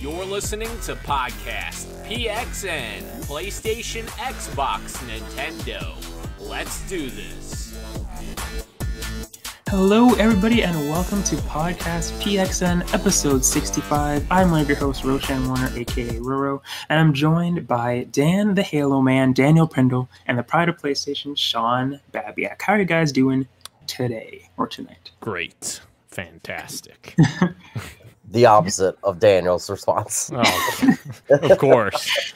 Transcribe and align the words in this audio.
You're 0.00 0.24
listening 0.24 0.70
to 0.84 0.94
Podcast 0.96 1.84
PXN, 2.06 3.02
PlayStation, 3.26 4.06
Xbox, 4.16 4.94
Nintendo. 5.06 5.94
Let's 6.40 6.80
do 6.88 7.10
this. 7.10 7.78
Hello, 9.68 10.14
everybody, 10.14 10.62
and 10.62 10.74
welcome 10.88 11.22
to 11.24 11.36
Podcast 11.36 12.18
PXN 12.22 12.94
episode 12.94 13.44
65. 13.44 14.26
I'm 14.30 14.50
one 14.50 14.62
of 14.62 14.68
your 14.68 14.78
hosts, 14.78 15.04
Roshan 15.04 15.46
Warner, 15.46 15.70
aka 15.76 16.16
Roro, 16.16 16.62
and 16.88 16.98
I'm 16.98 17.12
joined 17.12 17.68
by 17.68 18.04
Dan 18.10 18.54
the 18.54 18.62
Halo 18.62 19.02
Man, 19.02 19.34
Daniel 19.34 19.68
Prindle, 19.68 20.08
and 20.26 20.38
the 20.38 20.42
Pride 20.42 20.70
of 20.70 20.78
PlayStation, 20.78 21.36
Sean 21.36 22.00
Babiak. 22.10 22.62
How 22.62 22.72
are 22.72 22.78
you 22.78 22.86
guys 22.86 23.12
doing 23.12 23.46
today 23.86 24.48
or 24.56 24.66
tonight? 24.66 25.10
Great. 25.20 25.82
Fantastic. 26.08 27.16
the 28.30 28.46
opposite 28.46 28.96
of 29.02 29.18
Daniel's 29.18 29.68
response. 29.68 30.30
Oh, 30.32 30.96
of 31.30 31.58
course. 31.58 32.32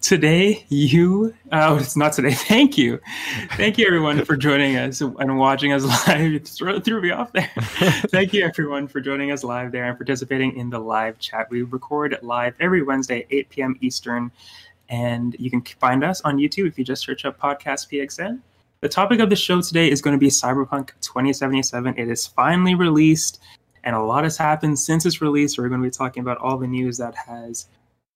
today, 0.00 0.64
you, 0.68 1.34
oh, 1.52 1.78
it's 1.78 1.96
not 1.96 2.12
today. 2.12 2.32
Thank 2.34 2.76
you. 2.76 3.00
Thank 3.52 3.78
you, 3.78 3.86
everyone, 3.86 4.24
for 4.24 4.36
joining 4.36 4.76
us 4.76 5.00
and 5.00 5.38
watching 5.38 5.72
us 5.72 5.84
live. 6.08 6.32
It 6.32 6.46
threw 6.48 7.00
me 7.00 7.10
off 7.10 7.32
there. 7.32 7.50
Thank 7.56 8.32
you, 8.32 8.44
everyone, 8.44 8.86
for 8.86 9.00
joining 9.00 9.32
us 9.32 9.42
live 9.44 9.72
there 9.72 9.84
and 9.84 9.96
participating 9.96 10.56
in 10.56 10.70
the 10.70 10.78
live 10.78 11.18
chat. 11.18 11.48
We 11.50 11.62
record 11.62 12.18
live 12.22 12.54
every 12.60 12.82
Wednesday, 12.82 13.26
8 13.30 13.48
p.m. 13.48 13.76
Eastern. 13.80 14.30
And 14.90 15.36
you 15.38 15.50
can 15.50 15.62
find 15.62 16.02
us 16.02 16.20
on 16.22 16.38
YouTube 16.38 16.66
if 16.66 16.78
you 16.78 16.84
just 16.84 17.02
search 17.02 17.24
up 17.24 17.38
Podcast 17.38 17.90
PXN. 17.90 18.40
The 18.80 18.88
topic 18.88 19.20
of 19.20 19.28
the 19.28 19.36
show 19.36 19.60
today 19.60 19.90
is 19.90 20.00
going 20.00 20.14
to 20.14 20.20
be 20.20 20.28
Cyberpunk 20.28 20.90
2077. 21.00 21.98
It 21.98 22.08
is 22.08 22.28
finally 22.28 22.74
released 22.74 23.40
and 23.84 23.94
a 23.94 24.02
lot 24.02 24.24
has 24.24 24.36
happened 24.36 24.78
since 24.78 25.06
its 25.06 25.20
release. 25.20 25.58
We're 25.58 25.68
going 25.68 25.80
to 25.80 25.86
be 25.86 25.90
talking 25.90 26.20
about 26.20 26.38
all 26.38 26.58
the 26.58 26.66
news 26.66 26.98
that 26.98 27.14
has 27.14 27.66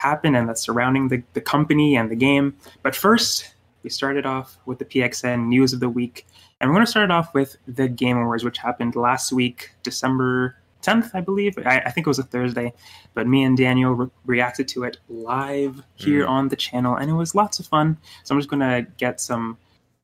happened 0.00 0.36
and 0.36 0.48
that's 0.48 0.62
surrounding 0.62 1.08
the, 1.08 1.22
the 1.32 1.40
company 1.40 1.96
and 1.96 2.10
the 2.10 2.16
game. 2.16 2.56
But 2.82 2.94
first, 2.94 3.54
we 3.82 3.90
started 3.90 4.26
off 4.26 4.58
with 4.66 4.78
the 4.78 4.84
PXN 4.84 5.46
news 5.46 5.72
of 5.72 5.80
the 5.80 5.88
week. 5.88 6.26
And 6.60 6.70
we're 6.70 6.74
going 6.74 6.86
to 6.86 6.90
start 6.90 7.10
off 7.10 7.34
with 7.34 7.56
the 7.66 7.88
Game 7.88 8.16
Awards, 8.16 8.44
which 8.44 8.58
happened 8.58 8.94
last 8.94 9.32
week, 9.32 9.70
December 9.82 10.56
10th, 10.82 11.10
I 11.14 11.20
believe. 11.20 11.56
I, 11.64 11.78
I 11.80 11.90
think 11.90 12.06
it 12.06 12.10
was 12.10 12.18
a 12.18 12.24
Thursday. 12.24 12.72
But 13.14 13.26
me 13.26 13.42
and 13.42 13.56
Daniel 13.56 13.94
re- 13.94 14.10
reacted 14.26 14.68
to 14.68 14.84
it 14.84 14.98
live 15.08 15.82
here 15.94 16.24
mm. 16.24 16.28
on 16.28 16.48
the 16.48 16.56
channel, 16.56 16.96
and 16.96 17.10
it 17.10 17.14
was 17.14 17.34
lots 17.34 17.58
of 17.58 17.66
fun. 17.66 17.96
So 18.24 18.34
I'm 18.34 18.40
just 18.40 18.50
going 18.50 18.60
to 18.60 18.86
get 18.96 19.20
some 19.20 19.58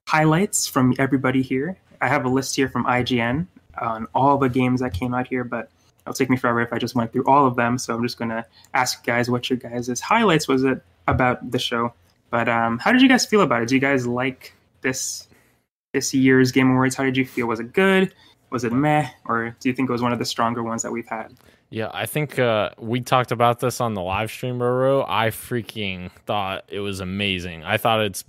highlights 0.09 0.67
from 0.67 0.95
everybody 0.99 1.43
here. 1.43 1.79
I 2.01 2.09
have 2.09 2.25
a 2.25 2.29
list 2.29 2.57
here 2.57 2.69
from 2.69 2.85
IGN 2.87 3.47
on 3.83 4.07
all 4.15 4.39
the 4.39 4.49
games 4.49 4.81
that 4.81 4.95
came 4.95 5.15
out 5.15 5.27
here, 5.27 5.45
but 5.45 5.71
it'll 6.03 6.15
take 6.15 6.31
me 6.31 6.37
forever 6.37 6.61
if 6.61 6.73
I 6.73 6.79
just 6.79 6.95
went 6.95 7.13
through 7.13 7.25
all 7.25 7.47
of 7.47 7.57
them. 7.57 7.79
So 7.79 7.95
I'm 7.95 8.03
just 8.03 8.19
gonna 8.19 8.45
ask 8.75 9.07
you 9.07 9.13
guys 9.13 9.31
what 9.31 9.49
your 9.51 9.59
guys' 9.59 10.01
highlights 10.01 10.49
was 10.49 10.65
it 10.65 10.83
about 11.07 11.51
the 11.51 11.59
show. 11.59 11.93
But 12.31 12.49
um, 12.49 12.79
how 12.79 12.93
did 12.93 13.03
you 13.03 13.09
guys 13.09 13.25
feel 13.27 13.41
about 13.41 13.63
it? 13.63 13.69
Do 13.69 13.75
you 13.75 13.81
guys 13.81 14.07
like 14.07 14.55
this 14.83 15.27
this 15.93 16.13
year's 16.13 16.53
Game 16.53 16.71
Awards? 16.71 16.95
How 16.95 17.05
did 17.05 17.17
you 17.17 17.25
feel? 17.25 17.47
Was 17.47 17.61
it 17.61 17.73
good? 17.73 18.13
Was 18.51 18.65
it 18.65 18.73
meh? 18.73 19.09
Or 19.27 19.57
do 19.61 19.69
you 19.69 19.75
think 19.75 19.89
it 19.89 19.93
was 19.93 20.03
one 20.03 20.13
of 20.13 20.19
the 20.19 20.25
stronger 20.25 20.63
ones 20.63 20.83
that 20.83 20.93
we've 20.93 21.09
had? 21.09 21.35
Yeah, 21.71 21.91
I 21.93 22.07
think 22.07 22.39
uh, 22.39 22.71
we 22.79 23.03
talked 23.03 23.31
about 23.31 23.61
this 23.61 23.81
on 23.81 23.93
the 23.93 24.01
live 24.01 24.31
stream, 24.31 24.59
Roro. 24.59 25.05
I 25.07 25.29
freaking 25.29 26.11
thought 26.25 26.65
it 26.69 26.81
was 26.81 27.01
amazing. 27.01 27.63
I 27.63 27.77
thought 27.77 28.01
it's 28.01 28.25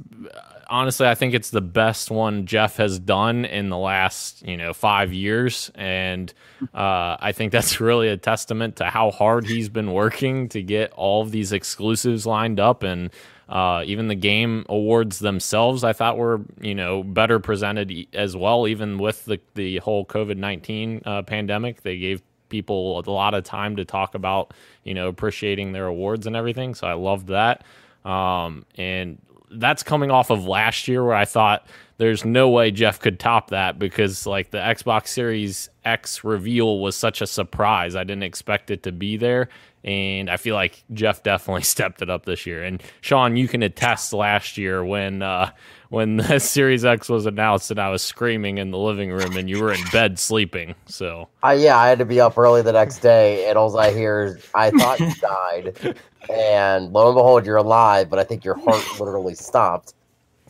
honestly, 0.69 1.07
I 1.07 1.15
think 1.15 1.33
it's 1.33 1.49
the 1.49 1.61
best 1.61 2.11
one 2.11 2.45
Jeff 2.45 2.75
has 2.77 2.99
done 2.99 3.45
in 3.45 3.69
the 3.69 3.77
last 3.77 4.45
you 4.45 4.57
know 4.57 4.73
five 4.73 5.13
years, 5.13 5.71
and 5.75 6.33
uh, 6.73 7.15
I 7.19 7.31
think 7.31 7.53
that's 7.53 7.79
really 7.79 8.09
a 8.09 8.17
testament 8.17 8.75
to 8.77 8.85
how 8.85 9.09
hard 9.09 9.47
he's 9.47 9.69
been 9.69 9.93
working 9.93 10.49
to 10.49 10.61
get 10.61 10.91
all 10.91 11.21
of 11.21 11.31
these 11.31 11.53
exclusives 11.53 12.25
lined 12.25 12.59
up 12.59 12.83
and. 12.83 13.09
Uh, 13.47 13.81
even 13.87 14.09
the 14.09 14.13
game 14.13 14.63
awards 14.69 15.17
themselves, 15.17 15.83
I 15.83 15.91
thought 15.91 16.19
were 16.19 16.41
you 16.61 16.75
know 16.75 17.01
better 17.01 17.39
presented 17.39 17.91
as 18.13 18.37
well. 18.37 18.67
Even 18.67 18.99
with 18.99 19.25
the 19.25 19.39
the 19.55 19.77
whole 19.77 20.05
COVID 20.05 20.37
nineteen 20.37 21.01
uh, 21.03 21.23
pandemic, 21.23 21.81
they 21.81 21.97
gave 21.97 22.21
people 22.49 22.99
a 22.99 23.11
lot 23.11 23.33
of 23.33 23.43
time 23.43 23.75
to 23.77 23.85
talk 23.85 24.15
about 24.15 24.53
you 24.83 24.93
know 24.93 25.07
appreciating 25.07 25.71
their 25.71 25.85
awards 25.85 26.27
and 26.27 26.35
everything. 26.35 26.75
So 26.75 26.87
I 26.87 26.93
loved 26.93 27.27
that. 27.27 27.63
Um, 28.05 28.65
and 28.75 29.19
that's 29.51 29.83
coming 29.83 30.11
off 30.11 30.29
of 30.29 30.45
last 30.45 30.87
year 30.87 31.03
where 31.03 31.15
I 31.15 31.25
thought 31.25 31.65
there's 31.99 32.23
no 32.23 32.49
way 32.49 32.71
Jeff 32.71 33.01
could 33.01 33.19
top 33.19 33.49
that 33.49 33.77
because 33.77 34.25
like 34.25 34.51
the 34.51 34.57
Xbox 34.57 35.09
Series 35.09 35.69
X 35.83 36.23
reveal 36.23 36.79
was 36.79 36.95
such 36.95 37.21
a 37.21 37.27
surprise. 37.27 37.93
I 37.93 38.05
didn't 38.05 38.23
expect 38.23 38.71
it 38.71 38.83
to 38.83 38.93
be 38.93 39.17
there. 39.17 39.49
And 39.83 40.29
I 40.29 40.37
feel 40.37 40.55
like 40.55 40.81
Jeff 40.93 41.23
definitely 41.23 41.63
stepped 41.63 42.01
it 42.01 42.09
up 42.09 42.25
this 42.25 42.45
year. 42.45 42.63
And 42.63 42.81
Sean, 43.01 43.35
you 43.35 43.49
can 43.49 43.61
attest 43.63 44.13
last 44.13 44.57
year 44.57 44.83
when 44.83 45.21
uh, 45.21 45.51
when 45.89 46.15
the 46.15 46.39
Series 46.39 46.85
X 46.85 47.09
was 47.09 47.25
announced 47.25 47.69
and 47.69 47.81
I 47.81 47.89
was 47.89 48.01
screaming 48.01 48.59
in 48.59 48.71
the 48.71 48.77
living 48.77 49.11
room 49.11 49.35
and 49.35 49.49
you 49.49 49.61
were 49.61 49.73
in 49.73 49.83
bed 49.91 50.17
sleeping. 50.17 50.75
So 50.85 51.27
uh, 51.43 51.57
yeah, 51.59 51.77
I 51.77 51.89
had 51.89 51.99
to 51.99 52.05
be 52.05 52.21
up 52.21 52.37
early 52.37 52.61
the 52.61 52.71
next 52.71 52.99
day, 52.99 53.49
and 53.49 53.57
all 53.57 53.77
I 53.77 53.91
hear 53.91 54.23
is 54.23 54.47
I 54.55 54.71
thought 54.71 55.01
you 55.01 55.13
died, 55.21 55.97
and 56.29 56.93
lo 56.93 57.09
and 57.09 57.15
behold, 57.15 57.45
you're 57.45 57.57
alive. 57.57 58.09
But 58.09 58.19
I 58.19 58.23
think 58.23 58.45
your 58.45 58.55
heart 58.55 58.85
literally 59.01 59.35
stopped. 59.35 59.95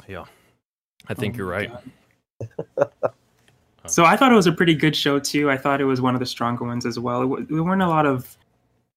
Yeah, 0.07 0.25
I 1.09 1.13
think 1.13 1.35
oh 1.35 1.37
you're 1.37 1.47
right. 1.47 1.71
so 3.87 4.05
I 4.05 4.15
thought 4.15 4.31
it 4.31 4.35
was 4.35 4.47
a 4.47 4.51
pretty 4.51 4.75
good 4.75 4.95
show 4.95 5.19
too. 5.19 5.49
I 5.49 5.57
thought 5.57 5.81
it 5.81 5.85
was 5.85 6.01
one 6.01 6.13
of 6.13 6.19
the 6.19 6.25
stronger 6.25 6.65
ones 6.65 6.85
as 6.85 6.99
well. 6.99 7.33
It, 7.35 7.49
there 7.49 7.63
weren't 7.63 7.81
a 7.81 7.87
lot 7.87 8.05
of 8.05 8.37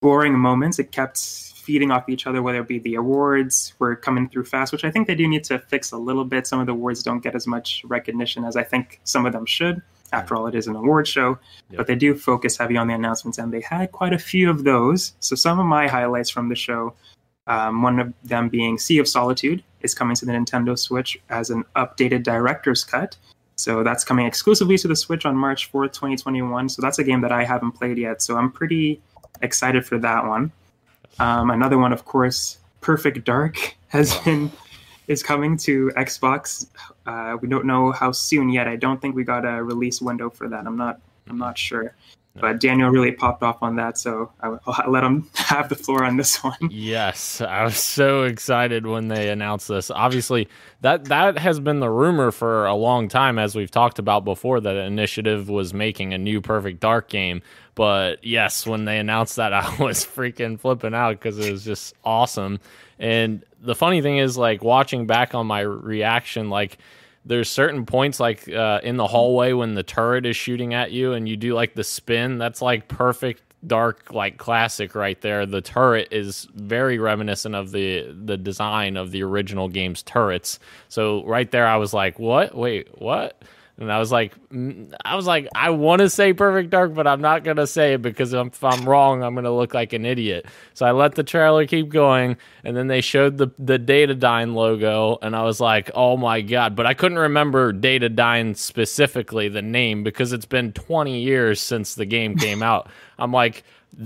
boring 0.00 0.38
moments. 0.38 0.78
It 0.78 0.92
kept 0.92 1.18
feeding 1.62 1.90
off 1.90 2.08
each 2.08 2.26
other, 2.26 2.42
whether 2.42 2.60
it 2.60 2.68
be 2.68 2.80
the 2.80 2.96
awards 2.96 3.72
were 3.78 3.96
coming 3.96 4.28
through 4.28 4.44
fast, 4.44 4.72
which 4.72 4.84
I 4.84 4.90
think 4.90 5.06
they 5.06 5.14
do 5.14 5.26
need 5.28 5.44
to 5.44 5.58
fix 5.60 5.92
a 5.92 5.96
little 5.96 6.24
bit. 6.24 6.46
Some 6.46 6.60
of 6.60 6.66
the 6.66 6.72
awards 6.72 7.02
don't 7.02 7.22
get 7.22 7.34
as 7.34 7.46
much 7.46 7.82
recognition 7.84 8.44
as 8.44 8.56
I 8.56 8.64
think 8.64 9.00
some 9.04 9.24
of 9.24 9.32
them 9.32 9.46
should. 9.46 9.80
After 10.12 10.36
all, 10.36 10.46
it 10.46 10.54
is 10.54 10.66
an 10.66 10.76
award 10.76 11.08
show, 11.08 11.38
yep. 11.70 11.78
but 11.78 11.86
they 11.86 11.94
do 11.94 12.14
focus 12.14 12.58
heavy 12.58 12.76
on 12.76 12.86
the 12.86 12.92
announcements, 12.92 13.38
and 13.38 13.50
they 13.50 13.62
had 13.62 13.92
quite 13.92 14.12
a 14.12 14.18
few 14.18 14.50
of 14.50 14.62
those. 14.62 15.14
So, 15.20 15.34
some 15.34 15.58
of 15.58 15.64
my 15.64 15.88
highlights 15.88 16.28
from 16.28 16.50
the 16.50 16.54
show, 16.54 16.92
um, 17.46 17.80
one 17.80 17.98
of 17.98 18.12
them 18.22 18.50
being 18.50 18.76
Sea 18.76 18.98
of 18.98 19.08
Solitude, 19.08 19.64
is 19.82 19.94
coming 19.94 20.16
to 20.16 20.26
the 20.26 20.32
Nintendo 20.32 20.78
Switch 20.78 21.20
as 21.30 21.50
an 21.50 21.64
updated 21.76 22.22
director's 22.22 22.84
cut. 22.84 23.16
So, 23.56 23.82
that's 23.82 24.04
coming 24.04 24.26
exclusively 24.26 24.78
to 24.78 24.88
the 24.88 24.96
Switch 24.96 25.26
on 25.26 25.36
March 25.36 25.70
4th, 25.70 25.92
2021. 25.92 26.68
So, 26.68 26.82
that's 26.82 26.98
a 26.98 27.04
game 27.04 27.20
that 27.20 27.32
I 27.32 27.44
haven't 27.44 27.72
played 27.72 27.98
yet. 27.98 28.22
So, 28.22 28.36
I'm 28.36 28.50
pretty 28.50 29.00
excited 29.42 29.84
for 29.84 29.98
that 29.98 30.26
one. 30.26 30.52
Um, 31.18 31.50
another 31.50 31.78
one, 31.78 31.92
of 31.92 32.04
course, 32.04 32.58
Perfect 32.80 33.24
Dark 33.24 33.76
has 33.88 34.14
been 34.20 34.50
is 35.08 35.22
coming 35.22 35.56
to 35.58 35.90
Xbox. 35.96 36.66
Uh, 37.06 37.36
we 37.40 37.48
don't 37.48 37.66
know 37.66 37.92
how 37.92 38.12
soon 38.12 38.48
yet. 38.48 38.68
I 38.68 38.76
don't 38.76 39.00
think 39.00 39.14
we 39.14 39.24
got 39.24 39.44
a 39.44 39.62
release 39.62 40.00
window 40.00 40.30
for 40.30 40.48
that. 40.48 40.66
I'm 40.66 40.76
not. 40.76 41.00
I'm 41.28 41.38
not 41.38 41.56
sure. 41.56 41.94
But 42.34 42.60
Daniel 42.60 42.88
really 42.88 43.12
popped 43.12 43.42
off 43.42 43.62
on 43.62 43.76
that, 43.76 43.98
so 43.98 44.32
I'll, 44.40 44.58
I'll 44.66 44.90
let 44.90 45.04
him 45.04 45.28
have 45.34 45.68
the 45.68 45.74
floor 45.74 46.04
on 46.04 46.16
this 46.16 46.42
one. 46.42 46.56
Yes, 46.70 47.40
I 47.40 47.64
was 47.64 47.76
so 47.76 48.22
excited 48.22 48.86
when 48.86 49.08
they 49.08 49.28
announced 49.28 49.68
this. 49.68 49.90
Obviously, 49.90 50.48
that 50.80 51.06
that 51.06 51.38
has 51.38 51.60
been 51.60 51.80
the 51.80 51.90
rumor 51.90 52.30
for 52.30 52.64
a 52.66 52.74
long 52.74 53.08
time, 53.08 53.38
as 53.38 53.54
we've 53.54 53.70
talked 53.70 53.98
about 53.98 54.24
before. 54.24 54.60
That 54.60 54.76
Initiative 54.76 55.48
was 55.50 55.74
making 55.74 56.14
a 56.14 56.18
new 56.18 56.40
Perfect 56.40 56.80
Dark 56.80 57.08
game, 57.08 57.42
but 57.74 58.24
yes, 58.24 58.66
when 58.66 58.86
they 58.86 58.98
announced 58.98 59.36
that, 59.36 59.52
I 59.52 59.76
was 59.76 60.04
freaking 60.04 60.58
flipping 60.58 60.94
out 60.94 61.12
because 61.12 61.38
it 61.38 61.52
was 61.52 61.64
just 61.64 61.94
awesome. 62.02 62.60
And 62.98 63.44
the 63.60 63.74
funny 63.74 64.00
thing 64.00 64.16
is, 64.16 64.38
like 64.38 64.64
watching 64.64 65.06
back 65.06 65.34
on 65.34 65.46
my 65.46 65.60
reaction, 65.60 66.48
like 66.48 66.78
there's 67.24 67.50
certain 67.50 67.86
points 67.86 68.18
like 68.18 68.48
uh, 68.48 68.80
in 68.82 68.96
the 68.96 69.06
hallway 69.06 69.52
when 69.52 69.74
the 69.74 69.82
turret 69.82 70.26
is 70.26 70.36
shooting 70.36 70.74
at 70.74 70.90
you 70.92 71.12
and 71.12 71.28
you 71.28 71.36
do 71.36 71.54
like 71.54 71.74
the 71.74 71.84
spin 71.84 72.38
that's 72.38 72.60
like 72.60 72.88
perfect 72.88 73.42
dark 73.66 74.12
like 74.12 74.38
classic 74.38 74.94
right 74.94 75.20
there. 75.20 75.46
The 75.46 75.60
turret 75.60 76.08
is 76.10 76.48
very 76.54 76.98
reminiscent 76.98 77.54
of 77.54 77.70
the 77.70 78.12
the 78.12 78.36
design 78.36 78.96
of 78.96 79.12
the 79.12 79.22
original 79.22 79.68
game's 79.68 80.02
turrets. 80.02 80.58
So 80.88 81.24
right 81.24 81.50
there 81.50 81.66
i 81.66 81.76
was 81.76 81.94
like 81.94 82.18
what? 82.18 82.56
Wait 82.56 82.88
what 83.00 83.40
and 83.82 83.90
I 83.90 83.98
was 83.98 84.12
like, 84.12 84.34
mm, 84.50 84.94
I 85.04 85.16
was 85.16 85.26
like, 85.26 85.48
I 85.56 85.70
want 85.70 86.00
to 86.00 86.08
say 86.08 86.32
Perfect 86.32 86.70
Dark, 86.70 86.94
but 86.94 87.08
I'm 87.08 87.20
not 87.20 87.42
gonna 87.42 87.66
say 87.66 87.94
it 87.94 88.02
because 88.02 88.32
if 88.32 88.62
I'm 88.62 88.88
wrong, 88.88 89.24
I'm 89.24 89.34
gonna 89.34 89.54
look 89.54 89.74
like 89.74 89.92
an 89.92 90.06
idiot. 90.06 90.46
So 90.74 90.86
I 90.86 90.92
let 90.92 91.16
the 91.16 91.24
trailer 91.24 91.66
keep 91.66 91.88
going, 91.88 92.36
and 92.62 92.76
then 92.76 92.86
they 92.86 93.00
showed 93.00 93.38
the 93.38 93.48
the 93.58 93.80
Datadyne 93.80 94.54
logo, 94.54 95.18
and 95.20 95.34
I 95.34 95.42
was 95.42 95.60
like, 95.60 95.90
oh 95.96 96.16
my 96.16 96.40
god! 96.42 96.76
But 96.76 96.86
I 96.86 96.94
couldn't 96.94 97.18
remember 97.18 97.72
Datadyne 97.72 98.56
specifically 98.56 99.48
the 99.48 99.62
name 99.62 100.04
because 100.04 100.32
it's 100.32 100.46
been 100.46 100.72
20 100.72 101.20
years 101.20 101.60
since 101.60 101.96
the 101.96 102.06
game 102.06 102.36
came 102.36 102.62
out. 102.62 102.88
I'm 103.18 103.32
like, 103.32 103.64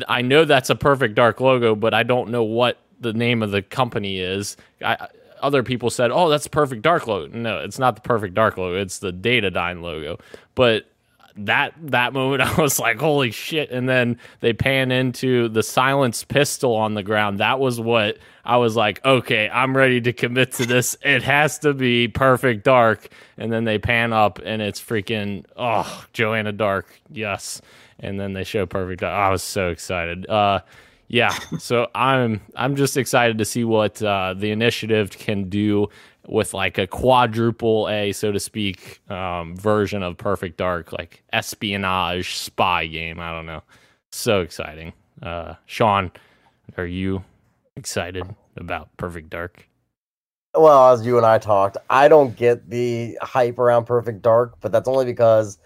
I 0.08 0.22
know 0.22 0.46
that's 0.46 0.70
a 0.70 0.74
Perfect 0.74 1.14
Dark 1.14 1.38
logo, 1.40 1.74
but 1.74 1.92
I 1.92 2.02
don't 2.02 2.30
know 2.30 2.44
what 2.44 2.78
the 3.00 3.12
name 3.12 3.42
of 3.42 3.50
the 3.50 3.60
company 3.60 4.20
is. 4.20 4.56
I 4.82 5.08
other 5.46 5.62
people 5.62 5.90
said, 5.90 6.10
"Oh, 6.10 6.28
that's 6.28 6.44
the 6.44 6.50
perfect 6.50 6.82
dark 6.82 7.06
logo." 7.06 7.34
No, 7.36 7.58
it's 7.58 7.78
not 7.78 7.94
the 7.94 8.02
perfect 8.02 8.34
dark 8.34 8.56
logo. 8.56 8.76
It's 8.76 8.98
the 8.98 9.12
Datadyne 9.12 9.80
logo. 9.80 10.18
But 10.54 10.86
that 11.36 11.74
that 11.78 12.12
moment 12.12 12.42
I 12.58 12.60
was 12.60 12.78
like, 12.78 12.98
holy 12.98 13.30
shit. 13.30 13.70
And 13.70 13.88
then 13.88 14.18
they 14.40 14.52
pan 14.52 14.90
into 14.90 15.48
the 15.48 15.62
silenced 15.62 16.28
pistol 16.28 16.74
on 16.74 16.94
the 16.94 17.02
ground. 17.02 17.38
That 17.38 17.60
was 17.60 17.80
what 17.80 18.18
I 18.44 18.56
was 18.56 18.76
like, 18.76 19.04
okay, 19.04 19.48
I'm 19.52 19.76
ready 19.76 20.00
to 20.02 20.12
commit 20.12 20.52
to 20.52 20.66
this. 20.66 20.96
It 21.02 21.22
has 21.22 21.58
to 21.60 21.74
be 21.74 22.08
perfect 22.08 22.64
dark. 22.64 23.08
And 23.36 23.52
then 23.52 23.64
they 23.64 23.78
pan 23.78 24.12
up 24.12 24.40
and 24.44 24.62
it's 24.62 24.80
freaking 24.80 25.44
oh 25.56 26.06
Joanna 26.12 26.52
Dark, 26.52 26.86
yes. 27.10 27.60
And 27.98 28.20
then 28.20 28.34
they 28.34 28.44
show 28.44 28.66
perfect 28.66 29.00
dark. 29.00 29.12
I 29.14 29.30
was 29.30 29.42
so 29.42 29.68
excited. 29.68 30.28
Uh 30.28 30.60
yeah, 31.08 31.30
so 31.58 31.88
I'm 31.94 32.40
I'm 32.54 32.76
just 32.76 32.96
excited 32.96 33.38
to 33.38 33.44
see 33.44 33.64
what 33.64 34.02
uh, 34.02 34.34
the 34.36 34.50
initiative 34.50 35.10
can 35.10 35.48
do 35.48 35.88
with 36.26 36.54
like 36.54 36.78
a 36.78 36.86
quadruple 36.86 37.88
A, 37.88 38.12
so 38.12 38.32
to 38.32 38.40
speak, 38.40 39.00
um, 39.10 39.56
version 39.56 40.02
of 40.02 40.18
Perfect 40.18 40.56
Dark, 40.56 40.92
like 40.92 41.22
espionage 41.32 42.36
spy 42.36 42.86
game. 42.86 43.20
I 43.20 43.30
don't 43.32 43.46
know. 43.46 43.62
So 44.10 44.40
exciting. 44.40 44.92
Uh, 45.22 45.54
Sean, 45.66 46.10
are 46.76 46.86
you 46.86 47.22
excited 47.76 48.24
about 48.56 48.94
Perfect 48.96 49.30
Dark? 49.30 49.68
Well, 50.54 50.92
as 50.92 51.04
you 51.04 51.18
and 51.18 51.26
I 51.26 51.38
talked, 51.38 51.76
I 51.90 52.08
don't 52.08 52.34
get 52.34 52.68
the 52.70 53.18
hype 53.20 53.58
around 53.58 53.84
Perfect 53.84 54.22
Dark, 54.22 54.56
but 54.60 54.72
that's 54.72 54.88
only 54.88 55.04
because 55.04 55.58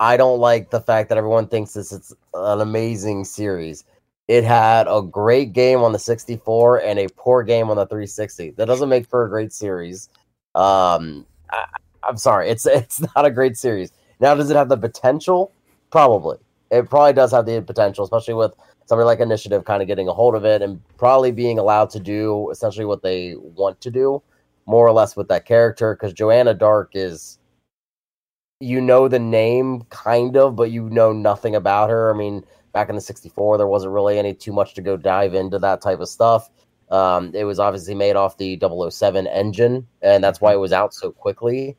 I 0.00 0.16
don't 0.16 0.40
like 0.40 0.70
the 0.70 0.80
fact 0.80 1.08
that 1.08 1.18
everyone 1.18 1.46
thinks 1.46 1.74
this 1.74 1.92
is 1.92 2.12
an 2.34 2.60
amazing 2.60 3.24
series. 3.24 3.84
It 4.32 4.44
had 4.44 4.86
a 4.88 5.02
great 5.02 5.52
game 5.52 5.80
on 5.80 5.92
the 5.92 5.98
64 5.98 6.80
and 6.80 6.98
a 6.98 7.06
poor 7.18 7.42
game 7.42 7.68
on 7.68 7.76
the 7.76 7.84
360. 7.84 8.52
That 8.52 8.64
doesn't 8.64 8.88
make 8.88 9.06
for 9.06 9.26
a 9.26 9.28
great 9.28 9.52
series. 9.52 10.08
Um, 10.54 11.26
I, 11.50 11.66
I'm 12.02 12.16
sorry, 12.16 12.48
it's 12.48 12.64
it's 12.80 12.98
not 13.14 13.26
a 13.26 13.30
great 13.30 13.58
series. 13.58 13.92
Now, 14.20 14.34
does 14.34 14.48
it 14.48 14.56
have 14.56 14.70
the 14.70 14.78
potential? 14.78 15.52
Probably. 15.90 16.38
It 16.70 16.88
probably 16.88 17.12
does 17.12 17.30
have 17.32 17.44
the 17.44 17.60
potential, 17.60 18.04
especially 18.04 18.32
with 18.32 18.54
somebody 18.86 19.04
like 19.04 19.20
Initiative 19.20 19.66
kind 19.66 19.82
of 19.82 19.86
getting 19.86 20.08
a 20.08 20.14
hold 20.14 20.34
of 20.34 20.46
it 20.46 20.62
and 20.62 20.80
probably 20.96 21.30
being 21.30 21.58
allowed 21.58 21.90
to 21.90 22.00
do 22.00 22.50
essentially 22.50 22.86
what 22.86 23.02
they 23.02 23.34
want 23.36 23.82
to 23.82 23.90
do, 23.90 24.22
more 24.64 24.86
or 24.86 24.92
less 24.92 25.14
with 25.14 25.28
that 25.28 25.44
character. 25.44 25.94
Because 25.94 26.14
Joanna 26.14 26.54
Dark 26.54 26.92
is, 26.94 27.38
you 28.60 28.80
know, 28.80 29.08
the 29.08 29.18
name 29.18 29.82
kind 29.90 30.38
of, 30.38 30.56
but 30.56 30.70
you 30.70 30.88
know 30.88 31.12
nothing 31.12 31.54
about 31.54 31.90
her. 31.90 32.10
I 32.10 32.16
mean, 32.16 32.42
back 32.72 32.88
in 32.88 32.94
the 32.94 33.00
64 33.00 33.58
there 33.58 33.66
wasn't 33.66 33.92
really 33.92 34.18
any 34.18 34.34
too 34.34 34.52
much 34.52 34.74
to 34.74 34.82
go 34.82 34.96
dive 34.96 35.34
into 35.34 35.58
that 35.58 35.80
type 35.80 36.00
of 36.00 36.08
stuff. 36.08 36.50
Um, 36.90 37.32
it 37.34 37.44
was 37.44 37.58
obviously 37.58 37.94
made 37.94 38.16
off 38.16 38.36
the 38.36 38.58
007 38.60 39.26
engine 39.26 39.86
and 40.02 40.22
that's 40.22 40.40
why 40.40 40.52
it 40.52 40.58
was 40.58 40.72
out 40.72 40.92
so 40.92 41.10
quickly 41.10 41.76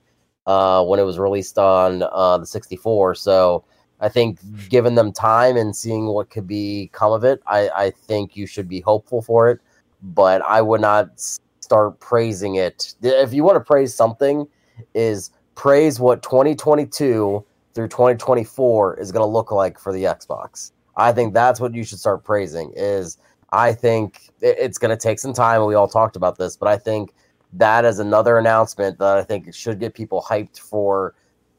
uh, 0.47 0.83
when 0.83 0.99
it 0.99 1.03
was 1.03 1.19
released 1.19 1.57
on 1.57 2.03
uh, 2.03 2.37
the 2.39 2.45
64 2.45 3.15
so 3.15 3.63
i 3.99 4.09
think 4.09 4.39
given 4.69 4.95
them 4.95 5.13
time 5.13 5.55
and 5.55 5.75
seeing 5.75 6.07
what 6.07 6.31
could 6.31 6.47
become 6.47 7.11
of 7.11 7.23
it 7.23 7.41
I, 7.45 7.69
I 7.69 7.91
think 7.91 8.35
you 8.35 8.47
should 8.47 8.67
be 8.67 8.81
hopeful 8.81 9.21
for 9.21 9.51
it. 9.51 9.59
But 10.01 10.41
i 10.41 10.61
would 10.61 10.81
not 10.81 11.19
start 11.63 11.99
praising 11.99 12.55
it. 12.55 12.93
If 13.01 13.33
you 13.33 13.43
want 13.43 13.55
to 13.55 13.61
praise 13.61 13.95
something 13.95 14.47
is 14.93 15.31
praise 15.55 15.99
what 15.99 16.21
2022 16.21 17.43
through 17.73 17.87
2024 17.87 18.99
is 18.99 19.11
going 19.11 19.21
to 19.21 19.27
look 19.27 19.51
like 19.51 19.79
for 19.79 19.93
the 19.93 20.03
xbox 20.03 20.71
I 20.95 21.11
think 21.11 21.33
that's 21.33 21.59
what 21.59 21.73
you 21.73 21.83
should 21.83 21.99
start 21.99 22.23
praising. 22.23 22.73
Is 22.75 23.17
I 23.51 23.73
think 23.73 24.29
it's 24.41 24.77
going 24.77 24.89
to 24.89 25.01
take 25.01 25.19
some 25.19 25.33
time, 25.33 25.61
and 25.61 25.67
we 25.67 25.75
all 25.75 25.87
talked 25.87 26.15
about 26.15 26.37
this, 26.37 26.55
but 26.57 26.67
I 26.67 26.77
think 26.77 27.13
that 27.53 27.85
is 27.85 27.99
another 27.99 28.37
announcement 28.37 28.97
that 28.99 29.17
I 29.17 29.23
think 29.23 29.53
should 29.53 29.79
get 29.79 29.93
people 29.93 30.21
hyped 30.27 30.59
for 30.59 31.13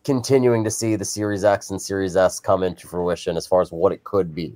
continuing 0.04 0.64
to 0.64 0.70
see 0.70 0.96
the 0.96 1.04
Series 1.04 1.44
X 1.44 1.70
and 1.70 1.80
Series 1.80 2.16
S 2.16 2.40
come 2.40 2.62
into 2.62 2.86
fruition 2.86 3.36
as 3.36 3.46
far 3.46 3.60
as 3.60 3.72
what 3.72 3.92
it 3.92 4.04
could 4.04 4.34
be. 4.34 4.54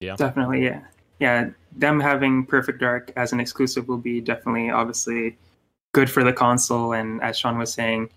Yeah, 0.00 0.16
definitely. 0.16 0.64
Yeah, 0.64 0.80
yeah. 1.18 1.50
Them 1.72 2.00
having 2.00 2.46
Perfect 2.46 2.80
Dark 2.80 3.12
as 3.16 3.32
an 3.32 3.40
exclusive 3.40 3.88
will 3.88 3.98
be 3.98 4.20
definitely, 4.20 4.70
obviously, 4.70 5.36
good 5.92 6.10
for 6.10 6.22
the 6.24 6.32
console. 6.32 6.92
And 6.94 7.22
as 7.22 7.38
Sean 7.38 7.58
was 7.58 7.72
saying, 7.72 8.10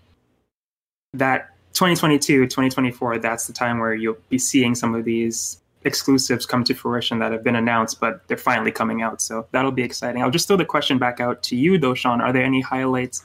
that 1.14 1.50
2022, 1.72 2.46
2024, 2.46 3.18
that's 3.18 3.46
the 3.46 3.52
time 3.52 3.78
where 3.78 3.94
you'll 3.94 4.16
be 4.28 4.38
seeing 4.38 4.74
some 4.74 4.94
of 4.94 5.04
these 5.04 5.60
exclusives 5.84 6.44
come 6.44 6.64
to 6.64 6.74
fruition 6.74 7.18
that 7.20 7.32
have 7.32 7.42
been 7.42 7.56
announced, 7.56 8.00
but 8.00 8.26
they're 8.28 8.36
finally 8.36 8.70
coming 8.70 9.02
out. 9.02 9.22
So 9.22 9.46
that'll 9.52 9.72
be 9.72 9.82
exciting. 9.82 10.22
I'll 10.22 10.30
just 10.30 10.46
throw 10.46 10.56
the 10.56 10.64
question 10.64 10.98
back 10.98 11.20
out 11.20 11.42
to 11.44 11.56
you, 11.56 11.78
though, 11.78 11.94
Sean. 11.94 12.20
Are 12.20 12.32
there 12.32 12.42
any 12.42 12.60
highlights 12.60 13.24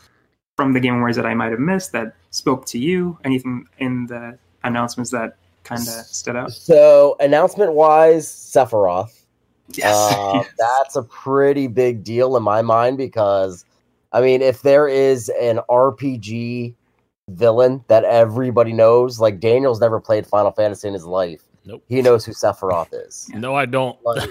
from 0.55 0.73
the 0.73 0.79
Game 0.79 0.95
Awards 0.95 1.17
that 1.17 1.25
I 1.25 1.33
might 1.33 1.51
have 1.51 1.59
missed 1.59 1.91
that 1.91 2.15
spoke 2.31 2.65
to 2.67 2.79
you? 2.79 3.17
Anything 3.23 3.67
in 3.79 4.07
the 4.07 4.37
announcements 4.63 5.11
that 5.11 5.35
kind 5.63 5.81
of 5.81 5.87
stood 5.87 6.35
out? 6.35 6.51
So, 6.51 7.17
announcement 7.19 7.73
wise, 7.73 8.27
Sephiroth. 8.27 9.23
Yes. 9.69 10.13
Uh, 10.13 10.31
yes. 10.35 10.53
That's 10.57 10.95
a 10.95 11.03
pretty 11.03 11.67
big 11.67 12.03
deal 12.03 12.37
in 12.37 12.43
my 12.43 12.61
mind 12.61 12.97
because, 12.97 13.65
I 14.13 14.21
mean, 14.21 14.41
if 14.41 14.61
there 14.61 14.87
is 14.87 15.29
an 15.41 15.59
RPG 15.69 16.75
villain 17.29 17.83
that 17.87 18.03
everybody 18.03 18.73
knows. 18.73 19.19
Like 19.19 19.39
Daniel's 19.39 19.81
never 19.81 19.99
played 19.99 20.25
Final 20.27 20.51
Fantasy 20.51 20.87
in 20.87 20.93
his 20.93 21.05
life. 21.05 21.41
Nope. 21.65 21.83
He 21.87 22.01
knows 22.01 22.25
who 22.25 22.31
Sephiroth 22.31 22.93
is. 22.93 23.29
No, 23.35 23.55
I 23.55 23.65
don't. 23.65 23.97
Like, 24.05 24.29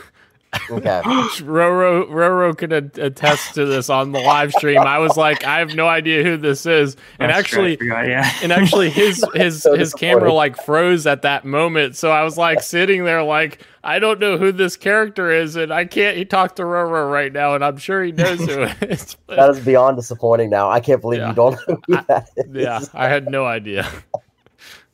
okay. 0.71 1.01
Roro 1.05 2.09
Roro 2.09 2.57
could 2.57 2.73
a- 2.73 3.05
attest 3.05 3.55
to 3.55 3.67
this 3.67 3.91
on 3.91 4.13
the 4.13 4.21
live 4.21 4.53
stream. 4.53 4.79
I 4.79 4.99
was 4.99 5.17
like, 5.17 5.45
I 5.45 5.59
have 5.59 5.75
no 5.75 5.89
idea 5.89 6.23
who 6.23 6.37
this 6.37 6.65
is, 6.65 6.97
and 7.19 7.31
That's 7.31 7.39
actually, 7.41 7.77
true. 7.77 7.89
Forgot, 7.89 8.07
yeah. 8.09 8.31
and 8.43 8.53
actually, 8.53 8.91
his 8.91 9.25
his 9.35 9.63
So 9.63 9.77
his 9.77 9.93
camera 9.95 10.33
like 10.33 10.57
froze 10.65 11.07
at 11.07 11.23
that 11.23 11.45
moment. 11.45 11.97
So 11.97 12.11
I 12.13 12.23
was 12.23 12.39
like 12.39 12.63
sitting 12.63 13.05
there, 13.05 13.23
like 13.25 13.61
I 13.85 13.99
don't 13.99 14.19
know 14.19 14.39
who 14.39 14.51
this 14.51 14.77
character 14.77 15.31
is, 15.31 15.57
and 15.57 15.73
I 15.73 15.85
can't. 15.85 16.17
He 16.17 16.25
talk 16.25 16.57
to 16.57 16.63
Roro 16.63 17.11
right 17.13 17.33
now, 17.33 17.55
and 17.55 17.65
I'm 17.65 17.77
sure 17.77 18.03
he 18.03 18.13
knows 18.13 18.39
who 18.41 18.63
it 18.63 18.77
is. 18.91 19.17
but- 19.27 19.37
That 19.37 19.51
is 19.51 19.61
beyond 19.61 19.97
disappointing 19.99 20.49
now. 20.51 20.71
I 20.71 20.81
can't 20.81 21.01
believe 21.01 21.21
Yeah. 21.21 21.29
you 21.29 21.35
don't 21.35 21.59
know 21.69 21.79
who 21.87 21.97
that 22.09 22.29
is. 22.37 22.47
yeah, 22.53 22.81
I 22.95 23.09
had 23.09 23.31
no 23.31 23.45
idea. 23.45 23.89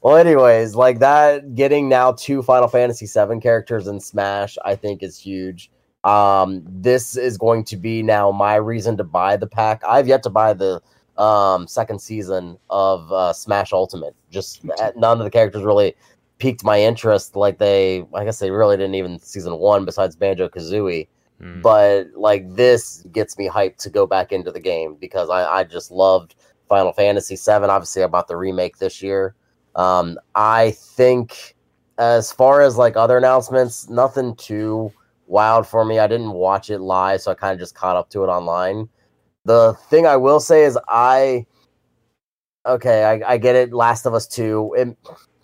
Well, 0.02 0.16
anyways, 0.16 0.74
like 0.74 0.98
that, 1.00 1.54
getting 1.54 1.88
now 1.88 2.12
two 2.12 2.42
Final 2.42 2.68
Fantasy 2.68 3.06
VII 3.06 3.38
characters 3.40 3.86
in 3.86 4.00
Smash, 4.00 4.56
I 4.64 4.74
think 4.74 5.02
is 5.02 5.18
huge. 5.18 5.70
Um, 6.04 6.62
this 6.66 7.16
is 7.18 7.36
going 7.36 7.64
to 7.64 7.76
be 7.76 8.02
now 8.02 8.32
my 8.32 8.54
reason 8.54 8.96
to 8.96 9.04
buy 9.04 9.36
the 9.36 9.46
pack. 9.46 9.82
I've 9.86 10.08
yet 10.08 10.22
to 10.24 10.30
buy 10.30 10.54
the 10.54 10.80
um 11.18 11.68
second 11.68 12.00
season 12.00 12.56
of 12.70 13.12
uh, 13.12 13.34
Smash 13.34 13.74
Ultimate. 13.74 14.14
Just 14.30 14.62
uh, 14.80 14.92
none 14.96 15.18
of 15.18 15.24
the 15.24 15.30
characters 15.30 15.62
really 15.62 15.94
piqued 16.40 16.64
my 16.64 16.80
interest. 16.80 17.36
Like 17.36 17.58
they, 17.58 18.04
I 18.14 18.24
guess 18.24 18.40
they 18.40 18.50
really 18.50 18.76
didn't 18.76 18.96
even 18.96 19.18
season 19.20 19.56
one. 19.58 19.84
Besides 19.84 20.16
Banjo 20.16 20.48
Kazooie, 20.48 21.06
Hmm. 21.40 21.62
but 21.62 22.08
like 22.14 22.54
this 22.54 23.02
gets 23.12 23.38
me 23.38 23.48
hyped 23.48 23.78
to 23.78 23.90
go 23.90 24.06
back 24.06 24.30
into 24.30 24.50
the 24.52 24.60
game 24.60 24.96
because 25.00 25.30
I, 25.30 25.60
I 25.60 25.64
just 25.64 25.90
loved 25.90 26.34
Final 26.68 26.92
Fantasy 26.92 27.34
VII. 27.34 27.64
Obviously, 27.64 28.02
I 28.02 28.08
bought 28.08 28.28
the 28.28 28.36
remake 28.36 28.76
this 28.76 29.00
year. 29.02 29.34
Um, 29.74 30.18
I 30.34 30.72
think 30.72 31.56
as 31.96 32.30
far 32.30 32.60
as 32.60 32.76
like 32.76 32.94
other 32.96 33.16
announcements, 33.16 33.88
nothing 33.88 34.34
too 34.36 34.92
wild 35.28 35.66
for 35.66 35.82
me. 35.84 35.98
I 35.98 36.06
didn't 36.08 36.32
watch 36.32 36.68
it 36.68 36.80
live, 36.80 37.22
so 37.22 37.30
I 37.30 37.34
kind 37.34 37.54
of 37.54 37.58
just 37.58 37.74
caught 37.74 37.96
up 37.96 38.10
to 38.10 38.22
it 38.22 38.28
online. 38.28 38.88
The 39.46 39.72
thing 39.88 40.06
I 40.06 40.16
will 40.16 40.40
say 40.40 40.64
is 40.64 40.78
I 40.88 41.46
okay, 42.66 43.04
I, 43.04 43.32
I 43.32 43.38
get 43.38 43.56
it. 43.56 43.72
Last 43.72 44.04
of 44.04 44.12
Us 44.12 44.26
Two, 44.26 44.74
it, 44.76 44.94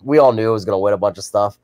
we 0.03 0.17
all 0.17 0.31
knew 0.33 0.49
it 0.49 0.53
was 0.53 0.65
going 0.65 0.73
to 0.75 0.79
win 0.79 0.93
a 0.93 0.97
bunch 0.97 1.17
of 1.17 1.23
stuff. 1.23 1.57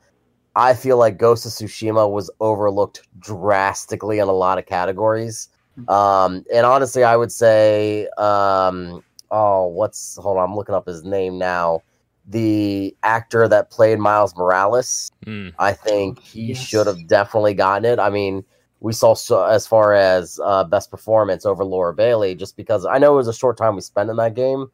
I 0.55 0.73
feel 0.75 0.97
like 0.97 1.17
Ghost 1.17 1.45
of 1.45 1.51
Tsushima 1.51 2.09
was 2.11 2.29
overlooked 2.39 3.07
drastically 3.19 4.19
in 4.19 4.27
a 4.27 4.33
lot 4.33 4.57
of 4.59 4.65
categories. 4.65 5.49
Um, 5.87 6.45
and 6.53 6.65
honestly, 6.65 7.03
I 7.03 7.15
would 7.17 7.31
say, 7.31 8.07
um, 8.17 9.03
oh, 9.31 9.67
what's 9.67 10.17
hold 10.21 10.37
on, 10.37 10.49
I'm 10.49 10.55
looking 10.55 10.75
up 10.75 10.85
his 10.85 11.03
name 11.03 11.37
now. 11.37 11.81
The 12.27 12.95
actor 13.03 13.47
that 13.47 13.71
played 13.71 13.99
Miles 13.99 14.35
Morales, 14.35 15.09
Hmm. 15.25 15.49
I 15.59 15.73
think 15.73 16.19
he 16.19 16.47
Yes. 16.49 16.57
should 16.57 16.87
have 16.87 17.07
definitely 17.07 17.53
gotten 17.53 17.85
it. 17.85 17.99
I 17.99 18.09
mean, 18.09 18.43
we 18.79 18.93
saw 18.93 19.13
so 19.13 19.43
as 19.45 19.65
far 19.65 19.93
as 19.93 20.39
uh, 20.43 20.63
best 20.65 20.91
performance 20.91 21.45
over 21.45 21.63
Laura 21.63 21.93
Bailey, 21.93 22.35
just 22.35 22.55
because 22.57 22.85
I 22.85 22.97
know 22.97 23.13
it 23.13 23.17
was 23.17 23.27
a 23.27 23.33
short 23.33 23.57
time 23.57 23.75
we 23.75 23.81
spent 23.81 24.09
in 24.09 24.17
that 24.17 24.35
game, 24.35 24.67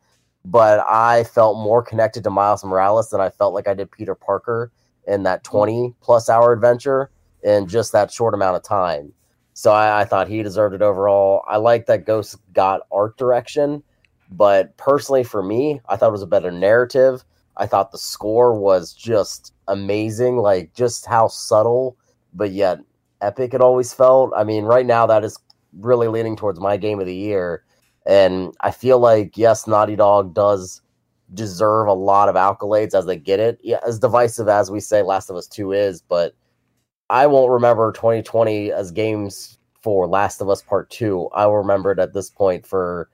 but 0.49 0.79
I 0.87 1.23
felt 1.25 1.57
more 1.57 1.83
connected 1.83 2.23
to 2.23 2.29
Miles 2.29 2.63
Morales 2.63 3.09
than 3.09 3.21
I 3.21 3.29
felt 3.29 3.53
like 3.53 3.67
I 3.67 3.73
did 3.75 3.91
Peter 3.91 4.15
Parker 4.15 4.71
in 5.07 5.23
that 5.23 5.45
hmm. 5.45 5.51
20 5.51 5.95
plus 6.01 6.29
hour 6.29 6.51
adventure 6.51 7.11
in 7.43 7.67
just 7.67 7.91
that 7.91 8.11
short 8.11 8.33
amount 8.33 8.57
of 8.57 8.63
time. 8.63 9.13
So 9.53 9.71
I, 9.71 10.01
I 10.01 10.05
thought 10.05 10.27
he 10.27 10.41
deserved 10.41 10.73
it 10.73 10.81
overall. 10.81 11.43
I 11.47 11.57
like 11.57 11.85
that 11.85 12.05
Ghost 12.05 12.37
got 12.53 12.81
art 12.91 13.17
direction, 13.17 13.83
but 14.31 14.75
personally 14.77 15.23
for 15.23 15.43
me, 15.43 15.81
I 15.87 15.95
thought 15.95 16.09
it 16.09 16.13
was 16.13 16.21
a 16.21 16.27
better 16.27 16.51
narrative. 16.51 17.23
I 17.57 17.67
thought 17.67 17.91
the 17.91 17.97
score 17.97 18.57
was 18.57 18.93
just 18.93 19.53
amazing, 19.67 20.37
like 20.37 20.73
just 20.73 21.05
how 21.05 21.27
subtle 21.27 21.97
but 22.33 22.51
yet 22.51 22.79
epic 23.21 23.53
it 23.53 23.61
always 23.61 23.93
felt. 23.93 24.31
I 24.35 24.43
mean, 24.43 24.63
right 24.63 24.85
now 24.85 25.05
that 25.07 25.23
is 25.23 25.37
really 25.79 26.07
leaning 26.07 26.35
towards 26.35 26.59
my 26.59 26.77
game 26.77 26.99
of 26.99 27.05
the 27.05 27.15
year. 27.15 27.63
And 28.09 28.55
I 28.61 28.71
feel 28.71 28.97
like 28.97 29.37
yes, 29.37 29.67
Naughty 29.67 29.95
Dog 29.95 30.33
does 30.33 30.81
deserve 31.35 31.87
a 31.87 31.93
lot 31.93 32.27
of 32.27 32.33
accolades 32.33 32.95
as 32.95 33.05
they 33.05 33.15
get 33.15 33.39
it. 33.39 33.59
Yeah, 33.61 33.77
as 33.85 33.99
divisive 33.99 34.47
as 34.47 34.71
we 34.71 34.79
say 34.79 35.03
Last 35.03 35.29
of 35.29 35.35
Us 35.35 35.47
2 35.47 35.73
is, 35.73 36.01
but 36.01 36.33
I 37.11 37.27
won't 37.27 37.51
remember 37.51 37.91
2020 37.91 38.71
as 38.71 38.89
games 38.89 39.59
for 39.79 40.07
Last 40.07 40.41
of 40.41 40.49
Us 40.49 40.63
Part 40.63 40.89
2. 40.89 41.29
I 41.35 41.45
will 41.45 41.57
remember 41.57 41.91
it 41.91 41.99
at 41.99 42.15
this 42.15 42.31
point 42.31 42.65
for 42.65 43.11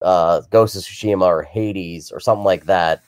uh, 0.00 0.42
Ghost 0.50 0.76
of 0.76 0.82
Tsushima 0.82 1.26
or 1.26 1.42
Hades 1.42 2.12
or 2.12 2.20
something 2.20 2.44
like 2.44 2.66
that. 2.66 3.02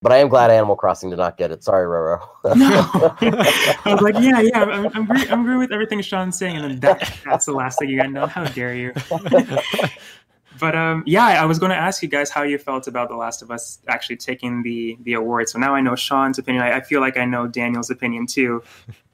But 0.00 0.12
I 0.12 0.18
am 0.18 0.28
glad 0.28 0.50
Animal 0.50 0.76
Crossing 0.76 1.10
did 1.10 1.16
not 1.16 1.36
get 1.36 1.50
it. 1.50 1.64
Sorry, 1.64 1.86
Roro. 1.86 2.26
No, 2.56 3.14
I 3.20 3.92
was 3.92 4.00
like, 4.00 4.14
yeah, 4.14 4.40
yeah, 4.40 4.62
I'm, 4.62 4.86
I'm, 4.94 5.02
agree, 5.02 5.28
I'm 5.28 5.40
agree 5.40 5.56
with 5.56 5.72
everything 5.72 6.00
Sean's 6.00 6.38
saying, 6.38 6.56
and 6.56 6.64
then 6.64 6.80
that, 6.80 7.18
that's 7.26 7.44
the 7.44 7.52
last 7.52 7.78
thing 7.78 7.90
you 7.90 7.98
got. 7.98 8.10
No, 8.10 8.26
how 8.26 8.44
dare 8.44 8.74
you? 8.74 8.94
but 10.58 10.74
um, 10.76 11.02
yeah, 11.06 11.24
I 11.42 11.44
was 11.44 11.58
going 11.58 11.70
to 11.70 11.76
ask 11.76 12.02
you 12.02 12.08
guys 12.08 12.30
how 12.30 12.42
you 12.42 12.58
felt 12.58 12.86
about 12.86 13.08
The 13.08 13.16
Last 13.16 13.42
of 13.42 13.50
Us 13.50 13.78
actually 13.88 14.16
taking 14.16 14.62
the 14.62 14.96
the 15.02 15.14
award. 15.14 15.48
So 15.48 15.58
now 15.58 15.74
I 15.74 15.80
know 15.80 15.94
Sean's 15.94 16.38
opinion. 16.38 16.62
I, 16.64 16.76
I 16.76 16.80
feel 16.80 17.00
like 17.00 17.16
I 17.16 17.24
know 17.24 17.46
Daniel's 17.46 17.90
opinion 17.90 18.26
too 18.26 18.62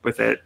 with 0.02 0.20
it. 0.20 0.40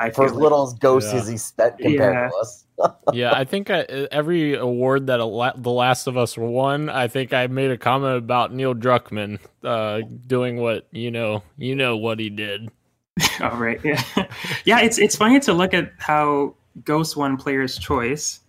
I 0.00 0.10
For 0.10 0.14
feel 0.14 0.24
as 0.24 0.32
like- 0.32 0.42
little 0.42 0.66
as 0.66 0.74
Ghost 0.74 1.12
Yeah. 1.12 1.20
as 1.20 1.28
he 1.28 1.36
spent 1.36 1.78
compared 1.78 2.14
Yeah. 2.14 2.28
to 2.28 2.34
us. 2.36 2.58
yeah, 3.12 3.32
I 3.32 3.44
think 3.44 3.70
I, 3.70 3.80
every 4.10 4.54
award 4.54 5.06
that 5.08 5.20
a 5.20 5.24
La- 5.24 5.52
The 5.54 5.70
Last 5.70 6.06
of 6.08 6.16
Us 6.16 6.36
won, 6.36 6.88
I 6.88 7.06
think 7.06 7.32
I 7.32 7.46
made 7.46 7.70
a 7.70 7.76
comment 7.76 8.16
about 8.16 8.52
Neil 8.52 8.74
Druckmann 8.74 9.38
uh, 9.62 10.00
doing 10.26 10.56
what 10.56 10.88
you 10.90 11.10
know, 11.10 11.42
you 11.58 11.76
know 11.76 11.96
what 11.98 12.18
he 12.18 12.28
did. 12.30 12.70
All 13.40 13.56
right, 13.56 13.78
yeah, 13.84 14.02
yeah. 14.64 14.80
It's 14.80 14.98
it's 14.98 15.14
funny 15.14 15.38
to 15.40 15.52
look 15.52 15.74
at 15.74 15.92
how 15.98 16.54
Ghost 16.82 17.14
won 17.16 17.36
Player's 17.36 17.78
Choice, 17.78 18.40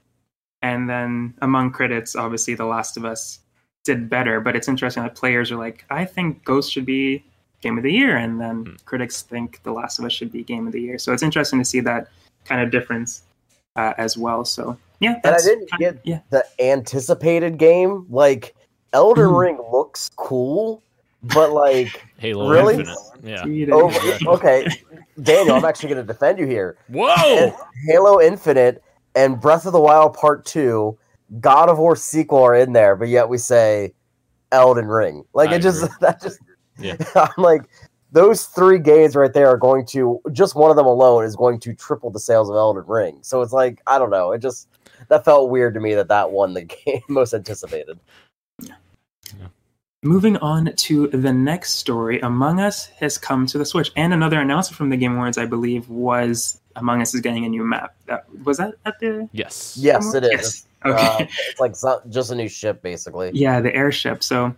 and 0.64 0.90
then 0.90 1.36
among 1.44 1.72
critics, 1.72 2.16
obviously, 2.16 2.56
The 2.56 2.66
Last 2.66 2.98
of 2.98 3.06
Us 3.06 3.40
did 3.84 4.10
better. 4.10 4.40
But 4.42 4.56
it's 4.56 4.68
interesting 4.68 5.04
that 5.04 5.14
players 5.14 5.52
are 5.52 5.58
like, 5.58 5.86
I 5.92 6.06
think 6.06 6.44
Ghost 6.46 6.72
should 6.72 6.86
be 6.86 7.24
Game 7.62 7.78
of 7.78 7.84
the 7.84 7.92
Year, 7.94 8.18
and 8.18 8.40
then 8.42 8.66
Hmm. 8.66 8.76
critics 8.86 9.22
think 9.22 9.62
The 9.64 9.72
Last 9.72 10.00
of 10.00 10.06
Us 10.06 10.14
should 10.14 10.32
be 10.32 10.44
Game 10.44 10.66
of 10.66 10.74
the 10.74 10.82
Year. 10.82 10.98
So 10.98 11.14
it's 11.14 11.22
interesting 11.24 11.60
to 11.60 11.66
see 11.66 11.82
that 11.82 12.08
kind 12.46 12.62
of 12.62 12.72
difference 12.72 13.24
uh, 13.76 13.94
as 13.98 14.18
well. 14.18 14.46
So 14.46 14.78
yeah, 15.00 15.20
And 15.24 15.36
I 15.36 15.40
didn't 15.40 15.70
kind- 15.72 15.80
get 15.80 16.00
yeah. 16.04 16.20
the 16.30 16.46
anticipated 16.60 17.58
game. 17.58 18.06
Like 18.10 18.54
Elden 18.94 19.30
Mm. 19.30 19.40
Ring 19.40 19.60
looks 19.72 20.10
cool, 20.16 20.82
but 21.24 21.52
like 21.54 22.04
Halo 22.20 22.50
Really? 22.52 22.76
Infinite. 22.76 22.98
Yeah. 23.24 23.74
over, 23.74 24.00
okay, 24.36 24.68
Daniel, 25.22 25.56
I'm 25.56 25.66
actually 25.66 25.90
going 25.94 26.06
to 26.06 26.14
defend 26.14 26.38
you 26.38 26.46
here. 26.46 26.76
Whoa! 26.90 27.56
Halo 27.88 28.22
Infinite 28.22 28.84
and 29.16 29.40
Breath 29.40 29.66
of 29.66 29.74
the 29.74 29.80
Wild 29.80 30.14
Part 30.14 30.46
Two, 30.46 30.98
God 31.40 31.70
of 31.70 31.78
War 31.78 31.96
sequel 31.96 32.44
are 32.44 32.56
in 32.56 32.74
there, 32.74 32.96
but 32.96 33.08
yet 33.08 33.30
we 33.30 33.38
say 33.38 33.94
Elden 34.52 34.88
Ring. 34.88 35.24
Like 35.34 35.50
I 35.50 35.56
it 35.56 35.60
just 35.60 35.84
agree. 35.84 35.96
that 36.02 36.22
just 36.22 36.40
Yeah. 36.80 36.96
I'm 37.16 37.44
like 37.44 37.64
those 38.12 38.46
three 38.46 38.78
games 38.78 39.16
right 39.16 39.34
there 39.34 39.48
are 39.48 39.58
going 39.58 39.86
to 39.88 40.22
just 40.32 40.56
one 40.56 40.70
of 40.70 40.78
them 40.78 40.86
alone 40.86 41.26
is 41.26 41.36
going 41.36 41.60
to 41.62 41.74
triple 41.74 42.12
the 42.12 42.20
sales 42.20 42.50
of 42.50 42.56
Elden 42.56 42.84
Ring. 42.88 43.20
So 43.22 43.42
it's 43.42 43.54
like 43.54 43.82
I 43.88 43.98
don't 43.98 44.12
know. 44.12 44.32
It 44.32 44.40
just 44.40 44.70
that 45.10 45.26
felt 45.26 45.50
weird 45.50 45.74
to 45.74 45.80
me 45.80 45.96
that 45.96 46.08
that 46.08 46.32
won 46.32 46.54
the 46.54 46.64
game 46.86 47.02
most 47.10 47.34
anticipated. 47.34 48.00
Moving 50.06 50.36
on 50.38 50.74
to 50.76 51.08
the 51.08 51.32
next 51.32 51.76
story, 51.76 52.20
Among 52.20 52.60
Us 52.60 52.88
has 53.00 53.18
come 53.18 53.46
to 53.46 53.58
the 53.58 53.66
Switch, 53.66 53.90
and 53.96 54.14
another 54.14 54.42
announcement 54.42 54.76
from 54.78 54.90
the 54.90 54.98
Game 54.98 55.14
Awards, 55.14 55.38
I 55.38 55.46
believe, 55.46 55.88
was 55.88 56.60
Among 56.76 57.02
Us 57.02 57.14
is 57.14 57.22
getting 57.22 57.46
a 57.46 57.50
new 57.50 57.64
map. 57.64 57.96
That 58.08 58.26
was 58.44 58.58
that 58.58 58.74
at 58.86 59.00
the 59.00 59.28
yes. 59.32 59.76
Yes, 59.80 60.14
it 60.14 60.24
is. 60.24 60.32
Yes. 60.86 60.92
Uh, 60.98 61.14
Okay. 61.16 61.30
it's 61.50 61.60
like 61.62 61.76
so- 61.78 62.02
just 62.10 62.30
a 62.32 62.36
new 62.36 62.50
ship, 62.50 62.82
basically. 62.82 63.32
yeah, 63.34 63.62
the 63.62 63.74
airship. 63.74 64.22
So 64.22 64.54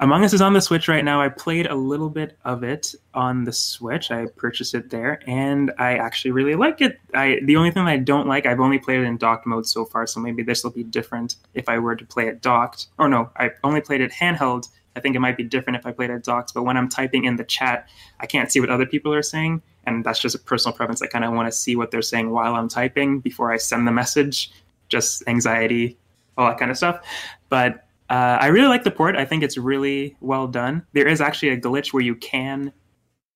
Among 0.00 0.24
Us 0.24 0.32
is 0.32 0.40
on 0.40 0.52
the 0.54 0.60
Switch 0.60 0.88
right 0.88 1.04
now. 1.04 1.20
I 1.20 1.28
played 1.28 1.66
a 1.66 1.74
little 1.74 2.08
bit 2.10 2.36
of 2.44 2.64
it 2.64 2.94
on 3.14 3.44
the 3.44 3.52
Switch. 3.52 4.10
I 4.10 4.26
purchased 4.34 4.74
it 4.74 4.88
there, 4.90 5.20
and 5.28 5.70
I 5.78 5.96
actually 5.96 6.30
really 6.32 6.54
like 6.56 6.80
it. 6.80 6.98
I 7.14 7.38
the 7.44 7.56
only 7.56 7.70
thing 7.70 7.82
I 7.86 7.98
don't 7.98 8.26
like, 8.26 8.46
I've 8.46 8.58
only 8.60 8.78
played 8.78 9.00
it 9.00 9.04
in 9.04 9.16
docked 9.18 9.46
mode 9.46 9.66
so 9.66 9.84
far, 9.84 10.06
so 10.06 10.18
maybe 10.18 10.42
this 10.42 10.64
will 10.64 10.70
be 10.70 10.82
different 10.84 11.36
if 11.54 11.68
I 11.68 11.78
were 11.78 11.94
to 11.94 12.04
play 12.06 12.26
it 12.28 12.40
docked. 12.42 12.86
Or 12.98 13.08
no, 13.10 13.30
I 13.36 13.50
only 13.62 13.80
played 13.82 14.00
it 14.00 14.10
handheld. 14.10 14.70
I 14.96 15.00
think 15.00 15.14
it 15.14 15.20
might 15.20 15.36
be 15.36 15.44
different 15.44 15.78
if 15.78 15.84
I 15.86 15.92
played 15.92 16.10
it 16.10 16.24
docked. 16.24 16.52
But 16.54 16.62
when 16.64 16.76
I'm 16.78 16.88
typing 16.88 17.24
in 17.26 17.36
the 17.36 17.44
chat, 17.44 17.86
I 18.18 18.26
can't 18.26 18.50
see 18.50 18.58
what 18.58 18.70
other 18.70 18.86
people 18.86 19.12
are 19.14 19.22
saying, 19.22 19.62
and 19.86 20.04
that's 20.04 20.20
just 20.20 20.34
a 20.34 20.38
personal 20.38 20.76
preference. 20.76 21.02
I 21.02 21.06
kind 21.06 21.24
of 21.24 21.32
want 21.32 21.50
to 21.50 21.52
see 21.52 21.76
what 21.76 21.90
they're 21.90 22.02
saying 22.02 22.30
while 22.30 22.54
I'm 22.54 22.68
typing 22.68 23.20
before 23.20 23.52
I 23.52 23.56
send 23.56 23.86
the 23.86 23.92
message. 23.92 24.52
Just 24.88 25.22
anxiety, 25.26 25.96
all 26.36 26.48
that 26.48 26.58
kind 26.58 26.70
of 26.70 26.76
stuff. 26.76 27.04
But 27.48 27.86
uh, 28.10 28.38
I 28.40 28.46
really 28.46 28.68
like 28.68 28.84
the 28.84 28.90
port. 28.90 29.16
I 29.16 29.24
think 29.24 29.42
it's 29.42 29.56
really 29.56 30.16
well 30.20 30.46
done. 30.46 30.84
There 30.92 31.06
is 31.06 31.20
actually 31.20 31.50
a 31.50 31.60
glitch 31.60 31.92
where 31.92 32.02
you 32.02 32.16
can 32.16 32.72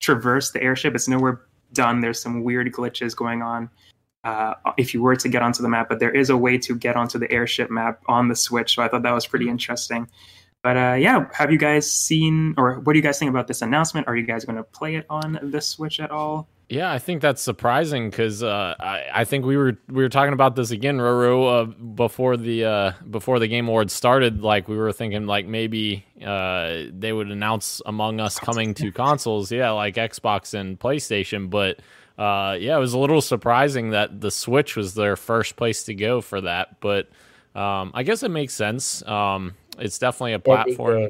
traverse 0.01 0.51
the 0.51 0.63
airship. 0.63 0.95
It's 0.95 1.09
nowhere 1.09 1.43
done. 1.73 2.01
There's 2.01 2.21
some 2.21 2.43
weird 2.43 2.73
glitches 2.73 3.15
going 3.15 3.43
on 3.43 3.71
uh, 4.25 4.55
if 4.77 4.95
you 4.95 5.03
were 5.03 5.15
to 5.17 5.29
get 5.29 5.43
onto 5.43 5.63
the 5.63 5.69
map, 5.69 5.89
but 5.89 6.01
there 6.01 6.11
is 6.11 6.31
a 6.31 6.37
way 6.37 6.59
to 6.59 6.75
get 6.75 6.97
onto 6.97 7.19
the 7.19 7.31
airship 7.31 7.71
map 7.71 8.03
on 8.09 8.29
the 8.29 8.35
Switch. 8.35 8.75
So 8.75 8.83
I 8.83 8.89
thought 8.89 9.03
that 9.03 9.13
was 9.13 9.27
pretty 9.27 9.49
interesting. 9.49 10.09
But 10.65 10.79
uh, 10.79 10.95
yeah, 10.95 11.27
have 11.35 11.53
you 11.53 11.59
guys 11.59 11.93
seen, 11.93 12.55
or 12.57 12.81
what 12.81 12.95
do 12.95 12.99
you 12.99 13.03
guys 13.03 13.19
think 13.19 13.29
about 13.29 13.47
this 13.47 13.61
announcement? 13.61 14.09
Are 14.09 14.17
you 14.17 14.23
guys 14.25 14.47
going 14.47 14.57
to 14.57 14.63
play 14.63 14.97
it 14.97 15.05
on 15.11 15.39
the 15.43 15.61
Switch 15.61 16.01
at 16.01 16.11
all? 16.11 16.49
Yeah, 16.71 16.91
I 16.91 16.99
think 16.99 17.21
that's 17.21 17.43
surprising 17.43 18.09
because 18.09 18.43
uh, 18.43 18.75
I, 18.81 19.05
I 19.13 19.25
think 19.25 19.45
we 19.45 19.59
were 19.59 19.77
we 19.89 20.03
were 20.03 20.09
talking 20.09 20.33
about 20.33 20.57
this 20.57 20.71
again, 20.71 20.97
Roro, 20.97 21.61
uh, 21.61 21.65
before 21.67 22.39
the 22.39 22.65
uh, 22.65 22.93
before 23.11 23.39
the 23.39 23.47
Game 23.47 23.69
Awards 23.69 23.93
started. 23.93 24.41
Like 24.41 24.67
we 24.67 24.79
were 24.79 24.91
thinking, 24.91 25.27
like 25.27 25.47
maybe 25.47 26.07
uh, 26.25 26.85
they 26.91 27.13
would 27.13 27.31
announce 27.31 27.83
Among 27.85 28.19
Us 28.19 28.39
coming 28.39 28.73
to 28.75 28.91
consoles, 28.91 29.53
yeah, 29.53 29.71
like 29.73 29.97
Xbox 29.97 30.55
and 30.59 30.81
PlayStation. 30.81 31.51
But 31.51 31.81
uh, 32.17 32.57
yeah, 32.59 32.75
it 32.75 32.81
was 32.81 32.95
a 32.95 32.99
little 32.99 33.21
surprising 33.21 33.91
that 33.91 34.23
the 34.23 34.31
Switch 34.31 34.77
was 34.77 34.95
their 34.95 35.17
first 35.17 35.57
place 35.57 35.85
to 35.85 35.95
go 35.95 36.23
for 36.23 36.41
that. 36.41 36.81
But 36.81 37.11
um, 37.55 37.93
I 37.95 38.03
guess 38.03 38.23
it 38.23 38.31
makes 38.31 38.55
sense. 38.55 39.07
Um, 39.07 39.55
it's 39.79 39.99
definitely 39.99 40.35
a 40.35 40.39
platform. 40.39 41.09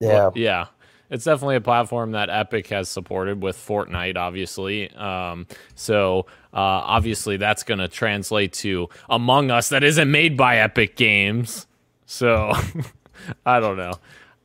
Yeah. 0.00 0.30
Yeah. 0.34 0.66
It's 1.10 1.24
definitely 1.24 1.56
a 1.56 1.60
platform 1.62 2.12
that 2.12 2.28
Epic 2.28 2.66
has 2.68 2.88
supported 2.88 3.42
with 3.42 3.56
Fortnite, 3.56 4.16
obviously. 4.16 4.90
Um, 4.90 5.46
so 5.74 6.26
uh, 6.52 6.56
obviously 6.56 7.38
that's 7.38 7.62
going 7.62 7.78
to 7.78 7.88
translate 7.88 8.52
to 8.54 8.88
Among 9.08 9.50
Us 9.50 9.70
that 9.70 9.82
isn't 9.82 10.10
made 10.10 10.36
by 10.36 10.58
Epic 10.58 10.96
Games. 10.96 11.66
So 12.04 12.52
I 13.46 13.60
don't 13.60 13.78
know. 13.78 13.92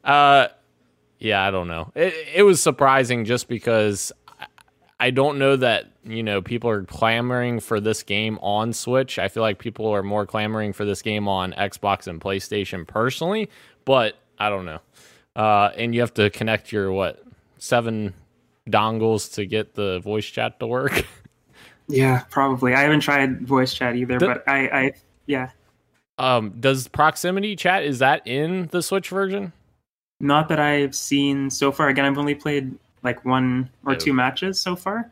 Uh, 0.04 0.48
yeah, 1.20 1.46
I 1.46 1.52
don't 1.52 1.68
know. 1.68 1.92
It, 1.96 2.14
it 2.36 2.44
was 2.44 2.62
surprising 2.62 3.26
just 3.26 3.48
because 3.48 4.12
I- 5.08 5.12
don't 5.12 5.38
know 5.40 5.56
that 5.56 5.86
you 6.04 6.24
know 6.24 6.42
people 6.42 6.70
are 6.70 6.84
clamoring 6.84 7.60
for 7.60 7.80
this 7.80 8.04
game 8.04 8.38
on 8.42 8.74
Switch. 8.74 9.20
I 9.20 9.28
feel 9.28 9.42
like 9.44 9.60
people 9.60 9.88
are 9.94 10.04
more 10.04 10.26
clamoring 10.26 10.74
for 10.74 10.86
this 10.86 11.02
game 11.02 11.28
on 11.28 11.54
Xbox 11.54 12.08
and 12.08 12.20
PlayStation 12.22 12.88
personally, 12.88 13.50
but 13.86 14.16
I 14.40 14.50
don't 14.50 14.66
know. 14.66 14.80
Uh, 15.36 15.70
and 15.78 15.94
you 15.96 16.02
have 16.02 16.14
to 16.16 16.30
connect 16.30 16.72
your 16.72 16.92
what 16.92 17.24
seven 17.58 18.14
dongles 18.70 19.34
to 19.36 19.46
get 19.46 19.74
the 19.76 20.00
voice 20.00 20.26
chat 20.26 20.60
to 20.60 20.68
work. 20.68 21.06
Yeah, 21.90 22.24
probably. 22.30 22.74
I 22.74 22.80
haven't 22.84 23.02
tried 23.02 23.46
voice 23.46 23.74
chat 23.74 23.98
either, 23.98 24.18
The- 24.18 24.26
but 24.26 24.44
I, 24.48 24.68
I, 24.68 24.92
yeah, 25.26 25.50
um, 26.18 26.52
does 26.60 26.88
proximity 26.88 27.58
chat 27.58 27.84
is 27.84 28.00
that 28.00 28.26
in 28.26 28.68
the 28.72 28.82
Switch 28.82 29.10
version? 29.10 29.52
not 30.22 30.48
that 30.48 30.60
I've 30.62 30.96
seen 30.96 31.50
so 31.50 31.74
far. 31.74 31.90
Again, 31.90 32.06
I've 32.06 32.18
only 32.18 32.36
played 32.36 32.74
like 33.04 33.24
one 33.26 33.70
or 33.86 33.94
Yeah. 33.94 34.00
two 34.00 34.14
matches 34.14 34.60
so 34.60 34.76
far. 34.76 35.12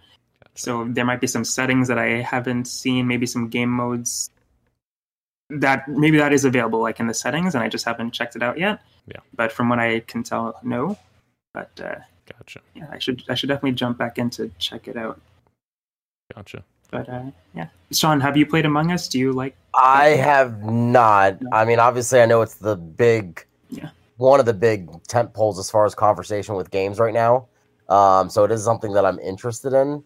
So 0.55 0.85
there 0.89 1.05
might 1.05 1.21
be 1.21 1.27
some 1.27 1.45
settings 1.45 1.87
that 1.87 1.97
I 1.97 2.21
haven't 2.21 2.65
seen, 2.65 3.07
maybe 3.07 3.25
some 3.25 3.47
game 3.47 3.69
modes 3.69 4.29
that 5.49 5.87
maybe 5.87 6.17
that 6.17 6.31
is 6.33 6.45
available 6.45 6.79
like 6.81 6.99
in 6.99 7.07
the 7.07 7.13
settings 7.13 7.55
and 7.55 7.63
I 7.63 7.67
just 7.67 7.83
haven't 7.85 8.11
checked 8.11 8.35
it 8.35 8.43
out 8.43 8.57
yet. 8.57 8.81
Yeah. 9.07 9.17
But 9.35 9.51
from 9.51 9.69
what 9.69 9.79
I 9.79 9.99
can 10.01 10.23
tell, 10.23 10.59
no. 10.63 10.97
But 11.53 11.71
uh, 11.83 11.95
Gotcha, 12.37 12.61
yeah, 12.75 12.87
I 12.91 12.99
should 12.99 13.23
I 13.29 13.35
should 13.35 13.49
definitely 13.49 13.73
jump 13.73 13.97
back 13.97 14.17
in 14.17 14.29
to 14.31 14.49
check 14.57 14.87
it 14.87 14.95
out. 14.95 15.19
gotcha. 16.33 16.63
But 16.89 17.09
uh, 17.09 17.23
yeah, 17.53 17.67
Sean, 17.91 18.19
have 18.21 18.37
you 18.37 18.45
played 18.45 18.65
Among 18.65 18.91
Us? 18.91 19.07
Do 19.09 19.19
you 19.19 19.31
like? 19.33 19.55
I 19.73 20.09
have 20.09 20.63
not. 20.63 21.37
I 21.51 21.65
mean, 21.65 21.79
obviously, 21.79 22.21
I 22.21 22.25
know 22.25 22.41
it's 22.41 22.55
the 22.55 22.75
big, 22.75 23.45
Yeah. 23.69 23.89
one 24.17 24.39
of 24.41 24.45
the 24.45 24.53
big 24.53 24.89
tent 25.03 25.33
poles 25.33 25.57
as 25.59 25.69
far 25.71 25.85
as 25.85 25.95
conversation 25.95 26.55
with 26.55 26.69
games 26.71 26.99
right 26.99 27.13
now. 27.13 27.47
Um, 27.91 28.29
so 28.29 28.43
it 28.45 28.51
is 28.51 28.63
something 28.63 28.93
that 28.93 29.05
I'm 29.05 29.19
interested 29.19 29.73
in 29.73 30.03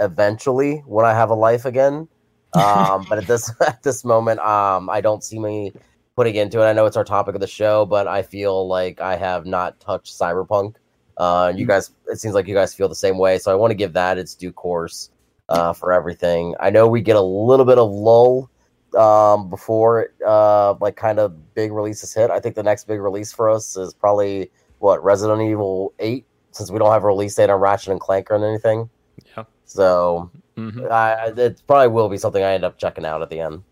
eventually 0.00 0.78
when 0.86 1.06
I 1.06 1.12
have 1.14 1.30
a 1.30 1.34
life 1.34 1.64
again. 1.64 2.08
Um, 2.52 3.06
but 3.08 3.18
at 3.18 3.26
this 3.26 3.52
at 3.66 3.82
this 3.82 4.04
moment, 4.04 4.40
um, 4.40 4.90
I 4.90 5.00
don't 5.00 5.22
see 5.22 5.38
me 5.38 5.72
putting 6.16 6.34
into 6.34 6.60
it. 6.60 6.66
I 6.66 6.72
know 6.72 6.86
it's 6.86 6.96
our 6.96 7.04
topic 7.04 7.34
of 7.34 7.40
the 7.40 7.46
show, 7.46 7.86
but 7.86 8.08
I 8.08 8.22
feel 8.22 8.66
like 8.66 9.00
I 9.00 9.16
have 9.16 9.46
not 9.46 9.78
touched 9.80 10.18
Cyberpunk. 10.18 10.74
Uh, 11.16 11.52
you 11.54 11.66
guys, 11.66 11.90
it 12.08 12.18
seems 12.18 12.34
like 12.34 12.48
you 12.48 12.54
guys 12.54 12.74
feel 12.74 12.88
the 12.88 12.94
same 12.94 13.18
way. 13.18 13.38
So 13.38 13.52
I 13.52 13.54
want 13.54 13.70
to 13.70 13.74
give 13.74 13.92
that 13.92 14.18
its 14.18 14.34
due 14.34 14.52
course 14.52 15.10
uh, 15.48 15.72
for 15.72 15.92
everything. 15.92 16.54
I 16.58 16.70
know 16.70 16.88
we 16.88 17.02
get 17.02 17.16
a 17.16 17.20
little 17.20 17.66
bit 17.66 17.78
of 17.78 17.90
lull 17.90 18.50
um, 18.98 19.50
before 19.50 20.12
uh, 20.26 20.74
like 20.80 20.96
kind 20.96 21.18
of 21.18 21.54
big 21.54 21.72
releases 21.72 22.12
hit. 22.14 22.30
I 22.30 22.40
think 22.40 22.54
the 22.54 22.62
next 22.62 22.88
big 22.88 23.00
release 23.00 23.32
for 23.32 23.50
us 23.50 23.76
is 23.76 23.94
probably 23.94 24.50
what 24.78 25.04
Resident 25.04 25.42
Evil 25.42 25.92
Eight, 25.98 26.24
since 26.52 26.70
we 26.70 26.78
don't 26.78 26.92
have 26.92 27.04
a 27.04 27.06
release 27.06 27.34
date 27.34 27.50
on 27.50 27.60
Ratchet 27.60 27.90
and 27.92 28.00
Clank 28.00 28.30
or 28.30 28.44
anything. 28.44 28.88
Yeah. 29.36 29.44
So 29.64 30.30
hmm 30.56 30.86
I, 30.90 31.32
it 31.36 31.62
probably 31.66 31.88
will 31.88 32.08
be 32.08 32.18
something 32.18 32.42
I 32.42 32.52
end 32.54 32.64
up 32.64 32.78
checking 32.78 33.04
out 33.04 33.22
at 33.22 33.30
the 33.30 33.40
end. 33.40 33.62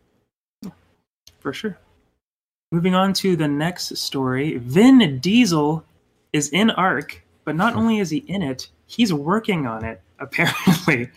for 1.41 1.53
sure. 1.53 1.79
Moving 2.71 2.95
on 2.95 3.13
to 3.15 3.35
the 3.35 3.49
next 3.49 3.97
story, 3.97 4.59
Vin 4.59 5.19
Diesel 5.21 5.85
is 6.35 6.51
in 6.51 6.71
Ark, 6.71 7.23
but 7.45 7.57
not 7.57 7.75
only 7.75 7.99
is 7.99 8.11
he 8.11 8.19
in 8.19 8.43
it, 8.43 8.69
he's 8.87 9.13
working 9.13 9.67
on 9.67 9.85
it. 9.85 10.03
Apparently, 10.19 11.09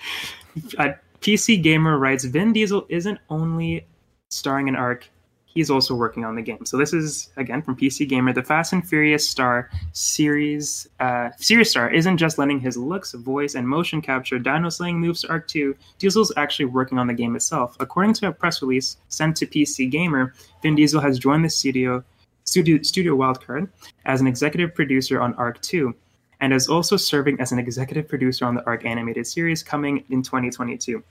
a 0.78 0.96
PC 1.22 1.62
Gamer 1.62 1.98
writes 1.98 2.24
Vin 2.24 2.54
Diesel 2.54 2.86
isn't 2.88 3.20
only 3.30 3.86
starring 4.30 4.68
in 4.70 4.76
Ark, 4.76 5.10
he's 5.54 5.70
also 5.70 5.96
working 5.96 6.26
on 6.26 6.36
the 6.36 6.42
game. 6.42 6.66
So 6.66 6.78
this 6.78 6.94
is 6.94 7.30
again 7.38 7.62
from 7.62 7.76
PC 7.76 8.08
Gamer. 8.08 8.34
The 8.34 8.44
Fast 8.44 8.74
and 8.74 8.88
Furious 8.88 9.28
star 9.28 9.70
series 9.94 10.88
uh, 11.00 11.30
series 11.38 11.70
star 11.70 11.92
isn't 11.92 12.18
just 12.18 12.38
lending 12.38 12.60
his 12.60 12.78
looks, 12.78 13.14
voice, 13.14 13.56
and 13.56 13.68
motion 13.68 14.02
capture 14.02 14.40
dino 14.40 14.70
slaying 14.70 15.00
moves 15.00 15.22
to 15.22 15.30
Ark 15.30 15.48
2. 15.48 15.76
Diesel's 16.00 16.34
actually 16.38 16.66
working 16.66 16.98
on 16.98 17.08
the 17.08 17.14
game 17.14 17.36
itself. 17.36 17.76
According 17.80 18.14
to 18.16 18.28
a 18.28 18.32
press 18.32 18.62
release 18.62 18.98
sent 19.10 19.38
to 19.38 19.46
PC 19.46 19.90
Gamer, 19.90 20.34
Vin 20.62 20.76
Diesel 20.76 21.02
has 21.02 21.20
joined 21.20 21.46
the 21.46 21.50
studio 21.50 22.04
studio, 22.44 22.82
studio 22.82 23.16
Wildcard 23.16 23.70
as 24.06 24.22
an 24.22 24.28
executive 24.28 24.74
producer 24.74 25.22
on 25.22 25.34
Ark 25.36 25.62
2 25.62 25.94
and 26.40 26.54
is 26.54 26.68
also 26.68 26.98
serving 26.98 27.40
as 27.40 27.52
an 27.52 27.60
executive 27.60 28.08
producer 28.08 28.46
on 28.46 28.56
the 28.56 28.66
Ark 28.66 28.84
animated 28.84 29.28
series 29.28 29.62
coming 29.62 30.04
in 30.10 30.24
2022 30.24 31.04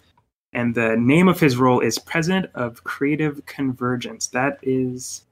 and 0.53 0.75
the 0.75 0.97
name 0.97 1.29
of 1.29 1.39
his 1.39 1.57
role 1.57 1.81
is 1.81 1.99
President 1.99 2.51
of 2.55 2.83
Creative 2.85 3.45
Convergence. 3.47 4.27
That 4.29 4.59
is 4.63 5.25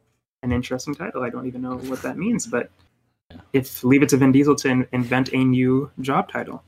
an 0.43 0.53
interesting 0.53 0.95
title. 0.95 1.25
I 1.25 1.31
don't 1.31 1.47
even 1.47 1.63
know 1.63 1.79
what 1.79 2.03
that 2.03 2.17
means, 2.17 2.47
but 2.47 2.71
if 3.53 3.83
leave 3.83 4.03
it 4.03 4.09
to 4.11 4.17
Vin 4.17 4.33
Diesel 4.33 4.55
to 4.57 4.69
in- 4.69 4.89
invent 4.93 5.33
a 5.33 5.45
new 5.45 5.91
job 6.01 6.31
title. 6.31 6.63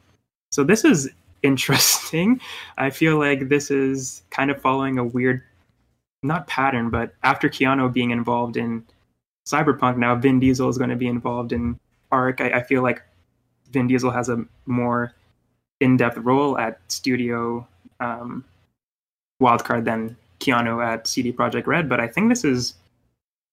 So 0.50 0.64
this 0.64 0.84
is 0.84 1.08
interesting. 1.42 2.40
I 2.76 2.90
feel 2.90 3.18
like 3.18 3.48
this 3.48 3.70
is 3.70 4.22
kind 4.30 4.50
of 4.50 4.60
following 4.60 4.98
a 4.98 5.04
weird, 5.04 5.42
not 6.22 6.46
pattern, 6.48 6.90
but 6.90 7.14
after 7.22 7.48
Keanu 7.48 7.92
being 7.92 8.10
involved 8.10 8.56
in 8.56 8.84
Cyberpunk, 9.46 9.96
now 9.96 10.14
Vin 10.16 10.40
Diesel 10.40 10.68
is 10.68 10.76
going 10.76 10.90
to 10.90 10.96
be 10.96 11.06
involved 11.06 11.52
in 11.52 11.78
Ark. 12.12 12.40
I, 12.40 12.50
I 12.50 12.62
feel 12.62 12.82
like 12.82 13.02
Vin 13.70 13.86
Diesel 13.86 14.10
has 14.10 14.28
a 14.28 14.44
more 14.66 15.14
in-depth 15.80 16.18
role 16.18 16.58
at 16.58 16.78
Studio 16.88 17.66
um, 18.00 18.44
Wildcard 19.40 19.84
than 19.84 20.16
Keanu 20.40 20.84
at 20.84 21.06
CD 21.06 21.32
Projekt 21.32 21.66
Red, 21.66 21.88
but 21.88 22.00
I 22.00 22.08
think 22.08 22.28
this 22.28 22.44
is 22.44 22.74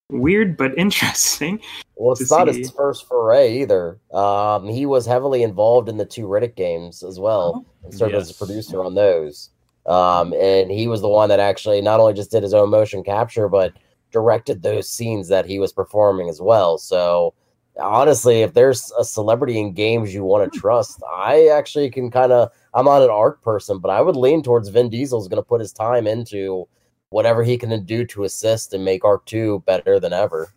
weird 0.10 0.58
but 0.58 0.78
interesting. 0.78 1.60
Well, 1.96 2.14
it's 2.14 2.32
not 2.32 2.50
see- 2.50 2.60
his 2.60 2.72
first 2.72 3.08
foray 3.08 3.62
either. 3.62 4.00
Um, 4.14 4.68
he 4.68 4.86
was 4.86 5.06
heavily 5.06 5.44
involved 5.44 5.90
in 5.90 5.98
the 5.98 6.06
two 6.06 6.28
Riddick 6.28 6.56
games 6.56 7.04
as 7.04 7.20
well, 7.20 7.66
and 7.84 7.94
served 7.94 8.16
as 8.16 8.32
a 8.32 8.34
producer 8.34 8.84
on 8.84 8.96
those. 8.96 9.50
Um, 9.86 10.34
and 10.34 10.70
he 10.70 10.88
was 10.88 11.02
the 11.02 11.08
one 11.08 11.30
that 11.30 11.40
actually 11.40 11.82
not 11.82 12.00
only 12.00 12.14
just 12.14 12.32
did 12.32 12.44
his 12.44 12.54
own 12.54 12.70
motion 12.70 13.04
capture, 13.04 13.48
but 13.48 13.74
directed 14.12 14.62
those 14.62 14.90
scenes 14.90 15.30
that 15.30 15.46
he 15.46 15.60
was 15.60 15.72
performing 15.72 16.28
as 16.30 16.42
well. 16.42 16.78
So, 16.78 17.34
honestly, 17.80 18.42
if 18.42 18.54
there's 18.54 18.92
a 19.00 19.06
celebrity 19.06 19.60
in 19.60 19.74
games 19.74 20.14
you 20.14 20.26
want 20.26 20.52
to 20.52 20.60
trust, 20.60 21.02
I 21.16 21.48
actually 21.48 21.90
can 21.90 22.12
kind 22.12 22.32
of. 22.32 22.52
I'm 22.78 22.86
not 22.86 23.02
an 23.02 23.10
art 23.10 23.42
person, 23.42 23.80
but 23.80 23.90
I 23.90 24.02
would 24.02 24.16
lean 24.16 24.44
towards 24.44 24.70
Vin 24.70 24.92
Diesel's 24.92 25.28
going 25.28 25.42
to 25.42 25.48
put 25.48 25.60
his 25.60 25.74
time 25.74 26.06
into 26.06 26.68
whatever 27.10 27.44
he 27.44 27.58
can 27.58 27.84
do 27.86 28.06
to 28.06 28.24
assist 28.24 28.72
and 28.72 28.86
make 28.86 29.04
Ark 29.04 29.26
Two 29.26 29.64
better 29.66 30.00
than 30.00 30.14
ever. 30.14 30.54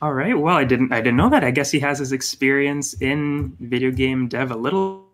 All 0.00 0.12
right. 0.14 0.38
Well, 0.38 0.56
I 0.56 0.62
didn't 0.62 0.92
I 0.92 1.00
didn't 1.00 1.16
know 1.16 1.28
that. 1.28 1.42
I 1.42 1.50
guess 1.50 1.72
he 1.72 1.80
has 1.80 1.98
his 1.98 2.12
experience 2.12 2.94
in 3.02 3.56
video 3.58 3.90
game 3.90 4.28
dev 4.28 4.52
a 4.52 4.56
little. 4.56 5.06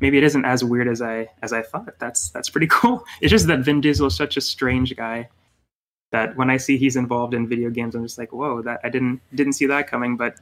Maybe 0.00 0.18
it 0.18 0.24
isn't 0.24 0.44
as 0.44 0.64
weird 0.64 0.88
as 0.88 1.00
I 1.00 1.28
as 1.42 1.52
I 1.52 1.62
thought. 1.62 1.96
That's 2.00 2.30
that's 2.30 2.50
pretty 2.50 2.66
cool. 2.70 3.04
It's 3.20 3.30
just 3.30 3.46
that 3.46 3.60
Vin 3.60 3.80
Diesel 3.80 4.08
is 4.08 4.16
such 4.16 4.36
a 4.36 4.40
strange 4.40 4.96
guy 4.96 5.28
that 6.10 6.36
when 6.36 6.50
I 6.50 6.56
see 6.56 6.76
he's 6.76 6.96
involved 6.96 7.32
in 7.32 7.46
video 7.46 7.70
games, 7.70 7.94
I'm 7.94 8.02
just 8.02 8.18
like, 8.18 8.32
whoa, 8.32 8.60
that 8.62 8.80
I 8.82 8.88
didn't 8.88 9.20
didn't 9.36 9.52
see 9.52 9.66
that 9.66 9.86
coming. 9.86 10.16
But 10.16 10.40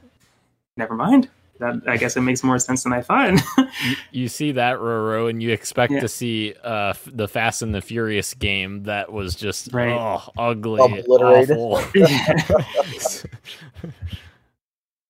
never 0.75 0.95
mind. 0.95 1.29
That 1.59 1.81
I 1.87 1.97
guess 1.97 2.15
it 2.15 2.21
makes 2.21 2.43
more 2.43 2.57
sense 2.57 2.83
than 2.83 2.93
I 2.93 3.01
thought. 3.01 3.33
you, 3.57 3.95
you 4.11 4.27
see 4.29 4.53
that 4.53 4.77
Roro, 4.77 5.29
and 5.29 5.43
you 5.43 5.51
expect 5.51 5.91
Yeah. 5.91 5.99
to 5.99 6.07
see 6.07 6.53
uh, 6.63 6.89
f- 6.91 7.07
the 7.11 7.27
Fast 7.27 7.61
and 7.61 7.75
the 7.75 7.81
Furious 7.81 8.33
game 8.33 8.83
that 8.83 9.11
was 9.11 9.35
just 9.35 9.73
Right. 9.73 9.89
oh, 9.91 10.21
ugly, 10.37 10.81
Obliterated. 10.81 11.57
awful. 11.57 11.81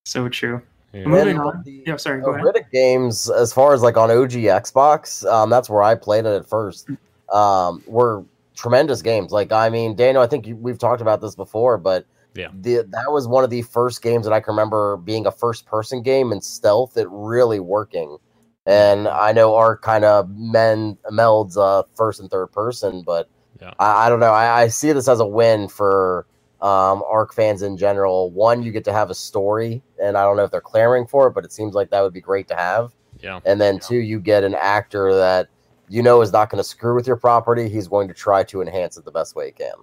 so 0.06 0.28
true. 0.30 0.62
Yeah. 0.94 1.06
Moving 1.06 1.40
on. 1.40 1.62
the- 1.64 1.84
Yeah, 1.86 1.98
sorry. 1.98 2.22
Uh, 2.22 2.26
Go 2.26 2.34
ahead. 2.34 2.46
Riddick 2.46 2.72
games, 2.72 3.30
as 3.30 3.54
far 3.54 3.74
as 3.74 3.82
like 3.82 3.96
on 3.98 4.10
OG 4.10 4.32
Xbox, 4.32 5.24
um, 5.32 5.50
that's 5.50 5.70
where 5.70 5.84
I 5.84 5.96
played 5.96 6.26
it 6.26 6.34
at 6.36 6.48
first. 6.48 6.90
Um, 7.32 7.84
were 7.86 8.24
tremendous 8.56 9.02
games. 9.04 9.32
Like, 9.32 9.52
I 9.52 9.70
mean, 9.70 9.96
Daniel, 9.96 10.24
I 10.24 10.28
think 10.28 10.48
you, 10.48 10.56
we've 10.56 10.80
talked 10.80 11.02
about 11.02 11.22
this 11.22 11.36
before, 11.36 11.78
but 11.78 12.06
Yeah. 12.36 12.50
the, 12.54 12.88
that 12.90 13.12
was 13.12 13.28
one 13.28 13.44
of 13.44 13.50
the 13.50 13.64
first 13.64 14.02
games 14.02 14.26
that 14.26 14.34
I 14.34 14.40
can 14.40 14.52
remember 14.52 14.98
being 14.98 15.26
a 15.26 15.32
first-person 15.32 16.04
game 16.04 16.32
and 16.32 16.44
stealth. 16.44 16.96
It 16.96 17.08
really 17.10 17.60
working. 17.60 18.18
And 18.66 19.08
I 19.08 19.32
know 19.32 19.56
Ark 19.56 19.82
kind 19.82 20.06
of 20.06 20.30
men 20.30 20.98
melds 21.12 21.58
uh, 21.58 21.84
first 21.96 22.20
and 22.20 22.30
third 22.30 22.48
person, 22.48 23.02
but 23.04 23.28
Yeah. 23.60 23.74
I, 23.80 24.06
I 24.06 24.10
don't 24.10 24.20
know. 24.20 24.32
I, 24.32 24.62
I 24.62 24.68
see 24.68 24.92
this 24.92 25.08
as 25.08 25.20
a 25.20 25.26
win 25.26 25.68
for 25.68 26.28
um, 26.62 27.02
Ark 27.08 27.34
fans 27.34 27.62
in 27.64 27.78
general. 27.78 28.30
One, 28.32 28.62
you 28.62 28.72
get 28.72 28.84
to 28.86 28.94
have 28.94 29.10
a 29.10 29.16
story, 29.16 29.82
and 30.02 30.18
I 30.18 30.24
don't 30.24 30.38
know 30.38 30.44
if 30.44 30.52
they're 30.52 30.62
clamoring 30.62 31.08
for 31.08 31.28
it, 31.28 31.32
but 31.32 31.46
it 31.46 31.52
seems 31.52 31.74
like 31.74 31.90
that 31.90 32.02
would 32.02 32.14
be 32.14 32.22
great 32.22 32.48
to 32.50 32.56
have. 32.56 32.94
Yeah. 33.22 33.40
And 33.46 33.60
then 33.60 33.80
two, 33.80 33.98
you 33.98 34.20
get 34.20 34.44
an 34.44 34.56
actor 34.56 35.16
that 35.16 35.48
you 35.88 36.04
know 36.04 36.22
is 36.22 36.32
not 36.32 36.50
going 36.52 36.62
to 36.62 36.68
screw 36.68 36.94
with 36.96 37.08
your 37.08 37.16
property. 37.16 37.68
He's 37.70 37.88
going 37.88 38.08
to 38.08 38.14
try 38.14 38.44
to 38.44 38.62
enhance 38.62 38.98
it 38.98 39.06
the 39.06 39.12
best 39.12 39.36
way 39.36 39.48
he 39.48 39.52
can. 39.52 39.74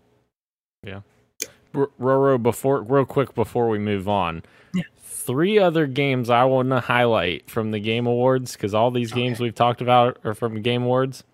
R- 0.85 1.03
Roro, 2.01 2.43
before 2.43 2.83
real 2.83 3.05
quick 3.05 3.35
before 3.35 3.69
we 3.69 3.79
move 3.79 4.09
on, 4.09 4.43
Yeah. 4.75 4.83
three 5.03 5.59
other 5.59 5.87
games 5.87 6.31
I 6.31 6.45
want 6.45 6.71
to 6.71 6.81
highlight 6.81 7.49
from 7.51 7.71
the 7.71 7.79
Game 7.81 8.07
Awards 8.07 8.53
because 8.53 8.75
all 8.75 8.91
these 8.91 9.13
games 9.13 9.39
we've 9.41 9.55
talked 9.55 9.81
about 9.81 10.19
are 10.25 10.35
from 10.35 10.63
Game 10.63 10.83
Awards. 10.85 11.25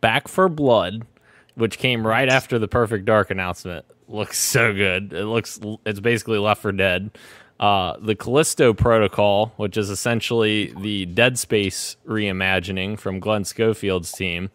Back 0.00 0.26
4 0.28 0.48
Blood, 0.48 1.06
which 1.54 1.78
came 1.78 2.06
right 2.06 2.28
after 2.28 2.58
the 2.58 2.68
Perfect 2.68 3.04
Dark 3.04 3.30
announcement, 3.30 3.84
looks 4.08 4.38
so 4.38 4.72
good. 4.74 5.12
It 5.12 5.24
looks 5.26 5.60
it's 5.86 6.00
basically 6.00 6.38
Left 6.38 6.60
4 6.62 6.72
Dead. 6.72 7.10
Uh, 7.60 7.96
the 8.00 8.16
Callisto 8.16 8.74
Protocol, 8.74 9.52
which 9.56 9.76
is 9.76 9.88
essentially 9.88 10.74
the 10.80 11.06
Dead 11.06 11.38
Space 11.38 11.96
reimagining 12.04 12.98
from 12.98 13.20
Glenn 13.20 13.44
Schofield's 13.44 14.10
team, 14.10 14.50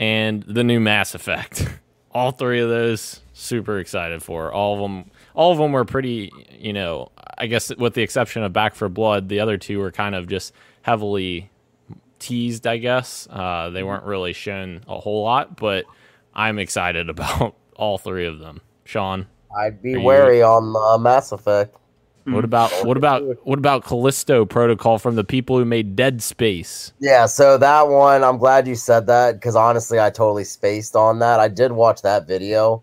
and 0.00 0.42
the 0.42 0.64
new 0.64 0.80
Mass 0.80 1.14
Effect. 1.14 1.68
All 2.12 2.32
three 2.32 2.58
of 2.58 2.68
those, 2.68 3.20
super 3.40 3.78
excited 3.78 4.22
for. 4.22 4.52
All 4.52 4.74
of 4.74 4.80
them, 4.80 5.10
all 5.34 5.52
of 5.52 5.58
them 5.58 5.72
were 5.72 5.84
pretty. 5.84 6.30
You 6.58 6.72
know, 6.72 7.10
I 7.38 7.46
guess 7.46 7.74
with 7.76 7.94
the 7.94 8.02
exception 8.02 8.42
of 8.42 8.52
Back 8.52 8.74
4 8.74 8.88
Blood, 8.88 9.28
the 9.28 9.40
other 9.40 9.56
two 9.56 9.78
were 9.78 9.90
kind 9.90 10.14
of 10.14 10.28
just 10.28 10.52
heavily 10.82 11.50
teased. 12.18 12.66
I 12.66 12.76
guess 12.78 13.26
uh, 13.30 13.70
they 13.70 13.82
weren't 13.82 14.04
really 14.04 14.32
shown 14.32 14.82
a 14.88 14.98
whole 15.00 15.24
lot, 15.24 15.56
but 15.56 15.84
I'm 16.34 16.58
excited 16.58 17.08
about 17.08 17.54
all 17.76 17.98
three 17.98 18.26
of 18.26 18.38
them. 18.38 18.60
Sean, 18.84 19.26
I'd 19.58 19.82
be 19.82 19.94
Are 19.94 19.98
you- 19.98 20.04
wary 20.04 20.42
on 20.42 20.74
uh, 20.76 20.98
Mass 20.98 21.32
Effect. 21.32 21.76
what 22.24 22.44
about 22.44 22.70
what 22.84 22.96
about 22.96 23.22
what 23.46 23.58
about 23.58 23.84
Callisto 23.84 24.44
Protocol 24.44 24.98
from 24.98 25.14
the 25.16 25.24
people 25.24 25.56
who 25.58 25.64
made 25.64 25.96
Dead 25.96 26.20
Space? 26.22 26.92
Yeah, 27.00 27.26
so 27.26 27.56
that 27.58 27.88
one, 27.88 28.22
I'm 28.22 28.36
glad 28.36 28.68
you 28.68 28.74
said 28.74 29.06
that 29.06 29.34
because 29.34 29.56
honestly, 29.56 29.98
I 29.98 30.10
totally 30.10 30.44
spaced 30.44 30.94
on 30.96 31.18
that. 31.20 31.40
I 31.40 31.48
did 31.48 31.72
watch 31.72 32.02
that 32.02 32.26
video. 32.28 32.82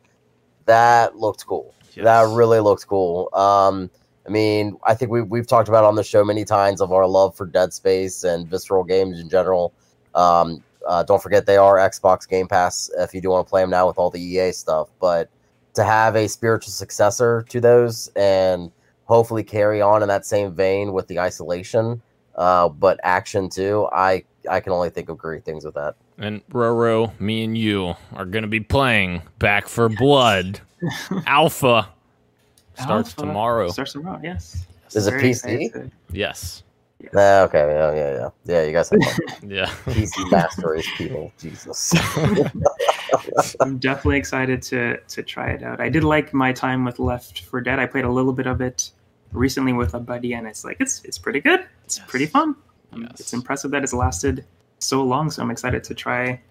That 0.68 1.18
looked 1.18 1.46
cool. 1.48 1.74
That 2.04 2.28
really 2.36 2.60
looked 2.60 2.88
cool. 2.88 3.30
Um, 3.34 3.90
I 4.28 4.30
mean, 4.30 4.78
I 4.84 4.94
think 4.94 5.10
we 5.10 5.22
we've 5.22 5.48
talked 5.48 5.70
about 5.70 5.86
on 5.86 5.96
the 5.96 6.04
show 6.04 6.24
many 6.24 6.46
times 6.46 6.82
of 6.82 6.92
our 6.92 7.08
love 7.08 7.36
for 7.36 7.46
Dead 7.46 7.74
Space 7.74 8.24
and 8.24 8.48
visceral 8.48 8.84
games 8.84 9.20
in 9.20 9.30
general. 9.30 9.74
Um, 10.14 10.64
uh, 10.86 11.04
don't 11.04 11.24
forget 11.24 11.46
they 11.46 11.58
are 11.58 11.78
Xbox 11.78 12.28
Game 12.28 12.48
Pass 12.48 12.90
if 12.98 13.14
you 13.14 13.22
do 13.22 13.30
want 13.30 13.48
to 13.48 13.50
play 13.50 13.62
them 13.62 13.70
now 13.70 13.88
with 13.88 13.98
all 13.98 14.10
the 14.10 14.22
EA 14.22 14.52
stuff. 14.52 14.90
But 15.00 15.30
to 15.74 15.84
have 15.84 16.16
a 16.16 16.28
spiritual 16.28 16.72
successor 16.72 17.46
to 17.50 17.62
those 17.62 18.10
and 18.16 18.72
hopefully 19.06 19.44
carry 19.44 19.82
on 19.82 20.02
in 20.02 20.10
that 20.10 20.26
same 20.26 20.54
vein 20.54 20.92
with 20.92 21.08
the 21.08 21.20
isolation, 21.20 22.02
uh, 22.36 22.68
but 22.68 23.00
action 23.04 23.50
too, 23.50 23.88
I 23.94 24.24
I 24.50 24.60
can 24.60 24.74
only 24.74 24.90
think 24.90 25.10
of 25.10 25.18
great 25.18 25.46
things 25.46 25.64
with 25.64 25.76
that. 25.76 25.96
And 26.18 26.48
Roro, 26.50 27.18
me 27.20 27.44
and 27.44 27.58
you 27.58 27.96
are 28.14 28.26
going 28.26 28.42
to 28.42 28.48
be 28.48 28.60
playing 28.60 29.22
Back 29.40 29.68
4 29.68 29.90
Blood 29.90 30.60
Alpha. 31.28 31.90
Starts 32.74 33.10
Alpha 33.10 33.22
tomorrow. 33.22 33.70
Starts 33.70 33.94
tomorrow. 33.94 34.20
Yes. 34.24 34.66
Is 34.94 35.06
it 35.08 35.12
Very 35.12 35.24
PC? 35.24 35.30
excited. 35.66 35.92
Yes. 36.12 36.64
Nah, 37.14 37.42
okay, 37.44 37.60
yeah, 37.60 37.94
yeah, 37.94 38.12
yeah, 38.12 38.30
yeah. 38.46 38.64
You 38.66 38.74
guys 38.74 38.90
have 38.90 39.00
fun. 39.04 39.28
Yeah. 39.50 39.68
PC 39.86 40.32
Master 40.32 40.72
Race 40.72 40.88
people. 40.98 41.32
Jesus. 41.38 41.94
I'm 43.60 43.78
definitely 43.78 44.18
excited 44.18 44.64
to 44.64 44.98
to 44.98 45.22
try 45.22 45.52
it 45.52 45.62
out. 45.62 45.80
I 45.80 45.90
did 45.90 46.04
like 46.04 46.34
my 46.34 46.52
time 46.52 46.84
with 46.84 46.98
Left 46.98 47.42
4 47.42 47.62
Dead. 47.62 47.78
I 47.78 47.86
played 47.86 48.06
a 48.06 48.12
little 48.12 48.34
bit 48.34 48.48
of 48.48 48.62
it 48.62 48.92
recently 49.32 49.74
with 49.74 49.94
a 49.94 50.00
buddy, 50.00 50.34
and 50.34 50.48
it's 50.48 50.66
like 50.66 50.78
it's 50.80 51.04
it's 51.04 51.20
pretty 51.20 51.40
good. 51.40 51.68
It's 51.86 52.00
pretty 52.00 52.26
fun. 52.26 52.56
Yes. 52.96 53.20
It's 53.20 53.34
impressive 53.34 53.70
that 53.72 53.84
it's 53.84 53.94
lasted 53.94 54.44
so 54.80 55.04
long. 55.04 55.30
So 55.30 55.42
I'm 55.42 55.52
excited 55.52 55.84
to 55.86 55.94
try 55.94 56.42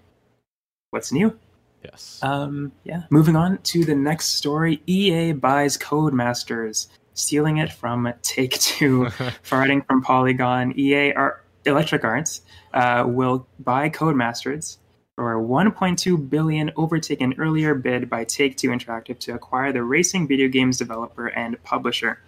what's 0.90 1.12
new. 1.12 1.38
Yes. 1.84 2.18
Um, 2.22 2.72
yeah. 2.84 3.02
Moving 3.10 3.36
on 3.36 3.58
to 3.58 3.84
the 3.84 3.94
next 3.94 4.36
story. 4.36 4.82
EA 4.86 5.32
buys 5.32 5.78
Codemasters, 5.78 6.88
stealing 7.14 7.58
it 7.58 7.72
from 7.72 8.12
Take 8.22 8.58
Two, 8.58 9.04
farting 9.44 9.86
from 9.86 10.02
Polygon. 10.02 10.78
EA 10.78 11.12
or 11.12 11.42
Electric 11.64 12.04
Arts 12.04 12.42
uh, 12.74 13.04
will 13.06 13.46
buy 13.60 13.88
Codemasters 13.88 14.78
for 15.16 15.36
1.2 15.36 16.28
billion, 16.28 16.70
overtaking 16.76 17.32
an 17.32 17.38
earlier 17.38 17.74
bid 17.74 18.10
by 18.10 18.24
Take 18.24 18.56
Two 18.56 18.68
Interactive 18.68 19.18
to 19.20 19.34
acquire 19.34 19.72
the 19.72 19.82
racing 19.82 20.28
video 20.28 20.48
games 20.48 20.76
developer 20.76 21.28
and 21.28 21.62
publisher. 21.64 22.20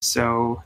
So, 0.00 0.62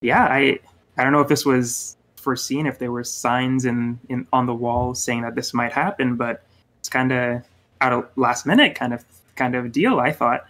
yeah, 0.00 0.24
I 0.24 0.60
I 0.96 1.04
don't 1.04 1.12
know 1.12 1.20
if 1.20 1.28
this 1.28 1.44
was 1.44 1.97
foreseen, 2.18 2.66
if 2.66 2.78
there 2.78 2.92
were 2.92 3.04
signs 3.04 3.64
in, 3.64 3.98
in 4.08 4.26
on 4.32 4.46
the 4.46 4.54
wall 4.54 4.94
saying 4.94 5.22
that 5.22 5.34
this 5.34 5.54
might 5.54 5.72
happen, 5.72 6.16
but 6.16 6.44
it's 6.80 6.88
kind 6.88 7.12
of 7.12 7.42
out 7.80 7.92
of 7.92 8.08
last 8.16 8.46
minute 8.46 8.74
kind 8.74 8.92
of 8.92 9.04
kind 9.36 9.54
of 9.54 9.70
deal 9.70 10.00
i 10.00 10.12
thought. 10.12 10.44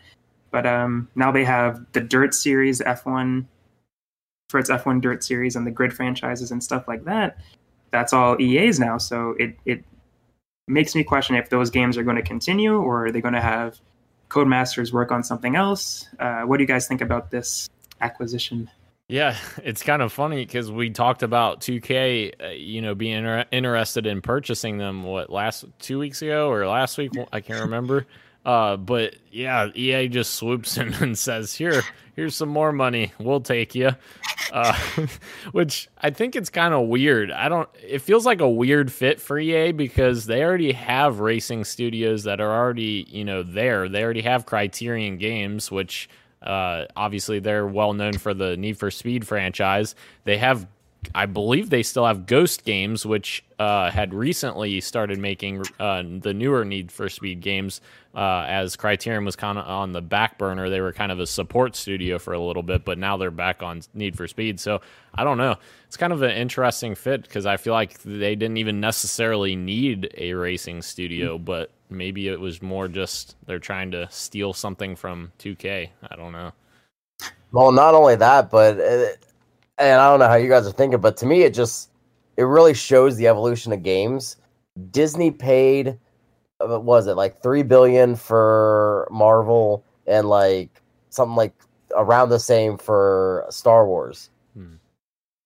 But 0.50 0.66
um 0.66 1.08
now 1.14 1.30
they 1.30 1.44
have 1.44 1.84
the 1.92 2.00
dirt 2.00 2.34
series 2.34 2.80
f1 2.80 3.44
for 4.48 4.58
its 4.58 4.70
f1 4.70 5.02
dirt 5.02 5.22
series 5.22 5.56
and 5.56 5.66
the 5.66 5.70
grid 5.70 5.92
franchises 5.92 6.50
and 6.50 6.64
stuff 6.64 6.88
like 6.88 7.04
that 7.04 7.36
that's 7.90 8.14
all 8.14 8.40
ea's 8.40 8.80
now 8.80 8.96
so 8.96 9.34
it 9.38 9.54
it 9.66 9.84
makes 10.66 10.94
me 10.94 11.04
question 11.04 11.36
if 11.36 11.50
those 11.50 11.68
games 11.68 11.98
are 11.98 12.02
going 12.02 12.16
to 12.16 12.22
continue 12.22 12.78
or 12.78 13.06
are 13.06 13.12
they 13.12 13.20
going 13.20 13.34
to 13.34 13.42
have 13.42 13.78
codemasters 14.28 14.92
work 14.92 15.10
on 15.10 15.22
something 15.22 15.56
else. 15.56 16.08
Uh, 16.18 16.42
what 16.42 16.58
do 16.58 16.62
you 16.62 16.68
guys 16.68 16.86
think 16.86 17.00
about 17.00 17.30
this 17.30 17.68
acquisition 18.00 18.70
Yeah, 19.08 19.36
it's 19.64 19.82
kind 19.82 20.02
of 20.02 20.12
funny 20.12 20.44
because 20.44 20.70
we 20.70 20.90
talked 20.90 21.22
about 21.22 21.60
2K, 21.60 22.32
uh, 22.40 22.48
you 22.48 22.82
know, 22.82 22.94
being 22.94 23.16
inter- 23.16 23.46
interested 23.50 24.06
in 24.06 24.20
purchasing 24.20 24.78
them. 24.78 25.02
What 25.02 25.30
last 25.30 25.64
two 25.78 25.98
weeks 25.98 26.22
ago 26.22 26.50
or 26.50 26.66
last 26.66 26.98
week? 26.98 27.12
I 27.32 27.40
can't 27.40 27.62
remember. 27.62 28.06
Uh, 28.44 28.76
but 28.76 29.16
yeah, 29.30 29.68
EA 29.74 30.08
just 30.08 30.34
swoops 30.34 30.76
in 30.78 30.94
and 31.02 31.18
says, 31.18 31.54
"Here, 31.54 31.82
here's 32.16 32.36
some 32.36 32.48
more 32.48 32.72
money. 32.72 33.12
We'll 33.18 33.40
take 33.40 33.74
you." 33.74 33.90
Uh, 34.52 34.78
which 35.52 35.88
I 36.00 36.10
think 36.10 36.36
it's 36.36 36.48
kind 36.48 36.72
of 36.72 36.86
weird. 36.86 37.30
I 37.30 37.48
don't. 37.48 37.68
It 37.82 37.98
feels 38.00 38.24
like 38.24 38.40
a 38.40 38.48
weird 38.48 38.92
fit 38.92 39.20
for 39.20 39.38
EA 39.38 39.72
because 39.72 40.26
they 40.26 40.44
already 40.44 40.72
have 40.72 41.20
racing 41.20 41.64
studios 41.64 42.24
that 42.24 42.40
are 42.40 42.50
already, 42.50 43.06
you 43.10 43.24
know, 43.24 43.42
there. 43.42 43.88
They 43.88 44.02
already 44.02 44.22
have 44.22 44.46
Criterion 44.46 45.18
Games, 45.18 45.70
which 45.70 46.08
uh, 46.42 46.84
obviously, 46.96 47.38
they're 47.40 47.66
well 47.66 47.92
known 47.92 48.14
for 48.14 48.34
the 48.34 48.56
Need 48.56 48.78
for 48.78 48.90
Speed 48.90 49.26
franchise. 49.26 49.94
They 50.24 50.38
have, 50.38 50.66
I 51.14 51.26
believe, 51.26 51.70
they 51.70 51.82
still 51.82 52.06
have 52.06 52.26
Ghost 52.26 52.64
Games, 52.64 53.04
which 53.04 53.44
uh, 53.58 53.90
had 53.90 54.14
recently 54.14 54.80
started 54.80 55.18
making 55.18 55.64
uh, 55.80 56.02
the 56.20 56.32
newer 56.32 56.64
Need 56.64 56.92
for 56.92 57.08
Speed 57.08 57.40
games. 57.40 57.80
Uh, 58.14 58.44
as 58.48 58.76
Criterion 58.76 59.24
was 59.24 59.36
kind 59.36 59.58
of 59.58 59.66
on 59.66 59.92
the 59.92 60.00
back 60.00 60.38
burner, 60.38 60.70
they 60.70 60.80
were 60.80 60.92
kind 60.92 61.12
of 61.12 61.20
a 61.20 61.26
support 61.26 61.76
studio 61.76 62.18
for 62.18 62.32
a 62.32 62.40
little 62.40 62.62
bit, 62.62 62.84
but 62.84 62.98
now 62.98 63.16
they're 63.16 63.30
back 63.30 63.62
on 63.62 63.80
Need 63.94 64.16
for 64.16 64.26
Speed. 64.26 64.58
So 64.60 64.80
I 65.14 65.24
don't 65.24 65.38
know. 65.38 65.56
It's 65.86 65.96
kind 65.96 66.12
of 66.12 66.22
an 66.22 66.32
interesting 66.32 66.94
fit 66.94 67.22
because 67.22 67.46
I 67.46 67.56
feel 67.56 67.72
like 67.72 67.98
they 68.02 68.34
didn't 68.34 68.56
even 68.56 68.80
necessarily 68.80 69.56
need 69.56 70.12
a 70.16 70.34
racing 70.34 70.82
studio, 70.82 71.38
but 71.38 71.70
maybe 71.90 72.28
it 72.28 72.38
was 72.38 72.62
more 72.62 72.88
just 72.88 73.36
they're 73.46 73.58
trying 73.58 73.90
to 73.92 74.08
steal 74.10 74.52
something 74.52 74.96
from 74.96 75.32
2K. 75.38 75.88
I 76.10 76.16
don't 76.16 76.32
know. 76.32 76.52
Well, 77.52 77.72
not 77.72 77.94
only 77.94 78.16
that, 78.16 78.50
but 78.50 78.78
uh, 78.78 79.06
and 79.78 80.00
I 80.00 80.10
don't 80.10 80.18
know 80.18 80.28
how 80.28 80.36
you 80.36 80.48
guys 80.48 80.66
are 80.66 80.72
thinking, 80.72 81.00
but 81.00 81.16
to 81.18 81.26
me, 81.26 81.42
it 81.42 81.54
just 81.54 81.90
it 82.36 82.42
really 82.42 82.74
shows 82.74 83.16
the 83.16 83.26
evolution 83.26 83.72
of 83.72 83.82
games. 83.82 84.36
Disney 84.90 85.30
paid, 85.30 85.98
uh, 86.60 86.66
what 86.66 86.84
was 86.84 87.06
it 87.06 87.14
like 87.14 87.42
three 87.42 87.62
billion 87.62 88.16
for 88.16 89.08
Marvel 89.10 89.84
and 90.06 90.28
like 90.28 90.82
something 91.10 91.36
like 91.36 91.54
around 91.96 92.28
the 92.28 92.38
same 92.38 92.76
for 92.76 93.46
Star 93.50 93.86
Wars. 93.86 94.30
Hmm. 94.54 94.74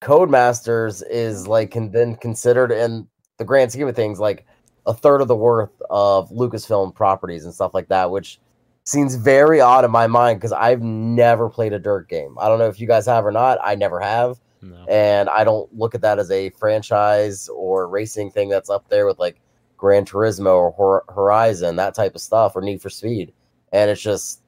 Codemasters 0.01 1.03
is 1.09 1.47
like 1.47 1.71
can 1.71 1.91
then 1.91 2.15
considered 2.15 2.71
in 2.71 3.07
the 3.37 3.45
grand 3.45 3.71
scheme 3.71 3.87
of 3.87 3.95
things 3.95 4.19
like 4.19 4.45
a 4.85 4.93
third 4.93 5.21
of 5.21 5.27
the 5.27 5.35
worth 5.35 5.81
of 5.89 6.29
Lucasfilm 6.29 6.93
properties 6.93 7.45
and 7.45 7.53
stuff 7.53 7.73
like 7.73 7.87
that, 7.87 8.11
which 8.11 8.39
seems 8.85 9.15
very 9.15 9.61
odd 9.61 9.85
in 9.85 9.91
my 9.91 10.07
mind 10.07 10.39
because 10.39 10.51
I've 10.51 10.81
never 10.81 11.49
played 11.49 11.71
a 11.73 11.79
dirt 11.79 12.09
game. 12.09 12.35
I 12.39 12.47
don't 12.49 12.59
know 12.59 12.67
if 12.67 12.79
you 12.79 12.87
guys 12.87 13.05
have 13.05 13.25
or 13.25 13.31
not. 13.31 13.57
I 13.63 13.75
never 13.75 13.99
have, 13.99 14.39
No. 14.61 14.85
and 14.89 15.29
I 15.29 15.45
don't 15.45 15.73
look 15.77 15.95
at 15.95 16.01
that 16.01 16.19
as 16.19 16.29
a 16.31 16.49
franchise 16.49 17.47
or 17.47 17.87
racing 17.87 18.31
thing 18.31 18.49
that's 18.49 18.69
up 18.69 18.89
there 18.89 19.05
with 19.05 19.19
like 19.19 19.39
Gran 19.77 20.03
Turismo 20.05 20.73
or 20.77 21.03
Horizon, 21.13 21.77
that 21.77 21.95
type 21.95 22.13
of 22.15 22.21
stuff, 22.21 22.55
or 22.55 22.61
Need 22.61 22.81
for 22.81 22.89
Speed. 22.89 23.33
And 23.71 23.89
it's 23.89 24.01
just 24.01 24.41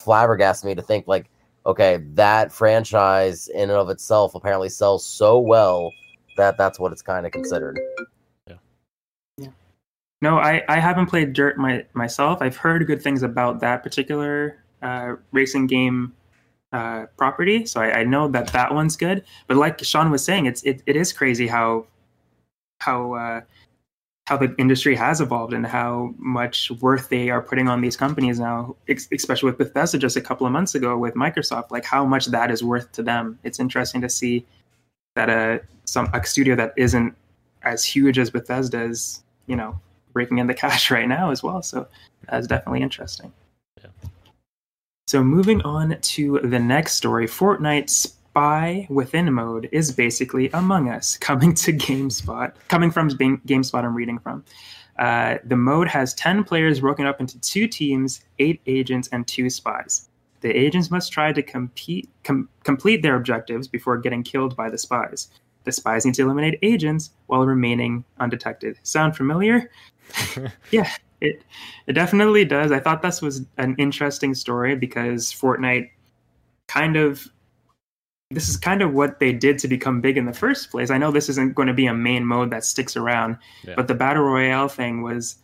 flabbergasted 0.00 0.68
me 0.68 0.74
to 0.74 0.82
think 0.82 1.06
like, 1.08 1.30
okay, 1.66 1.98
that 2.14 2.52
franchise 2.52 3.48
in 3.48 3.62
and 3.62 3.72
of 3.72 3.88
itself 3.90 4.34
apparently 4.34 4.68
sells 4.68 5.04
so 5.04 5.38
well 5.38 5.90
that 6.36 6.56
that's 6.56 6.78
what 6.78 6.92
it's 6.92 7.02
kind 7.02 7.26
of 7.26 7.32
considered. 7.32 7.78
No, 10.20 10.38
I, 10.38 10.64
I 10.68 10.78
haven't 10.80 11.06
played 11.06 11.32
Dirt 11.32 11.58
my, 11.58 11.84
myself. 11.94 12.42
I've 12.42 12.56
heard 12.56 12.86
good 12.86 13.00
things 13.00 13.22
about 13.22 13.60
that 13.60 13.82
particular 13.82 14.62
uh, 14.82 15.14
racing 15.30 15.68
game 15.68 16.12
uh, 16.72 17.06
property, 17.16 17.66
so 17.66 17.80
I, 17.80 18.00
I 18.00 18.04
know 18.04 18.28
that 18.28 18.48
that 18.48 18.74
one's 18.74 18.96
good. 18.96 19.24
But 19.46 19.56
like 19.56 19.82
Sean 19.84 20.10
was 20.10 20.24
saying, 20.24 20.46
it's 20.46 20.62
it, 20.64 20.82
it 20.86 20.96
is 20.96 21.12
crazy 21.12 21.46
how 21.46 21.86
how 22.80 23.14
uh, 23.14 23.40
how 24.26 24.36
the 24.36 24.54
industry 24.58 24.94
has 24.94 25.20
evolved 25.20 25.54
and 25.54 25.66
how 25.66 26.14
much 26.18 26.70
worth 26.82 27.08
they 27.08 27.30
are 27.30 27.40
putting 27.40 27.68
on 27.68 27.80
these 27.80 27.96
companies 27.96 28.38
now, 28.38 28.76
especially 28.88 29.50
with 29.50 29.58
Bethesda 29.58 29.98
just 29.98 30.16
a 30.16 30.20
couple 30.20 30.46
of 30.46 30.52
months 30.52 30.74
ago 30.74 30.98
with 30.98 31.14
Microsoft. 31.14 31.70
Like 31.70 31.84
how 31.84 32.04
much 32.04 32.26
that 32.26 32.50
is 32.50 32.62
worth 32.62 32.92
to 32.92 33.02
them. 33.02 33.38
It's 33.44 33.58
interesting 33.58 34.00
to 34.02 34.10
see 34.10 34.44
that 35.14 35.30
a 35.30 35.60
some 35.84 36.10
a 36.12 36.24
studio 36.26 36.56
that 36.56 36.74
isn't 36.76 37.14
as 37.62 37.84
huge 37.84 38.18
as 38.18 38.30
Bethesda 38.30 38.82
is, 38.82 39.22
you 39.46 39.56
know, 39.56 39.80
breaking 40.18 40.38
in 40.38 40.48
the 40.48 40.54
cash 40.54 40.90
right 40.96 41.06
now 41.06 41.30
as 41.30 41.44
well. 41.44 41.62
So 41.62 41.86
that's 42.28 42.48
definitely 42.48 42.82
interesting. 42.82 43.32
Yeah. 43.80 43.90
So 45.06 45.22
moving 45.22 45.62
on 45.62 45.96
to 46.00 46.40
the 46.42 46.58
next 46.58 46.94
story, 46.94 47.28
Fortnite 47.28 47.88
Spy 47.88 48.88
Within 48.90 49.32
mode 49.32 49.68
is 49.70 49.92
basically 49.92 50.50
Among 50.50 50.88
Us 50.88 51.16
coming 51.28 51.54
to 51.54 51.72
GameSpot. 51.72 52.52
Coming 52.66 52.90
from 52.90 53.10
GameSpot, 53.10 53.84
I'm 53.84 53.94
reading 53.94 54.18
from. 54.18 54.44
Uh, 54.98 55.36
the 55.44 55.54
mode 55.54 55.86
has 55.86 56.14
10 56.14 56.42
players 56.42 56.80
broken 56.80 57.06
up 57.06 57.20
into 57.20 57.38
two 57.38 57.68
teams, 57.68 58.20
eight 58.40 58.60
agents, 58.66 59.08
and 59.12 59.24
two 59.28 59.48
spies. 59.48 60.08
The 60.40 60.50
agents 60.50 60.90
must 60.90 61.12
try 61.12 61.32
to 61.32 61.42
compete, 61.44 62.10
com- 62.24 62.48
complete 62.64 63.02
their 63.02 63.14
objectives 63.14 63.68
before 63.68 63.96
getting 63.98 64.24
killed 64.24 64.56
by 64.56 64.68
the 64.68 64.78
spies. 64.78 65.28
The 65.62 65.70
spies 65.70 66.04
need 66.04 66.14
to 66.14 66.22
eliminate 66.22 66.58
agents 66.62 67.10
while 67.26 67.46
remaining 67.46 68.02
undetected. 68.18 68.78
Sound 68.82 69.16
familiar? 69.16 69.70
yeah, 70.70 70.90
it 71.20 71.42
it 71.86 71.92
definitely 71.94 72.44
does. 72.44 72.72
I 72.72 72.80
thought 72.80 73.02
this 73.02 73.20
was 73.22 73.42
an 73.56 73.74
interesting 73.78 74.34
story 74.34 74.74
because 74.76 75.32
Fortnite 75.32 75.90
kind 76.68 76.96
of 76.96 77.26
this 78.30 78.48
is 78.48 78.56
kind 78.58 78.82
of 78.82 78.92
what 78.92 79.20
they 79.20 79.32
did 79.32 79.58
to 79.60 79.68
become 79.68 80.00
big 80.02 80.18
in 80.18 80.26
the 80.26 80.34
first 80.34 80.70
place. 80.70 80.90
I 80.90 80.98
know 80.98 81.10
this 81.10 81.30
isn't 81.30 81.54
going 81.54 81.68
to 81.68 81.74
be 81.74 81.86
a 81.86 81.94
main 81.94 82.26
mode 82.26 82.50
that 82.50 82.62
sticks 82.64 82.94
around, 82.96 83.38
Yeah. 83.64 83.74
but 83.74 83.88
the 83.88 83.94
battle 83.94 84.22
royale 84.24 84.68
thing 84.68 85.02
was 85.02 85.36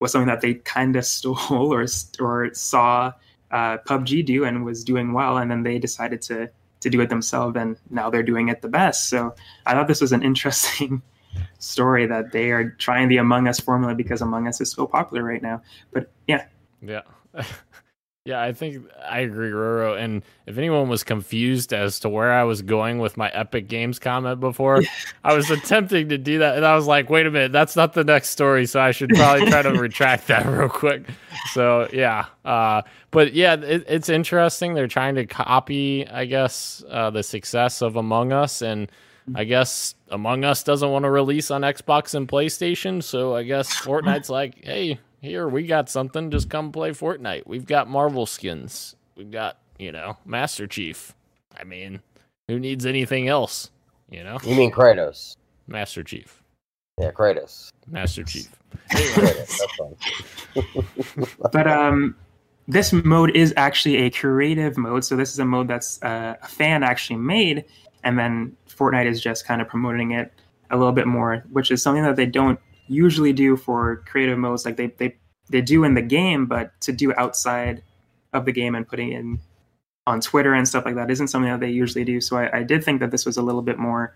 was 0.00 0.12
something 0.12 0.28
that 0.28 0.40
they 0.40 0.54
kind 0.54 0.96
of 0.96 1.04
stole 1.16 1.72
or 1.72 1.86
or 2.20 2.54
saw 2.54 3.12
uh, 3.50 3.78
PUBG 3.86 4.24
do 4.24 4.44
and 4.44 4.64
was 4.64 4.82
doing 4.84 5.12
well, 5.12 5.38
and 5.38 5.50
then 5.50 5.62
they 5.62 5.78
decided 5.78 6.22
to 6.22 6.50
to 6.80 6.90
do 6.90 7.00
it 7.00 7.08
themselves, 7.08 7.56
and 7.56 7.76
now 7.90 8.10
they're 8.10 8.22
doing 8.22 8.48
it 8.48 8.60
the 8.62 8.68
best. 8.68 9.08
So 9.08 9.34
I 9.66 9.72
thought 9.74 9.88
this 9.88 10.00
was 10.02 10.12
an 10.12 10.22
interesting 10.22 11.02
story 11.58 12.06
that 12.06 12.32
they 12.32 12.50
are 12.50 12.70
trying 12.70 13.08
the 13.08 13.18
Among 13.18 13.48
Us 13.48 13.60
formula 13.60 13.94
because 13.94 14.20
Among 14.20 14.48
Us 14.48 14.60
is 14.60 14.70
so 14.70 14.86
popular 14.86 15.24
right 15.24 15.42
now. 15.42 15.62
But 15.92 16.10
yeah, 16.26 16.46
Yeah. 16.80 17.02
yeah, 18.24 18.40
I 18.40 18.54
think 18.54 18.86
I 19.06 19.20
agree, 19.20 19.50
Roro. 19.50 20.02
And 20.02 20.22
if 20.46 20.56
anyone 20.56 20.88
was 20.88 21.04
confused 21.04 21.74
as 21.74 22.00
to 22.00 22.08
where 22.08 22.32
I 22.32 22.44
was 22.44 22.62
going 22.62 22.98
with 22.98 23.18
my 23.18 23.28
Epic 23.30 23.68
Games 23.68 23.98
comment 23.98 24.40
before, 24.40 24.82
I 25.24 25.34
was 25.34 25.50
attempting 25.50 26.08
to 26.08 26.16
do 26.16 26.38
that. 26.38 26.56
And 26.56 26.64
I 26.64 26.74
was 26.74 26.86
like, 26.86 27.10
wait 27.10 27.26
a 27.26 27.30
minute, 27.30 27.52
that's 27.52 27.76
not 27.76 27.92
the 27.92 28.02
next 28.02 28.30
story. 28.30 28.64
So 28.64 28.80
I 28.80 28.92
should 28.92 29.10
probably 29.10 29.50
try 29.50 29.60
to 29.60 29.72
retract 29.78 30.28
that 30.28 30.46
real 30.46 30.70
quick. 30.70 31.04
So, 31.52 31.86
yeah. 31.92 32.24
Uh, 32.46 32.80
but 33.10 33.34
yeah, 33.34 33.54
it, 33.56 33.84
it's 33.86 34.08
interesting. 34.08 34.72
They're 34.72 34.88
trying 34.88 35.16
to 35.16 35.26
copy, 35.26 36.08
I 36.08 36.24
guess, 36.24 36.82
uh, 36.88 37.10
the 37.10 37.22
success 37.22 37.82
of 37.82 37.96
Among 37.96 38.32
Us. 38.32 38.62
And 38.62 38.90
I 39.34 39.44
guess 39.44 39.94
Among 40.10 40.44
Us 40.44 40.62
doesn't 40.62 40.90
want 40.90 41.04
to 41.04 41.10
release 41.10 41.50
on 41.50 41.62
Xbox 41.62 42.14
and 42.14 42.28
PlayStation, 42.28 43.02
so 43.02 43.34
I 43.34 43.42
guess 43.44 43.74
Fortnite's 43.80 44.28
like, 44.30 44.62
hey, 44.64 44.98
here 45.20 45.48
we 45.48 45.66
got 45.66 45.88
something. 45.88 46.30
Just 46.30 46.50
come 46.50 46.72
play 46.72 46.90
Fortnite. 46.90 47.46
We've 47.46 47.64
got 47.66 47.88
Marvel 47.88 48.26
skins. 48.26 48.96
We've 49.16 49.30
got 49.30 49.58
you 49.78 49.92
know 49.92 50.18
Master 50.26 50.66
Chief. 50.66 51.14
I 51.58 51.64
mean, 51.64 52.00
who 52.48 52.58
needs 52.58 52.84
anything 52.84 53.28
else? 53.28 53.70
You 54.10 54.22
know, 54.24 54.38
You 54.44 54.54
mean 54.54 54.70
Kratos? 54.70 55.36
Master 55.66 56.02
Chief, 56.02 56.42
Yeah, 57.00 57.10
Kratos. 57.10 57.70
Master 57.88 58.22
Chief. 58.24 58.48
Kratos. 58.90 59.60
But 61.52 61.66
um, 61.66 62.16
this 62.68 62.92
mode 62.92 63.34
is 63.36 63.52
actually 63.56 63.96
a 63.96 64.10
creative 64.10 64.76
mode. 64.76 65.04
So 65.04 65.16
this 65.16 65.32
is 65.32 65.38
a 65.38 65.44
mode 65.44 65.68
that's 65.68 66.02
uh, 66.02 66.34
a 66.42 66.48
fan 66.48 66.82
actually 66.82 67.16
made, 67.16 67.64
and 68.02 68.18
then 68.18 68.56
Fortnite 68.76 69.06
is 69.06 69.20
just 69.20 69.46
kind 69.46 69.60
of 69.60 69.68
promoting 69.68 70.12
it 70.12 70.32
a 70.70 70.76
little 70.76 70.92
bit 70.92 71.06
more, 71.06 71.44
which 71.50 71.70
is 71.70 71.82
something 71.82 72.02
that 72.02 72.16
they 72.16 72.26
don't 72.26 72.58
usually 72.88 73.32
do 73.32 73.56
for 73.56 74.02
creative 74.06 74.38
modes. 74.38 74.64
Like 74.64 74.76
they 74.76 74.88
they 74.98 75.16
they 75.50 75.60
do 75.60 75.84
in 75.84 75.94
the 75.94 76.02
game, 76.02 76.46
but 76.46 76.78
to 76.82 76.92
do 76.92 77.12
outside 77.16 77.82
of 78.32 78.44
the 78.44 78.52
game 78.52 78.74
and 78.74 78.86
putting 78.86 79.12
in 79.12 79.38
on 80.06 80.20
Twitter 80.20 80.54
and 80.54 80.68
stuff 80.68 80.84
like 80.84 80.96
that 80.96 81.10
isn't 81.10 81.28
something 81.28 81.50
that 81.50 81.60
they 81.60 81.70
usually 81.70 82.04
do. 82.04 82.20
So 82.20 82.36
I, 82.36 82.58
I 82.58 82.62
did 82.62 82.84
think 82.84 83.00
that 83.00 83.10
this 83.10 83.24
was 83.24 83.36
a 83.36 83.42
little 83.42 83.62
bit 83.62 83.78
more 83.78 84.14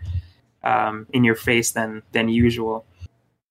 um, 0.62 1.06
in 1.12 1.24
your 1.24 1.34
face 1.34 1.72
than 1.72 2.02
than 2.12 2.28
usual. 2.28 2.84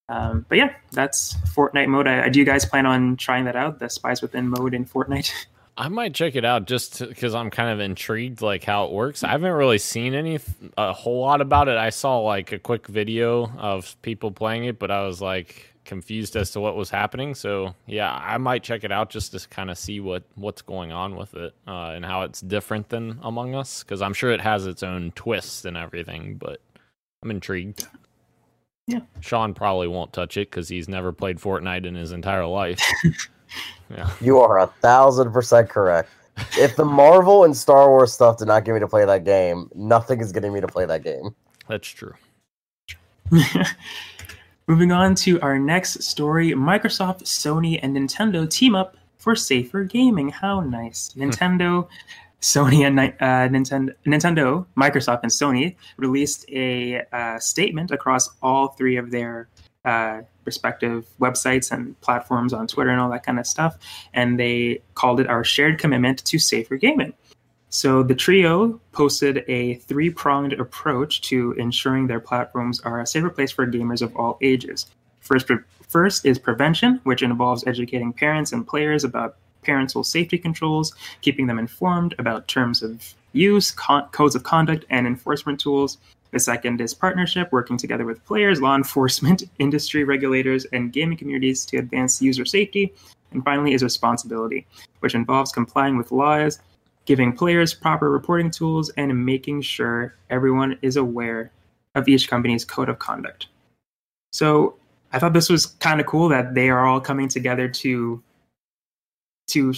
Um, 0.10 0.46
but 0.48 0.58
yeah, 0.58 0.74
that's 0.92 1.36
Fortnite 1.54 1.88
mode. 1.90 2.08
I, 2.08 2.26
I, 2.26 2.30
do 2.30 2.40
you 2.40 2.46
guys 2.46 2.64
plan 2.64 2.86
on 2.86 3.18
trying 3.18 3.44
that 3.46 3.58
out, 3.58 3.80
the 3.80 3.90
Spies 3.90 4.22
Within 4.22 4.48
mode 4.48 4.74
in 4.74 4.86
Fortnite? 4.86 5.32
I 5.78 5.90
might 5.90 6.16
check 6.16 6.36
it 6.36 6.44
out 6.44 6.66
just 6.66 7.00
because 7.00 7.36
I'm 7.36 7.52
kind 7.52 7.70
of 7.70 7.80
intrigued, 7.80 8.42
like 8.42 8.64
how 8.64 8.86
it 8.86 8.92
works. 8.92 9.24
I 9.24 9.30
haven't 9.30 9.52
really 9.52 9.78
seen 9.78 10.16
any 10.16 10.40
a 10.76 10.92
whole 10.92 11.22
lot 11.22 11.40
about 11.40 11.68
it. 11.68 11.78
I 11.78 11.92
saw 11.92 12.20
like 12.20 12.52
a 12.52 12.58
quick 12.58 12.88
video 12.88 13.52
of 13.58 13.96
people 14.02 14.32
playing 14.32 14.66
it, 14.66 14.80
but 14.80 14.90
I 14.90 15.06
was 15.06 15.22
like 15.22 15.76
confused 15.86 16.36
as 16.36 16.50
to 16.52 16.60
what 16.60 16.76
was 16.76 16.90
happening. 16.90 17.36
So 17.36 17.76
yeah, 17.86 18.12
I 18.12 18.40
might 18.40 18.64
check 18.64 18.84
it 18.84 18.92
out 18.92 19.12
just 19.12 19.34
to 19.34 19.48
kind 19.50 19.70
of 19.70 19.78
see 19.78 20.00
what 20.00 20.24
what's 20.34 20.64
going 20.64 20.92
on 20.92 21.16
with 21.16 21.36
it 21.36 21.54
uh, 21.68 21.92
and 21.96 22.04
how 22.04 22.24
it's 22.24 22.42
different 22.42 22.90
than 22.90 23.20
Among 23.22 23.54
Us, 23.54 23.84
because 23.84 24.02
I'm 24.02 24.16
sure 24.16 24.32
it 24.32 24.42
has 24.42 24.66
its 24.66 24.82
own 24.82 25.12
twists 25.12 25.64
and 25.64 25.78
everything. 25.78 26.38
But 26.38 26.60
I'm 27.22 27.30
intrigued. 27.30 27.88
Yeah. 28.88 29.02
Sean 29.20 29.54
probably 29.54 29.88
won't 29.88 30.12
touch 30.12 30.38
it 30.38 30.50
because 30.50 30.70
he's 30.70 30.90
never 30.90 31.12
played 31.12 31.38
Fortnite 31.38 31.86
in 31.86 31.94
his 31.94 32.14
entire 32.14 32.48
life. 32.48 32.82
yeah. 33.90 34.12
You 34.22 34.40
are 34.40 34.60
a 34.60 34.68
thousand 34.68 35.32
percent 35.32 35.70
correct. 35.70 36.10
If 36.58 36.76
the 36.76 36.86
Marvel 36.86 37.44
and 37.44 37.56
Star 37.56 37.90
Wars 37.90 38.14
stuff 38.14 38.38
did 38.38 38.48
not 38.48 38.64
get 38.64 38.74
me 38.74 38.80
to 38.80 38.88
play 38.88 39.06
that 39.06 39.24
game, 39.24 39.70
nothing 39.74 40.20
is 40.22 40.32
getting 40.32 40.54
me 40.54 40.62
to 40.62 40.68
play 40.68 40.86
that 40.86 41.04
game. 41.04 41.36
That's 41.68 41.88
true. 41.88 42.14
Moving 44.68 44.92
on 44.92 45.16
to 45.16 45.40
our 45.42 45.58
next 45.58 46.04
story 46.04 46.52
Microsoft, 46.52 47.24
Sony, 47.24 47.80
and 47.82 47.96
Nintendo 47.96 48.50
team 48.50 48.76
up 48.76 48.98
for 49.18 49.36
safer 49.36 49.84
gaming. 49.84 50.30
How 50.30 50.60
nice. 50.60 51.14
Nintendo, 51.18 51.88
Sony, 52.42 52.86
and 52.86 53.00
uh, 53.00 53.04
Nintendo, 53.50 53.94
Nintendo, 54.06 54.66
Microsoft, 54.78 55.22
and 55.24 55.32
Sony 55.32 55.76
released 55.98 56.46
a 56.50 57.02
uh, 57.12 57.40
statement 57.40 57.92
across 57.92 58.30
all 58.42 58.70
three 58.70 58.98
of 58.98 59.10
their 59.12 59.48
uh, 59.88 60.22
respective 60.44 61.08
websites 61.20 61.72
and 61.72 62.00
platforms 62.02 62.52
on 62.52 62.68
Twitter 62.68 62.90
and 62.90 63.00
all 63.00 63.10
that 63.10 63.26
kind 63.26 63.40
of 63.40 63.48
stuff. 63.48 63.78
And 64.14 64.38
they 64.38 64.82
called 64.96 65.22
it 65.22 65.28
our 65.28 65.46
shared 65.46 65.80
commitment 65.80 66.26
to 66.26 66.38
safer 66.38 66.76
gaming. 66.76 67.14
So 67.70 68.04
the 68.04 68.16
trio 68.16 68.80
posted 68.92 69.46
a 69.48 69.76
three 69.76 70.10
pronged 70.10 70.54
approach 70.54 71.22
to 71.30 71.54
ensuring 71.54 72.08
their 72.08 72.20
platforms 72.20 72.82
are 72.82 73.00
a 73.00 73.08
safer 73.08 73.30
place 73.30 73.52
for 73.52 73.66
gamers 73.66 74.02
of 74.02 74.14
all 74.16 74.38
ages. 74.42 74.88
First, 75.22 75.50
first 75.88 76.26
is 76.26 76.38
prevention, 76.38 77.00
which 77.04 77.24
involves 77.24 77.66
educating 77.66 78.12
parents 78.12 78.52
and 78.52 78.68
players 78.68 79.06
about 79.06 79.38
parental 79.64 80.04
safety 80.04 80.38
controls, 80.38 80.94
keeping 81.22 81.48
them 81.48 81.60
informed 81.60 82.14
about 82.20 82.48
terms 82.48 82.84
of 82.84 83.14
use, 83.34 83.72
con- 83.72 84.08
codes 84.12 84.36
of 84.36 84.44
conduct, 84.44 84.86
and 84.90 85.08
enforcement 85.08 85.60
tools. 85.60 85.98
The 86.38 86.42
second 86.42 86.80
is 86.82 86.94
partnership, 86.94 87.52
working 87.52 87.78
together 87.78 88.06
with 88.06 88.24
players, 88.24 88.62
law 88.62 88.76
enforcement, 88.76 89.50
industry 89.58 90.04
regulators, 90.04 90.66
and 90.66 90.94
gaming 90.94 91.18
communities 91.18 91.66
to 91.66 91.78
advance 91.78 92.22
user 92.22 92.46
safety. 92.46 92.94
And 93.32 93.44
finally 93.44 93.74
is 93.74 93.82
responsibility, 93.82 94.68
which 95.00 95.16
involves 95.16 95.52
complying 95.52 95.98
with 95.98 96.12
laws, 96.12 96.60
giving 97.06 97.36
players 97.36 97.74
proper 97.74 98.12
reporting 98.12 98.52
tools, 98.52 98.92
and 98.98 99.26
making 99.26 99.62
sure 99.62 100.14
everyone 100.30 100.78
is 100.84 100.96
aware 100.96 101.50
of 101.96 102.08
each 102.08 102.30
company's 102.30 102.64
code 102.64 102.90
of 102.90 103.00
conduct. 103.00 103.48
So 104.32 104.76
I 105.14 105.18
thought 105.18 105.34
this 105.34 105.50
was 105.50 105.66
kind 105.66 106.00
of 106.00 106.06
cool 106.06 106.30
that 106.30 106.54
they 106.54 106.70
are 106.70 106.86
all 106.86 107.02
coming 107.02 107.30
together 107.30 107.68
to 107.68 108.22
to 109.48 109.74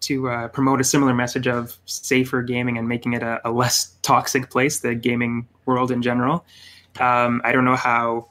to 0.00 0.28
uh, 0.28 0.48
promote 0.48 0.80
a 0.80 0.84
similar 0.84 1.12
message 1.12 1.46
of 1.46 1.76
safer 1.84 2.42
gaming 2.42 2.78
and 2.78 2.88
making 2.88 3.12
it 3.12 3.22
a, 3.22 3.40
a 3.48 3.50
less 3.50 3.96
toxic 4.02 4.50
place, 4.50 4.80
the 4.80 4.94
gaming 4.94 5.46
world 5.66 5.90
in 5.90 6.00
general. 6.00 6.44
Um, 7.00 7.40
I 7.44 7.52
don't 7.52 7.64
know 7.64 7.76
how 7.76 8.30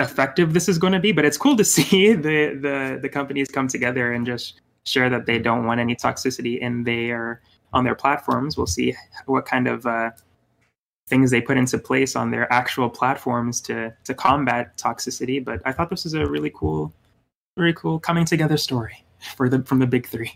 effective 0.00 0.52
this 0.52 0.68
is 0.68 0.78
going 0.78 0.92
to 0.92 1.00
be, 1.00 1.12
but 1.12 1.24
it's 1.24 1.36
cool 1.36 1.56
to 1.56 1.64
see 1.76 2.14
the 2.14 2.54
the 2.60 2.98
the 3.00 3.08
companies 3.08 3.48
come 3.48 3.68
together 3.68 4.12
and 4.12 4.26
just 4.26 4.60
share 4.84 5.10
that 5.10 5.26
they 5.26 5.38
don't 5.38 5.66
want 5.66 5.80
any 5.80 5.94
toxicity 5.94 6.58
in 6.58 6.84
their 6.84 7.42
on 7.72 7.84
their 7.84 7.94
platforms. 7.94 8.56
We'll 8.56 8.66
see 8.66 8.94
what 9.26 9.44
kind 9.44 9.68
of 9.68 9.84
uh, 9.84 10.10
things 11.08 11.30
they 11.30 11.42
put 11.42 11.58
into 11.58 11.78
place 11.78 12.16
on 12.16 12.30
their 12.30 12.50
actual 12.50 12.88
platforms 12.88 13.60
to 13.62 13.92
to 14.04 14.14
combat 14.14 14.78
toxicity. 14.78 15.44
But 15.44 15.60
I 15.66 15.72
thought 15.72 15.90
this 15.90 16.04
was 16.04 16.14
a 16.14 16.26
really 16.26 16.52
cool, 16.54 16.94
really 17.58 17.74
cool 17.74 17.98
coming 17.98 18.24
together 18.24 18.56
story 18.56 19.05
for 19.36 19.48
the 19.48 19.62
from 19.62 19.78
the 19.78 19.86
big 19.86 20.06
three. 20.06 20.32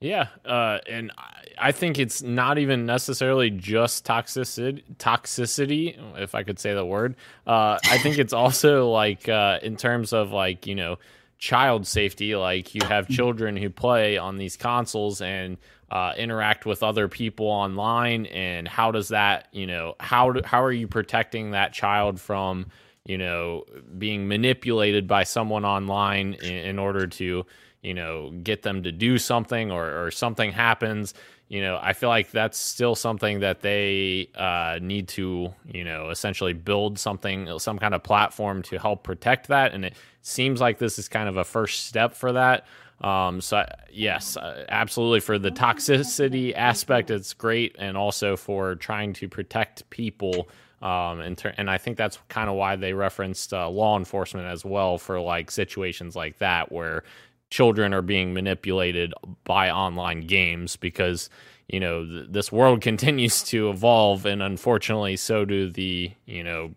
Yeah, 0.00 0.28
uh, 0.44 0.78
and 0.88 1.12
I 1.56 1.70
think 1.70 1.98
it's 2.00 2.22
not 2.22 2.58
even 2.58 2.86
necessarily 2.86 3.50
just 3.50 4.04
toxicity. 4.04 4.82
Toxicity, 4.96 5.96
if 6.20 6.34
I 6.34 6.42
could 6.42 6.58
say 6.58 6.74
the 6.74 6.84
word. 6.84 7.14
Uh, 7.46 7.78
I 7.84 7.98
think 7.98 8.18
it's 8.18 8.32
also 8.32 8.90
like 8.90 9.28
uh, 9.28 9.60
in 9.62 9.76
terms 9.76 10.12
of 10.12 10.32
like 10.32 10.66
you 10.66 10.74
know 10.74 10.98
child 11.38 11.86
safety. 11.86 12.34
Like 12.34 12.74
you 12.74 12.80
have 12.86 13.08
children 13.08 13.56
who 13.56 13.70
play 13.70 14.18
on 14.18 14.38
these 14.38 14.56
consoles 14.56 15.20
and 15.20 15.56
uh, 15.90 16.14
interact 16.16 16.66
with 16.66 16.82
other 16.82 17.06
people 17.06 17.46
online, 17.46 18.26
and 18.26 18.66
how 18.66 18.90
does 18.90 19.08
that 19.08 19.48
you 19.52 19.66
know 19.66 19.94
how 20.00 20.32
do, 20.32 20.40
how 20.44 20.62
are 20.62 20.72
you 20.72 20.88
protecting 20.88 21.52
that 21.52 21.72
child 21.72 22.20
from 22.20 22.66
you 23.04 23.18
know 23.18 23.64
being 23.98 24.26
manipulated 24.26 25.06
by 25.06 25.22
someone 25.22 25.64
online 25.64 26.34
in, 26.34 26.54
in 26.54 26.78
order 26.78 27.06
to 27.06 27.44
you 27.82 27.94
know, 27.94 28.30
get 28.42 28.62
them 28.62 28.82
to 28.84 28.92
do 28.92 29.18
something 29.18 29.70
or, 29.70 30.06
or 30.06 30.10
something 30.10 30.52
happens, 30.52 31.14
you 31.48 31.60
know, 31.60 31.78
I 31.82 31.92
feel 31.92 32.08
like 32.08 32.30
that's 32.30 32.56
still 32.56 32.94
something 32.94 33.40
that 33.40 33.60
they 33.60 34.30
uh, 34.34 34.78
need 34.80 35.08
to, 35.08 35.52
you 35.70 35.84
know, 35.84 36.08
essentially 36.08 36.54
build 36.54 36.98
something, 36.98 37.58
some 37.58 37.78
kind 37.78 37.92
of 37.92 38.02
platform 38.02 38.62
to 38.62 38.78
help 38.78 39.02
protect 39.02 39.48
that. 39.48 39.74
And 39.74 39.84
it 39.84 39.94
seems 40.22 40.62
like 40.62 40.78
this 40.78 40.98
is 40.98 41.08
kind 41.08 41.28
of 41.28 41.36
a 41.36 41.44
first 41.44 41.86
step 41.86 42.14
for 42.14 42.32
that. 42.32 42.64
Um, 43.02 43.42
so 43.42 43.66
yes, 43.90 44.38
uh, 44.38 44.64
absolutely 44.70 45.20
for 45.20 45.38
the 45.38 45.50
toxicity 45.50 46.54
aspect, 46.56 47.10
it's 47.10 47.34
great, 47.34 47.76
and 47.78 47.98
also 47.98 48.36
for 48.36 48.76
trying 48.76 49.12
to 49.14 49.28
protect 49.28 49.90
people. 49.90 50.48
Um, 50.80 51.20
and, 51.20 51.36
ter- 51.36 51.54
and 51.58 51.68
I 51.68 51.76
think 51.76 51.98
that's 51.98 52.18
kind 52.28 52.48
of 52.48 52.56
why 52.56 52.76
they 52.76 52.94
referenced 52.94 53.52
uh, 53.52 53.68
law 53.68 53.98
enforcement 53.98 54.46
as 54.46 54.64
well 54.64 54.96
for 54.96 55.20
like 55.20 55.50
situations 55.50 56.16
like 56.16 56.38
that 56.38 56.72
where 56.72 57.04
children 57.52 57.94
are 57.94 58.02
being 58.02 58.34
manipulated 58.34 59.12
by 59.44 59.70
online 59.70 60.22
games 60.22 60.76
because 60.76 61.30
you 61.68 61.78
know 61.78 62.04
th- 62.04 62.26
this 62.30 62.50
world 62.50 62.80
continues 62.90 63.42
to 63.44 63.70
evolve 63.70 64.26
and 64.26 64.42
unfortunately 64.42 65.16
so 65.16 65.44
do 65.44 65.70
the 65.70 66.10
you 66.26 66.42
know 66.42 66.74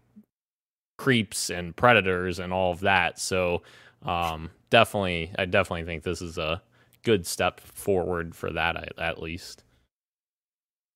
creeps 0.97 1.49
and 1.49 1.75
predators 1.75 2.39
and 2.39 2.53
all 2.53 2.71
of 2.71 2.81
that. 2.81 3.19
So 3.19 3.63
um, 4.05 4.51
definitely 4.69 5.31
i 5.39 5.45
definitely 5.45 5.85
think 5.85 6.03
this 6.03 6.21
is 6.21 6.37
a 6.37 6.61
good 7.03 7.25
step 7.25 7.61
forward 7.61 8.35
for 8.35 8.51
that 8.51 8.75
at, 8.75 8.99
at 8.99 9.21
least. 9.21 9.63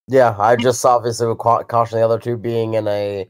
Yeah 0.09 0.35
i 0.37 0.55
just 0.57 0.83
obviously 0.85 1.27
would 1.27 1.37
caution 1.37 1.97
the 1.97 2.05
other 2.05 2.19
two 2.19 2.35
being 2.35 2.73
in 2.73 2.87
a 2.87 3.29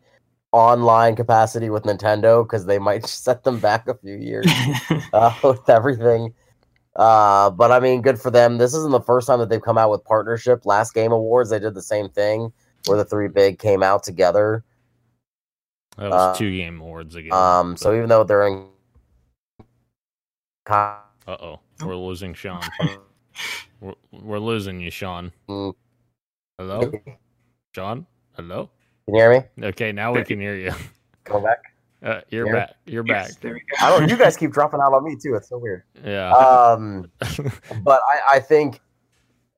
online 0.51 1.15
capacity 1.15 1.69
with 1.69 1.83
Nintendo 1.83 2.43
because 2.43 2.65
they 2.65 2.79
might 2.79 3.05
set 3.07 3.43
them 3.43 3.59
back 3.59 3.87
a 3.87 3.95
few 3.95 4.15
years 4.15 4.47
uh, 5.13 5.33
with 5.43 5.69
everything. 5.69 6.33
Uh, 6.95 7.49
but 7.51 7.71
I 7.71 7.79
mean, 7.79 8.01
good 8.01 8.19
for 8.19 8.31
them. 8.31 8.57
This 8.57 8.73
isn't 8.73 8.91
the 8.91 9.01
first 9.01 9.27
time 9.27 9.39
that 9.39 9.49
they've 9.49 9.61
come 9.61 9.77
out 9.77 9.91
with 9.91 10.03
partnership. 10.03 10.65
Last 10.65 10.93
Game 10.93 11.11
Awards, 11.11 11.49
they 11.49 11.59
did 11.59 11.73
the 11.73 11.81
same 11.81 12.09
thing 12.09 12.51
where 12.87 12.97
the 12.97 13.05
three 13.05 13.27
big 13.27 13.59
came 13.59 13.83
out 13.83 14.03
together. 14.03 14.63
That 15.97 16.09
was 16.09 16.35
uh, 16.35 16.35
two 16.35 16.55
game 16.55 16.79
awards 16.81 17.15
again. 17.15 17.33
Um, 17.33 17.77
so 17.77 17.93
even 17.95 18.09
though 18.09 18.23
they're 18.23 18.47
in, 18.47 18.67
uh 20.69 20.97
oh, 21.27 21.59
we're 21.83 21.95
losing 21.95 22.33
Sean. 22.33 22.61
we're, 23.81 23.95
we're 24.11 24.39
losing 24.39 24.79
you, 24.79 24.91
Sean. 24.91 25.31
Mm. 25.49 25.73
Hello, 26.57 26.91
Sean. 27.73 28.05
Hello. 28.35 28.69
Can 29.09 29.15
you 29.15 29.21
hear 29.23 29.43
me? 29.57 29.65
Okay, 29.69 29.91
now 29.91 30.13
we 30.13 30.23
can 30.23 30.39
hear 30.39 30.55
you. 30.55 30.71
Come 31.23 31.41
back. 31.43 31.57
Uh, 32.03 32.21
you're 32.29 32.45
Here? 32.45 32.53
back. 32.55 32.75
You're 32.85 33.03
back. 33.03 33.27
Yes, 33.29 33.35
there 33.37 33.53
we 33.53 33.59
go. 33.59 33.65
I 33.87 33.89
don't. 33.89 34.07
You 34.07 34.15
guys 34.17 34.37
keep 34.37 34.51
dropping 34.51 34.79
out 34.81 34.93
on 34.93 35.03
me 35.03 35.15
too. 35.15 35.33
It's 35.33 35.49
so 35.49 35.57
weird. 35.57 35.81
Yeah. 36.05 36.29
Um, 36.31 37.09
but 37.83 38.01
I, 38.07 38.35
I 38.35 38.39
think 38.39 38.81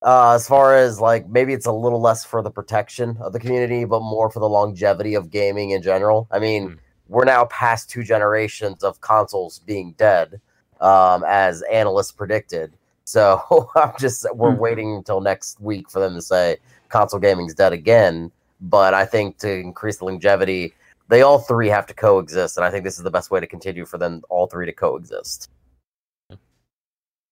uh, 0.04 0.32
as 0.36 0.48
far 0.48 0.78
as 0.78 1.02
like 1.02 1.28
maybe 1.28 1.52
it's 1.52 1.66
a 1.66 1.72
little 1.72 2.00
less 2.00 2.24
for 2.24 2.42
the 2.42 2.50
protection 2.50 3.18
of 3.20 3.34
the 3.34 3.40
community, 3.42 3.84
but 3.84 4.00
more 4.00 4.32
for 4.32 4.40
the 4.40 4.48
longevity 4.48 5.16
of 5.16 5.30
gaming 5.30 5.72
in 5.72 5.82
general. 5.82 6.30
I 6.32 6.40
mean, 6.40 6.70
Hmm. 6.70 6.74
we're 7.10 7.26
now 7.26 7.44
past 7.46 7.90
two 7.90 8.04
generations 8.04 8.86
of 8.86 9.02
consoles 9.02 9.60
being 9.60 9.96
dead, 9.98 10.40
um, 10.80 11.26
as 11.28 11.62
analysts 11.64 12.14
predicted. 12.14 12.74
So 13.04 13.70
I'm 13.76 13.92
just 14.00 14.26
we're 14.34 14.54
Mhm. 14.54 14.60
waiting 14.60 14.96
until 14.96 15.20
next 15.20 15.60
week 15.60 15.92
for 15.92 16.00
them 16.00 16.16
to 16.16 16.22
say 16.22 16.56
console 16.88 17.20
gaming's 17.20 17.54
dead 17.54 17.74
again. 17.74 18.32
But 18.62 18.94
I 18.94 19.06
think 19.06 19.38
to 19.40 19.52
increase 19.52 19.98
the 19.98 20.06
longevity, 20.06 20.74
they 21.08 21.24
all 21.24 21.40
three 21.40 21.68
have 21.68 21.86
to 21.88 21.94
coexist, 21.94 22.58
and 22.58 22.66
I 22.66 22.70
think 22.72 22.84
this 22.84 22.98
is 22.98 23.04
the 23.04 23.12
best 23.12 23.32
way 23.32 23.40
to 23.40 23.48
continue 23.48 23.86
for 23.86 23.98
them 23.98 24.22
all 24.30 24.48
three 24.48 24.66
to 24.66 24.72
coexist. 24.72 25.50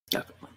Definitely. 0.09 0.49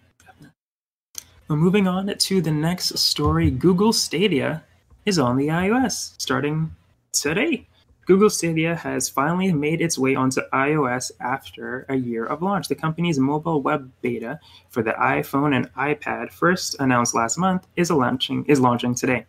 Well, 1.47 1.57
moving 1.57 1.87
on 1.87 2.07
to 2.17 2.41
the 2.41 2.51
next 2.51 2.97
story 2.97 3.51
Google 3.51 3.93
Stadia 3.93 4.63
is 5.05 5.19
on 5.19 5.37
the 5.37 5.47
iOS 5.49 6.13
starting 6.17 6.73
today. 7.11 7.67
Google 8.05 8.29
Stadia 8.29 8.75
has 8.75 9.07
finally 9.07 9.53
made 9.53 9.79
its 9.79 9.97
way 9.97 10.15
onto 10.15 10.41
iOS 10.51 11.11
after 11.21 11.85
a 11.87 11.95
year 11.95 12.25
of 12.25 12.41
launch. 12.41 12.67
The 12.67 12.75
company's 12.75 13.19
mobile 13.19 13.61
web 13.61 13.89
beta 14.01 14.39
for 14.69 14.83
the 14.83 14.91
iPhone 14.93 15.55
and 15.55 15.73
iPad, 15.75 16.31
first 16.31 16.75
announced 16.79 17.15
last 17.15 17.37
month, 17.37 17.67
is 17.77 17.89
launching 17.91 18.45
is 18.45 18.59
launching 18.59 18.93
today. 18.93 19.25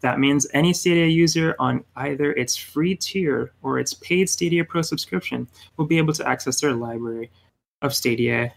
That 0.00 0.20
means 0.20 0.46
any 0.54 0.72
Stadia 0.72 1.06
user 1.06 1.56
on 1.58 1.84
either 1.96 2.32
its 2.32 2.56
free 2.56 2.94
tier 2.94 3.52
or 3.62 3.78
its 3.78 3.94
paid 3.94 4.30
Stadia 4.30 4.64
Pro 4.64 4.82
subscription 4.82 5.48
will 5.76 5.86
be 5.86 5.98
able 5.98 6.12
to 6.14 6.28
access 6.28 6.60
their 6.60 6.74
library 6.74 7.30
of 7.82 7.94
Stadia 7.94 8.52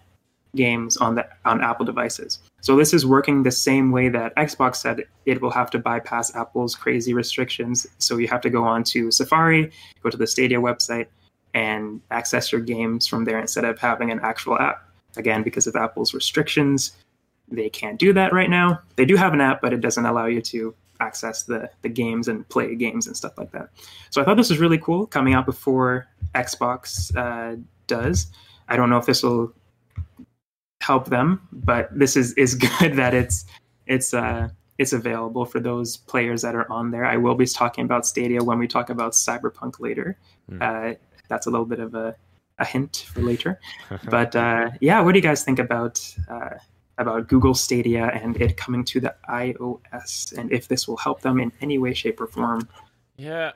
games 0.56 0.98
on 0.98 1.16
the 1.16 1.28
on 1.46 1.64
Apple 1.64 1.86
devices. 1.86 2.40
So 2.62 2.76
this 2.76 2.94
is 2.94 3.06
working 3.06 3.42
the 3.42 3.52
same 3.52 3.92
way 3.92 4.10
that 4.10 4.36
Xbox 4.36 4.76
said 4.78 5.04
it 5.26 5.42
will 5.42 5.52
have 5.52 5.72
to 5.72 5.80
bypass 5.80 6.36
Apple's 6.36 6.76
crazy 6.76 7.14
restrictions. 7.14 7.88
So 7.98 8.18
you 8.18 8.28
have 8.28 8.42
to 8.42 8.50
go 8.50 8.64
on 8.64 8.84
to 8.86 9.12
Safari, 9.12 9.72
go 10.04 10.10
to 10.10 10.18
the 10.18 10.28
Stadia 10.28 10.60
website, 10.60 11.08
and 11.54 12.02
access 12.12 12.52
your 12.52 12.62
games 12.62 13.08
from 13.08 13.26
there 13.26 13.40
instead 13.40 13.66
of 13.66 13.80
having 13.80 14.12
an 14.12 14.20
actual 14.22 14.60
app. 14.60 14.88
Again, 15.18 15.44
because 15.44 15.68
of 15.68 15.76
Apple's 15.76 16.14
restrictions, 16.14 16.94
they 17.50 17.70
can't 17.70 18.00
do 18.00 18.14
that 18.14 18.32
right 18.32 18.50
now. 18.50 18.80
They 18.96 19.06
do 19.06 19.16
have 19.16 19.34
an 19.34 19.42
app, 19.42 19.62
but 19.62 19.74
it 19.74 19.82
doesn't 19.82 20.06
allow 20.06 20.28
you 20.28 20.42
to 20.42 20.74
access 21.02 21.44
the, 21.44 21.70
the 21.82 21.90
games 21.90 22.28
and 22.28 22.48
play 22.50 22.76
games 22.76 23.08
and 23.08 23.18
stuff 23.18 23.38
like 23.38 23.52
that. 23.52 23.70
So 24.12 24.22
I 24.22 24.26
thought 24.26 24.38
this 24.38 24.50
was 24.50 24.60
really 24.60 24.78
cool 24.78 25.06
coming 25.08 25.34
out 25.34 25.46
before 25.46 26.08
Xbox 26.36 27.14
uh, 27.18 27.58
does. 27.88 28.28
I 28.70 28.78
don't 28.78 28.90
know 28.90 28.98
if 28.98 29.06
this 29.06 29.24
will 29.24 29.54
help 30.82 31.10
them, 31.10 31.48
but 31.52 31.90
this 31.98 32.16
is 32.16 32.34
is 32.34 32.56
good 32.80 32.96
that 32.96 33.14
it's 33.14 33.46
it's 33.88 34.14
uh 34.14 34.50
it's 34.78 34.94
available 34.94 35.46
for 35.46 35.60
those 35.60 35.98
players 35.98 36.42
that 36.42 36.56
are 36.56 36.70
on 36.72 36.92
there. 36.92 37.06
I 37.06 37.18
will 37.18 37.36
be 37.36 37.46
talking 37.46 37.86
about 37.86 38.06
Stadia 38.06 38.44
when 38.44 38.58
we 38.58 38.68
talk 38.68 38.90
about 38.90 39.12
Cyberpunk 39.12 39.80
later. 39.80 40.18
Hmm. 40.50 40.62
Uh, 40.62 40.94
that's 41.30 41.46
a 41.46 41.52
little 41.52 41.68
bit 41.68 41.80
of 41.80 41.94
a, 41.94 42.16
a 42.58 42.66
hint 42.66 43.06
for 43.14 43.22
later. 43.22 43.60
But 44.10 44.36
uh, 44.36 44.72
yeah, 44.80 45.00
what 45.02 45.12
do 45.12 45.20
you 45.20 45.24
guys 45.24 45.44
think 45.44 45.60
about 45.60 46.04
uh, 46.28 46.56
about 46.98 47.28
Google 47.28 47.54
Stadia 47.54 48.08
and 48.08 48.40
it 48.42 48.58
coming 48.58 48.84
to 48.86 49.00
the 49.00 49.16
iOS, 49.30 50.38
and 50.38 50.52
if 50.52 50.68
this 50.68 50.88
will 50.88 50.98
help 50.98 51.22
them 51.22 51.40
in 51.40 51.52
any 51.62 51.78
way, 51.78 51.94
shape, 51.94 52.22
or 52.22 52.28
form? 52.28 52.68
Yeah, 53.18 53.52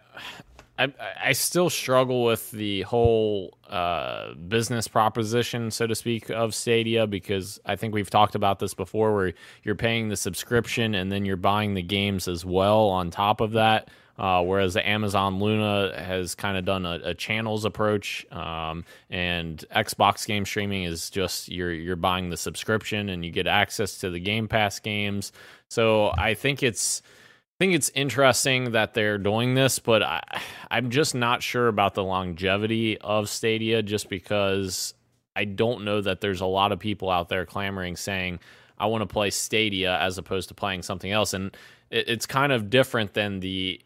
I 0.77 0.93
I 1.23 1.31
still 1.33 1.69
struggle 1.69 2.23
with 2.23 2.51
the 2.51 2.81
whole 2.83 3.57
uh, 3.69 4.33
business 4.33 4.87
proposition, 4.87 5.71
so 5.71 5.87
to 5.87 5.95
speak, 5.95 6.29
of 6.29 6.53
Stadia 6.53 7.07
because 7.07 7.59
I 7.65 7.75
think 7.75 7.93
we've 7.93 8.09
talked 8.09 8.35
about 8.35 8.59
this 8.59 8.73
before, 8.73 9.15
where 9.15 9.33
you're 9.63 9.75
paying 9.75 10.09
the 10.09 10.17
subscription 10.17 10.95
and 10.95 11.11
then 11.11 11.25
you're 11.25 11.37
buying 11.37 11.73
the 11.73 11.81
games 11.81 12.27
as 12.27 12.45
well 12.45 12.89
on 12.89 13.09
top 13.09 13.41
of 13.41 13.51
that. 13.53 13.89
Uh, 14.17 14.41
whereas 14.41 14.73
the 14.75 14.87
Amazon 14.87 15.39
Luna 15.39 15.93
has 15.97 16.35
kind 16.35 16.57
of 16.57 16.63
done 16.63 16.85
a, 16.85 16.99
a 17.03 17.13
channels 17.13 17.65
approach, 17.65 18.25
um, 18.31 18.85
and 19.09 19.65
Xbox 19.75 20.25
game 20.25 20.45
streaming 20.45 20.83
is 20.83 21.09
just 21.09 21.49
you're 21.49 21.73
you're 21.73 21.97
buying 21.97 22.29
the 22.29 22.37
subscription 22.37 23.09
and 23.09 23.25
you 23.25 23.31
get 23.31 23.45
access 23.45 23.97
to 23.99 24.09
the 24.09 24.19
Game 24.19 24.47
Pass 24.47 24.79
games. 24.79 25.33
So 25.67 26.13
I 26.17 26.33
think 26.33 26.63
it's 26.63 27.01
I 27.55 27.63
think 27.63 27.73
it's 27.73 27.89
interesting 27.95 28.71
that 28.71 28.93
they're 28.93 29.17
doing 29.17 29.53
this, 29.53 29.79
but 29.79 30.03
I, 30.03 30.21
I'm 30.71 30.89
just 30.89 31.15
not 31.15 31.41
sure 31.41 31.67
about 31.67 31.93
the 31.93 32.03
longevity 32.03 32.97
of 32.99 33.29
Stadia 33.29 33.81
just 33.81 34.09
because 34.09 34.93
I 35.35 35.45
don't 35.45 35.85
know 35.85 36.01
that 36.01 36.21
there's 36.21 36.41
a 36.41 36.45
lot 36.45 36.71
of 36.71 36.79
people 36.79 37.09
out 37.09 37.29
there 37.29 37.45
clamoring 37.45 37.95
saying, 37.95 38.39
I 38.77 38.87
want 38.87 39.03
to 39.03 39.13
play 39.13 39.29
Stadia 39.29 39.97
as 39.99 40.17
opposed 40.17 40.49
to 40.49 40.53
playing 40.53 40.81
something 40.81 41.11
else. 41.11 41.33
And 41.33 41.55
it, 41.89 42.09
it's 42.09 42.25
kind 42.25 42.51
of 42.51 42.69
different 42.69 43.13
than 43.13 43.39
the 43.39 43.81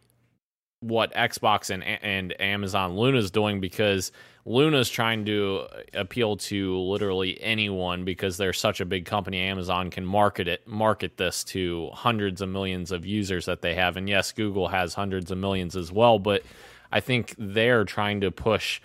what 0.82 1.14
Xbox 1.14 1.70
and 1.70 1.84
and 1.84 2.40
Amazon 2.42 2.96
Luna 2.96 3.18
is 3.18 3.32
doing 3.32 3.60
because 3.60 4.12
Luna's 4.46 4.90
trying 4.90 5.26
to 5.26 5.68
appeal 5.94 6.38
to 6.38 6.78
literally 6.80 7.40
anyone 7.42 8.06
because 8.06 8.38
they're 8.38 8.54
such 8.54 8.80
a 8.80 8.86
big 8.86 9.06
company. 9.06 9.40
Amazon 9.40 9.90
can 9.90 10.06
market 10.06 10.48
it, 10.48 10.66
market 10.68 11.18
this 11.18 11.44
to 11.46 11.90
hundreds 11.94 12.42
of 12.42 12.50
millions 12.50 12.92
of 12.92 13.06
users 13.06 13.46
that 13.46 13.62
they 13.62 13.76
have, 13.76 13.98
and 13.98 14.08
yes, 14.08 14.32
Google 14.32 14.70
has 14.70 14.94
hundreds 14.94 15.32
of 15.32 15.38
millions 15.38 15.76
as 15.76 15.92
well. 15.92 16.18
But 16.18 16.44
I 16.92 17.00
think 17.00 17.36
they're 17.38 17.86
trying 17.86 18.22
to 18.22 18.32
push. 18.32 18.82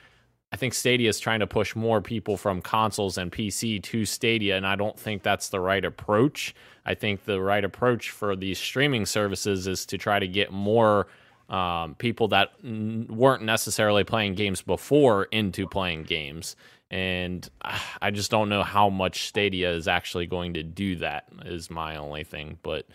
I 0.52 0.56
think 0.56 0.74
Stadia 0.74 1.08
is 1.08 1.18
trying 1.18 1.40
to 1.40 1.48
push 1.48 1.74
more 1.74 2.00
people 2.00 2.36
from 2.36 2.60
consoles 2.60 3.18
and 3.18 3.32
PC 3.32 3.82
to 3.84 4.04
Stadia, 4.04 4.56
and 4.56 4.66
I 4.66 4.76
don't 4.76 4.98
think 4.98 5.22
that's 5.22 5.48
the 5.48 5.58
right 5.58 5.84
approach. 5.84 6.54
I 6.86 6.94
think 6.94 7.24
the 7.24 7.40
right 7.40 7.64
approach 7.64 8.10
for 8.10 8.36
these 8.36 8.58
streaming 8.58 9.06
services 9.06 9.66
is 9.66 9.86
to 9.86 9.98
try 9.98 10.18
to 10.18 10.28
get 10.28 10.52
more 10.52 11.08
um, 11.48 11.94
people 11.96 12.28
that 12.28 12.50
n- 12.64 13.06
weren't 13.10 13.42
necessarily 13.42 14.04
playing 14.04 14.34
games 14.34 14.62
before 14.62 15.24
into 15.26 15.66
playing 15.66 16.04
games. 16.04 16.56
And 16.90 17.48
ah, 17.64 17.96
I 18.02 18.10
just 18.10 18.30
don't 18.30 18.48
know 18.48 18.62
how 18.62 18.90
much 18.90 19.28
Stadia 19.28 19.72
is 19.72 19.88
actually 19.88 20.26
going 20.26 20.54
to 20.54 20.62
do 20.62 20.96
that, 20.96 21.26
is 21.44 21.70
my 21.70 21.96
only 21.96 22.24
thing. 22.24 22.58
But 22.62 22.86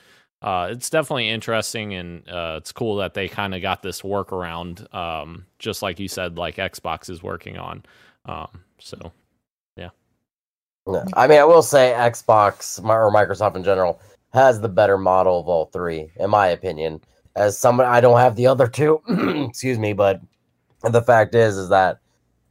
uh, 0.42 0.70
it's 0.72 0.90
definitely 0.90 1.30
interesting, 1.30 1.94
and 1.96 2.28
uh, 2.30 2.56
it's 2.58 2.72
cool 2.72 2.98
that 2.98 3.14
they 3.14 3.28
kind 3.28 3.56
of 3.56 3.62
got 3.62 3.84
this 3.84 4.02
workaround, 4.04 4.94
um, 4.96 5.46
just 5.60 5.82
like 5.82 6.00
you 6.00 6.08
said, 6.08 6.38
like 6.38 6.58
Xbox 6.58 7.10
is 7.10 7.24
working 7.24 7.58
on. 7.58 7.84
Um, 8.26 8.64
so, 8.80 9.12
Yeah. 9.76 9.90
I 11.14 11.28
mean, 11.28 11.40
I 11.40 11.46
will 11.46 11.62
say 11.64 11.94
Xbox 11.98 12.84
or 12.84 13.12
Microsoft 13.14 13.56
in 13.56 13.64
general 13.64 14.02
has 14.34 14.62
the 14.62 14.70
better 14.70 14.98
model 14.98 15.40
of 15.40 15.48
all 15.48 15.66
three, 15.68 16.12
in 16.18 16.30
my 16.30 16.48
opinion. 16.48 17.02
As 17.40 17.58
someone, 17.58 17.88
I 17.88 18.02
don't 18.02 18.20
have 18.20 18.36
the 18.36 18.48
other 18.48 18.68
two, 18.68 19.02
excuse 19.48 19.80
me, 19.80 19.94
but 19.94 20.22
the 20.84 21.02
fact 21.02 21.34
is, 21.34 21.58
is 21.58 21.70
that 21.70 22.00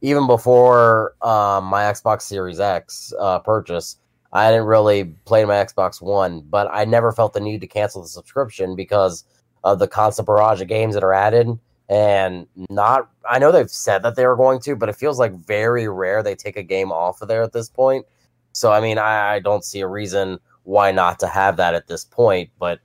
even 0.01 0.25
before 0.25 1.13
um, 1.21 1.65
my 1.65 1.83
Xbox 1.83 2.23
Series 2.23 2.59
X 2.59 3.13
uh, 3.19 3.37
purchase, 3.37 3.97
I 4.33 4.49
didn't 4.49 4.65
really 4.65 5.03
play 5.25 5.45
my 5.45 5.55
Xbox 5.55 6.01
One, 6.01 6.41
but 6.41 6.67
I 6.71 6.85
never 6.85 7.11
felt 7.11 7.33
the 7.33 7.39
need 7.39 7.61
to 7.61 7.67
cancel 7.67 8.01
the 8.01 8.07
subscription 8.07 8.75
because 8.75 9.25
of 9.63 9.77
the 9.77 9.87
constant 9.87 10.25
barrage 10.25 10.59
of 10.59 10.67
games 10.67 10.95
that 10.95 11.03
are 11.03 11.13
added. 11.13 11.47
And 11.87 12.47
not, 12.71 13.11
I 13.29 13.37
know 13.37 13.51
they've 13.51 13.69
said 13.69 14.01
that 14.01 14.15
they 14.15 14.25
were 14.25 14.35
going 14.35 14.59
to, 14.61 14.75
but 14.75 14.89
it 14.89 14.95
feels 14.95 15.19
like 15.19 15.33
very 15.33 15.87
rare 15.87 16.23
they 16.23 16.35
take 16.35 16.57
a 16.57 16.63
game 16.63 16.91
off 16.91 17.21
of 17.21 17.27
there 17.27 17.43
at 17.43 17.53
this 17.53 17.69
point. 17.69 18.07
So, 18.53 18.71
I 18.71 18.81
mean, 18.81 18.97
I, 18.97 19.35
I 19.35 19.39
don't 19.39 19.63
see 19.63 19.81
a 19.81 19.87
reason 19.87 20.39
why 20.63 20.91
not 20.91 21.19
to 21.19 21.27
have 21.27 21.57
that 21.57 21.75
at 21.75 21.87
this 21.87 22.05
point. 22.05 22.49
But 22.57 22.79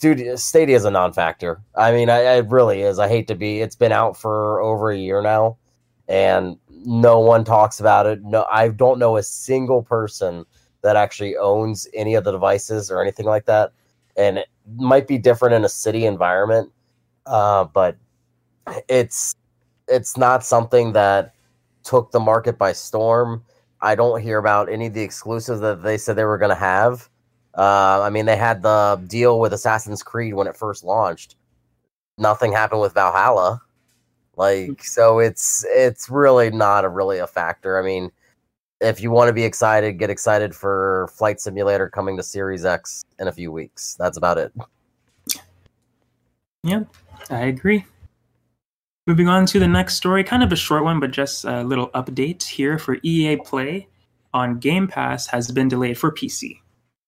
Studio 0.00 0.34
Stadia 0.36 0.76
is 0.76 0.86
a 0.86 0.90
non-factor. 0.90 1.60
I 1.74 1.92
mean, 1.92 2.08
I, 2.08 2.20
it 2.36 2.48
really 2.48 2.80
is. 2.80 2.98
I 2.98 3.06
hate 3.06 3.28
to 3.28 3.34
be. 3.34 3.60
It's 3.60 3.76
been 3.76 3.92
out 3.92 4.16
for 4.16 4.58
over 4.62 4.90
a 4.90 4.96
year 4.96 5.20
now, 5.20 5.58
and 6.08 6.56
no 6.86 7.20
one 7.20 7.44
talks 7.44 7.80
about 7.80 8.06
it. 8.06 8.22
No, 8.22 8.46
I 8.50 8.68
don't 8.68 8.98
know 8.98 9.18
a 9.18 9.22
single 9.22 9.82
person 9.82 10.46
that 10.80 10.96
actually 10.96 11.36
owns 11.36 11.86
any 11.92 12.14
of 12.14 12.24
the 12.24 12.32
devices 12.32 12.90
or 12.90 13.02
anything 13.02 13.26
like 13.26 13.44
that. 13.44 13.72
And 14.16 14.38
it 14.38 14.48
might 14.74 15.06
be 15.06 15.18
different 15.18 15.54
in 15.54 15.66
a 15.66 15.68
city 15.68 16.06
environment, 16.06 16.72
uh, 17.26 17.64
but 17.64 17.98
it's 18.88 19.36
it's 19.86 20.16
not 20.16 20.42
something 20.42 20.94
that 20.94 21.34
took 21.82 22.10
the 22.10 22.20
market 22.20 22.56
by 22.56 22.72
storm. 22.72 23.44
I 23.82 23.96
don't 23.96 24.22
hear 24.22 24.38
about 24.38 24.72
any 24.72 24.86
of 24.86 24.94
the 24.94 25.02
exclusives 25.02 25.60
that 25.60 25.82
they 25.82 25.98
said 25.98 26.16
they 26.16 26.24
were 26.24 26.38
going 26.38 26.48
to 26.48 26.54
have. 26.54 27.10
Uh, 27.56 28.00
I 28.02 28.10
mean, 28.10 28.26
they 28.26 28.36
had 28.36 28.62
the 28.62 29.02
deal 29.06 29.40
with 29.40 29.52
Assassin's 29.52 30.02
Creed 30.02 30.34
when 30.34 30.46
it 30.46 30.56
first 30.56 30.84
launched. 30.84 31.36
Nothing 32.18 32.52
happened 32.52 32.80
with 32.80 32.94
Valhalla. 32.94 33.60
Like, 34.36 34.84
so 34.84 35.18
it's 35.18 35.66
it's 35.68 36.08
really 36.08 36.50
not 36.50 36.84
a 36.84 36.88
really 36.88 37.18
a 37.18 37.26
factor. 37.26 37.78
I 37.78 37.82
mean, 37.82 38.10
if 38.80 39.02
you 39.02 39.10
want 39.10 39.28
to 39.28 39.32
be 39.32 39.44
excited, 39.44 39.98
get 39.98 40.10
excited 40.10 40.54
for 40.54 41.08
Flight 41.12 41.40
Simulator 41.40 41.88
coming 41.88 42.16
to 42.16 42.22
Series 42.22 42.64
X 42.64 43.04
in 43.18 43.28
a 43.28 43.32
few 43.32 43.52
weeks. 43.52 43.96
That's 43.98 44.16
about 44.16 44.38
it. 44.38 44.52
Yep, 46.62 46.88
I 47.30 47.40
agree. 47.42 47.84
Moving 49.06 49.28
on 49.28 49.46
to 49.46 49.58
the 49.58 49.68
next 49.68 49.94
story, 49.94 50.22
kind 50.22 50.42
of 50.42 50.52
a 50.52 50.56
short 50.56 50.84
one, 50.84 51.00
but 51.00 51.10
just 51.10 51.44
a 51.44 51.62
little 51.64 51.88
update 51.90 52.42
here 52.42 52.78
for 52.78 52.98
EA 53.02 53.36
Play 53.36 53.88
on 54.32 54.58
Game 54.58 54.86
Pass 54.86 55.26
has 55.26 55.50
been 55.50 55.68
delayed 55.68 55.98
for 55.98 56.12
PC. 56.12 56.60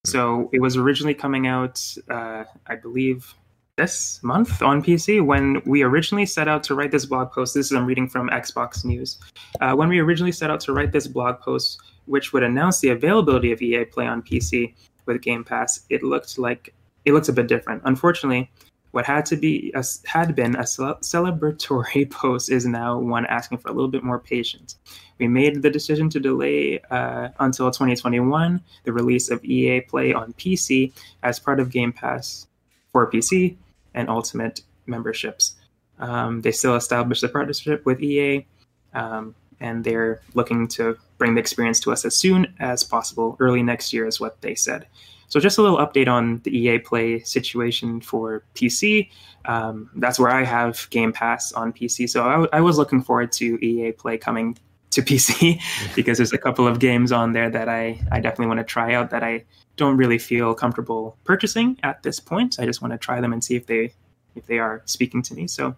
So 0.05 0.49
it 0.51 0.59
was 0.59 0.75
originally 0.75 1.13
coming 1.13 1.47
out, 1.47 1.81
uh, 2.09 2.43
I 2.67 2.75
believe, 2.75 3.33
this 3.77 4.21
month 4.21 4.61
on 4.61 4.83
PC. 4.83 5.25
When 5.25 5.61
we 5.65 5.81
originally 5.81 6.25
set 6.25 6.47
out 6.47 6.61
to 6.63 6.75
write 6.75 6.91
this 6.91 7.05
blog 7.05 7.31
post, 7.31 7.53
this 7.53 7.67
is 7.67 7.71
I'm 7.71 7.85
reading 7.85 8.09
from 8.09 8.29
Xbox 8.29 8.83
News. 8.83 9.17
Uh, 9.61 9.73
when 9.75 9.89
we 9.89 9.99
originally 9.99 10.31
set 10.31 10.51
out 10.51 10.59
to 10.61 10.73
write 10.73 10.91
this 10.91 11.07
blog 11.07 11.39
post, 11.39 11.81
which 12.05 12.33
would 12.33 12.43
announce 12.43 12.81
the 12.81 12.89
availability 12.89 13.51
of 13.51 13.61
EA 13.61 13.85
Play 13.85 14.05
on 14.05 14.21
PC 14.21 14.75
with 15.05 15.21
Game 15.21 15.43
Pass, 15.43 15.85
it 15.89 16.03
looked 16.03 16.37
like 16.37 16.73
it 17.05 17.13
looks 17.13 17.29
a 17.29 17.33
bit 17.33 17.47
different. 17.47 17.81
Unfortunately, 17.85 18.51
what 18.93 19.05
had 19.05 19.25
to 19.25 19.35
be 19.35 19.71
a, 19.73 19.83
had 20.05 20.35
been 20.35 20.55
a 20.55 20.59
celebratory 20.59 22.09
post 22.11 22.51
is 22.51 22.67
now 22.67 22.99
one 22.99 23.25
asking 23.25 23.57
for 23.57 23.69
a 23.69 23.73
little 23.73 23.89
bit 23.89 24.03
more 24.03 24.19
patience. 24.19 24.77
We 25.17 25.27
made 25.27 25.63
the 25.63 25.69
decision 25.71 26.11
to 26.11 26.19
delay 26.19 26.79
uh, 26.91 27.29
until 27.39 27.71
2021 27.71 28.61
the 28.83 28.93
release 28.93 29.31
of 29.31 29.43
EA 29.43 29.81
Play 29.81 30.13
on 30.13 30.33
PC 30.33 30.93
as 31.23 31.39
part 31.39 31.59
of 31.59 31.71
Game 31.71 31.91
Pass 31.91 32.45
for 32.91 33.09
PC 33.09 33.55
and 33.95 34.09
Ultimate 34.09 34.61
memberships. 34.85 35.55
Um, 35.97 36.41
they 36.41 36.51
still 36.51 36.75
established 36.75 37.23
a 37.23 37.29
partnership 37.29 37.83
with 37.87 37.99
EA, 37.99 38.45
um, 38.93 39.33
and 39.59 39.83
they're 39.83 40.21
looking 40.35 40.67
to 40.67 40.97
bring 41.17 41.33
the 41.33 41.41
experience 41.41 41.79
to 41.79 41.91
us 41.91 42.05
as 42.05 42.15
soon 42.15 42.53
as 42.59 42.83
possible. 42.83 43.37
Early 43.39 43.63
next 43.63 43.91
year 43.91 44.05
is 44.05 44.19
what 44.19 44.39
they 44.41 44.53
said. 44.53 44.85
So 45.33 45.39
just 45.39 45.57
a 45.57 45.63
little 45.63 45.79
update 45.79 46.07
on 46.07 46.41
the 46.43 46.55
EA 46.55 46.77
Play 46.77 47.17
situation 47.21 48.01
for 48.01 48.43
PC. 48.53 49.09
Um, 49.45 49.89
that's 49.95 50.19
where 50.19 50.29
I 50.29 50.43
have 50.43 50.87
Game 50.91 51.11
Pass 51.11 51.51
on 51.53 51.73
PC. 51.73 52.07
So 52.07 52.23
I, 52.23 52.31
w- 52.33 52.49
I 52.53 52.61
was 52.61 52.77
looking 52.77 53.01
forward 53.01 53.31
to 53.31 53.57
EA 53.65 53.93
Play 53.93 54.19
coming 54.19 54.55
to 54.91 55.01
PC 55.01 55.59
because 55.95 56.19
there's 56.19 56.33
a 56.33 56.37
couple 56.37 56.67
of 56.67 56.77
games 56.77 57.11
on 57.11 57.33
there 57.33 57.49
that 57.49 57.67
I, 57.67 57.99
I 58.11 58.19
definitely 58.19 58.45
want 58.45 58.59
to 58.59 58.63
try 58.63 58.93
out 58.93 59.09
that 59.09 59.23
I 59.23 59.43
don't 59.75 59.97
really 59.97 60.19
feel 60.19 60.53
comfortable 60.53 61.17
purchasing 61.23 61.79
at 61.81 62.03
this 62.03 62.19
point. 62.19 62.59
I 62.59 62.67
just 62.67 62.83
want 62.83 62.91
to 62.91 62.99
try 62.99 63.19
them 63.19 63.33
and 63.33 63.43
see 63.43 63.55
if 63.55 63.65
they 63.65 63.91
if 64.35 64.45
they 64.45 64.59
are 64.59 64.83
speaking 64.85 65.23
to 65.23 65.33
me. 65.33 65.47
So 65.47 65.75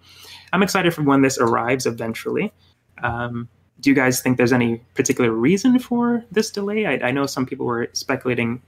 I'm 0.52 0.64
excited 0.64 0.94
for 0.94 1.04
when 1.04 1.22
this 1.22 1.38
arrives 1.38 1.86
eventually. 1.86 2.52
Um, 3.04 3.48
do 3.80 3.90
you 3.90 3.96
guys 3.96 4.22
think 4.22 4.36
there's 4.36 4.52
any 4.52 4.82
particular 4.96 5.32
reason 5.32 5.80
for 5.80 6.26
this 6.30 6.52
delay? 6.52 6.86
I, 6.86 7.08
I 7.08 7.12
know 7.12 7.26
some 7.26 7.46
people 7.46 7.66
were 7.66 7.88
speculating 7.94 8.62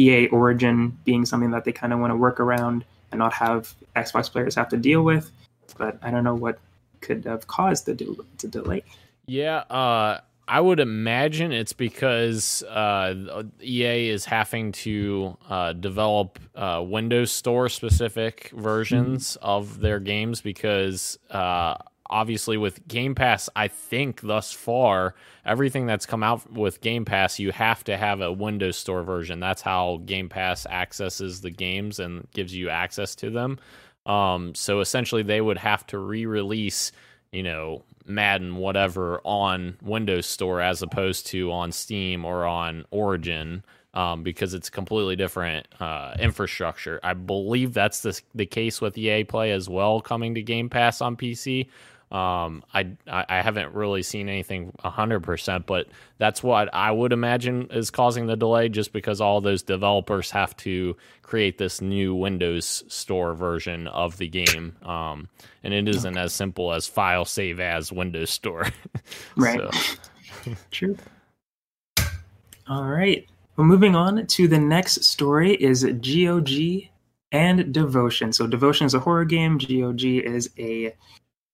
EA 0.00 0.28
Origin 0.28 0.96
being 1.04 1.26
something 1.26 1.50
that 1.50 1.64
they 1.64 1.72
kind 1.72 1.92
of 1.92 1.98
want 1.98 2.12
to 2.12 2.16
work 2.16 2.40
around 2.40 2.84
and 3.12 3.18
not 3.18 3.32
have 3.32 3.74
Xbox 3.96 4.30
players 4.30 4.54
have 4.54 4.68
to 4.70 4.76
deal 4.76 5.02
with. 5.02 5.30
But 5.76 5.98
I 6.02 6.10
don't 6.10 6.24
know 6.24 6.34
what 6.34 6.58
could 7.00 7.24
have 7.24 7.46
caused 7.46 7.86
the, 7.86 7.94
de- 7.94 8.16
the 8.38 8.48
delay. 8.48 8.82
Yeah, 9.26 9.58
uh, 9.58 10.20
I 10.48 10.60
would 10.60 10.80
imagine 10.80 11.52
it's 11.52 11.72
because 11.72 12.64
uh, 12.64 13.44
EA 13.62 14.08
is 14.08 14.24
having 14.24 14.72
to 14.72 15.36
uh, 15.48 15.74
develop 15.74 16.40
uh, 16.56 16.82
Windows 16.84 17.30
Store 17.30 17.68
specific 17.68 18.50
versions 18.54 19.36
mm-hmm. 19.36 19.46
of 19.46 19.78
their 19.78 20.00
games 20.00 20.40
because 20.40 21.18
uh, 21.30 21.76
obviously 22.10 22.56
with 22.56 22.86
Game 22.88 23.14
Pass, 23.14 23.48
I 23.56 23.68
think 23.68 24.20
thus 24.20 24.52
far 24.52 25.14
everything 25.44 25.86
that's 25.86 26.06
come 26.06 26.22
out 26.22 26.52
with 26.52 26.80
Game 26.80 27.04
Pass, 27.04 27.38
you 27.38 27.52
have 27.52 27.82
to 27.84 27.96
have 27.96 28.20
a 28.20 28.32
Windows 28.32 28.76
Store 28.76 29.02
version. 29.02 29.40
That's 29.40 29.62
how 29.62 30.02
Game 30.04 30.28
Pass 30.28 30.66
accesses 30.66 31.40
the 31.40 31.50
games 31.50 31.98
and 31.98 32.28
gives 32.34 32.54
you 32.54 32.68
access 32.68 33.14
to 33.16 33.30
them. 33.30 33.58
Um, 34.06 34.54
so 34.54 34.80
essentially, 34.80 35.22
they 35.22 35.40
would 35.40 35.58
have 35.58 35.86
to 35.88 35.98
re-release, 35.98 36.92
you 37.32 37.42
know, 37.42 37.84
Madden 38.06 38.56
whatever 38.56 39.20
on 39.24 39.76
Windows 39.82 40.26
Store 40.26 40.60
as 40.60 40.82
opposed 40.82 41.26
to 41.28 41.52
on 41.52 41.72
Steam 41.72 42.24
or 42.24 42.44
on 42.44 42.84
Origin. 42.90 43.64
Um, 43.92 44.22
because 44.22 44.54
it's 44.54 44.70
completely 44.70 45.16
different 45.16 45.66
uh, 45.80 46.14
infrastructure. 46.20 47.00
I 47.02 47.14
believe 47.14 47.74
that's 47.74 48.02
the 48.02 48.20
the 48.36 48.46
case 48.46 48.80
with 48.80 48.96
EA 48.96 49.24
Play 49.24 49.50
as 49.50 49.68
well, 49.68 50.00
coming 50.00 50.36
to 50.36 50.42
Game 50.42 50.70
Pass 50.70 51.00
on 51.00 51.16
PC. 51.16 51.66
Um, 52.10 52.64
I 52.74 52.96
I 53.06 53.40
haven't 53.40 53.72
really 53.72 54.02
seen 54.02 54.28
anything 54.28 54.72
hundred 54.82 55.20
percent, 55.20 55.66
but 55.66 55.86
that's 56.18 56.42
what 56.42 56.72
I 56.74 56.90
would 56.90 57.12
imagine 57.12 57.68
is 57.70 57.90
causing 57.90 58.26
the 58.26 58.36
delay, 58.36 58.68
just 58.68 58.92
because 58.92 59.20
all 59.20 59.40
those 59.40 59.62
developers 59.62 60.32
have 60.32 60.56
to 60.58 60.96
create 61.22 61.58
this 61.58 61.80
new 61.80 62.12
Windows 62.14 62.82
Store 62.88 63.34
version 63.34 63.86
of 63.86 64.16
the 64.18 64.26
game, 64.26 64.76
um, 64.82 65.28
and 65.62 65.72
it 65.72 65.88
isn't 65.88 66.16
as 66.16 66.32
simple 66.32 66.72
as 66.72 66.88
file 66.88 67.24
save 67.24 67.60
as 67.60 67.92
Windows 67.92 68.30
Store. 68.30 68.66
right. 69.36 69.60
True. 70.72 70.96
All 72.68 72.86
right. 72.86 73.24
Well, 73.56 73.66
moving 73.66 73.94
on 73.94 74.26
to 74.26 74.48
the 74.48 74.58
next 74.58 75.04
story 75.04 75.54
is 75.54 75.84
GOG 75.84 76.88
and 77.30 77.72
Devotion. 77.72 78.32
So 78.32 78.46
Devotion 78.46 78.86
is 78.86 78.94
a 78.94 79.00
horror 79.00 79.24
game. 79.24 79.58
GOG 79.58 80.02
is 80.02 80.50
a 80.58 80.94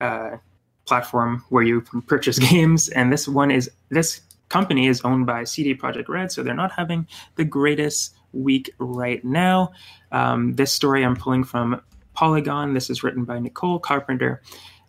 uh, 0.01 0.37
platform 0.85 1.43
where 1.49 1.63
you 1.63 1.81
purchase 2.07 2.39
games, 2.51 2.89
and 2.89 3.11
this 3.11 3.27
one 3.27 3.51
is 3.51 3.69
this 3.89 4.21
company 4.49 4.87
is 4.87 5.01
owned 5.01 5.25
by 5.25 5.43
CD 5.43 5.75
Projekt 5.75 6.09
Red, 6.09 6.31
so 6.31 6.43
they're 6.43 6.53
not 6.53 6.71
having 6.71 7.07
the 7.35 7.43
greatest 7.43 8.15
week 8.33 8.73
right 8.79 9.23
now. 9.23 9.71
Um, 10.11 10.53
this 10.53 10.71
story 10.71 11.03
I'm 11.03 11.15
pulling 11.15 11.43
from 11.43 11.81
Polygon. 12.13 12.73
This 12.73 12.89
is 12.89 13.03
written 13.03 13.25
by 13.25 13.39
Nicole 13.39 13.79
Carpenter, 13.79 14.41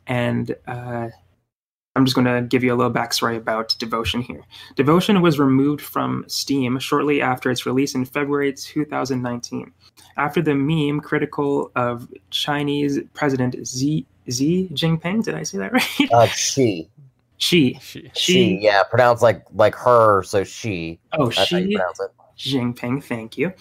and 0.06 0.54
uh, 0.66 1.08
I'm 1.98 2.04
just 2.04 2.14
going 2.14 2.26
to 2.26 2.46
give 2.46 2.62
you 2.62 2.72
a 2.72 2.76
little 2.76 2.92
backstory 2.92 3.36
about 3.36 3.74
Devotion 3.80 4.22
here. 4.22 4.44
Devotion 4.76 5.20
was 5.20 5.40
removed 5.40 5.80
from 5.80 6.24
Steam 6.28 6.78
shortly 6.78 7.20
after 7.20 7.50
its 7.50 7.66
release 7.66 7.96
in 7.96 8.04
February 8.04 8.52
2019. 8.52 9.72
After 10.16 10.40
the 10.40 10.54
meme 10.54 11.00
critical 11.00 11.72
of 11.74 12.08
Chinese 12.30 13.00
President 13.14 13.56
Xi 13.66 14.06
Xi 14.30 14.68
Jinping. 14.72 15.24
Did 15.24 15.34
I 15.34 15.42
say 15.42 15.58
that 15.58 15.72
right? 16.00 16.12
Uh, 16.12 16.26
she. 16.26 16.88
She. 17.38 17.78
She. 17.80 18.10
She. 18.14 18.58
Yeah, 18.60 18.82
pronounced 18.84 19.22
like 19.22 19.44
like 19.54 19.74
her, 19.76 20.22
so 20.22 20.44
she. 20.44 20.98
Oh, 21.12 21.30
That's 21.30 21.48
she. 21.48 21.78
Jinping, 22.38 23.02
thank 23.02 23.36
you, 23.36 23.52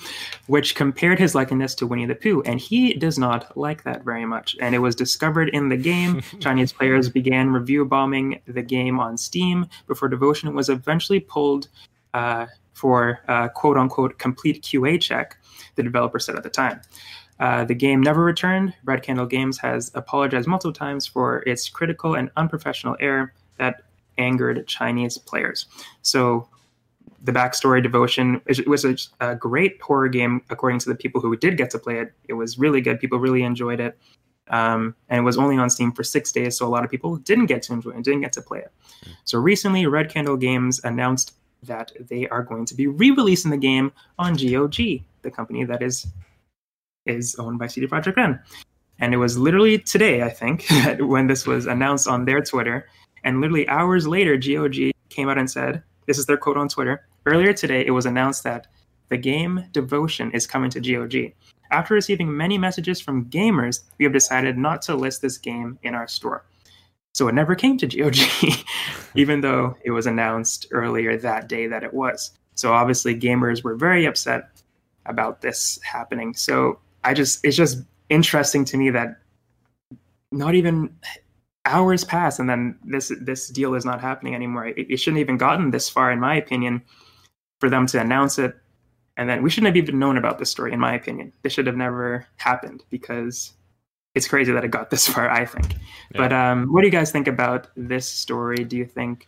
which 0.45 0.75
compared 0.75 1.17
his 1.17 1.33
likeness 1.33 1.73
to 1.75 1.87
Winnie 1.87 2.05
the 2.05 2.13
Pooh, 2.13 2.43
and 2.43 2.59
he 2.59 2.93
does 2.93 3.17
not 3.17 3.57
like 3.57 3.83
that 3.83 4.03
very 4.03 4.25
much. 4.25 4.55
And 4.61 4.75
it 4.75 4.79
was 4.79 4.95
discovered 4.95 5.49
in 5.49 5.69
the 5.69 5.77
game. 5.77 6.21
Chinese 6.39 6.71
players 6.71 7.09
began 7.09 7.49
review 7.49 7.85
bombing 7.85 8.39
the 8.45 8.61
game 8.61 8.99
on 8.99 9.17
Steam 9.17 9.65
before 9.87 10.07
Devotion 10.07 10.53
was 10.53 10.69
eventually 10.69 11.19
pulled 11.19 11.69
uh, 12.13 12.45
for 12.73 13.21
uh, 13.27 13.47
quote 13.49 13.77
unquote 13.77 14.19
complete 14.19 14.61
QA 14.61 15.01
check, 15.01 15.37
the 15.75 15.81
developer 15.81 16.19
said 16.19 16.35
at 16.35 16.43
the 16.43 16.49
time. 16.49 16.79
Uh, 17.39 17.63
the 17.63 17.75
game 17.75 18.01
never 18.01 18.23
returned. 18.23 18.73
Red 18.83 19.03
Candle 19.03 19.25
Games 19.25 19.57
has 19.59 19.91
apologized 19.93 20.47
multiple 20.47 20.73
times 20.73 21.05
for 21.05 21.43
its 21.45 21.69
critical 21.69 22.15
and 22.15 22.31
unprofessional 22.35 22.95
error 22.99 23.33
that 23.57 23.83
angered 24.17 24.67
Chinese 24.67 25.17
players. 25.17 25.67
So, 26.01 26.49
the 27.23 27.31
backstory 27.31 27.81
devotion 27.81 28.39
it 28.45 28.67
was 28.67 28.85
a, 28.85 28.95
a, 29.19 29.35
great 29.35 29.81
horror 29.81 30.07
game 30.07 30.41
according 30.51 30.77
to 30.77 30.87
the 30.87 30.95
people 30.95 31.19
who 31.19 31.35
did 31.35 31.57
get 31.57 31.71
to 31.71 31.79
play 31.79 31.99
it. 31.99 32.13
It 32.27 32.33
was 32.33 32.59
really 32.59 32.79
good. 32.79 32.99
People 32.99 33.17
really 33.17 33.41
enjoyed 33.41 33.79
it. 33.79 33.97
Um, 34.49 34.95
and 35.09 35.19
it 35.19 35.23
was 35.23 35.37
only 35.37 35.57
on 35.57 35.69
Steam 35.69 35.91
for 35.91 36.03
six 36.03 36.31
days, 36.31 36.57
so 36.57 36.65
a 36.65 36.69
lot 36.69 36.85
of 36.85 36.91
people 36.91 37.17
didn't 37.17 37.47
get 37.47 37.63
to 37.63 37.73
enjoy 37.73 37.91
it 37.91 38.03
didn't 38.03 38.21
get 38.21 38.33
to 38.33 38.41
play 38.41 38.59
it. 38.59 38.71
So 39.25 39.39
recently, 39.39 39.85
Red 39.87 40.09
Candle 40.09 40.37
Games 40.37 40.79
announced 40.83 41.33
that 41.63 41.91
they 41.99 42.27
are 42.29 42.43
going 42.43 42.65
to 42.65 42.75
be 42.75 42.87
re-releasing 42.87 43.51
the 43.51 43.57
game 43.57 43.91
on 44.19 44.35
GOG, 44.35 45.01
the 45.23 45.31
company 45.31 45.63
that 45.65 45.81
is 45.81 46.07
is 47.07 47.35
owned 47.35 47.59
by 47.59 47.67
CD 47.67 47.87
Projekt 47.87 48.15
Red. 48.15 48.39
And 48.99 49.13
it 49.13 49.17
was 49.17 49.37
literally 49.37 49.77
today, 49.77 50.23
I 50.23 50.29
think, 50.29 50.65
when 50.99 51.27
this 51.27 51.45
was 51.45 51.65
announced 51.65 52.07
on 52.07 52.25
their 52.25 52.41
Twitter. 52.41 52.87
And 53.23 53.41
literally 53.41 53.67
hours 53.67 54.07
later, 54.07 54.37
GOG 54.37 54.91
came 55.09 55.29
out 55.29 55.37
and 55.37 55.49
said, 55.49 55.83
this 56.07 56.17
is 56.17 56.25
their 56.25 56.37
quote 56.37 56.57
on 56.57 56.69
Twitter. 56.69 57.05
Earlier 57.25 57.53
today, 57.53 57.85
it 57.85 57.91
was 57.91 58.05
announced 58.05 58.43
that 58.43 58.67
the 59.09 59.17
game 59.17 59.65
Devotion 59.71 60.31
is 60.31 60.47
coming 60.47 60.69
to 60.71 60.79
GOG. 60.79 61.33
After 61.71 61.93
receiving 61.93 62.35
many 62.35 62.57
messages 62.57 63.01
from 63.01 63.25
gamers, 63.25 63.81
we 63.97 64.05
have 64.05 64.13
decided 64.13 64.57
not 64.57 64.81
to 64.83 64.95
list 64.95 65.21
this 65.21 65.37
game 65.37 65.77
in 65.83 65.93
our 65.93 66.07
store. 66.07 66.45
So 67.13 67.27
it 67.27 67.35
never 67.35 67.55
came 67.55 67.77
to 67.79 67.87
GOG, 67.87 68.17
even 69.15 69.41
though 69.41 69.75
it 69.83 69.91
was 69.91 70.05
announced 70.05 70.67
earlier 70.71 71.17
that 71.17 71.49
day 71.49 71.67
that 71.67 71.83
it 71.83 71.93
was. 71.93 72.31
So 72.55 72.73
obviously, 72.73 73.19
gamers 73.19 73.63
were 73.63 73.75
very 73.75 74.05
upset 74.05 74.61
about 75.05 75.41
this 75.41 75.79
happening. 75.83 76.33
So 76.35 76.79
I 77.03 77.13
just 77.13 77.43
it's 77.45 77.57
just 77.57 77.79
interesting 78.09 78.65
to 78.65 78.77
me 78.77 78.89
that 78.91 79.17
not 80.31 80.55
even 80.55 80.95
hours 81.65 82.03
pass 82.03 82.39
and 82.39 82.49
then 82.49 82.77
this 82.85 83.11
this 83.21 83.49
deal 83.49 83.75
is 83.75 83.85
not 83.85 84.01
happening 84.01 84.33
anymore. 84.35 84.67
It, 84.67 84.89
it 84.89 84.97
shouldn't 84.97 85.19
have 85.19 85.25
even 85.25 85.37
gotten 85.37 85.71
this 85.71 85.89
far, 85.89 86.11
in 86.11 86.19
my 86.19 86.35
opinion, 86.35 86.81
for 87.59 87.69
them 87.69 87.85
to 87.87 87.99
announce 87.99 88.39
it. 88.39 88.55
And 89.17 89.29
then 89.29 89.41
we 89.41 89.49
shouldn't 89.49 89.75
have 89.75 89.83
even 89.83 89.99
known 89.99 90.17
about 90.17 90.37
this 90.37 90.51
story, 90.51 90.73
in 90.73 90.79
my 90.79 90.93
opinion. 90.93 91.33
This 91.41 91.53
should 91.53 91.67
have 91.67 91.75
never 91.75 92.25
happened 92.37 92.83
because 92.89 93.53
it's 94.13 94.27
crazy 94.27 94.51
that 94.51 94.63
it 94.63 94.69
got 94.69 94.89
this 94.89 95.07
far. 95.07 95.29
I 95.29 95.45
think. 95.45 95.73
Yeah. 95.73 96.17
But 96.17 96.33
um, 96.33 96.71
what 96.71 96.81
do 96.81 96.87
you 96.87 96.91
guys 96.91 97.11
think 97.11 97.27
about 97.27 97.67
this 97.75 98.07
story? 98.07 98.63
Do 98.63 98.77
you 98.77 98.85
think 98.85 99.27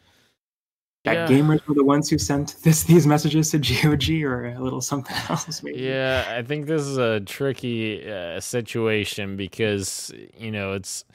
yeah. 1.06 1.28
gamers 1.28 1.66
were 1.66 1.76
the 1.76 1.84
ones 1.84 2.10
who 2.10 2.18
sent 2.18 2.58
this 2.64 2.84
these 2.84 3.08
messages 3.08 3.52
to 3.52 3.60
GOG 3.60 4.24
or 4.24 4.48
a 4.48 4.60
little 4.60 4.82
something 4.82 5.16
else? 5.30 5.64
Maybe. 5.64 5.82
Yeah, 5.82 6.26
I 6.38 6.44
think 6.44 6.68
this 6.68 6.82
is 6.82 6.98
a 6.98 7.22
tricky 7.22 8.10
uh, 8.10 8.40
situation 8.40 9.38
because 9.38 10.12
you 10.38 10.52
know 10.52 10.74
it's 10.74 11.06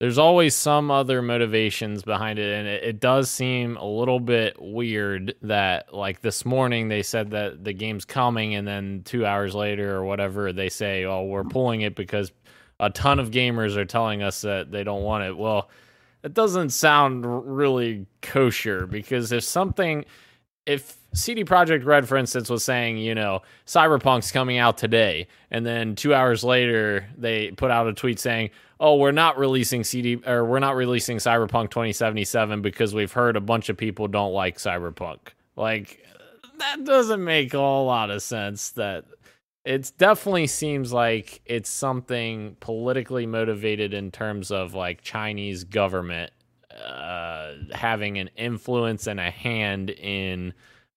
there's 0.00 0.18
always 0.18 0.56
some 0.56 0.90
other 0.90 1.20
motivations 1.20 2.02
behind 2.02 2.38
it 2.38 2.54
and 2.54 2.66
it, 2.66 2.82
it, 2.82 3.00
does 3.00 3.30
seem 3.30 3.76
a 3.76 3.84
little 3.84 4.18
bit 4.18 4.56
weird 4.58 5.34
that 5.42 5.94
like 5.94 6.22
this 6.22 6.46
morning 6.46 6.88
they 6.88 7.02
said 7.02 7.30
that 7.30 7.62
the 7.62 7.74
game's 7.74 8.06
coming 8.06 8.54
and 8.54 8.66
then 8.66 9.02
two 9.04 9.26
hours 9.26 9.54
later 9.54 9.94
or 9.94 10.04
whatever 10.04 10.52
they 10.52 10.70
say 10.70 11.04
oh 11.04 11.24
we're 11.24 11.44
pulling 11.44 11.82
it 11.82 11.94
because 11.94 12.32
a 12.80 12.88
ton 12.88 13.20
of 13.20 13.30
gamers 13.30 13.76
are 13.76 13.84
telling 13.84 14.22
us 14.22 14.40
that 14.40 14.72
they 14.72 14.82
don't 14.82 15.02
want 15.02 15.22
it 15.22 15.36
well 15.36 15.68
it 16.22 16.34
doesn't 16.34 16.70
sound 16.70 17.24
really 17.56 18.06
kosher 18.22 18.86
because 18.86 19.32
if 19.32 19.44
something 19.44 20.04
if 20.66 20.98
CD 21.12 21.44
Projekt 21.44 21.84
Red, 21.84 22.06
for 22.06 22.16
instance, 22.16 22.48
was 22.48 22.62
saying, 22.62 22.98
you 22.98 23.14
know, 23.14 23.42
Cyberpunk's 23.66 24.30
coming 24.30 24.58
out 24.58 24.78
today, 24.78 25.26
and 25.50 25.66
then 25.66 25.96
two 25.96 26.14
hours 26.14 26.44
later 26.44 27.08
they 27.18 27.50
put 27.52 27.70
out 27.70 27.88
a 27.88 27.92
tweet 27.92 28.20
saying, 28.20 28.50
"Oh, 28.78 28.96
we're 28.96 29.10
not 29.10 29.38
releasing 29.38 29.82
CD 29.82 30.20
or 30.26 30.44
we're 30.44 30.60
not 30.60 30.76
releasing 30.76 31.16
Cyberpunk 31.16 31.70
2077 31.70 32.62
because 32.62 32.94
we've 32.94 33.12
heard 33.12 33.36
a 33.36 33.40
bunch 33.40 33.68
of 33.68 33.76
people 33.76 34.06
don't 34.06 34.32
like 34.32 34.58
Cyberpunk." 34.58 35.18
Like 35.56 36.04
that 36.58 36.84
doesn't 36.84 37.24
make 37.24 37.52
a 37.54 37.58
whole 37.58 37.86
lot 37.86 38.10
of 38.10 38.22
sense. 38.22 38.70
That 38.70 39.04
it 39.64 39.92
definitely 39.98 40.46
seems 40.46 40.92
like 40.92 41.40
it's 41.44 41.68
something 41.68 42.56
politically 42.60 43.26
motivated 43.26 43.92
in 43.92 44.10
terms 44.10 44.50
of 44.50 44.74
like 44.74 45.02
Chinese 45.02 45.64
government 45.64 46.32
uh, 46.70 47.54
having 47.72 48.18
an 48.18 48.30
influence 48.36 49.06
and 49.06 49.20
a 49.20 49.30
hand 49.30 49.90
in 49.90 50.54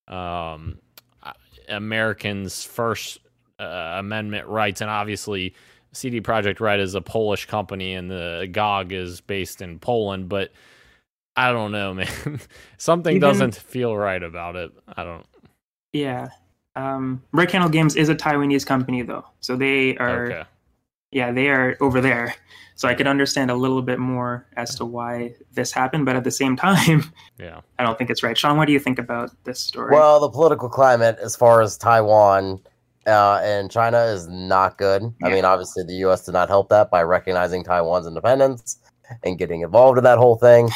um, 0.07 0.77
Americans' 1.67 2.63
First 2.63 3.19
uh, 3.59 3.95
Amendment 3.97 4.47
rights, 4.47 4.81
and 4.81 4.89
obviously 4.89 5.53
CD 5.91 6.21
Projekt 6.21 6.59
Red 6.59 6.79
is 6.79 6.95
a 6.95 7.01
Polish 7.01 7.45
company, 7.45 7.93
and 7.93 8.09
the 8.09 8.47
GOG 8.51 8.93
is 8.93 9.21
based 9.21 9.61
in 9.61 9.79
Poland. 9.79 10.29
But 10.29 10.51
I 11.35 11.51
don't 11.51 11.71
know, 11.71 11.93
man. 11.95 12.39
Something 12.77 13.17
Even, 13.17 13.29
doesn't 13.29 13.55
feel 13.55 13.95
right 13.95 14.21
about 14.21 14.55
it. 14.55 14.71
I 14.95 15.03
don't. 15.03 15.25
Yeah, 15.91 16.29
um, 16.75 17.21
Red 17.31 17.49
Candle 17.49 17.69
Games 17.69 17.95
is 17.95 18.09
a 18.09 18.15
Taiwanese 18.15 18.65
company, 18.65 19.01
though, 19.01 19.25
so 19.39 19.55
they 19.55 19.97
are. 19.97 20.25
Okay. 20.25 20.43
Yeah, 21.11 21.31
they 21.31 21.49
are 21.49 21.77
over 21.79 22.01
there. 22.01 22.33
So 22.75 22.87
I 22.87 22.95
could 22.95 23.05
understand 23.05 23.51
a 23.51 23.55
little 23.55 23.83
bit 23.83 23.99
more 23.99 24.47
as 24.57 24.73
to 24.75 24.85
why 24.85 25.35
this 25.53 25.71
happened, 25.71 26.05
but 26.05 26.15
at 26.15 26.23
the 26.23 26.31
same 26.31 26.55
time, 26.67 27.03
yeah, 27.37 27.61
I 27.77 27.83
don't 27.83 27.97
think 27.97 28.09
it's 28.09 28.23
right. 28.23 28.37
Sean, 28.37 28.57
what 28.57 28.65
do 28.65 28.73
you 28.73 28.79
think 28.79 28.99
about 28.99 29.29
this 29.43 29.59
story? 29.59 29.93
Well, 29.93 30.19
the 30.19 30.29
political 30.29 30.69
climate 30.69 31.17
as 31.21 31.35
far 31.35 31.61
as 31.61 31.77
Taiwan 31.77 32.59
uh, 33.05 33.39
and 33.43 33.69
China 33.69 33.99
is 34.05 34.27
not 34.27 34.77
good. 34.77 35.03
Yeah. 35.21 35.27
I 35.27 35.31
mean, 35.31 35.45
obviously, 35.45 35.83
the 35.83 35.93
U.S. 35.95 36.25
did 36.25 36.31
not 36.31 36.49
help 36.49 36.69
that 36.69 36.89
by 36.89 37.03
recognizing 37.03 37.63
Taiwan's 37.63 38.07
independence 38.07 38.79
and 39.23 39.37
getting 39.37 39.61
involved 39.61 39.97
in 39.97 40.03
that 40.05 40.17
whole 40.17 40.37
thing. 40.37 40.69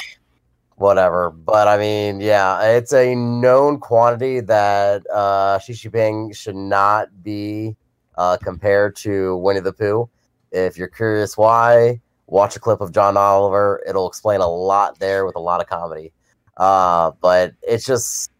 Whatever, 0.77 1.31
but 1.31 1.67
I 1.67 1.77
mean, 1.77 2.21
yeah, 2.21 2.61
it's 2.61 2.93
a 2.93 3.15
known 3.15 3.79
quantity 3.79 4.41
that 4.41 5.09
uh, 5.09 5.57
Xi 5.57 5.73
Jinping 5.73 6.35
should 6.35 6.55
not 6.55 7.23
be 7.23 7.75
uh, 8.15 8.37
compared 8.37 8.95
to 8.97 9.37
Winnie 9.37 9.59
the 9.59 9.73
Pooh 9.73 10.07
if 10.51 10.77
you're 10.77 10.87
curious 10.87 11.37
why, 11.37 12.01
watch 12.27 12.55
a 12.55 12.59
clip 12.59 12.81
of 12.81 12.91
John 12.91 13.17
Oliver. 13.17 13.83
It'll 13.87 14.07
explain 14.07 14.41
a 14.41 14.47
lot 14.47 14.99
there 14.99 15.25
with 15.25 15.35
a 15.35 15.39
lot 15.39 15.61
of 15.61 15.67
comedy. 15.67 16.13
Uh, 16.57 17.11
but 17.21 17.53
it's 17.61 17.85
just, 17.85 18.31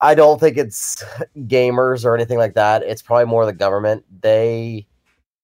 I 0.00 0.14
don't 0.14 0.38
think 0.38 0.56
it's 0.56 1.02
gamers 1.36 2.04
or 2.04 2.14
anything 2.14 2.38
like 2.38 2.54
that. 2.54 2.82
It's 2.82 3.02
probably 3.02 3.26
more 3.26 3.46
the 3.46 3.52
government. 3.52 4.04
They 4.20 4.86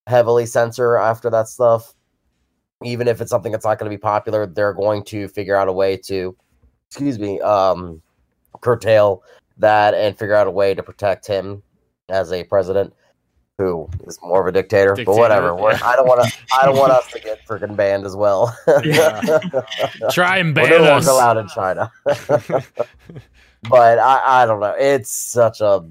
heavily 0.07 0.47
censor 0.47 0.97
after 0.97 1.31
that 1.31 1.49
stuff. 1.49 1.94
Even 2.85 3.09
if 3.09 3.21
it's 3.21 3.31
something 3.31 3.53
that's 3.53 3.65
not 3.65 3.79
going 3.79 3.91
to 3.91 3.97
be 3.97 4.01
popular, 4.01 4.47
they're 4.47 4.73
going 4.73 5.05
to 5.05 5.29
figure 5.29 5.57
out 5.57 5.69
a 5.69 5.73
way 5.73 5.97
to, 5.97 6.37
excuse 6.89 7.19
me, 7.19 7.41
um, 7.41 8.03
curtail 8.61 9.23
that 9.59 9.95
and 9.95 10.19
figure 10.19 10.35
out 10.35 10.47
a 10.47 10.51
way 10.51 10.75
to 10.75 10.83
protect 10.83 11.27
him 11.27 11.63
as 12.09 12.33
a 12.33 12.45
president 12.45 12.93
who 13.59 13.89
is 14.07 14.19
more 14.23 14.41
of 14.41 14.49
a 14.49 14.53
dictator, 14.53 14.95
dictator 14.95 15.07
but 15.07 15.17
whatever. 15.17 15.57
Yeah. 15.59 15.79
I 15.85 15.95
don't 15.97 16.09
want 16.09 16.27
to. 16.27 16.39
I 16.61 16.65
don't 16.65 16.77
want 16.77 16.93
us 16.93 17.11
to 17.13 17.21
get 17.21 17.45
freaking 17.49 17.77
banned 17.77 18.05
as 18.05 18.17
well. 18.17 18.57
Try 20.11 20.39
and 20.39 20.55
ban 20.55 20.71
well, 20.71 20.99
us. 20.99 21.07
allowed 21.07 21.39
in 21.39 21.49
China. 21.49 21.91
but 22.05 23.99
I, 23.99 24.43
I 24.43 24.47
don't 24.47 24.61
know. 24.61 24.75
It's 24.77 25.13
such 25.13 25.61
a 25.61 25.89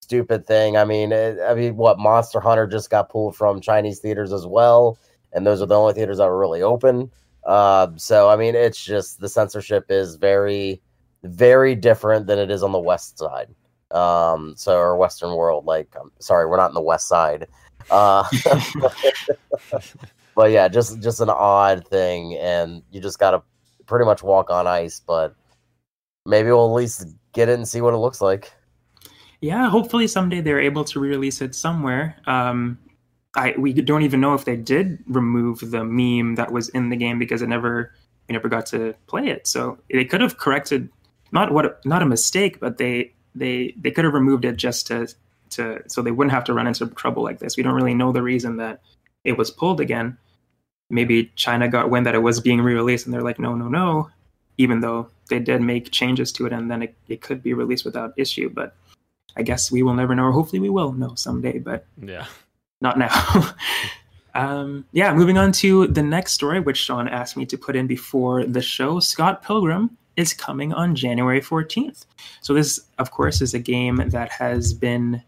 stupid 0.00 0.46
thing. 0.46 0.76
I 0.76 0.84
mean, 0.84 1.12
it, 1.12 1.38
I 1.40 1.54
mean, 1.54 1.76
what 1.76 1.98
Monster 1.98 2.40
Hunter 2.40 2.66
just 2.66 2.90
got 2.90 3.08
pulled 3.08 3.36
from 3.36 3.60
Chinese 3.60 3.98
theaters 3.98 4.32
as 4.32 4.46
well, 4.46 4.98
and 5.32 5.46
those 5.46 5.62
are 5.62 5.66
the 5.66 5.78
only 5.78 5.94
theaters 5.94 6.18
that 6.18 6.26
were 6.26 6.38
really 6.38 6.62
open. 6.62 7.10
Uh, 7.44 7.88
so 7.96 8.28
I 8.28 8.36
mean, 8.36 8.54
it's 8.54 8.82
just 8.84 9.20
the 9.20 9.28
censorship 9.28 9.86
is 9.90 10.16
very, 10.16 10.80
very 11.22 11.74
different 11.74 12.26
than 12.26 12.38
it 12.38 12.50
is 12.50 12.62
on 12.62 12.72
the 12.72 12.78
West 12.78 13.18
side. 13.18 13.54
Um 13.90 14.54
so 14.56 14.76
our 14.76 14.96
western 14.96 15.34
world 15.34 15.64
like 15.66 15.94
um, 16.00 16.12
sorry 16.20 16.46
we're 16.46 16.56
not 16.56 16.70
in 16.70 16.74
the 16.74 16.80
west 16.80 17.08
side. 17.08 17.48
Uh 17.90 18.24
but 20.36 20.50
yeah 20.50 20.68
just 20.68 21.00
just 21.00 21.20
an 21.20 21.30
odd 21.30 21.86
thing 21.88 22.36
and 22.36 22.82
you 22.90 23.00
just 23.00 23.18
gotta 23.18 23.42
pretty 23.86 24.04
much 24.04 24.22
walk 24.22 24.48
on 24.48 24.68
ice 24.68 25.00
but 25.00 25.34
maybe 26.24 26.50
we'll 26.50 26.68
at 26.68 26.74
least 26.74 27.04
get 27.32 27.48
it 27.48 27.54
and 27.54 27.66
see 27.66 27.80
what 27.80 27.94
it 27.94 27.98
looks 27.98 28.20
like. 28.20 28.52
Yeah 29.40 29.68
hopefully 29.68 30.06
someday 30.06 30.40
they're 30.40 30.60
able 30.60 30.84
to 30.84 31.00
re-release 31.00 31.40
it 31.40 31.54
somewhere. 31.56 32.16
Um 32.26 32.78
i 33.36 33.54
we 33.58 33.72
don't 33.72 34.02
even 34.02 34.20
know 34.20 34.34
if 34.34 34.44
they 34.44 34.56
did 34.56 34.98
remove 35.06 35.70
the 35.70 35.84
meme 35.84 36.34
that 36.34 36.52
was 36.52 36.68
in 36.70 36.88
the 36.88 36.96
game 36.96 37.18
because 37.18 37.42
it 37.42 37.48
never 37.48 37.92
we 38.28 38.32
never 38.32 38.48
got 38.48 38.66
to 38.66 38.94
play 39.06 39.28
it 39.28 39.46
so 39.46 39.78
they 39.90 40.04
could 40.04 40.20
have 40.20 40.38
corrected 40.38 40.88
not 41.32 41.52
what 41.52 41.84
not 41.84 42.02
a 42.02 42.06
mistake 42.06 42.58
but 42.60 42.78
they 42.78 43.12
they 43.34 43.74
they 43.80 43.90
could 43.90 44.04
have 44.04 44.14
removed 44.14 44.44
it 44.44 44.56
just 44.56 44.86
to 44.86 45.06
to 45.50 45.82
so 45.88 46.02
they 46.02 46.10
wouldn't 46.10 46.32
have 46.32 46.44
to 46.44 46.54
run 46.54 46.66
into 46.66 46.86
trouble 46.88 47.22
like 47.22 47.38
this. 47.38 47.56
We 47.56 47.62
don't 47.62 47.74
really 47.74 47.94
know 47.94 48.12
the 48.12 48.22
reason 48.22 48.56
that 48.56 48.80
it 49.24 49.36
was 49.36 49.50
pulled 49.50 49.80
again. 49.80 50.16
Maybe 50.88 51.30
China 51.36 51.68
got 51.68 51.90
wind 51.90 52.06
that 52.06 52.14
it 52.14 52.22
was 52.22 52.40
being 52.40 52.60
re-released, 52.60 53.06
and 53.06 53.14
they're 53.14 53.22
like, 53.22 53.38
no, 53.38 53.54
no, 53.54 53.68
no. 53.68 54.10
Even 54.58 54.80
though 54.80 55.08
they 55.28 55.38
did 55.38 55.62
make 55.62 55.90
changes 55.90 56.32
to 56.32 56.46
it, 56.46 56.52
and 56.52 56.70
then 56.70 56.82
it, 56.82 56.94
it 57.08 57.20
could 57.20 57.42
be 57.42 57.54
released 57.54 57.84
without 57.84 58.12
issue. 58.16 58.50
But 58.50 58.74
I 59.36 59.42
guess 59.42 59.70
we 59.70 59.82
will 59.82 59.94
never 59.94 60.14
know, 60.14 60.24
or 60.24 60.32
hopefully 60.32 60.60
we 60.60 60.70
will 60.70 60.92
know 60.92 61.14
someday. 61.14 61.58
But 61.58 61.86
yeah, 62.02 62.26
not 62.80 62.98
now. 62.98 63.54
um, 64.34 64.84
yeah, 64.92 65.12
moving 65.14 65.38
on 65.38 65.52
to 65.52 65.86
the 65.88 66.02
next 66.02 66.32
story, 66.32 66.60
which 66.60 66.78
Sean 66.78 67.08
asked 67.08 67.36
me 67.36 67.46
to 67.46 67.58
put 67.58 67.76
in 67.76 67.86
before 67.86 68.44
the 68.44 68.62
show. 68.62 69.00
Scott 69.00 69.42
Pilgrim 69.42 69.96
is 70.16 70.34
coming 70.34 70.72
on 70.72 70.94
January 70.94 71.40
14th. 71.40 72.04
So, 72.40 72.54
this, 72.54 72.80
of 72.98 73.10
course, 73.10 73.40
is 73.40 73.54
a 73.54 73.58
game 73.58 73.96
that 73.96 74.30
has 74.30 74.72
been 74.72 75.22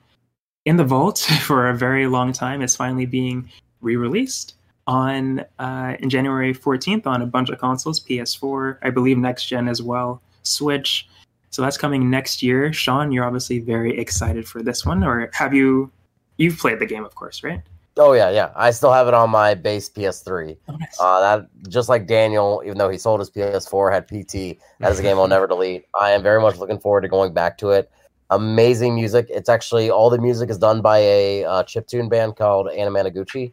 in 0.64 0.76
the 0.76 0.84
vault 0.84 1.18
for 1.42 1.68
a 1.68 1.76
very 1.76 2.06
long 2.06 2.32
time. 2.32 2.62
It's 2.62 2.76
finally 2.76 3.06
being 3.06 3.50
re 3.80 3.96
released 3.96 4.54
on 4.86 5.44
uh, 5.58 5.96
in 6.00 6.10
January 6.10 6.52
14th 6.52 7.06
on 7.06 7.22
a 7.22 7.26
bunch 7.26 7.48
of 7.50 7.58
consoles 7.58 8.00
PS4, 8.00 8.78
I 8.82 8.90
believe 8.90 9.16
next 9.16 9.46
gen 9.46 9.68
as 9.68 9.80
well, 9.80 10.20
Switch. 10.42 11.08
So, 11.50 11.62
that's 11.62 11.78
coming 11.78 12.10
next 12.10 12.42
year. 12.42 12.72
Sean, 12.72 13.12
you're 13.12 13.24
obviously 13.24 13.58
very 13.58 13.98
excited 13.98 14.46
for 14.48 14.62
this 14.62 14.84
one, 14.84 15.04
or 15.04 15.30
have 15.32 15.54
you? 15.54 15.90
You've 16.36 16.58
played 16.58 16.78
the 16.78 16.86
game, 16.86 17.04
of 17.04 17.14
course, 17.14 17.42
right? 17.42 17.60
Oh 17.98 18.14
yeah, 18.14 18.30
yeah. 18.30 18.52
I 18.56 18.70
still 18.70 18.92
have 18.92 19.06
it 19.06 19.14
on 19.14 19.28
my 19.30 19.54
base 19.54 19.88
PS3. 19.90 20.56
Oh, 20.68 20.76
nice. 20.76 20.96
uh, 20.98 21.20
that 21.20 21.48
just 21.68 21.88
like 21.90 22.06
Daniel, 22.06 22.62
even 22.64 22.78
though 22.78 22.88
he 22.88 22.96
sold 22.96 23.20
his 23.20 23.30
PS4, 23.30 23.92
had 23.92 24.06
PT. 24.08 24.58
That 24.80 24.92
is 24.92 24.98
a 24.98 25.02
game 25.02 25.18
I'll 25.18 25.28
never 25.28 25.46
delete. 25.46 25.84
I 26.00 26.10
am 26.12 26.22
very 26.22 26.40
much 26.40 26.56
looking 26.56 26.78
forward 26.78 27.02
to 27.02 27.08
going 27.08 27.34
back 27.34 27.58
to 27.58 27.70
it. 27.70 27.90
Amazing 28.30 28.94
music. 28.94 29.26
It's 29.28 29.50
actually 29.50 29.90
all 29.90 30.08
the 30.08 30.18
music 30.18 30.48
is 30.48 30.56
done 30.56 30.80
by 30.80 30.98
a 30.98 31.44
uh, 31.44 31.62
chip 31.64 31.86
tune 31.86 32.08
band 32.08 32.36
called 32.36 32.66
Anamanaguchi, 32.68 33.52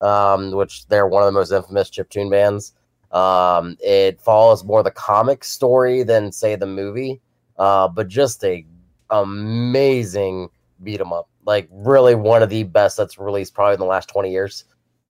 um, 0.00 0.52
which 0.52 0.86
they're 0.86 1.08
one 1.08 1.22
of 1.24 1.26
the 1.26 1.32
most 1.32 1.50
infamous 1.50 1.90
chip 1.90 2.08
tune 2.10 2.30
bands. 2.30 2.74
Um, 3.10 3.76
it 3.80 4.20
follows 4.20 4.62
more 4.62 4.84
the 4.84 4.92
comic 4.92 5.42
story 5.42 6.04
than 6.04 6.30
say 6.30 6.54
the 6.54 6.66
movie, 6.66 7.20
uh, 7.58 7.88
but 7.88 8.06
just 8.06 8.44
a 8.44 8.64
amazing 9.10 10.48
beat 10.84 11.00
'em 11.00 11.12
up 11.12 11.28
like 11.50 11.68
really 11.72 12.14
one 12.14 12.44
of 12.44 12.48
the 12.48 12.62
best 12.62 12.96
that's 12.96 13.18
released 13.18 13.54
probably 13.54 13.74
in 13.74 13.80
the 13.80 13.84
last 13.84 14.08
20 14.08 14.30
years. 14.30 14.64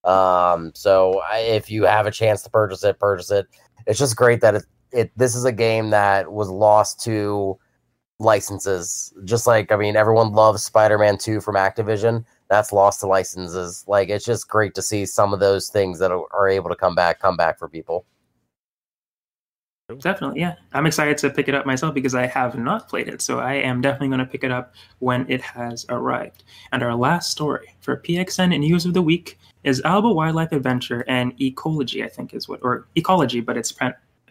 Um, 0.05 0.73
so 0.75 1.21
I, 1.31 1.41
if 1.41 1.71
you 1.71 1.85
have 1.85 2.07
a 2.07 2.11
chance 2.11 2.41
to 2.45 2.51
purchase 2.51 2.83
it, 2.83 2.99
purchase 2.99 3.31
it. 3.31 3.47
It's 3.87 3.99
just 3.99 4.17
great 4.17 4.41
that 4.41 4.55
it, 4.55 4.65
it 4.91 5.13
this 5.17 5.35
is 5.35 5.45
a 5.45 5.53
game 5.53 5.91
that 5.91 6.33
was 6.33 6.49
lost 6.49 6.99
to 7.05 7.59
licenses. 8.19 9.13
Just 9.25 9.47
like 9.47 9.71
I 9.71 9.77
mean, 9.77 9.97
everyone 9.97 10.33
loves 10.33 10.63
Spider-Man 10.63 11.19
2 11.19 11.43
from 11.43 11.57
Activision. 11.57 12.25
that's 12.49 12.73
lost 12.73 13.01
to 13.01 13.07
licenses. 13.07 13.85
Like 13.87 14.09
it's 14.09 14.25
just 14.25 14.49
great 14.49 14.75
to 14.77 14.83
see 14.83 15.05
some 15.05 15.35
of 15.35 15.41
those 15.41 15.69
things 15.69 15.99
that 15.99 16.11
are, 16.11 16.25
are 16.33 16.49
able 16.49 16.71
to 16.71 16.77
come 16.77 16.95
back, 16.95 17.21
come 17.21 17.37
back 17.37 17.59
for 17.59 17.69
people. 17.69 18.07
Definitely, 19.97 20.41
yeah. 20.41 20.57
I'm 20.73 20.87
excited 20.87 21.19
to 21.19 21.31
pick 21.31 21.49
it 21.49 21.55
up 21.55 21.67
myself 21.67 21.95
because 21.95 22.15
I 22.15 22.27
have 22.27 22.57
not 22.57 22.89
played 22.89 23.09
it. 23.09 23.23
So 23.23 23.41
I 23.41 23.55
am 23.55 23.81
definitely 23.81 24.09
going 24.09 24.21
to 24.21 24.27
pick 24.27 24.45
it 24.45 24.51
up 24.51 24.75
when 24.99 25.31
it 25.31 25.41
has 25.41 25.87
arrived. 25.89 26.45
And 26.73 26.83
our 26.83 26.95
last 26.95 27.31
story 27.31 27.75
for 27.81 27.97
PXN 27.97 28.55
and 28.55 28.61
News 28.61 28.87
of 28.87 28.95
the 28.95 29.03
Week 29.03 29.39
is 29.65 29.81
Alba 29.83 30.11
Wildlife 30.11 30.53
Adventure 30.53 31.05
and 31.07 31.41
Ecology, 31.41 32.03
I 32.03 32.09
think 32.09 32.35
is 32.35 32.49
what, 32.49 32.61
or 32.63 32.87
Ecology, 32.97 33.41
but 33.41 33.57
it's 33.57 33.75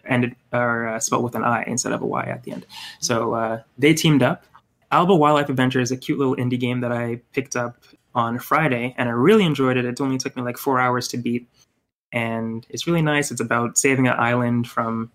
ended 0.04 0.34
or 0.52 0.88
uh, 0.88 0.98
spelled 0.98 1.24
with 1.24 1.34
an 1.34 1.44
I 1.44 1.64
instead 1.66 1.92
of 1.92 2.02
a 2.02 2.06
Y 2.06 2.24
at 2.24 2.42
the 2.44 2.52
end. 2.52 2.66
So 3.00 3.34
uh, 3.34 3.62
they 3.78 3.94
teamed 3.94 4.22
up. 4.22 4.44
Alba 4.92 5.14
Wildlife 5.14 5.48
Adventure 5.48 5.80
is 5.80 5.92
a 5.92 5.96
cute 5.96 6.18
little 6.18 6.34
indie 6.36 6.58
game 6.58 6.80
that 6.80 6.90
I 6.90 7.20
picked 7.32 7.54
up 7.54 7.76
on 8.14 8.40
Friday, 8.40 8.94
and 8.98 9.08
I 9.08 9.12
really 9.12 9.44
enjoyed 9.44 9.76
it. 9.76 9.84
It 9.84 10.00
only 10.00 10.18
took 10.18 10.34
me 10.34 10.42
like 10.42 10.58
four 10.58 10.80
hours 10.80 11.06
to 11.08 11.16
beat, 11.16 11.46
and 12.12 12.66
it's 12.70 12.88
really 12.88 13.02
nice. 13.02 13.30
It's 13.30 13.40
about 13.40 13.78
saving 13.78 14.08
an 14.08 14.18
island 14.18 14.68
from 14.68 15.12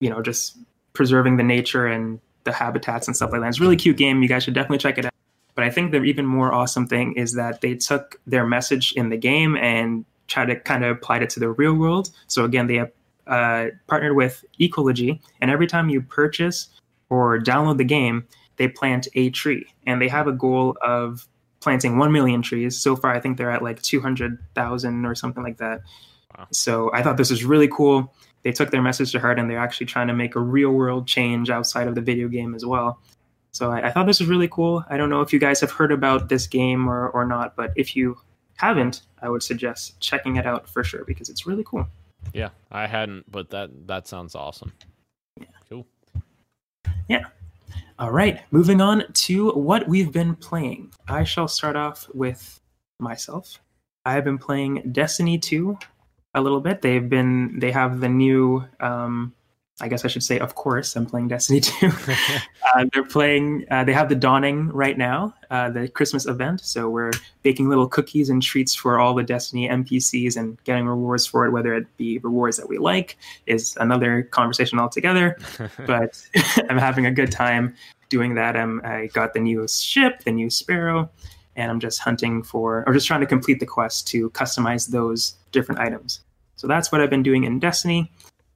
you 0.00 0.10
know, 0.10 0.20
just 0.20 0.58
preserving 0.92 1.36
the 1.36 1.42
nature 1.42 1.86
and 1.86 2.18
the 2.44 2.52
habitats 2.52 3.06
and 3.06 3.14
stuff 3.14 3.32
like 3.32 3.40
that. 3.40 3.48
It's 3.48 3.58
a 3.58 3.62
really 3.62 3.76
cute 3.76 3.96
game. 3.96 4.22
You 4.22 4.28
guys 4.28 4.42
should 4.44 4.54
definitely 4.54 4.78
check 4.78 4.98
it 4.98 5.04
out. 5.04 5.12
But 5.54 5.64
I 5.64 5.70
think 5.70 5.92
the 5.92 6.02
even 6.02 6.26
more 6.26 6.52
awesome 6.52 6.86
thing 6.86 7.12
is 7.14 7.34
that 7.34 7.60
they 7.60 7.74
took 7.74 8.20
their 8.26 8.46
message 8.46 8.92
in 8.92 9.10
the 9.10 9.16
game 9.16 9.56
and 9.56 10.04
tried 10.26 10.46
to 10.46 10.56
kind 10.56 10.84
of 10.84 10.96
apply 10.96 11.18
it 11.18 11.30
to 11.30 11.40
the 11.40 11.50
real 11.50 11.74
world. 11.74 12.10
So 12.28 12.44
again, 12.44 12.66
they 12.66 12.76
have 12.76 12.90
uh, 13.26 13.66
partnered 13.86 14.16
with 14.16 14.44
Ecologi, 14.58 15.20
and 15.40 15.50
every 15.50 15.66
time 15.66 15.90
you 15.90 16.00
purchase 16.00 16.68
or 17.10 17.38
download 17.38 17.76
the 17.76 17.84
game, 17.84 18.26
they 18.56 18.68
plant 18.68 19.06
a 19.14 19.30
tree, 19.30 19.66
and 19.86 20.00
they 20.00 20.08
have 20.08 20.26
a 20.26 20.32
goal 20.32 20.76
of 20.82 21.26
planting 21.60 21.98
one 21.98 22.10
million 22.10 22.42
trees. 22.42 22.80
So 22.80 22.96
far, 22.96 23.12
I 23.12 23.20
think 23.20 23.36
they're 23.36 23.50
at 23.50 23.62
like 23.62 23.82
two 23.82 24.00
hundred 24.00 24.38
thousand 24.54 25.04
or 25.04 25.14
something 25.14 25.42
like 25.42 25.58
that. 25.58 25.82
Wow. 26.38 26.46
So 26.52 26.90
I 26.94 27.02
thought 27.02 27.16
this 27.16 27.30
was 27.30 27.44
really 27.44 27.68
cool 27.68 28.14
they 28.42 28.52
took 28.52 28.70
their 28.70 28.82
message 28.82 29.12
to 29.12 29.20
heart 29.20 29.38
and 29.38 29.50
they're 29.50 29.58
actually 29.58 29.86
trying 29.86 30.08
to 30.08 30.14
make 30.14 30.34
a 30.34 30.40
real 30.40 30.70
world 30.70 31.06
change 31.06 31.50
outside 31.50 31.88
of 31.88 31.94
the 31.94 32.00
video 32.00 32.28
game 32.28 32.54
as 32.54 32.64
well. 32.64 33.00
So 33.52 33.72
I, 33.72 33.88
I, 33.88 33.90
thought 33.90 34.06
this 34.06 34.20
was 34.20 34.28
really 34.28 34.48
cool. 34.48 34.84
I 34.88 34.96
don't 34.96 35.10
know 35.10 35.20
if 35.20 35.32
you 35.32 35.38
guys 35.38 35.60
have 35.60 35.72
heard 35.72 35.92
about 35.92 36.28
this 36.28 36.46
game 36.46 36.88
or, 36.88 37.08
or 37.10 37.26
not, 37.26 37.56
but 37.56 37.72
if 37.76 37.96
you 37.96 38.16
haven't, 38.56 39.02
I 39.20 39.28
would 39.28 39.42
suggest 39.42 39.98
checking 40.00 40.36
it 40.36 40.46
out 40.46 40.68
for 40.68 40.84
sure 40.84 41.04
because 41.04 41.28
it's 41.28 41.46
really 41.46 41.64
cool. 41.64 41.86
Yeah, 42.32 42.50
I 42.70 42.86
hadn't, 42.86 43.30
but 43.30 43.50
that 43.50 43.70
that 43.86 44.06
sounds 44.06 44.34
awesome. 44.34 44.72
Yeah. 45.38 45.46
Cool. 45.68 45.86
Yeah. 47.08 47.24
All 47.98 48.10
right, 48.10 48.40
moving 48.50 48.80
on 48.80 49.04
to 49.12 49.50
what 49.52 49.88
we've 49.88 50.12
been 50.12 50.34
playing. 50.34 50.92
I 51.08 51.24
shall 51.24 51.48
start 51.48 51.76
off 51.76 52.08
with 52.14 52.60
myself. 52.98 53.60
I've 54.04 54.24
been 54.24 54.38
playing 54.38 54.90
Destiny 54.92 55.38
2 55.38 55.78
a 56.34 56.40
little 56.40 56.60
bit. 56.60 56.82
They've 56.82 57.08
been 57.08 57.58
they 57.58 57.72
have 57.72 58.00
the 58.00 58.08
new 58.08 58.64
um, 58.80 59.34
I 59.80 59.88
guess 59.88 60.04
I 60.04 60.08
should 60.08 60.22
say, 60.22 60.38
of 60.38 60.54
course, 60.54 60.94
I'm 60.94 61.06
playing 61.06 61.28
Destiny 61.28 61.60
2. 61.60 61.86
uh, 62.76 62.84
they're 62.92 63.04
playing, 63.04 63.64
uh, 63.70 63.84
they 63.84 63.92
have 63.92 64.08
the 64.08 64.14
Dawning 64.14 64.68
right 64.68 64.96
now, 64.96 65.34
uh, 65.50 65.70
the 65.70 65.88
Christmas 65.88 66.26
event. 66.26 66.60
So 66.60 66.88
we're 66.88 67.12
baking 67.42 67.68
little 67.68 67.88
cookies 67.88 68.28
and 68.28 68.42
treats 68.42 68.74
for 68.74 68.98
all 68.98 69.14
the 69.14 69.22
Destiny 69.22 69.68
NPCs 69.68 70.36
and 70.36 70.62
getting 70.64 70.86
rewards 70.86 71.26
for 71.26 71.46
it, 71.46 71.50
whether 71.50 71.74
it 71.74 71.86
be 71.96 72.18
rewards 72.18 72.58
that 72.58 72.68
we 72.68 72.78
like, 72.78 73.16
is 73.46 73.76
another 73.80 74.22
conversation 74.22 74.78
altogether. 74.78 75.38
but 75.86 76.22
I'm 76.68 76.78
having 76.78 77.06
a 77.06 77.10
good 77.10 77.32
time 77.32 77.74
doing 78.10 78.34
that. 78.34 78.56
I'm, 78.56 78.80
I 78.84 79.06
got 79.06 79.32
the 79.32 79.40
new 79.40 79.66
ship, 79.66 80.24
the 80.24 80.32
new 80.32 80.50
Sparrow, 80.50 81.08
and 81.56 81.70
I'm 81.70 81.80
just 81.80 82.00
hunting 82.00 82.42
for, 82.42 82.84
or 82.86 82.92
just 82.92 83.06
trying 83.06 83.20
to 83.20 83.26
complete 83.26 83.60
the 83.60 83.66
quest 83.66 84.06
to 84.08 84.30
customize 84.30 84.90
those 84.90 85.34
different 85.52 85.80
items. 85.80 86.20
So 86.56 86.66
that's 86.66 86.92
what 86.92 87.00
I've 87.00 87.10
been 87.10 87.22
doing 87.22 87.44
in 87.44 87.58
Destiny. 87.58 88.10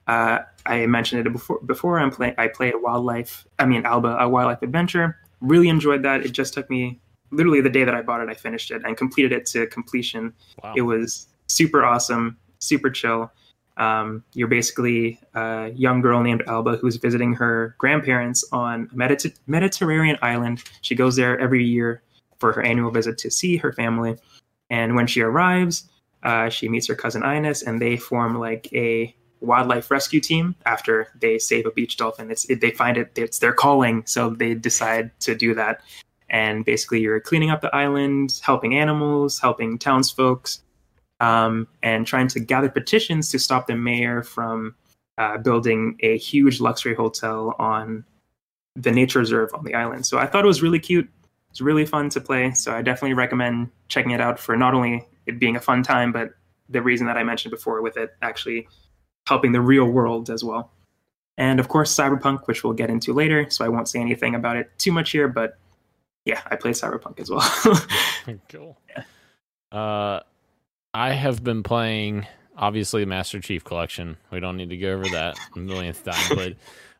Uh, 0.07 0.41
I 0.67 0.87
mentioned 0.87 1.27
it 1.27 1.31
before. 1.31 1.61
Before 1.61 1.99
I'm 1.99 2.11
playing, 2.11 2.35
I 2.39 2.49
played 2.49 2.75
wildlife. 2.77 3.47
I 3.59 3.67
mean, 3.67 3.85
Alba, 3.85 4.17
a 4.19 4.29
wildlife 4.29 4.63
adventure. 4.63 5.17
Really 5.41 5.69
enjoyed 5.69 6.03
that. 6.03 6.25
It 6.25 6.33
just 6.33 6.55
took 6.55 6.69
me 6.69 7.01
literally 7.31 7.61
the 7.61 7.71
day 7.71 7.85
that 7.85 7.95
I 7.95 8.03
bought 8.03 8.21
it. 8.21 8.29
I 8.29 8.35
finished 8.35 8.71
it 8.71 8.83
and 8.85 8.97
completed 8.97 9.33
it 9.33 9.47
to 9.47 9.67
completion. 9.67 10.33
Wow. 10.63 10.75
It 10.77 10.83
was 10.83 11.29
super 11.47 11.85
awesome, 11.85 12.39
super 12.59 12.91
chill. 12.91 13.31
Um, 13.77 14.23
you're 14.35 14.49
basically 14.49 15.19
a 15.35 15.73
young 15.75 16.01
girl 16.01 16.23
named 16.23 16.43
Alba 16.47 16.77
who's 16.77 16.97
visiting 16.97 17.35
her 17.35 17.75
grandparents 17.79 18.45
on 18.53 18.89
a 18.93 18.95
Mediter- 18.95 19.37
Mediterranean 19.47 20.17
island. 20.23 20.63
She 20.83 20.95
goes 20.95 21.17
there 21.17 21.39
every 21.41 21.65
year 21.65 22.03
for 22.45 22.53
her 22.53 22.63
annual 22.63 22.91
visit 22.91 23.17
to 23.17 23.31
see 23.31 23.57
her 23.57 23.73
family. 23.73 24.17
And 24.69 24.95
when 24.97 25.07
she 25.07 25.23
arrives, 25.23 25.89
uh, 26.25 26.51
she 26.51 26.69
meets 26.69 26.87
her 26.89 26.95
cousin 26.95 27.23
Ines, 27.25 27.63
and 27.63 27.81
they 27.81 27.97
form 27.97 28.39
like 28.39 28.71
a 28.75 29.17
wildlife 29.41 29.91
rescue 29.91 30.21
team 30.21 30.55
after 30.67 31.09
they 31.19 31.39
save 31.39 31.65
a 31.65 31.71
beach 31.71 31.97
dolphin. 31.97 32.31
It's 32.31 32.45
it, 32.51 32.61
they 32.61 32.71
find 32.71 32.99
it 32.99 33.13
it's 33.17 33.39
their 33.39 33.55
calling, 33.55 34.05
so 34.05 34.29
they 34.29 34.53
decide 34.53 35.19
to 35.21 35.35
do 35.35 35.55
that. 35.55 35.81
And 36.29 36.67
basically, 36.67 37.01
you're 37.01 37.19
cleaning 37.19 37.49
up 37.49 37.63
the 37.63 37.75
island, 37.75 38.39
helping 38.45 38.77
animals, 38.77 39.39
helping 39.39 39.79
townsfolk, 39.79 40.51
um, 41.21 41.67
and 41.83 42.07
trying 42.07 42.29
to 42.29 42.41
gather 42.41 42.69
petitions 42.69 43.31
to 43.31 43.39
stop 43.39 43.67
the 43.67 43.77
mayor 43.77 44.23
from 44.23 44.75
uh, 45.17 45.39
building 45.39 45.97
a 46.01 46.19
huge 46.19 46.61
luxury 46.61 46.95
hotel 46.95 47.57
on 47.59 48.05
the 48.77 48.93
nature 48.93 49.21
reserve 49.21 49.49
on 49.55 49.65
the 49.65 49.75
island. 49.75 50.05
So 50.05 50.19
I 50.19 50.27
thought 50.27 50.45
it 50.45 50.49
was 50.49 50.61
really 50.61 50.81
cute. 50.81 51.09
It's 51.55 51.61
really 51.61 51.87
fun 51.87 52.09
to 52.09 52.21
play. 52.21 52.51
So 52.51 52.75
I 52.75 52.83
definitely 52.83 53.15
recommend 53.15 53.71
checking 53.87 54.11
it 54.11 54.21
out 54.21 54.41
for 54.41 54.57
not 54.57 54.75
only 54.75 55.07
it 55.27 55.39
being 55.39 55.55
a 55.55 55.61
fun 55.61 55.85
time, 55.85 56.11
but 56.11 56.31
the 56.69 56.83
reason 56.83 57.07
that 57.07 57.17
I 57.17 57.23
mentioned 57.23 57.53
before 57.53 57.81
with 57.81 57.97
it 57.97 58.11
actually 58.23 58.67
helping 59.29 59.53
the 59.53 59.61
real 59.61 59.85
world 59.85 60.31
as 60.31 60.43
well. 60.43 60.73
And 61.39 61.61
of 61.61 61.69
course, 61.69 61.95
Cyberpunk, 61.95 62.49
which 62.49 62.65
we'll 62.65 62.73
get 62.73 62.91
into 62.91 63.13
later. 63.13 63.49
So 63.51 63.65
I 63.65 63.69
won't 63.69 63.89
say 63.89 64.01
anything 64.01 64.35
about 64.35 64.57
it 64.57 64.69
too 64.79 64.91
much 64.91 65.13
here, 65.13 65.29
but 65.29 65.57
yeah, 66.25 66.41
I 66.49 66.57
play 66.57 66.73
Cyberpunk 66.73 67.21
as 67.21 67.31
well. 67.31 67.79
cool. 68.49 68.77
Yeah. 68.89 69.05
Uh, 69.71 70.21
I 70.93 71.13
have 71.13 71.45
been 71.45 71.63
playing 71.63 72.27
obviously 72.57 73.05
Master 73.05 73.39
Chief 73.39 73.63
Collection. 73.63 74.17
We 74.33 74.41
don't 74.41 74.57
need 74.57 74.71
to 74.71 74.77
go 74.77 74.93
over 74.95 75.09
that 75.11 75.39
a 75.55 75.59
millionth 75.61 76.03
time, 76.03 76.37
but 76.37 76.55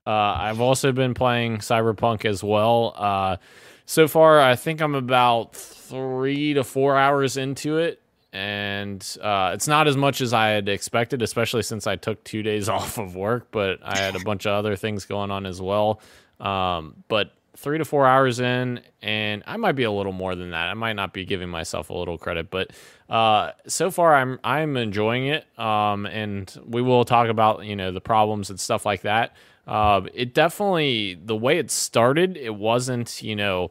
uh, 0.07 0.37
I've 0.39 0.61
also 0.61 0.93
been 0.93 1.15
playing 1.15 1.59
Cyberpunk 1.59 2.25
as 2.25 2.45
well. 2.45 2.95
Uh, 2.97 3.39
so 3.87 4.09
far, 4.09 4.41
I 4.41 4.57
think 4.57 4.81
I'm 4.81 4.95
about 4.95 5.55
three 5.55 6.55
to 6.55 6.65
four 6.65 6.97
hours 6.97 7.37
into 7.37 7.79
it 7.79 8.01
and 8.35 9.17
uh, 9.23 9.53
it's 9.55 9.69
not 9.69 9.87
as 9.87 9.97
much 9.97 10.21
as 10.21 10.33
I 10.33 10.49
had 10.49 10.69
expected, 10.69 11.23
especially 11.23 11.63
since 11.63 11.87
I 11.87 11.95
took 11.95 12.23
two 12.25 12.43
days 12.43 12.69
off 12.69 12.99
of 12.99 13.15
work. 13.15 13.49
But 13.53 13.79
I 13.83 13.97
had 13.97 14.17
a 14.17 14.21
bunch 14.25 14.45
of 14.45 14.53
other 14.53 14.75
things 14.75 15.07
going 15.07 15.31
on 15.31 15.47
as 15.47 15.63
well. 15.63 16.01
Um, 16.41 17.05
but 17.07 17.31
three 17.57 17.79
to 17.79 17.85
four 17.85 18.07
hours 18.07 18.41
in, 18.41 18.81
and 19.01 19.45
I 19.47 19.57
might 19.57 19.77
be 19.77 19.85
a 19.85 19.91
little 19.91 20.13
more 20.13 20.35
than 20.35 20.51
that. 20.51 20.67
I 20.67 20.75
might 20.75 20.95
not 20.95 21.13
be 21.13 21.25
giving 21.25 21.49
myself 21.49 21.91
a 21.91 21.95
little 21.95 22.19
credit, 22.19 22.51
but 22.51 22.73
uh, 23.09 23.53
so 23.69 23.93
far 23.93 24.17
I'm 24.17 24.41
I'm 24.43 24.77
enjoying 24.77 25.29
it. 25.29 25.47
Um, 25.57 26.05
and 26.07 26.53
we 26.67 26.83
will 26.83 27.05
talk 27.05 27.29
about 27.29 27.65
you 27.65 27.77
know 27.77 27.93
the 27.93 28.01
problems 28.01 28.51
and 28.51 28.59
stuff 28.59 28.85
like 28.85 29.03
that. 29.03 29.37
Uh, 29.67 30.03
it 30.13 30.35
definitely 30.35 31.15
the 31.15 31.37
way 31.37 31.59
it 31.59 31.71
started, 31.71 32.37
it 32.37 32.55
wasn't 32.55 33.23
you 33.23 33.37
know 33.37 33.71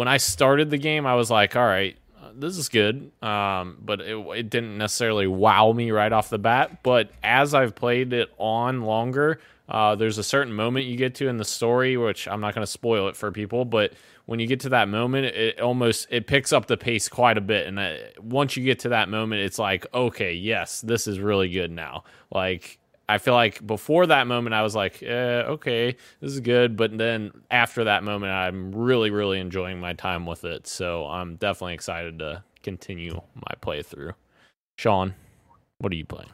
when 0.00 0.08
I 0.08 0.16
started 0.16 0.70
the 0.70 0.78
game, 0.78 1.04
I 1.04 1.14
was 1.14 1.30
like, 1.30 1.56
all 1.56 1.66
right, 1.66 1.96
this 2.34 2.56
is 2.56 2.68
good. 2.68 3.10
Um, 3.22 3.76
but 3.82 4.00
it, 4.00 4.16
it 4.34 4.50
didn't 4.50 4.78
necessarily 4.78 5.26
wow 5.26 5.72
me 5.72 5.90
right 5.90 6.10
off 6.10 6.30
the 6.30 6.38
bat. 6.38 6.82
But 6.82 7.10
as 7.22 7.54
I've 7.54 7.74
played 7.74 8.12
it 8.12 8.30
on 8.38 8.82
longer, 8.82 9.40
uh, 9.68 9.94
there's 9.94 10.18
a 10.18 10.24
certain 10.24 10.52
moment 10.52 10.86
you 10.86 10.96
get 10.96 11.14
to 11.16 11.28
in 11.28 11.36
the 11.36 11.44
story, 11.44 11.96
which 11.96 12.26
I'm 12.26 12.40
not 12.40 12.54
going 12.54 12.64
to 12.64 12.70
spoil 12.70 13.08
it 13.08 13.16
for 13.16 13.30
people, 13.30 13.64
but 13.64 13.92
when 14.26 14.40
you 14.40 14.46
get 14.46 14.60
to 14.60 14.70
that 14.70 14.88
moment, 14.88 15.26
it 15.26 15.60
almost 15.60 16.06
it 16.10 16.26
picks 16.26 16.52
up 16.52 16.66
the 16.66 16.76
pace 16.76 17.08
quite 17.08 17.36
a 17.36 17.40
bit. 17.40 17.66
And 17.66 17.78
uh, 17.78 17.94
once 18.20 18.56
you 18.56 18.64
get 18.64 18.78
to 18.80 18.88
that 18.90 19.08
moment, 19.08 19.42
it's 19.42 19.58
like, 19.58 19.86
okay, 19.92 20.32
yes, 20.32 20.80
this 20.80 21.06
is 21.06 21.20
really 21.20 21.48
good 21.48 21.70
now. 21.70 22.04
Like 22.32 22.78
I 23.10 23.18
feel 23.18 23.34
like 23.34 23.66
before 23.66 24.06
that 24.06 24.28
moment, 24.28 24.54
I 24.54 24.62
was 24.62 24.76
like, 24.76 25.02
eh, 25.02 25.42
okay, 25.48 25.96
this 26.20 26.32
is 26.32 26.38
good. 26.38 26.76
But 26.76 26.96
then 26.96 27.32
after 27.50 27.82
that 27.84 28.04
moment, 28.04 28.30
I'm 28.30 28.72
really, 28.72 29.10
really 29.10 29.40
enjoying 29.40 29.80
my 29.80 29.94
time 29.94 30.26
with 30.26 30.44
it. 30.44 30.68
So 30.68 31.06
I'm 31.06 31.34
definitely 31.34 31.74
excited 31.74 32.20
to 32.20 32.44
continue 32.62 33.20
my 33.34 33.54
playthrough. 33.60 34.12
Sean, 34.76 35.14
what 35.78 35.92
are 35.92 35.96
you 35.96 36.04
playing? 36.04 36.30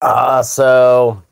Uh, 0.00 0.42
so 0.42 1.22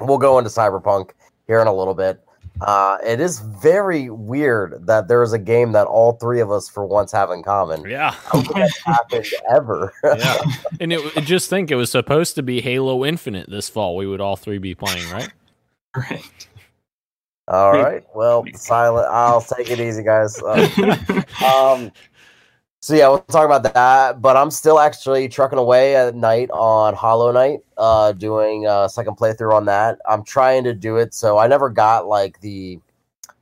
we'll 0.00 0.18
go 0.18 0.38
into 0.38 0.50
Cyberpunk 0.50 1.12
here 1.46 1.60
in 1.60 1.68
a 1.68 1.74
little 1.74 1.94
bit. 1.94 2.20
Uh, 2.60 2.96
it 3.04 3.20
is 3.20 3.40
very 3.40 4.08
weird 4.08 4.86
that 4.86 5.08
there 5.08 5.22
is 5.22 5.32
a 5.32 5.38
game 5.38 5.72
that 5.72 5.86
all 5.86 6.12
three 6.12 6.40
of 6.40 6.50
us 6.50 6.68
for 6.68 6.86
once 6.86 7.12
have 7.12 7.30
in 7.30 7.42
common. 7.42 7.88
Yeah, 7.88 8.12
how 8.12 8.42
could 8.42 8.56
that 8.56 8.72
happened 8.84 9.26
ever? 9.54 9.92
yeah, 10.04 10.38
and 10.80 10.92
it, 10.92 11.24
just 11.24 11.50
think 11.50 11.70
it 11.70 11.76
was 11.76 11.90
supposed 11.90 12.34
to 12.36 12.42
be 12.42 12.60
Halo 12.60 13.04
Infinite 13.04 13.50
this 13.50 13.68
fall. 13.68 13.96
We 13.96 14.06
would 14.06 14.20
all 14.20 14.36
three 14.36 14.58
be 14.58 14.74
playing, 14.74 15.08
right? 15.10 15.30
right. 15.96 16.48
All 17.48 17.72
right. 17.72 18.02
Well, 18.14 18.44
silent. 18.54 19.06
I'll 19.08 19.40
take 19.40 19.70
it 19.70 19.80
easy, 19.80 20.02
guys. 20.02 20.40
Uh, 20.46 21.22
um, 21.44 21.92
So 22.86 22.94
yeah, 22.94 23.08
we'll 23.08 23.18
talk 23.18 23.44
about 23.44 23.74
that. 23.74 24.22
But 24.22 24.36
I'm 24.36 24.52
still 24.52 24.78
actually 24.78 25.28
trucking 25.28 25.58
away 25.58 25.96
at 25.96 26.14
night 26.14 26.50
on 26.52 26.94
Hollow 26.94 27.32
Knight, 27.32 27.58
uh, 27.76 28.12
doing 28.12 28.64
a 28.68 28.88
second 28.88 29.16
playthrough 29.16 29.52
on 29.52 29.64
that. 29.64 29.98
I'm 30.08 30.22
trying 30.22 30.62
to 30.62 30.72
do 30.72 30.96
it, 30.98 31.12
so 31.12 31.36
I 31.36 31.48
never 31.48 31.68
got 31.68 32.06
like 32.06 32.40
the, 32.42 32.78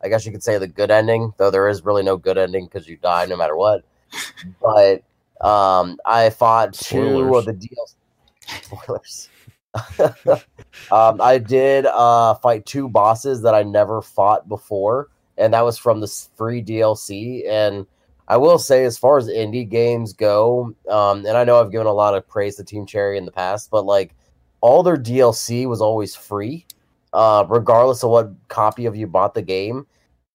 I 0.03 0.09
guess 0.09 0.24
you 0.24 0.32
could 0.32 0.42
say 0.42 0.57
the 0.57 0.66
good 0.66 0.90
ending, 0.90 1.34
though 1.36 1.51
there 1.51 1.68
is 1.68 1.84
really 1.84 2.03
no 2.03 2.16
good 2.16 2.38
ending 2.38 2.64
because 2.64 2.88
you 2.88 2.97
die 2.97 3.26
no 3.26 3.36
matter 3.36 3.55
what. 3.55 3.84
But 4.62 5.03
um, 5.47 5.99
I 6.07 6.30
fought 6.30 6.72
two 6.72 7.34
of 7.34 7.45
the 7.45 7.53
deals. 7.53 7.97
Spoilers. 8.62 9.28
um, 10.90 11.20
I 11.20 11.36
did 11.36 11.84
uh, 11.84 12.32
fight 12.36 12.64
two 12.64 12.88
bosses 12.88 13.42
that 13.42 13.55
I 13.55 13.62
never 13.62 14.01
fought 14.01 14.49
before, 14.49 15.11
and 15.36 15.53
that 15.53 15.66
was 15.66 15.76
from 15.76 16.01
the 16.01 16.09
free 16.34 16.62
DLC. 16.62 17.47
And 17.47 17.84
I 18.27 18.37
will 18.39 18.59
say, 18.59 18.85
as 18.85 18.97
far 18.97 19.18
as 19.18 19.29
indie 19.29 19.68
games 19.68 20.12
go, 20.12 20.75
um, 20.89 21.27
and 21.27 21.37
I 21.37 21.45
know 21.45 21.61
I've 21.61 21.70
given 21.70 21.87
a 21.87 21.93
lot 21.93 22.14
of 22.14 22.27
praise 22.27 22.57
to 22.57 22.64
Team 22.64 22.87
Cherry 22.87 23.18
in 23.18 23.27
the 23.27 23.33
past, 23.33 23.70
but 23.70 23.85
like 23.85 24.14
all 24.61 24.83
their 24.83 24.97
DLC 24.97 25.66
was 25.66 25.83
always 25.83 26.16
free, 26.16 26.66
uh, 27.12 27.45
regardless 27.49 28.03
of 28.03 28.11
what 28.11 28.33
copy 28.49 28.87
of 28.87 28.97
you 28.97 29.07
bought 29.07 29.35
the 29.35 29.43
game. 29.43 29.87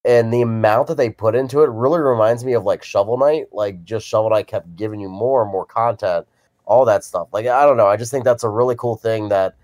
And 0.06 0.32
the 0.32 0.42
amount 0.42 0.88
that 0.88 0.98
they 0.98 1.10
put 1.10 1.36
into 1.36 1.62
it 1.62 1.70
really 1.72 2.00
reminds 2.00 2.46
me 2.46 2.54
of 2.54 2.64
like 2.64 2.84
Shovel 2.84 3.18
Knight. 3.18 3.48
Like 3.52 3.84
just 3.84 4.08
Shovel 4.08 4.30
Knight 4.30 4.48
kept 4.48 4.76
giving 4.76 5.00
you 5.00 5.10
more 5.10 5.42
and 5.42 5.52
more 5.52 5.66
content, 5.66 6.28
all 6.66 6.86
that 6.86 7.04
stuff. 7.04 7.28
Like 7.34 7.48
I 7.48 7.66
don't 7.66 7.76
know, 7.78 7.88
I 7.88 7.98
just 7.98 8.12
think 8.12 8.24
that's 8.24 8.44
a 8.44 8.50
really 8.50 8.76
cool 8.76 8.96
thing 8.96 9.30
that 9.30 9.56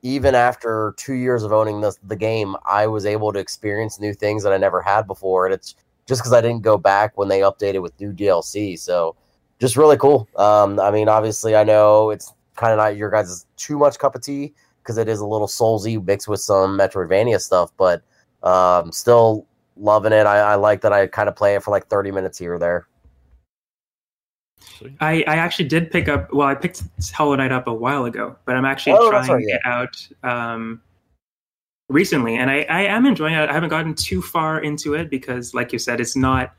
even 0.00 0.34
after 0.34 0.94
two 0.96 1.14
years 1.14 1.42
of 1.42 1.52
owning 1.52 1.80
this 1.80 1.98
the 2.02 2.16
game, 2.16 2.56
I 2.64 2.86
was 2.86 3.06
able 3.06 3.32
to 3.32 3.38
experience 3.38 4.00
new 4.00 4.14
things 4.14 4.42
that 4.42 4.52
I 4.52 4.58
never 4.58 4.80
had 4.80 5.06
before, 5.06 5.46
and 5.46 5.54
it's 5.54 5.74
just 6.06 6.20
because 6.20 6.32
I 6.32 6.40
didn't 6.40 6.62
go 6.62 6.76
back 6.76 7.16
when 7.16 7.28
they 7.28 7.40
updated 7.40 7.82
with 7.82 7.98
new 8.00 8.12
DLC. 8.12 8.78
So 8.78 9.16
just 9.58 9.76
really 9.76 9.96
cool. 9.96 10.28
Um, 10.36 10.78
I 10.80 10.90
mean, 10.90 11.08
obviously, 11.08 11.56
I 11.56 11.64
know 11.64 12.10
it's 12.10 12.32
kind 12.56 12.72
of 12.72 12.78
not 12.78 12.96
your 12.96 13.10
guys' 13.10 13.46
too 13.56 13.78
much 13.78 13.98
cup 13.98 14.14
of 14.14 14.22
tea 14.22 14.54
because 14.82 14.98
it 14.98 15.08
is 15.08 15.20
a 15.20 15.26
little 15.26 15.46
soulsy 15.46 16.04
mixed 16.04 16.28
with 16.28 16.40
some 16.40 16.78
Metroidvania 16.78 17.40
stuff, 17.40 17.72
but 17.76 18.02
um, 18.42 18.92
still 18.92 19.46
loving 19.76 20.12
it. 20.12 20.26
I, 20.26 20.38
I 20.38 20.54
like 20.56 20.82
that 20.82 20.92
I 20.92 21.06
kind 21.06 21.28
of 21.28 21.36
play 21.36 21.54
it 21.54 21.62
for 21.62 21.70
like 21.70 21.86
30 21.88 22.10
minutes 22.10 22.38
here 22.38 22.54
or 22.54 22.58
there. 22.58 22.86
I, 25.00 25.24
I 25.26 25.36
actually 25.36 25.68
did 25.68 25.90
pick 25.90 26.08
up. 26.08 26.32
Well, 26.32 26.48
I 26.48 26.54
picked 26.54 26.82
Hollow 27.12 27.34
Knight 27.36 27.52
up 27.52 27.66
a 27.66 27.72
while 27.72 28.04
ago, 28.04 28.36
but 28.44 28.56
I'm 28.56 28.64
actually 28.64 28.96
Oh, 28.98 29.10
trying 29.10 29.30
right, 29.30 29.44
it 29.46 29.60
out 29.64 30.08
um, 30.22 30.80
recently, 31.88 32.36
and 32.36 32.50
I, 32.50 32.62
I 32.62 32.82
am 32.82 33.06
enjoying 33.06 33.34
it. 33.34 33.48
I 33.48 33.52
haven't 33.52 33.70
gotten 33.70 33.94
too 33.94 34.22
far 34.22 34.60
into 34.60 34.94
it 34.94 35.10
because, 35.10 35.54
like 35.54 35.72
you 35.72 35.78
said, 35.78 36.00
it's 36.00 36.16
not 36.16 36.54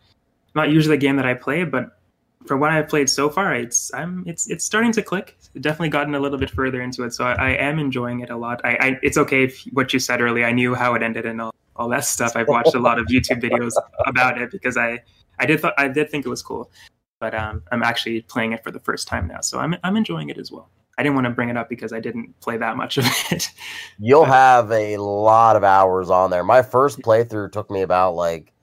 not 0.54 0.70
usually 0.70 0.96
a 0.96 1.00
game 1.00 1.16
that 1.18 1.26
I 1.26 1.34
play. 1.34 1.64
But 1.64 1.98
from 2.46 2.60
what 2.60 2.72
I've 2.72 2.88
played 2.88 3.10
so 3.10 3.30
far, 3.30 3.56
it's 3.56 3.94
I'm 3.94 4.24
it's 4.28 4.50
it's 4.50 4.64
starting 4.64 4.92
to 4.94 5.02
click. 5.02 5.38
Definitely 5.60 5.90
gotten 5.90 6.16
a 6.16 6.20
little 6.20 6.38
bit 6.38 6.50
further 6.50 6.82
into 6.82 7.04
it, 7.04 7.14
so 7.14 7.26
I, 7.26 7.34
I 7.34 7.50
am 7.52 7.80
enjoying 7.80 8.22
it 8.22 8.30
a 8.30 8.38
lot. 8.38 8.62
I, 8.64 8.78
I 8.80 9.00
it's 9.02 9.18
okay 9.18 9.44
if 9.44 9.62
what 9.74 9.94
you 9.94 10.00
said 10.00 10.22
earlier. 10.22 10.46
I 10.46 10.52
knew 10.52 10.76
how 10.76 10.96
it 10.96 11.04
ended 11.04 11.26
and 11.26 11.42
all, 11.42 11.54
all 11.76 11.90
that 11.90 12.06
stuff. 12.06 12.36
I've 12.36 12.48
watched 12.48 12.76
a 12.76 12.80
lot 12.80 13.00
of 13.00 13.08
YouTube 13.08 13.42
videos 13.42 13.74
about 14.06 14.42
it 14.42 14.52
because 14.52 14.78
I 14.78 15.02
I 15.40 15.46
did 15.46 15.62
th- 15.62 15.74
I 15.78 15.88
did 15.88 16.10
think 16.10 16.26
it 16.26 16.30
was 16.30 16.42
cool 16.42 16.72
but 17.20 17.34
um, 17.34 17.64
I'm 17.72 17.84
actually 17.84 18.22
playing 18.22 18.52
it 18.52 18.64
for 18.64 18.72
the 18.72 18.80
first 18.80 19.08
time 19.08 19.28
now, 19.28 19.42
so 19.42 19.60
I'm 19.60 19.76
I'm 19.84 19.96
enjoying 19.96 20.30
it 20.30 20.38
as 20.38 20.52
well. 20.52 20.70
I 20.98 21.04
didn't 21.04 21.16
want 21.16 21.26
to 21.26 21.32
bring 21.32 21.50
it 21.50 21.58
up 21.58 21.70
because 21.70 21.92
I 21.92 22.00
didn't 22.00 22.40
play 22.40 22.58
that 22.58 22.78
much 22.78 22.98
of 22.98 23.06
it. 23.32 23.52
You'll 24.00 24.26
have 24.26 24.72
a 24.72 24.98
lot 24.98 25.56
of 25.56 25.64
hours 25.64 26.10
on 26.10 26.30
there. 26.30 26.44
My 26.44 26.62
first 26.62 27.00
playthrough 27.02 27.52
took 27.52 27.70
me 27.70 27.82
about 27.82 28.16
like, 28.16 28.54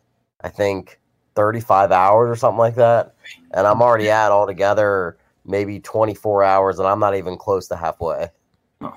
I 0.41 0.49
think 0.49 0.99
35 1.35 1.93
hours 1.93 2.30
or 2.30 2.37
something 2.37 2.59
like 2.59 2.76
that. 2.76 3.14
And 3.53 3.66
I'm 3.66 3.83
already 3.83 4.09
at 4.11 4.33
altogether 4.33 5.18
maybe 5.45 5.80
24 5.80 6.45
hours, 6.45 6.78
and 6.78 6.89
I'm 6.89 7.01
not 7.01 7.16
even 7.16 7.37
close 7.37 7.68
to 7.68 7.76
halfway. 7.76 8.28
Oh, 8.80 8.95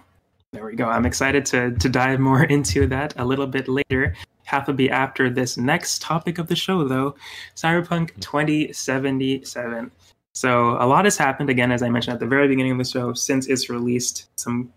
there 0.51 0.65
we 0.65 0.75
go. 0.75 0.85
I'm 0.85 1.05
excited 1.05 1.45
to 1.47 1.71
to 1.75 1.89
dive 1.89 2.19
more 2.19 2.43
into 2.55 2.87
that 2.87 3.13
a 3.17 3.25
little 3.25 3.47
bit 3.47 3.67
later. 3.67 4.15
Have 4.45 4.65
to 4.67 4.73
be 4.73 4.89
after 4.91 5.29
this 5.29 5.57
next 5.57 6.01
topic 6.01 6.37
of 6.37 6.47
the 6.47 6.55
show, 6.55 6.87
though. 6.87 7.15
Cyberpunk 7.55 8.19
2077. 8.21 9.91
So 10.35 10.77
a 10.79 10.85
lot 10.85 11.05
has 11.05 11.17
happened 11.17 11.49
again, 11.49 11.71
as 11.71 11.81
I 11.81 11.89
mentioned 11.89 12.13
at 12.13 12.19
the 12.19 12.27
very 12.27 12.47
beginning 12.47 12.73
of 12.73 12.77
the 12.77 12.85
show, 12.85 13.13
since 13.13 13.47
it's 13.47 13.69
released. 13.69 14.27
Some 14.37 14.71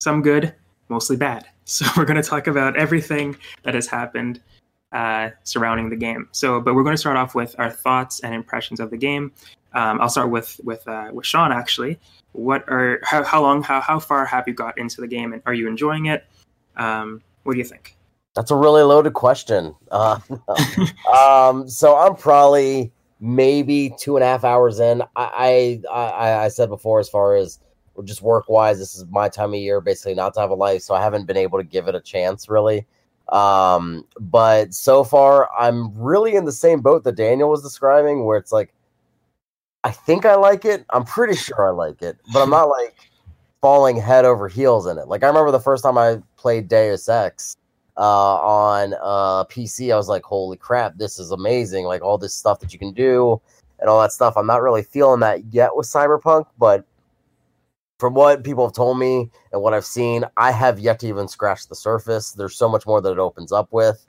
some 0.00 0.22
good, 0.22 0.54
mostly 0.88 1.16
bad. 1.16 1.46
So 1.70 1.84
we're 1.98 2.06
going 2.06 2.16
to 2.16 2.26
talk 2.26 2.46
about 2.46 2.78
everything 2.78 3.36
that 3.62 3.74
has 3.74 3.86
happened 3.86 4.40
uh, 4.90 5.28
surrounding 5.44 5.90
the 5.90 5.96
game. 5.96 6.26
So, 6.32 6.62
but 6.62 6.74
we're 6.74 6.82
going 6.82 6.94
to 6.94 6.98
start 6.98 7.18
off 7.18 7.34
with 7.34 7.54
our 7.58 7.70
thoughts 7.70 8.20
and 8.20 8.34
impressions 8.34 8.80
of 8.80 8.88
the 8.88 8.96
game. 8.96 9.32
Um, 9.74 10.00
I'll 10.00 10.08
start 10.08 10.30
with 10.30 10.58
with 10.64 10.88
uh, 10.88 11.10
with 11.12 11.26
Sean. 11.26 11.52
Actually, 11.52 11.98
what 12.32 12.66
are 12.68 13.00
how, 13.02 13.22
how 13.22 13.42
long 13.42 13.62
how 13.62 13.82
how 13.82 13.98
far 13.98 14.24
have 14.24 14.48
you 14.48 14.54
got 14.54 14.78
into 14.78 15.02
the 15.02 15.06
game, 15.06 15.34
and 15.34 15.42
are 15.44 15.52
you 15.52 15.68
enjoying 15.68 16.06
it? 16.06 16.24
Um, 16.78 17.20
what 17.42 17.52
do 17.52 17.58
you 17.58 17.66
think? 17.66 17.98
That's 18.34 18.50
a 18.50 18.56
really 18.56 18.82
loaded 18.82 19.12
question. 19.12 19.74
Uh, 19.90 20.20
um, 21.14 21.68
so 21.68 21.98
I'm 21.98 22.16
probably 22.16 22.92
maybe 23.20 23.94
two 23.98 24.16
and 24.16 24.24
a 24.24 24.26
half 24.26 24.44
hours 24.44 24.80
in. 24.80 25.02
I, 25.16 25.80
I, 25.90 25.92
I, 25.92 26.44
I 26.44 26.48
said 26.48 26.68
before, 26.68 27.00
as 27.00 27.08
far 27.08 27.36
as 27.36 27.58
just 28.04 28.22
work 28.22 28.48
wise, 28.48 28.78
this 28.78 28.94
is 28.94 29.04
my 29.10 29.28
time 29.28 29.54
of 29.54 29.60
year, 29.60 29.80
basically 29.80 30.14
not 30.14 30.34
to 30.34 30.40
have 30.40 30.50
a 30.50 30.54
life, 30.54 30.82
so 30.82 30.94
I 30.94 31.02
haven't 31.02 31.26
been 31.26 31.36
able 31.36 31.58
to 31.58 31.64
give 31.64 31.88
it 31.88 31.94
a 31.94 32.00
chance 32.00 32.48
really. 32.48 32.86
Um, 33.30 34.06
but 34.20 34.72
so 34.72 35.04
far, 35.04 35.50
I'm 35.58 35.92
really 35.98 36.34
in 36.34 36.44
the 36.44 36.52
same 36.52 36.80
boat 36.80 37.04
that 37.04 37.16
Daniel 37.16 37.50
was 37.50 37.62
describing, 37.62 38.24
where 38.24 38.38
it's 38.38 38.52
like, 38.52 38.72
I 39.84 39.90
think 39.90 40.24
I 40.24 40.34
like 40.34 40.64
it. 40.64 40.84
I'm 40.90 41.04
pretty 41.04 41.36
sure 41.36 41.68
I 41.68 41.70
like 41.70 42.02
it, 42.02 42.16
but 42.32 42.42
I'm 42.42 42.50
not 42.58 42.68
like 42.68 42.96
falling 43.60 43.96
head 43.96 44.24
over 44.24 44.48
heels 44.48 44.86
in 44.86 44.98
it. 44.98 45.08
Like 45.08 45.22
I 45.22 45.26
remember 45.26 45.50
the 45.50 45.60
first 45.60 45.82
time 45.82 45.98
I 45.98 46.22
played 46.36 46.68
Deus 46.68 47.08
Ex 47.08 47.56
uh, 47.98 48.36
on 48.36 48.94
uh, 49.02 49.44
PC, 49.44 49.92
I 49.92 49.96
was 49.96 50.08
like, 50.08 50.22
"Holy 50.22 50.56
crap, 50.56 50.96
this 50.96 51.18
is 51.18 51.32
amazing!" 51.32 51.84
Like 51.84 52.02
all 52.02 52.16
this 52.16 52.34
stuff 52.34 52.60
that 52.60 52.72
you 52.72 52.78
can 52.78 52.92
do 52.92 53.40
and 53.80 53.90
all 53.90 54.00
that 54.00 54.12
stuff. 54.12 54.36
I'm 54.36 54.46
not 54.46 54.62
really 54.62 54.82
feeling 54.82 55.20
that 55.20 55.52
yet 55.52 55.74
with 55.74 55.86
Cyberpunk, 55.86 56.46
but 56.58 56.84
from 57.98 58.14
what 58.14 58.44
people 58.44 58.64
have 58.66 58.74
told 58.74 58.98
me 58.98 59.30
and 59.52 59.60
what 59.60 59.74
I've 59.74 59.84
seen, 59.84 60.24
I 60.36 60.52
have 60.52 60.78
yet 60.78 61.00
to 61.00 61.08
even 61.08 61.26
scratch 61.26 61.66
the 61.66 61.74
surface. 61.74 62.32
There's 62.32 62.56
so 62.56 62.68
much 62.68 62.86
more 62.86 63.00
that 63.00 63.10
it 63.10 63.18
opens 63.18 63.52
up 63.52 63.68
with. 63.72 64.06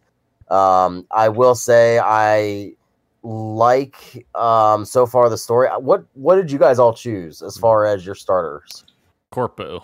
Um, 0.50 1.08
I 1.12 1.30
will 1.30 1.56
say 1.56 2.00
I 2.00 2.74
like 3.24 4.26
um, 4.36 4.86
so 4.86 5.06
far 5.06 5.30
the 5.30 5.38
story. 5.38 5.68
What 5.80 6.06
what 6.14 6.36
did 6.36 6.52
you 6.52 6.60
guys 6.60 6.80
all 6.80 6.94
choose 6.94 7.42
as 7.42 7.58
far 7.58 7.86
as 7.86 8.06
your 8.06 8.16
starters? 8.16 8.84
Corpo. 9.32 9.84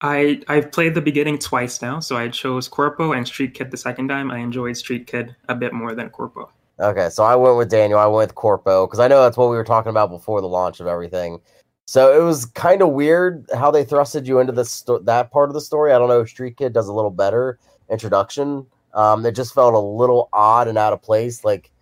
I 0.00 0.40
I've 0.48 0.70
played 0.70 0.94
the 0.94 1.00
beginning 1.00 1.38
twice 1.38 1.82
now, 1.82 2.00
so 2.00 2.16
I 2.16 2.28
chose 2.28 2.68
Corpo 2.68 3.12
and 3.12 3.26
Street 3.26 3.54
Kid 3.54 3.70
the 3.70 3.76
second 3.76 4.08
time. 4.08 4.30
I 4.30 4.38
enjoyed 4.38 4.76
Street 4.76 5.06
Kid 5.06 5.34
a 5.48 5.54
bit 5.54 5.72
more 5.72 5.94
than 5.94 6.10
Corpo. 6.10 6.50
Okay, 6.80 7.08
so 7.10 7.24
I 7.24 7.34
went 7.34 7.56
with 7.56 7.70
Daniel. 7.70 7.98
I 7.98 8.06
went 8.06 8.28
with 8.28 8.34
Corpo 8.36 8.86
because 8.86 9.00
I 9.00 9.08
know 9.08 9.22
that's 9.22 9.36
what 9.36 9.50
we 9.50 9.56
were 9.56 9.64
talking 9.64 9.90
about 9.90 10.10
before 10.10 10.40
the 10.40 10.46
launch 10.48 10.78
of 10.78 10.86
everything. 10.86 11.40
So 11.86 12.16
it 12.16 12.22
was 12.22 12.44
kind 12.44 12.82
of 12.82 12.90
weird 12.90 13.48
how 13.54 13.70
they 13.70 13.84
thrusted 13.84 14.26
you 14.26 14.38
into 14.38 14.52
this 14.52 14.70
sto- 14.70 15.00
that 15.00 15.32
part 15.32 15.50
of 15.50 15.54
the 15.54 15.60
story. 15.60 15.92
I 15.92 15.98
don't 15.98 16.08
know 16.08 16.20
if 16.20 16.28
Street 16.28 16.56
Kid 16.56 16.72
does 16.72 16.86
a 16.86 16.92
little 16.92 17.10
better 17.10 17.58
introduction. 17.90 18.66
Um, 18.94 19.26
it 19.26 19.34
just 19.34 19.54
felt 19.54 19.74
a 19.74 19.78
little 19.78 20.28
odd 20.32 20.68
and 20.68 20.78
out 20.78 20.92
of 20.92 21.02
place. 21.02 21.44
Like 21.44 21.72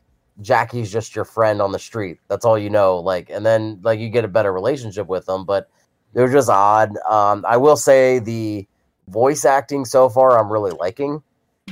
Jackie's 0.41 0.91
just 0.91 1.15
your 1.15 1.25
friend 1.25 1.61
on 1.61 1.73
the 1.73 1.79
street. 1.79 2.19
That's 2.29 2.45
all 2.45 2.59
you 2.59 2.71
know. 2.71 2.99
Like, 2.99 3.29
and 3.29 3.45
then 3.45 3.81
like 3.83 4.01
you 4.01 4.09
get 4.09 4.25
a 4.25 4.29
better 4.29 4.53
relationship 4.53 5.07
with 5.07 5.27
them, 5.27 5.45
but 5.45 5.69
was 6.23 6.33
just 6.33 6.49
odd. 6.49 6.97
Um, 7.09 7.45
I 7.47 7.57
will 7.57 7.77
say 7.77 8.19
the 8.19 8.67
voice 9.09 9.45
acting 9.45 9.85
so 9.85 10.09
far 10.09 10.39
I'm 10.39 10.53
really 10.53 10.73
liking. 10.73 11.23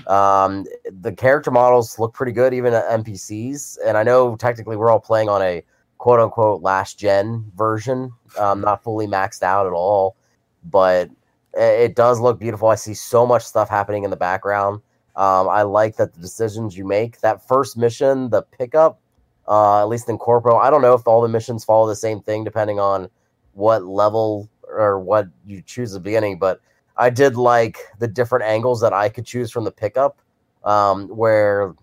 Um, 0.07 0.67
the 1.01 1.13
character 1.13 1.51
models 1.51 1.99
look 1.99 2.13
pretty 2.13 2.33
good, 2.33 2.53
even 2.53 2.75
at 2.75 2.85
NPCs. 2.89 3.79
And 3.87 3.97
I 3.97 4.03
know 4.03 4.37
technically 4.37 4.77
we're 4.77 4.91
all 4.91 5.01
playing 5.01 5.29
on 5.29 5.41
a 5.43 5.63
quote 5.99 6.21
unquote 6.21 6.63
last 6.63 6.99
gen 6.99 7.51
version, 7.57 8.13
um, 8.39 8.61
not 8.61 8.83
fully 8.83 9.07
maxed 9.07 9.43
out 9.43 9.67
at 9.67 9.73
all, 9.73 10.17
but 10.65 11.09
it, 11.55 11.81
it 11.81 11.97
does 11.97 12.21
look 12.21 12.39
beautiful. 12.39 12.69
I 12.69 12.75
see 12.75 12.95
so 12.95 13.27
much 13.27 13.43
stuff 13.43 13.69
happening 13.69 14.05
in 14.05 14.11
the 14.11 14.17
background. 14.17 14.83
Um, 15.17 15.49
I 15.49 15.63
like 15.63 15.97
that 15.97 16.13
the 16.13 16.21
decisions 16.21 16.77
you 16.77 16.85
make. 16.85 17.21
That 17.21 17.47
first 17.47 17.77
mission, 17.77 18.31
the 18.31 18.43
pickup, 18.43 19.01
uh, 19.47 19.81
at 19.81 19.85
least 19.85 20.09
in 20.09 20.19
Corpo, 20.19 20.57
I 20.57 20.71
don't 20.71 20.83
know 20.83 20.95
if 20.95 21.07
all 21.07 21.23
the 21.23 21.29
missions 21.29 21.65
follow 21.65 21.87
the 21.87 21.97
same 21.97 22.21
thing 22.21 22.43
depending 22.43 22.81
on 22.81 23.09
what 23.55 23.85
level 23.85 24.49
or 24.69 25.01
what 25.01 25.29
you 25.47 25.63
choose 25.63 25.95
at 25.95 25.99
the 25.99 26.01
beginning, 26.01 26.39
but 26.39 26.61
I 26.97 27.11
did 27.11 27.37
like 27.37 27.79
the 27.99 28.09
different 28.09 28.45
angles 28.45 28.81
that 28.81 28.93
I 28.93 29.09
could 29.09 29.27
choose 29.27 29.51
from 29.51 29.65
the 29.65 29.73
pickup. 29.73 30.21
Um, 30.65 31.09
where 31.09 31.75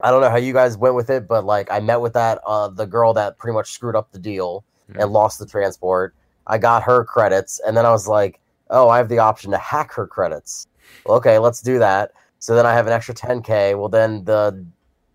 I 0.00 0.10
don't 0.10 0.20
know 0.20 0.30
how 0.30 0.36
you 0.36 0.52
guys 0.52 0.76
went 0.76 0.94
with 0.94 1.10
it, 1.10 1.26
but 1.26 1.44
like 1.44 1.70
I 1.70 1.80
met 1.80 2.00
with 2.00 2.12
that 2.12 2.40
uh 2.46 2.68
the 2.68 2.86
girl 2.86 3.12
that 3.14 3.38
pretty 3.38 3.54
much 3.54 3.72
screwed 3.72 3.96
up 3.96 4.12
the 4.12 4.18
deal 4.18 4.64
and 4.96 5.10
lost 5.12 5.38
the 5.38 5.46
transport. 5.46 6.14
I 6.46 6.58
got 6.58 6.82
her 6.82 7.04
credits, 7.04 7.60
and 7.66 7.76
then 7.76 7.86
I 7.86 7.90
was 7.90 8.06
like, 8.06 8.40
oh, 8.70 8.88
I 8.88 8.98
have 8.98 9.08
the 9.08 9.18
option 9.18 9.50
to 9.52 9.58
hack 9.58 9.92
her 9.94 10.06
credits. 10.06 10.66
Well, 11.06 11.16
okay, 11.16 11.38
let's 11.38 11.62
do 11.62 11.78
that. 11.78 12.12
So 12.38 12.54
then 12.54 12.66
I 12.66 12.74
have 12.74 12.86
an 12.86 12.92
extra 12.92 13.14
10k. 13.14 13.78
Well, 13.78 13.88
then 13.88 14.24
the 14.24 14.64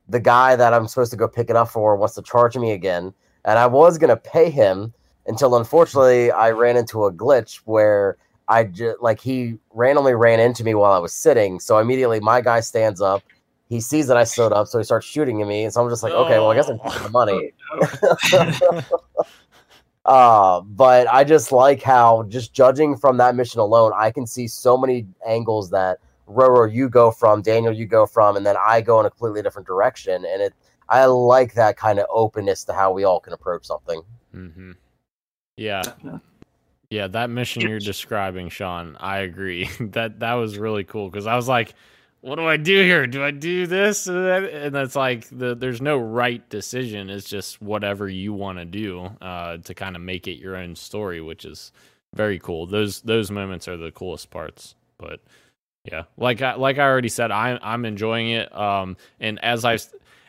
the 0.07 0.19
guy 0.19 0.55
that 0.55 0.73
I'm 0.73 0.87
supposed 0.87 1.11
to 1.11 1.17
go 1.17 1.27
pick 1.27 1.49
it 1.49 1.55
up 1.55 1.69
for 1.69 1.95
wants 1.95 2.15
to 2.15 2.23
charge 2.23 2.57
me 2.57 2.71
again, 2.71 3.13
and 3.45 3.59
I 3.59 3.67
was 3.67 3.97
gonna 3.97 4.17
pay 4.17 4.49
him 4.49 4.93
until 5.27 5.55
unfortunately 5.55 6.31
I 6.31 6.51
ran 6.51 6.77
into 6.77 7.05
a 7.05 7.13
glitch 7.13 7.57
where 7.65 8.17
I 8.49 8.63
just 8.63 8.99
like 8.99 9.21
he 9.21 9.57
randomly 9.71 10.15
ran 10.15 10.39
into 10.39 10.63
me 10.63 10.73
while 10.73 10.91
I 10.91 10.97
was 10.97 11.13
sitting. 11.13 11.59
So 11.59 11.77
immediately 11.77 12.19
my 12.19 12.41
guy 12.41 12.59
stands 12.61 12.99
up. 12.99 13.21
He 13.69 13.79
sees 13.79 14.07
that 14.07 14.17
I 14.17 14.23
stood 14.23 14.51
up, 14.51 14.67
so 14.67 14.79
he 14.79 14.83
starts 14.83 15.05
shooting 15.05 15.43
at 15.43 15.47
me, 15.47 15.63
and 15.63 15.71
so 15.71 15.83
I'm 15.83 15.89
just 15.89 16.01
like, 16.01 16.11
okay, 16.11 16.39
well 16.39 16.49
I 16.49 16.55
guess 16.55 16.67
I'm 16.67 16.79
taking 16.79 17.03
the 17.03 17.09
money. 17.09 17.51
uh, 20.05 20.61
but 20.61 21.07
I 21.07 21.23
just 21.23 21.51
like 21.51 21.83
how 21.83 22.23
just 22.23 22.51
judging 22.51 22.97
from 22.97 23.17
that 23.17 23.35
mission 23.35 23.59
alone, 23.59 23.91
I 23.95 24.09
can 24.09 24.25
see 24.25 24.47
so 24.47 24.75
many 24.75 25.05
angles 25.27 25.69
that 25.69 25.99
Roro 26.27 26.71
you 26.71 26.89
go 26.89 27.11
from, 27.11 27.43
Daniel 27.43 27.71
you 27.71 27.85
go 27.85 28.07
from, 28.07 28.35
and 28.35 28.43
then 28.43 28.55
I 28.59 28.81
go 28.81 28.99
in 28.99 29.05
a 29.05 29.11
completely 29.11 29.43
different 29.43 29.67
direction, 29.67 30.25
and 30.25 30.41
it. 30.41 30.53
I 30.91 31.05
like 31.05 31.53
that 31.53 31.77
kind 31.77 31.99
of 31.99 32.07
openness 32.09 32.63
to 32.63 32.73
how 32.73 32.91
we 32.91 33.03
all 33.03 33.19
can 33.19 33.33
approach 33.33 33.63
something. 33.63 34.01
Mm-hmm. 34.33 34.71
Yeah. 35.59 35.83
Yeah, 36.89 37.07
that 37.07 37.29
mission 37.29 37.61
you're 37.63 37.79
describing, 37.93 38.49
Sean, 38.49 38.95
I 38.99 39.19
agree. 39.19 39.69
that 39.79 40.19
that 40.21 40.33
was 40.33 40.57
really 40.57 40.83
cool 40.83 41.09
because 41.09 41.27
I 41.27 41.35
was 41.35 41.47
like, 41.47 41.75
"What 42.21 42.35
do 42.35 42.45
I 42.45 42.57
do 42.57 42.81
here? 42.81 43.05
Do 43.05 43.23
I 43.23 43.31
do 43.31 43.67
this?" 43.67 44.07
And 44.07 44.73
that's 44.73 44.95
like 44.95 45.27
the 45.29 45.53
there's 45.55 45.81
no 45.81 45.97
right 45.97 46.47
decision. 46.49 47.09
It's 47.09 47.29
just 47.29 47.61
whatever 47.61 48.07
you 48.07 48.33
want 48.33 48.57
to 48.59 48.65
do 48.65 49.11
uh, 49.21 49.57
to 49.57 49.73
kind 49.75 49.95
of 49.95 50.01
make 50.01 50.27
it 50.27 50.39
your 50.39 50.55
own 50.55 50.75
story, 50.75 51.21
which 51.21 51.45
is 51.45 51.71
very 52.15 52.39
cool. 52.39 52.65
Those 52.65 53.01
those 53.01 53.29
moments 53.29 53.67
are 53.67 53.77
the 53.77 53.91
coolest 53.91 54.31
parts. 54.31 54.75
But 54.97 55.19
yeah, 55.85 56.03
like 56.17 56.41
I, 56.41 56.55
like 56.55 56.79
I 56.79 56.85
already 56.85 57.09
said, 57.09 57.31
I'm 57.31 57.59
I'm 57.61 57.85
enjoying 57.85 58.29
it. 58.31 58.55
Um, 58.55 58.97
and 59.19 59.37
as 59.43 59.63
I 59.65 59.77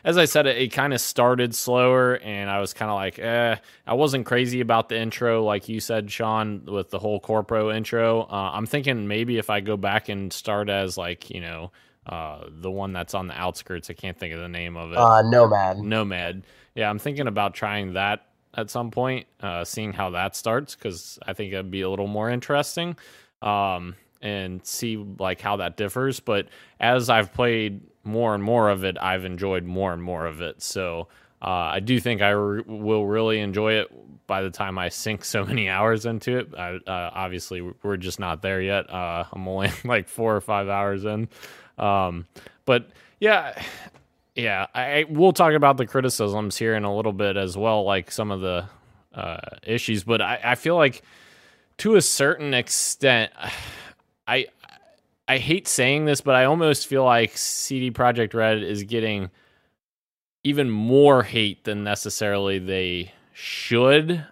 as 0.03 0.17
I 0.17 0.25
said, 0.25 0.47
it, 0.47 0.57
it 0.57 0.67
kind 0.69 0.93
of 0.93 1.01
started 1.01 1.55
slower, 1.55 2.15
and 2.17 2.49
I 2.49 2.59
was 2.59 2.73
kind 2.73 2.89
of 2.89 2.95
like, 2.95 3.19
eh. 3.19 3.55
I 3.85 3.93
wasn't 3.93 4.25
crazy 4.25 4.61
about 4.61 4.89
the 4.89 4.97
intro, 4.97 5.43
like 5.43 5.69
you 5.69 5.79
said, 5.79 6.11
Sean, 6.11 6.65
with 6.65 6.89
the 6.89 6.99
whole 6.99 7.19
Corpo 7.19 7.71
intro. 7.71 8.21
Uh, 8.23 8.51
I'm 8.53 8.65
thinking 8.65 9.07
maybe 9.07 9.37
if 9.37 9.49
I 9.49 9.59
go 9.59 9.77
back 9.77 10.09
and 10.09 10.31
start 10.31 10.69
as 10.69 10.97
like 10.97 11.29
you 11.29 11.41
know 11.41 11.71
uh, 12.07 12.45
the 12.49 12.71
one 12.71 12.93
that's 12.93 13.13
on 13.13 13.27
the 13.27 13.39
outskirts, 13.39 13.89
I 13.89 13.93
can't 13.93 14.17
think 14.17 14.33
of 14.33 14.39
the 14.39 14.49
name 14.49 14.77
of 14.77 14.91
it. 14.91 14.97
Uh, 14.97 15.21
Nomad. 15.21 15.79
Nomad. 15.79 16.43
Yeah, 16.75 16.89
I'm 16.89 16.99
thinking 16.99 17.27
about 17.27 17.53
trying 17.53 17.93
that 17.93 18.27
at 18.53 18.69
some 18.69 18.91
point, 18.91 19.27
uh, 19.41 19.63
seeing 19.63 19.93
how 19.93 20.11
that 20.11 20.35
starts 20.35 20.75
because 20.75 21.19
I 21.25 21.33
think 21.33 21.53
it'd 21.53 21.71
be 21.71 21.81
a 21.81 21.89
little 21.89 22.07
more 22.07 22.29
interesting. 22.29 22.97
Um, 23.41 23.95
and 24.21 24.65
see 24.65 24.97
like 24.97 25.41
how 25.41 25.57
that 25.57 25.77
differs. 25.77 26.19
But 26.19 26.47
as 26.79 27.09
I've 27.09 27.33
played 27.33 27.81
more 28.03 28.33
and 28.33 28.43
more 28.43 28.69
of 28.69 28.83
it, 28.83 28.97
I've 29.01 29.25
enjoyed 29.25 29.63
more 29.63 29.93
and 29.93 30.01
more 30.01 30.25
of 30.25 30.41
it. 30.41 30.61
So 30.61 31.07
uh, 31.41 31.73
I 31.73 31.79
do 31.79 31.99
think 31.99 32.21
I 32.21 32.29
re- 32.29 32.63
will 32.65 33.05
really 33.07 33.39
enjoy 33.39 33.73
it 33.73 34.27
by 34.27 34.43
the 34.43 34.51
time 34.51 34.77
I 34.77 34.89
sink 34.89 35.25
so 35.25 35.43
many 35.51 35.69
hours 35.69 36.05
into 36.05 36.37
it. 36.37 36.53
I, 36.55 36.75
uh, 36.75 37.11
obviously, 37.13 37.61
we're 37.83 37.97
just 37.97 38.19
not 38.19 38.41
there 38.41 38.61
yet. 38.61 38.89
Uh, 38.89 39.25
I'm 39.31 39.47
only 39.47 39.71
like 39.83 40.07
four 40.07 40.35
or 40.35 40.41
five 40.41 40.69
hours 40.69 41.03
in. 41.05 41.29
Um, 41.77 42.27
but 42.65 42.89
yeah, 43.19 43.61
yeah, 44.35 44.67
I 44.73 45.05
we'll 45.09 45.33
talk 45.33 45.53
about 45.53 45.77
the 45.77 45.87
criticisms 45.87 46.57
here 46.57 46.75
in 46.75 46.83
a 46.83 46.95
little 46.95 47.13
bit 47.13 47.37
as 47.37 47.57
well, 47.57 47.83
like 47.83 48.11
some 48.11 48.31
of 48.31 48.41
the 48.41 48.65
uh, 49.13 49.39
issues. 49.63 50.03
But 50.03 50.21
I, 50.21 50.39
I 50.43 50.55
feel 50.55 50.75
like 50.75 51.01
to 51.77 51.95
a 51.95 52.01
certain 52.01 52.53
extent. 52.53 53.31
I 54.27 54.45
I 55.27 55.37
hate 55.37 55.67
saying 55.67 56.05
this, 56.05 56.21
but 56.21 56.35
I 56.35 56.45
almost 56.45 56.87
feel 56.87 57.03
like 57.03 57.37
CD 57.37 57.91
Projekt 57.91 58.33
Red 58.33 58.63
is 58.63 58.83
getting 58.83 59.29
even 60.43 60.69
more 60.69 61.23
hate 61.23 61.63
than 61.63 61.83
necessarily 61.83 62.59
they 62.59 63.13
should. 63.33 64.25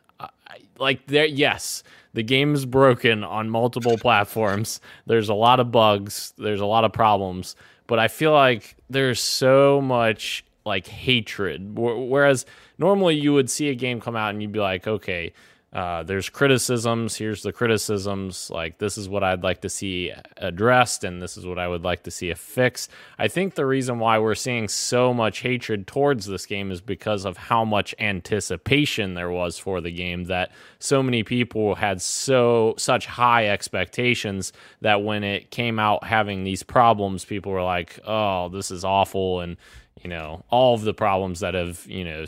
Like 0.78 1.06
there, 1.08 1.26
yes, 1.26 1.84
the 2.14 2.24
game 2.24 2.54
is 2.54 2.66
broken 2.66 3.24
on 3.24 3.50
multiple 3.50 3.98
platforms. 4.02 4.82
There's 5.06 5.30
a 5.30 5.34
lot 5.34 5.60
of 5.60 5.72
bugs. 5.72 6.34
There's 6.38 6.62
a 6.62 6.66
lot 6.66 6.84
of 6.84 6.94
problems, 6.94 7.56
but 7.88 8.00
I 8.00 8.08
feel 8.08 8.32
like 8.32 8.76
there's 8.90 9.20
so 9.20 9.82
much 9.82 10.44
like 10.66 10.88
hatred. 10.88 11.78
Whereas 11.78 12.46
normally 12.78 13.16
you 13.16 13.34
would 13.34 13.50
see 13.50 13.70
a 13.70 13.76
game 13.76 14.02
come 14.02 14.16
out 14.16 14.32
and 14.32 14.42
you'd 14.42 14.52
be 14.52 14.60
like, 14.60 14.88
okay, 14.88 15.34
uh, 15.72 16.02
there's 16.02 16.30
criticisms. 16.30 17.16
Here's 17.16 17.44
the 17.44 17.54
criticisms. 17.54 18.50
Like, 18.50 18.80
this 18.80 18.98
is 18.98 19.08
what 19.08 19.24
I'd 19.24 19.44
like 19.44 19.62
to 19.62 19.70
see 19.70 20.12
addressed, 20.38 21.04
and 21.04 21.22
this 21.22 21.38
is 21.38 21.46
what 21.46 21.60
I 21.60 21.68
would 21.68 21.84
like 21.84 22.04
to 22.04 22.12
see 22.12 22.32
a 22.32 22.36
fix. 22.36 22.90
I 23.20 23.28
think 23.28 23.54
the 23.54 23.68
reason 23.68 24.00
why 24.00 24.18
we're 24.18 24.34
seeing 24.34 24.68
so 24.68 25.14
much 25.14 25.40
hatred 25.42 25.86
towards 25.86 26.26
this 26.26 26.48
game 26.48 26.72
is 26.72 26.82
because 26.82 27.24
of 27.24 27.38
how 27.38 27.66
much 27.66 27.94
anticipation 28.00 29.14
there 29.14 29.30
was 29.30 29.60
for 29.60 29.80
the 29.80 29.92
game. 29.92 30.24
That 30.24 30.52
so 30.80 31.04
many 31.04 31.22
people 31.22 31.76
had 31.76 32.02
so 32.02 32.74
such 32.78 33.06
high 33.06 33.48
expectations 33.48 34.52
that 34.82 35.04
when 35.04 35.24
it 35.24 35.52
came 35.52 35.78
out 35.78 36.04
having 36.04 36.44
these 36.44 36.64
problems, 36.64 37.26
people 37.26 37.52
were 37.52 37.64
like, 37.64 38.00
"Oh, 38.08 38.50
this 38.50 38.72
is 38.72 38.84
awful," 38.84 39.42
and 39.42 39.56
you 40.02 40.10
know, 40.10 40.46
all 40.50 40.74
of 40.74 40.82
the 40.82 40.96
problems 40.96 41.42
that 41.42 41.54
have 41.54 41.86
you 41.86 42.06
know 42.06 42.26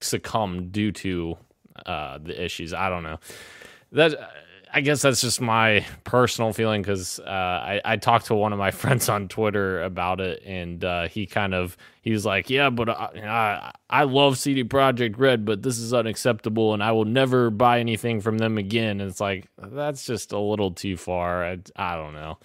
succumbed 0.00 0.72
due 0.72 0.90
to 0.92 1.36
uh, 1.86 2.18
the 2.18 2.42
issues. 2.42 2.72
I 2.74 2.88
don't 2.88 3.02
know. 3.02 3.18
That 3.92 4.14
I 4.72 4.80
guess 4.80 5.02
that's 5.02 5.20
just 5.20 5.40
my 5.40 5.84
personal 6.04 6.52
feeling 6.52 6.82
because 6.82 7.18
uh, 7.20 7.22
I, 7.24 7.80
I 7.84 7.96
talked 7.96 8.26
to 8.26 8.34
one 8.34 8.52
of 8.52 8.58
my 8.58 8.70
friends 8.72 9.08
on 9.08 9.28
Twitter 9.28 9.82
about 9.82 10.20
it, 10.20 10.42
and 10.44 10.84
uh, 10.84 11.08
he 11.08 11.26
kind 11.26 11.54
of 11.54 11.76
he 12.02 12.10
was 12.10 12.24
like, 12.24 12.50
"Yeah, 12.50 12.70
but 12.70 12.88
I, 12.88 13.10
I, 13.24 13.72
I 13.88 14.02
love 14.04 14.38
CD 14.38 14.64
Projekt 14.64 15.18
Red, 15.18 15.44
but 15.44 15.62
this 15.62 15.78
is 15.78 15.94
unacceptable, 15.94 16.74
and 16.74 16.82
I 16.82 16.92
will 16.92 17.04
never 17.04 17.50
buy 17.50 17.80
anything 17.80 18.20
from 18.20 18.38
them 18.38 18.58
again." 18.58 19.00
And 19.00 19.10
it's 19.10 19.20
like 19.20 19.48
that's 19.58 20.04
just 20.04 20.32
a 20.32 20.38
little 20.38 20.72
too 20.72 20.96
far. 20.96 21.44
I, 21.44 21.58
I 21.76 21.96
don't 21.96 22.14
know. 22.14 22.38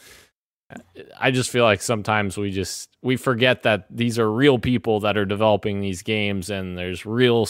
I 1.19 1.29
just 1.31 1.51
feel 1.51 1.65
like 1.65 1.81
sometimes 1.81 2.37
we 2.37 2.51
just 2.51 2.89
we 3.01 3.15
forget 3.17 3.63
that 3.63 3.85
these 3.89 4.17
are 4.17 4.31
real 4.31 4.57
people 4.57 5.01
that 5.01 5.17
are 5.17 5.25
developing 5.25 5.81
these 5.81 6.01
games, 6.01 6.49
and 6.49 6.77
there's 6.77 7.05
real 7.05 7.47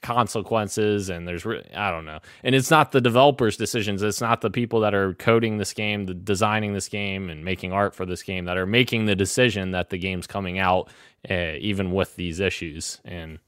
consequences 0.00 1.10
and 1.10 1.28
there's 1.28 1.46
i 1.46 1.90
don't 1.90 2.06
know. 2.06 2.18
And 2.42 2.54
it's 2.54 2.70
not 2.70 2.92
the 2.92 3.00
developers 3.00 3.56
decisions. 3.56 4.02
It's 4.02 4.20
not 4.20 4.40
the 4.40 4.50
people 4.50 4.80
that 4.80 4.94
are 4.94 5.14
coding 5.14 5.58
this 5.58 5.72
game 5.72 6.06
the 6.06 6.14
designing 6.14 6.72
this 6.72 6.88
game 6.88 7.28
and 7.28 7.44
making 7.44 7.72
art 7.72 7.94
for 7.94 8.06
this 8.06 8.22
game 8.22 8.46
that 8.46 8.56
are 8.56 8.66
making 8.66 9.06
the 9.06 9.14
decision 9.14 9.72
that 9.72 9.90
the 9.90 9.98
game's 9.98 10.26
coming 10.26 10.58
out 10.58 10.88
uh, 11.30 11.54
even 11.58 11.92
with 11.92 12.16
these 12.16 12.40
issues. 12.40 13.00
And 13.04 13.38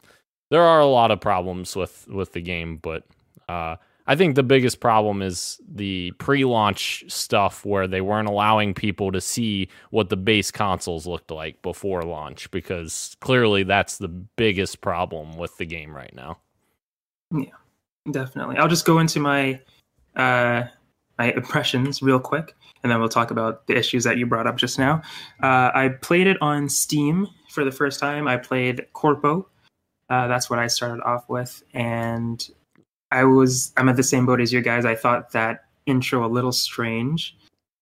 there 0.51 0.63
are 0.63 0.81
a 0.81 0.87
lot 0.87 1.11
of 1.11 1.21
problems 1.21 1.75
with 1.75 2.07
with 2.09 2.33
the 2.33 2.43
game 2.43 2.77
but 2.77 3.05
uh 3.49 3.77
I 4.07 4.16
think 4.16 4.34
the 4.34 4.42
biggest 4.42 4.80
problem 4.80 5.22
is 5.22 5.61
the 5.72 6.12
pre-launch 6.18 7.05
stuff 7.09 7.64
where 7.64 7.86
they 7.86 8.00
weren't 8.00 8.28
allowing 8.28 8.74
people 8.74 9.12
to 9.12 9.20
see 9.20 9.68
what 9.90 10.09
the 10.09 10.16
base 10.16 10.50
consoles 10.50 11.07
looked 11.07 11.30
like 11.30 11.62
before 11.62 12.03
launch 12.03 12.50
because 12.50 13.16
clearly 13.20 13.62
that's 13.62 13.98
the 13.98 14.09
biggest 14.09 14.80
problem 14.80 15.36
with 15.36 15.57
the 15.59 15.66
game 15.66 15.94
right 15.94 16.14
now. 16.14 16.38
Yeah, 17.32 17.53
definitely. 18.11 18.57
I'll 18.57 18.68
just 18.68 18.84
go 18.84 18.98
into 18.98 19.20
my 19.20 19.61
uh, 20.16 20.64
my 21.18 21.32
impressions 21.32 22.03
real 22.03 22.18
quick, 22.18 22.55
and 22.82 22.90
then 22.90 22.98
we'll 22.98 23.09
talk 23.09 23.30
about 23.30 23.66
the 23.68 23.76
issues 23.76 24.05
that 24.05 24.18
you 24.18 24.26
brought 24.26 24.46
up 24.46 24.57
just 24.57 24.78
now. 24.78 25.00
Uh, 25.42 25.70
I 25.74 25.90
played 26.00 26.26
it 26.26 26.36
on 26.42 26.68
Steam 26.68 27.28
for 27.50 27.64
the 27.64 27.70
first 27.70 28.00
time. 28.00 28.26
I 28.26 28.36
played 28.36 28.86
Corpo. 28.92 29.48
Uh, 30.11 30.26
that's 30.26 30.50
what 30.50 30.59
I 30.59 30.66
started 30.66 31.03
off 31.05 31.28
with, 31.28 31.62
and 31.72 32.50
I 33.13 33.25
was 33.25 33.73
I'm 33.77 33.89
at 33.89 33.97
the 33.97 34.03
same 34.03 34.27
boat 34.27 34.41
as 34.41 34.53
you 34.53 34.63
guys. 34.63 34.85
I 34.85 34.95
thought 34.95 35.33
that 35.33 35.67
intro 35.87 36.25
a 36.25 36.29
little 36.29 36.51
strange. 36.51 37.37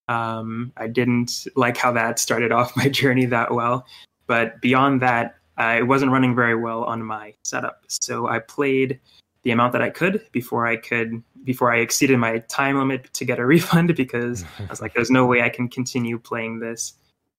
Um, 0.09 0.73
I 0.75 0.87
didn't 0.87 1.47
like 1.55 1.77
how 1.77 1.91
that 1.93 2.19
started 2.19 2.51
off 2.51 2.75
my 2.75 2.89
journey 2.89 3.25
that 3.25 3.53
well. 3.53 3.85
But 4.27 4.61
beyond 4.61 5.01
that, 5.01 5.37
uh, 5.57 5.75
it 5.79 5.87
wasn't 5.87 6.11
running 6.11 6.35
very 6.35 6.55
well 6.55 6.83
on 6.83 7.03
my 7.03 7.33
setup. 7.43 7.83
So 7.87 8.27
I 8.27 8.39
played 8.39 8.99
the 9.43 9.51
amount 9.51 9.73
that 9.73 9.81
I 9.81 9.89
could 9.89 10.25
before 10.31 10.67
I 10.67 10.75
could 10.75 11.23
before 11.45 11.73
I 11.73 11.77
exceeded 11.77 12.19
my 12.19 12.39
time 12.39 12.77
limit 12.77 13.11
to 13.13 13.25
get 13.25 13.39
a 13.39 13.45
refund 13.55 13.95
because 13.95 14.43
I 14.59 14.65
was 14.69 14.81
like, 14.81 14.93
there's 14.93 15.11
no 15.11 15.25
way 15.25 15.41
I 15.41 15.49
can 15.49 15.69
continue 15.69 16.19
playing 16.19 16.59
this 16.59 16.93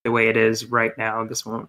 the 0.05 0.11
way 0.11 0.29
it 0.29 0.37
is 0.37 0.65
right 0.67 0.97
now. 0.97 1.25
This 1.25 1.45
won't. 1.45 1.69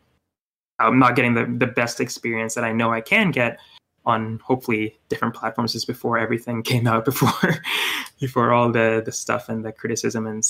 I'm 0.80 1.00
not 1.00 1.16
getting 1.16 1.34
the, 1.34 1.46
the 1.46 1.68
best 1.68 2.00
experience 2.00 2.56
that 2.56 2.64
I 2.64 2.72
know 2.72 2.92
I 2.92 3.02
can 3.02 3.30
get 3.32 3.60
on 4.06 4.40
hopefully 4.44 4.98
different 5.10 5.34
platforms 5.34 5.74
just 5.74 5.88
before 5.88 6.18
everything 6.18 6.62
came 6.72 6.88
out 6.88 7.06
before 7.06 7.62
before 8.20 8.52
all 8.52 8.72
the 8.72 9.02
the 9.06 9.12
stuff 9.12 9.50
and 9.50 9.64
the 9.64 9.72
criticism 9.72 10.28
and 10.28 10.44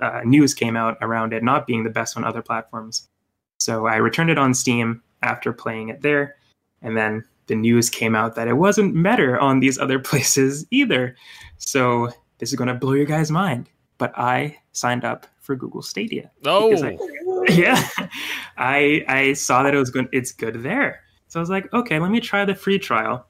uh, 0.00 0.22
news 0.24 0.54
came 0.54 0.76
out 0.76 0.96
around 1.02 1.32
it 1.32 1.42
not 1.42 1.66
being 1.66 1.84
the 1.84 1.90
best 1.90 2.16
on 2.16 2.24
other 2.24 2.42
platforms. 2.42 3.08
So 3.58 3.86
i 3.86 3.96
returned 3.96 4.30
it 4.30 4.38
on 4.38 4.54
steam 4.54 5.02
after 5.22 5.52
playing 5.52 5.88
it 5.88 6.02
there 6.02 6.36
and 6.80 6.96
then 6.96 7.24
the 7.46 7.54
news 7.54 7.90
came 7.90 8.14
out 8.14 8.34
that 8.36 8.48
it 8.48 8.54
wasn't 8.54 9.00
better 9.02 9.38
on 9.38 9.60
these 9.60 9.78
other 9.78 9.98
places 10.10 10.66
either. 10.70 11.16
So 11.58 12.10
this 12.38 12.50
is 12.50 12.56
going 12.56 12.68
to 12.68 12.74
blow 12.74 12.94
your 12.94 13.06
guys 13.06 13.30
mind 13.30 13.68
but 13.98 14.12
i 14.18 14.56
signed 14.72 15.04
up 15.04 15.28
for 15.38 15.54
google 15.54 15.80
stadia 15.80 16.28
oh 16.44 16.72
I, 16.82 16.98
yeah, 17.48 17.88
I 18.56 19.04
I 19.08 19.32
saw 19.32 19.62
that 19.62 19.74
it 19.74 19.78
was 19.78 19.90
good. 19.90 20.08
It's 20.12 20.32
good 20.32 20.62
there, 20.62 21.02
so 21.32 21.40
I 21.40 21.42
was 21.42 21.48
like, 21.48 21.72
okay, 21.72 21.98
let 21.98 22.10
me 22.10 22.20
try 22.20 22.44
the 22.44 22.54
free 22.54 22.78
trial. 22.78 23.26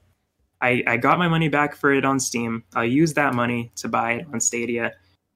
I 0.59 0.83
I 0.85 0.97
got 0.97 1.19
my 1.19 1.29
money 1.29 1.47
back 1.47 1.73
for 1.73 1.93
it 1.93 2.03
on 2.03 2.19
Steam. 2.19 2.65
I'll 2.75 2.83
use 2.83 3.13
that 3.13 3.33
money 3.33 3.71
to 3.77 3.87
buy 3.87 4.15
it 4.15 4.27
on 4.33 4.41
Stadia, 4.41 4.91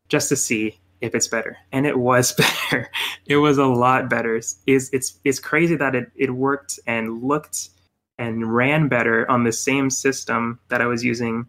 just 0.09 0.28
to 0.28 0.36
see 0.36 0.78
if 0.99 1.15
it's 1.15 1.30
better. 1.30 1.55
And 1.72 1.86
it 1.86 1.97
was 1.97 2.34
better. 2.38 2.91
it 3.26 3.38
was 3.38 3.57
a 3.57 3.65
lot 3.65 4.09
better. 4.09 4.36
It's 4.36 4.59
it's 4.65 5.18
it's 5.24 5.39
crazy 5.39 5.78
that 5.78 5.95
it 5.95 6.11
it 6.18 6.32
worked 6.32 6.78
and 6.86 7.24
looked 7.24 7.70
and 8.18 8.53
ran 8.53 8.89
better 8.89 9.32
on 9.32 9.45
the 9.45 9.53
same 9.53 9.89
system 9.89 10.59
that 10.68 10.82
I 10.82 10.88
was 10.88 11.05
using 11.05 11.45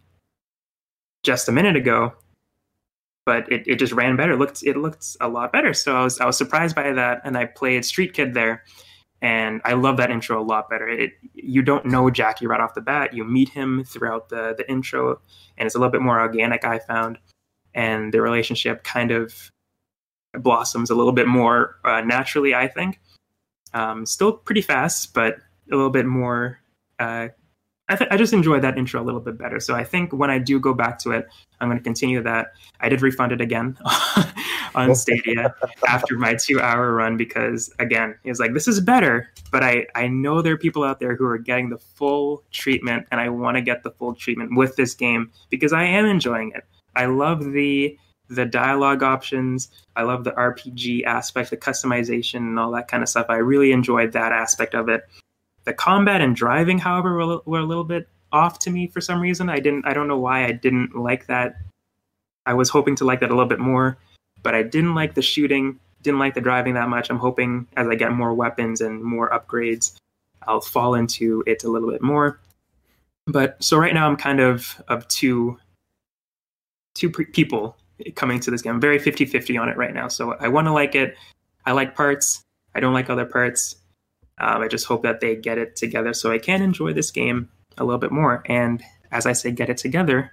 just 1.25 1.49
a 1.49 1.53
minute 1.53 1.75
ago 1.75 2.13
but 3.27 3.51
it, 3.53 3.67
it 3.67 3.79
just 3.79 3.93
ran 3.93 4.17
better. 4.17 4.35
It 4.35 4.39
looked 4.39 4.63
it 4.63 4.77
looked 4.77 5.17
a 5.21 5.29
lot 5.29 5.53
better. 5.53 5.75
So 5.75 5.97
I 5.97 6.05
was 6.05 6.21
I 6.21 6.27
was 6.27 6.39
surprised 6.39 6.77
by 6.77 6.93
that, 6.93 7.21
and 7.25 7.37
I 7.37 7.45
played 7.45 7.85
Street 7.85 8.15
Kid 8.15 8.33
there, 8.33 8.65
and 9.21 9.61
I 9.65 9.73
love 9.75 9.97
that 9.97 10.11
intro 10.11 10.41
a 10.41 10.45
lot 10.45 10.71
better. 10.71 10.89
It 10.89 11.13
you 11.35 11.63
don't 11.63 11.87
know 11.87 12.11
Jackie 12.11 12.47
right 12.47 12.61
off 12.61 12.75
the 12.75 12.81
bat. 12.81 13.15
You 13.15 13.25
meet 13.25 13.49
him 13.49 13.85
throughout 13.85 14.29
the 14.29 14.55
the 14.57 14.69
intro, 14.71 15.21
and 15.57 15.67
it's 15.67 15.75
a 15.75 15.79
little 15.79 15.93
bit 15.93 16.03
more 16.03 16.21
organic. 16.21 16.65
I 16.65 16.79
found, 16.79 17.19
and 17.75 18.13
the 18.13 18.21
relationship 18.21 18.85
kind 18.85 19.11
of 19.11 19.51
blossoms 20.35 20.91
a 20.91 20.95
little 20.95 21.13
bit 21.13 21.27
more 21.27 21.77
uh, 21.85 22.01
naturally. 22.03 22.55
I 22.55 22.69
think, 22.69 23.01
um, 23.75 24.07
still 24.07 24.33
pretty 24.33 24.63
fast, 24.63 25.15
but 25.15 25.37
a 25.71 25.77
little 25.77 25.91
bit 25.91 26.07
more 26.07 26.61
uh, 26.99 27.29
I, 27.89 27.97
th- 27.97 28.11
I 28.11 28.17
just 28.17 28.33
enjoy 28.33 28.61
that 28.61 28.77
intro 28.77 29.03
a 29.03 29.05
little 29.05 29.21
bit 29.21 29.39
better. 29.39 29.61
So 29.61 29.75
I 29.75 29.83
think 29.83 30.13
when 30.13 30.31
I 30.31 30.39
do 30.39 30.61
go 30.61 30.75
back 30.75 30.99
to 31.01 31.13
it, 31.13 31.27
I'm 31.61 31.69
going 31.69 31.79
to 31.79 31.85
continue 31.85 32.23
that. 32.23 32.53
I 32.81 32.89
did 32.89 33.01
refund 33.01 33.33
it 33.33 33.41
again 33.41 33.79
on 34.75 34.95
Stadia 34.97 35.55
after 35.87 36.19
my 36.19 36.35
two 36.35 36.61
hour 36.61 36.93
run 36.93 37.17
because, 37.17 37.73
again, 37.79 38.17
he 38.23 38.31
was 38.31 38.41
like, 38.41 38.55
this 38.55 38.69
is 38.69 38.81
better. 38.81 39.31
But 39.51 39.63
I, 39.63 39.87
I 39.95 40.09
know 40.09 40.43
there 40.43 40.55
are 40.55 40.59
people 40.59 40.85
out 40.85 41.01
there 41.01 41.17
who 41.17 41.27
are 41.27 41.39
getting 41.39 41.69
the 41.69 41.79
full 41.79 42.45
treatment, 42.51 43.07
and 43.11 43.21
I 43.21 43.29
want 43.29 43.57
to 43.57 43.63
get 43.63 43.83
the 43.83 43.91
full 43.91 44.15
treatment 44.15 44.57
with 44.57 44.77
this 44.77 44.95
game 44.95 45.31
because 45.51 45.73
I 45.73 45.85
am 45.85 46.07
enjoying 46.07 46.53
it. 46.55 46.65
I 46.97 47.07
love 47.07 47.53
the 47.53 47.99
the 48.29 48.45
dialogue 48.45 49.03
options. 49.03 49.71
I 49.97 50.03
love 50.03 50.25
the 50.25 50.33
RPG 50.33 51.05
aspect, 51.05 51.51
the 51.51 51.57
customization, 51.57 52.37
and 52.37 52.59
all 52.59 52.71
that 52.73 52.89
kind 52.89 53.03
of 53.03 53.09
stuff. 53.09 53.27
I 53.29 53.37
really 53.37 53.73
enjoyed 53.73 54.13
that 54.13 54.33
aspect 54.33 54.75
of 54.75 54.89
it. 54.89 55.09
The 55.65 55.73
combat 55.73 56.21
and 56.21 56.37
driving, 56.37 56.79
however, 56.79 57.15
were, 57.15 57.41
were 57.47 57.61
a 57.61 57.65
little 57.65 57.85
bit 57.85 58.09
off 58.33 58.59
to 58.61 58.71
me 58.71 58.87
for 58.87 59.01
some 59.01 59.21
reason. 59.21 59.49
I 59.49 59.61
didn't. 59.61 59.87
I 59.87 59.95
don't 59.95 60.09
know 60.09 60.19
why 60.19 60.45
I 60.45 60.53
didn't 60.53 60.95
like 60.95 61.27
that. 61.27 61.57
I 62.47 62.55
was 62.55 62.71
hoping 62.71 62.97
to 62.97 63.05
like 63.05 63.21
that 63.21 63.31
a 63.31 63.35
little 63.35 63.49
bit 63.49 63.59
more, 63.59 63.99
but 64.43 64.55
I 64.55 64.63
didn't 64.63 64.95
like 64.95 65.15
the 65.15 65.23
shooting. 65.23 65.79
Didn't 66.03 66.21
like 66.21 66.35
the 66.35 66.41
driving 66.41 66.75
that 66.75 66.89
much. 66.89 67.11
I'm 67.11 67.19
hoping 67.19 67.67
as 67.77 67.89
I 67.89 67.95
get 67.95 68.13
more 68.13 68.35
weapons 68.35 68.81
and 68.81 69.03
more 69.03 69.31
upgrades, 69.31 69.99
I'll 70.47 70.61
fall 70.61 70.95
into 70.95 71.43
it 71.47 71.65
a 71.65 71.69
little 71.69 71.91
bit 71.91 72.03
more. 72.03 72.41
But 73.27 73.63
so 73.63 73.77
right 73.77 73.93
now 73.93 74.09
I'm 74.09 74.17
kind 74.17 74.41
of 74.41 74.83
of 74.89 75.07
two 75.09 75.59
two 76.95 77.11
pre- 77.11 77.27
people 77.27 77.77
coming 78.15 78.41
to 78.41 78.51
this 78.51 78.63
game. 78.63 78.75
I'm 78.75 78.81
very 78.81 78.99
50-50 78.99 79.61
on 79.61 79.69
it 79.69 79.77
right 79.77 79.95
now. 79.95 80.09
So 80.09 80.35
I 80.41 80.49
want 80.49 80.67
to 80.67 80.73
like 80.73 80.95
it. 80.95 81.17
I 81.67 81.73
like 81.73 81.95
parts. 81.95 82.43
I 82.75 82.81
don't 82.81 82.95
like 82.95 83.11
other 83.11 83.27
parts. 83.27 83.77
Um, 84.39 84.63
I 84.63 84.69
just 84.69 84.87
hope 84.87 85.03
that 85.03 85.21
they 85.21 85.37
get 85.37 85.59
it 85.59 85.77
together 85.77 86.15
so 86.15 86.31
I 86.31 86.39
can 86.39 86.63
enjoy 86.63 86.93
this 86.93 87.11
game 87.11 87.49
a 87.77 87.85
little 87.85 87.99
bit 87.99 88.13
more. 88.13 88.43
And 88.47 88.83
as 89.11 89.27
I 89.27 89.33
say, 89.33 89.51
get 89.51 89.69
it 89.69 89.77
together, 89.77 90.33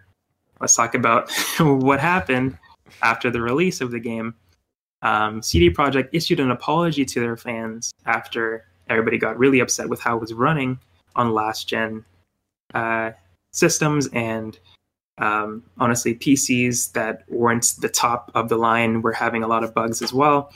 let's 0.60 0.76
talk 0.76 0.96
about 0.96 1.32
what 1.60 2.00
happened 2.00 2.58
after 3.02 3.30
the 3.30 3.42
release 3.42 3.82
of 3.82 3.92
the 3.92 4.00
game. 4.00 4.36
Um, 5.02 5.42
CD 5.42 5.70
Projekt 5.70 6.10
issued 6.14 6.40
an 6.40 6.52
apology 6.52 7.06
to 7.06 7.20
their 7.20 7.38
fans 7.38 7.94
after 8.06 8.66
everybody 8.90 9.18
got 9.18 9.38
really 9.38 9.60
upset 9.60 9.90
with 9.90 10.00
how 10.00 10.16
it 10.16 10.22
was 10.22 10.34
running 10.34 10.80
on 11.16 11.34
last 11.34 11.68
gen 11.68 12.04
uh, 12.74 13.12
systems 13.52 14.08
and 14.14 14.60
um, 15.18 15.64
honestly 15.78 16.16
PCs 16.16 16.92
that 16.94 17.24
weren't 17.30 17.76
the 17.80 17.90
top 17.90 18.32
of 18.36 18.50
the 18.50 18.58
line 18.58 19.02
were 19.02 19.14
having 19.14 19.44
a 19.44 19.48
lot 19.48 19.64
of 19.64 19.74
bugs 19.74 20.02
as 20.02 20.12
well. 20.14 20.52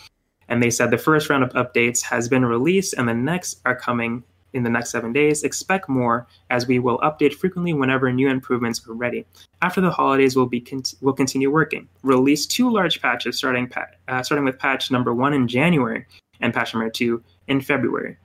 And 0.48 0.62
they 0.62 0.70
said 0.70 0.92
the 0.92 0.98
first 0.98 1.30
round 1.30 1.44
of 1.44 1.52
updates 1.54 2.02
has 2.02 2.28
been 2.28 2.46
released 2.46 2.94
and 2.98 3.08
the 3.08 3.14
next 3.14 3.62
are 3.66 3.76
coming 3.76 4.24
in 4.54 4.64
the 4.64 4.70
next 4.70 4.92
seven 4.92 5.14
days. 5.14 5.44
Expect 5.44 5.90
more 5.90 6.28
as 6.50 6.68
we 6.68 6.80
will 6.80 6.98
update 7.00 7.34
frequently 7.34 7.74
whenever 7.74 8.12
new 8.12 8.30
improvements 8.30 8.86
are 8.88 8.94
ready. 8.94 9.26
After 9.62 9.82
the 9.82 9.92
holidays, 9.92 10.36
we'll 10.36 10.46
be 10.46 10.62
con- 10.62 10.84
we'll 11.02 11.14
continue 11.14 11.52
working. 11.52 11.88
Release 12.04 12.46
two 12.46 12.72
large 12.72 13.02
patches 13.02 13.38
starting 13.38 13.68
pa- 13.68 13.88
uh, 14.08 14.24
starting 14.24 14.46
with 14.46 14.60
patch 14.60 14.92
number 14.92 15.14
one 15.14 15.34
in 15.34 15.48
January 15.48 16.06
and 16.42 16.54
patch 16.54 16.74
number 16.74 16.90
two 16.90 17.24
in 17.48 17.62
February. 17.62 18.18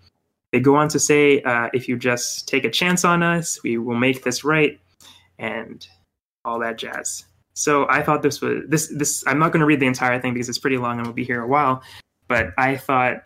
They 0.53 0.61
go 0.61 0.77
on 0.77 0.89
to 0.89 1.01
say, 1.01 1.43
uh, 1.43 1.68
if 1.75 1.89
you 1.89 1.97
just 1.97 2.47
take 2.47 2.64
a 2.64 2.70
chance 2.70 3.05
on 3.05 3.22
us, 3.22 3.61
we 3.64 3.77
will 3.77 3.97
make 3.97 4.22
this 4.22 4.45
right, 4.45 4.79
and 5.39 5.87
all 6.45 6.61
that 6.61 6.79
jazz. 6.79 7.25
So 7.55 7.89
I 7.89 8.03
thought 8.03 8.22
this 8.22 8.41
was 8.41 8.62
this 8.68 8.89
this. 8.89 9.25
I'm 9.27 9.39
not 9.39 9.53
going 9.53 9.61
to 9.61 9.66
read 9.66 9.81
the 9.81 9.87
entire 9.87 10.20
thing 10.20 10.33
because 10.33 10.49
it's 10.49 10.59
pretty 10.59 10.79
long 10.79 10.99
and 10.99 11.07
we'll 11.07 11.14
be 11.14 11.25
here 11.25 11.43
a 11.43 11.49
while 11.49 11.83
but 12.29 12.53
I 12.59 12.77
thought 12.77 13.22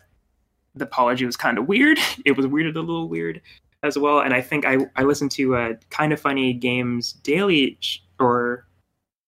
the 0.79 0.85
apology 0.85 1.24
was 1.26 1.37
kind 1.37 1.59
of 1.59 1.68
weird. 1.68 1.99
It 2.24 2.37
was 2.37 2.47
weirded 2.47 2.76
a 2.76 2.81
little 2.81 3.09
weird 3.09 3.41
as 3.83 3.97
well. 3.99 4.20
And 4.20 4.35
I 4.35 4.41
think 4.41 4.64
I, 4.64 4.79
I 4.97 5.05
listened 5.05 5.31
to 5.33 5.57
uh, 5.57 5.70
a 5.70 5.74
kind 5.91 6.12
of 6.12 6.20
funny 6.20 6.53
games 6.53 7.12
daily 7.12 7.79
or 8.18 8.66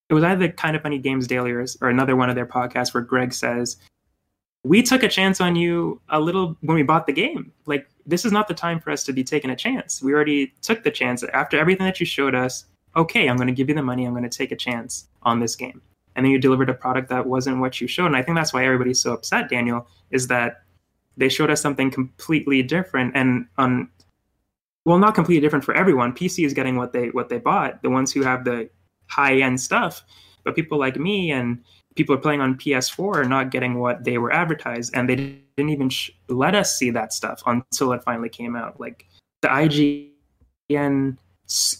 it 0.08 0.14
was 0.14 0.24
either 0.24 0.48
kind 0.48 0.74
of 0.74 0.82
funny 0.82 0.98
games 0.98 1.26
daily 1.26 1.52
or, 1.52 1.64
or 1.80 1.88
another 1.88 2.16
one 2.16 2.28
of 2.28 2.34
their 2.34 2.46
podcasts 2.46 2.92
where 2.92 3.02
Greg 3.02 3.32
says, 3.32 3.76
we 4.64 4.82
took 4.82 5.02
a 5.02 5.08
chance 5.08 5.40
on 5.40 5.56
you 5.56 6.00
a 6.08 6.20
little 6.20 6.56
when 6.60 6.74
we 6.74 6.82
bought 6.82 7.06
the 7.06 7.12
game. 7.12 7.52
Like 7.66 7.88
this 8.06 8.24
is 8.24 8.32
not 8.32 8.48
the 8.48 8.54
time 8.54 8.80
for 8.80 8.90
us 8.90 9.04
to 9.04 9.12
be 9.12 9.22
taking 9.22 9.50
a 9.50 9.56
chance. 9.56 10.02
We 10.02 10.12
already 10.12 10.52
took 10.62 10.82
the 10.82 10.90
chance 10.90 11.22
after 11.32 11.58
everything 11.58 11.86
that 11.86 12.00
you 12.00 12.06
showed 12.06 12.34
us. 12.34 12.66
Okay, 12.96 13.28
I'm 13.28 13.36
going 13.36 13.46
to 13.46 13.54
give 13.54 13.68
you 13.68 13.74
the 13.74 13.82
money. 13.82 14.04
I'm 14.04 14.12
going 14.12 14.28
to 14.28 14.28
take 14.28 14.50
a 14.50 14.56
chance 14.56 15.06
on 15.22 15.38
this 15.38 15.54
game 15.54 15.80
and 16.16 16.24
then 16.24 16.32
you 16.32 16.38
delivered 16.38 16.68
a 16.68 16.74
product 16.74 17.08
that 17.08 17.26
wasn't 17.26 17.60
what 17.60 17.80
you 17.80 17.86
showed. 17.86 18.06
And 18.06 18.16
I 18.16 18.22
think 18.22 18.36
that's 18.36 18.52
why 18.52 18.64
everybody's 18.64 19.00
so 19.00 19.12
upset, 19.12 19.48
Daniel, 19.48 19.86
is 20.10 20.26
that 20.26 20.62
they 21.16 21.28
showed 21.28 21.50
us 21.50 21.60
something 21.60 21.90
completely 21.90 22.62
different 22.62 23.12
and 23.14 23.46
on 23.58 23.88
well 24.84 24.98
not 24.98 25.14
completely 25.14 25.40
different 25.40 25.64
for 25.64 25.74
everyone. 25.74 26.12
PC 26.12 26.44
is 26.44 26.54
getting 26.54 26.76
what 26.76 26.92
they 26.92 27.08
what 27.08 27.28
they 27.28 27.38
bought, 27.38 27.82
the 27.82 27.90
ones 27.90 28.12
who 28.12 28.22
have 28.22 28.44
the 28.44 28.68
high 29.06 29.40
end 29.40 29.60
stuff. 29.60 30.02
But 30.44 30.54
people 30.54 30.78
like 30.78 30.96
me 30.96 31.30
and 31.30 31.62
people 31.96 32.14
are 32.14 32.18
playing 32.18 32.40
on 32.40 32.54
PS4 32.54 33.16
are 33.16 33.24
not 33.24 33.50
getting 33.50 33.78
what 33.78 34.04
they 34.04 34.18
were 34.18 34.32
advertised, 34.32 34.92
and 34.94 35.08
they 35.08 35.16
didn't 35.16 35.70
even 35.70 35.90
sh- 35.90 36.10
let 36.28 36.54
us 36.54 36.76
see 36.76 36.90
that 36.90 37.12
stuff 37.12 37.42
until 37.46 37.92
it 37.92 38.02
finally 38.02 38.30
came 38.30 38.56
out. 38.56 38.80
Like 38.80 39.06
the 39.42 39.48
IGN 39.48 41.18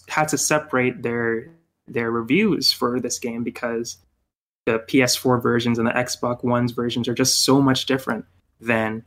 had 0.07 0.27
to 0.27 0.37
separate 0.37 1.01
their 1.01 1.51
their 1.87 2.11
reviews 2.11 2.71
for 2.71 2.99
this 2.99 3.19
game 3.19 3.43
because 3.43 3.97
the 4.65 4.79
PS4 4.79 5.41
versions 5.41 5.79
and 5.79 5.87
the 5.87 5.91
Xbox 5.91 6.43
One's 6.43 6.71
versions 6.71 7.07
are 7.07 7.13
just 7.13 7.43
so 7.43 7.61
much 7.61 7.85
different 7.85 8.25
than 8.59 9.03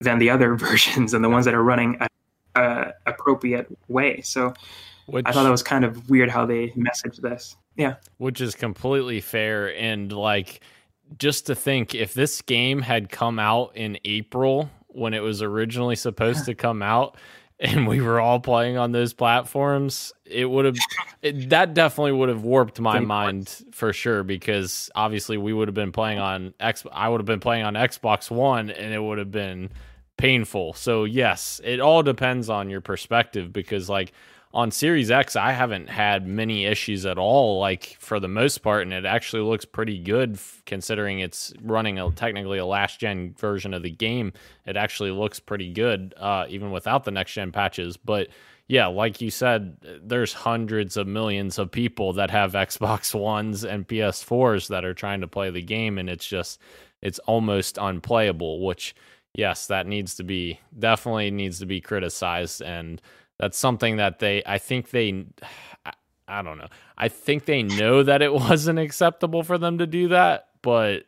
than 0.00 0.18
the 0.18 0.30
other 0.30 0.54
versions 0.56 1.14
and 1.14 1.24
the 1.24 1.28
ones 1.28 1.44
that 1.44 1.54
are 1.54 1.62
running 1.62 1.98
a, 2.00 2.08
a 2.60 2.92
appropriate 3.06 3.68
way. 3.88 4.20
So 4.22 4.54
which, 5.06 5.26
I 5.26 5.32
thought 5.32 5.44
that 5.44 5.50
was 5.50 5.62
kind 5.62 5.84
of 5.84 6.08
weird 6.08 6.30
how 6.30 6.46
they 6.46 6.68
messaged 6.70 7.20
this. 7.20 7.56
Yeah, 7.76 7.96
which 8.18 8.40
is 8.40 8.54
completely 8.54 9.20
fair. 9.20 9.74
And 9.74 10.12
like 10.12 10.60
just 11.18 11.46
to 11.46 11.54
think 11.54 11.94
if 11.94 12.14
this 12.14 12.42
game 12.42 12.82
had 12.82 13.10
come 13.10 13.38
out 13.38 13.76
in 13.76 13.98
April 14.04 14.70
when 14.88 15.14
it 15.14 15.20
was 15.20 15.42
originally 15.42 15.96
supposed 15.96 16.44
to 16.46 16.54
come 16.54 16.82
out 16.82 17.16
and 17.58 17.86
we 17.86 18.00
were 18.00 18.20
all 18.20 18.40
playing 18.40 18.76
on 18.76 18.92
those 18.92 19.12
platforms, 19.12 20.12
it 20.24 20.46
would 20.46 20.64
have 20.64 20.76
that 21.48 21.74
definitely 21.74 22.12
would 22.12 22.28
have 22.28 22.42
warped 22.42 22.80
my 22.80 23.00
mind 23.00 23.64
for 23.72 23.92
sure 23.92 24.22
because 24.22 24.90
obviously 24.94 25.36
we 25.36 25.52
would 25.52 25.68
have 25.68 25.74
been 25.74 25.92
playing 25.92 26.18
on 26.18 26.54
X 26.60 26.84
I 26.92 27.08
would 27.08 27.20
have 27.20 27.26
been 27.26 27.40
playing 27.40 27.64
on 27.64 27.74
Xbox 27.74 28.30
1 28.30 28.70
and 28.70 28.94
it 28.94 29.02
would 29.02 29.18
have 29.18 29.30
been 29.30 29.70
painful. 30.20 30.74
So 30.74 31.04
yes, 31.04 31.60
it 31.64 31.80
all 31.80 32.02
depends 32.02 32.50
on 32.50 32.68
your 32.68 32.82
perspective 32.82 33.52
because 33.52 33.88
like 33.88 34.12
on 34.52 34.70
Series 34.70 35.10
X, 35.10 35.36
I 35.36 35.52
haven't 35.52 35.88
had 35.88 36.26
many 36.26 36.66
issues 36.66 37.06
at 37.06 37.18
all, 37.18 37.60
like 37.60 37.96
for 38.00 38.18
the 38.18 38.28
most 38.28 38.58
part, 38.58 38.82
and 38.82 38.92
it 38.92 39.04
actually 39.04 39.42
looks 39.42 39.64
pretty 39.64 39.98
good 39.98 40.34
f- 40.34 40.62
considering 40.66 41.20
it's 41.20 41.52
running 41.62 42.00
a, 42.00 42.10
technically 42.10 42.58
a 42.58 42.66
last 42.66 42.98
gen 42.98 43.34
version 43.38 43.72
of 43.72 43.82
the 43.84 43.90
game. 43.90 44.32
It 44.66 44.76
actually 44.76 45.12
looks 45.12 45.38
pretty 45.38 45.72
good, 45.72 46.14
uh, 46.18 46.46
even 46.48 46.72
without 46.72 47.04
the 47.04 47.12
next 47.12 47.32
gen 47.32 47.52
patches. 47.52 47.96
But 47.96 48.28
yeah, 48.66 48.88
like 48.88 49.20
you 49.20 49.30
said, 49.30 49.76
there's 50.02 50.32
hundreds 50.32 50.96
of 50.96 51.06
millions 51.06 51.58
of 51.58 51.70
people 51.70 52.12
that 52.14 52.30
have 52.30 52.52
Xbox 52.52 53.14
Ones 53.18 53.64
and 53.64 53.86
PS4s 53.86 54.68
that 54.68 54.84
are 54.84 54.94
trying 54.94 55.20
to 55.20 55.28
play 55.28 55.50
the 55.50 55.62
game, 55.62 55.96
and 55.96 56.10
it's 56.10 56.26
just 56.26 56.60
it's 57.02 57.20
almost 57.20 57.78
unplayable. 57.80 58.66
Which 58.66 58.96
yes, 59.34 59.66
that 59.68 59.86
needs 59.86 60.14
to 60.16 60.24
be 60.24 60.60
definitely 60.78 61.30
needs 61.30 61.58
to 61.60 61.66
be 61.66 61.80
criticized 61.80 62.62
and 62.62 63.00
that's 63.38 63.56
something 63.56 63.96
that 63.96 64.18
they 64.18 64.42
i 64.44 64.58
think 64.58 64.90
they 64.90 65.24
i 66.28 66.42
don't 66.42 66.58
know 66.58 66.68
i 66.98 67.08
think 67.08 67.46
they 67.46 67.62
know 67.62 68.02
that 68.04 68.22
it 68.22 68.32
wasn't 68.32 68.78
acceptable 68.78 69.42
for 69.42 69.58
them 69.58 69.78
to 69.78 69.86
do 69.86 70.08
that 70.08 70.48
but 70.62 71.04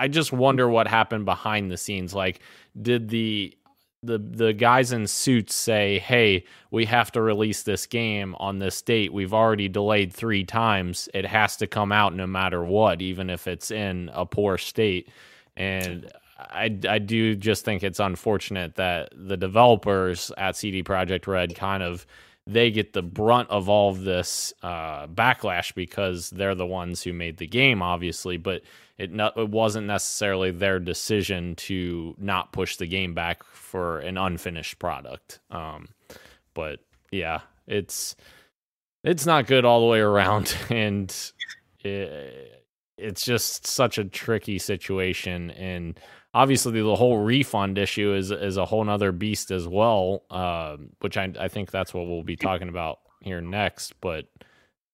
I 0.00 0.08
just 0.08 0.32
wonder 0.32 0.66
what 0.66 0.88
happened 0.88 1.26
behind 1.26 1.70
the 1.70 1.76
scenes. 1.76 2.14
Like, 2.14 2.40
did 2.80 3.10
the 3.10 3.54
the 4.02 4.16
the 4.16 4.54
guys 4.54 4.92
in 4.92 5.06
suits 5.06 5.54
say, 5.54 5.98
"Hey, 5.98 6.44
we 6.70 6.86
have 6.86 7.12
to 7.12 7.20
release 7.20 7.64
this 7.64 7.84
game 7.84 8.34
on 8.38 8.58
this 8.58 8.80
date. 8.80 9.12
We've 9.12 9.34
already 9.34 9.68
delayed 9.68 10.10
3 10.14 10.44
times. 10.44 11.10
It 11.12 11.26
has 11.26 11.58
to 11.58 11.66
come 11.66 11.92
out 11.92 12.14
no 12.14 12.26
matter 12.26 12.64
what, 12.64 13.02
even 13.02 13.28
if 13.28 13.46
it's 13.46 13.70
in 13.70 14.10
a 14.14 14.24
poor 14.24 14.56
state." 14.56 15.10
And 15.54 16.10
I 16.50 16.78
I 16.88 16.98
do 16.98 17.36
just 17.36 17.64
think 17.64 17.82
it's 17.82 18.00
unfortunate 18.00 18.76
that 18.76 19.12
the 19.14 19.36
developers 19.36 20.32
at 20.38 20.56
CD 20.56 20.82
Projekt 20.82 21.26
Red 21.26 21.54
kind 21.54 21.82
of 21.82 22.06
they 22.46 22.70
get 22.70 22.92
the 22.92 23.02
brunt 23.02 23.48
of 23.50 23.68
all 23.68 23.90
of 23.90 24.02
this 24.02 24.52
uh, 24.62 25.06
backlash 25.06 25.74
because 25.74 26.30
they're 26.30 26.54
the 26.54 26.66
ones 26.66 27.02
who 27.02 27.12
made 27.12 27.36
the 27.36 27.46
game, 27.46 27.82
obviously. 27.82 28.38
But 28.38 28.62
it, 28.98 29.12
not, 29.12 29.36
it 29.36 29.48
wasn't 29.48 29.86
necessarily 29.86 30.50
their 30.50 30.78
decision 30.78 31.54
to 31.56 32.14
not 32.18 32.52
push 32.52 32.76
the 32.76 32.86
game 32.86 33.14
back 33.14 33.44
for 33.44 34.00
an 34.00 34.18
unfinished 34.18 34.78
product. 34.78 35.40
Um, 35.50 35.88
but 36.54 36.80
yeah, 37.10 37.40
it's 37.66 38.16
it's 39.04 39.26
not 39.26 39.46
good 39.46 39.64
all 39.64 39.80
the 39.80 39.86
way 39.86 40.00
around, 40.00 40.54
and 40.70 41.14
it, 41.80 42.62
it's 42.98 43.24
just 43.24 43.66
such 43.66 43.96
a 43.96 44.04
tricky 44.04 44.58
situation. 44.58 45.50
And 45.52 45.98
obviously, 46.34 46.80
the 46.80 46.96
whole 46.96 47.18
refund 47.18 47.78
issue 47.78 48.14
is 48.14 48.30
is 48.30 48.56
a 48.56 48.64
whole 48.64 48.84
nother 48.84 49.12
beast 49.12 49.50
as 49.50 49.66
well, 49.66 50.24
uh, 50.30 50.76
which 51.00 51.16
I 51.16 51.32
I 51.38 51.48
think 51.48 51.70
that's 51.70 51.94
what 51.94 52.06
we'll 52.06 52.22
be 52.22 52.36
talking 52.36 52.68
about 52.68 53.00
here 53.20 53.40
next. 53.40 53.94
But 54.00 54.26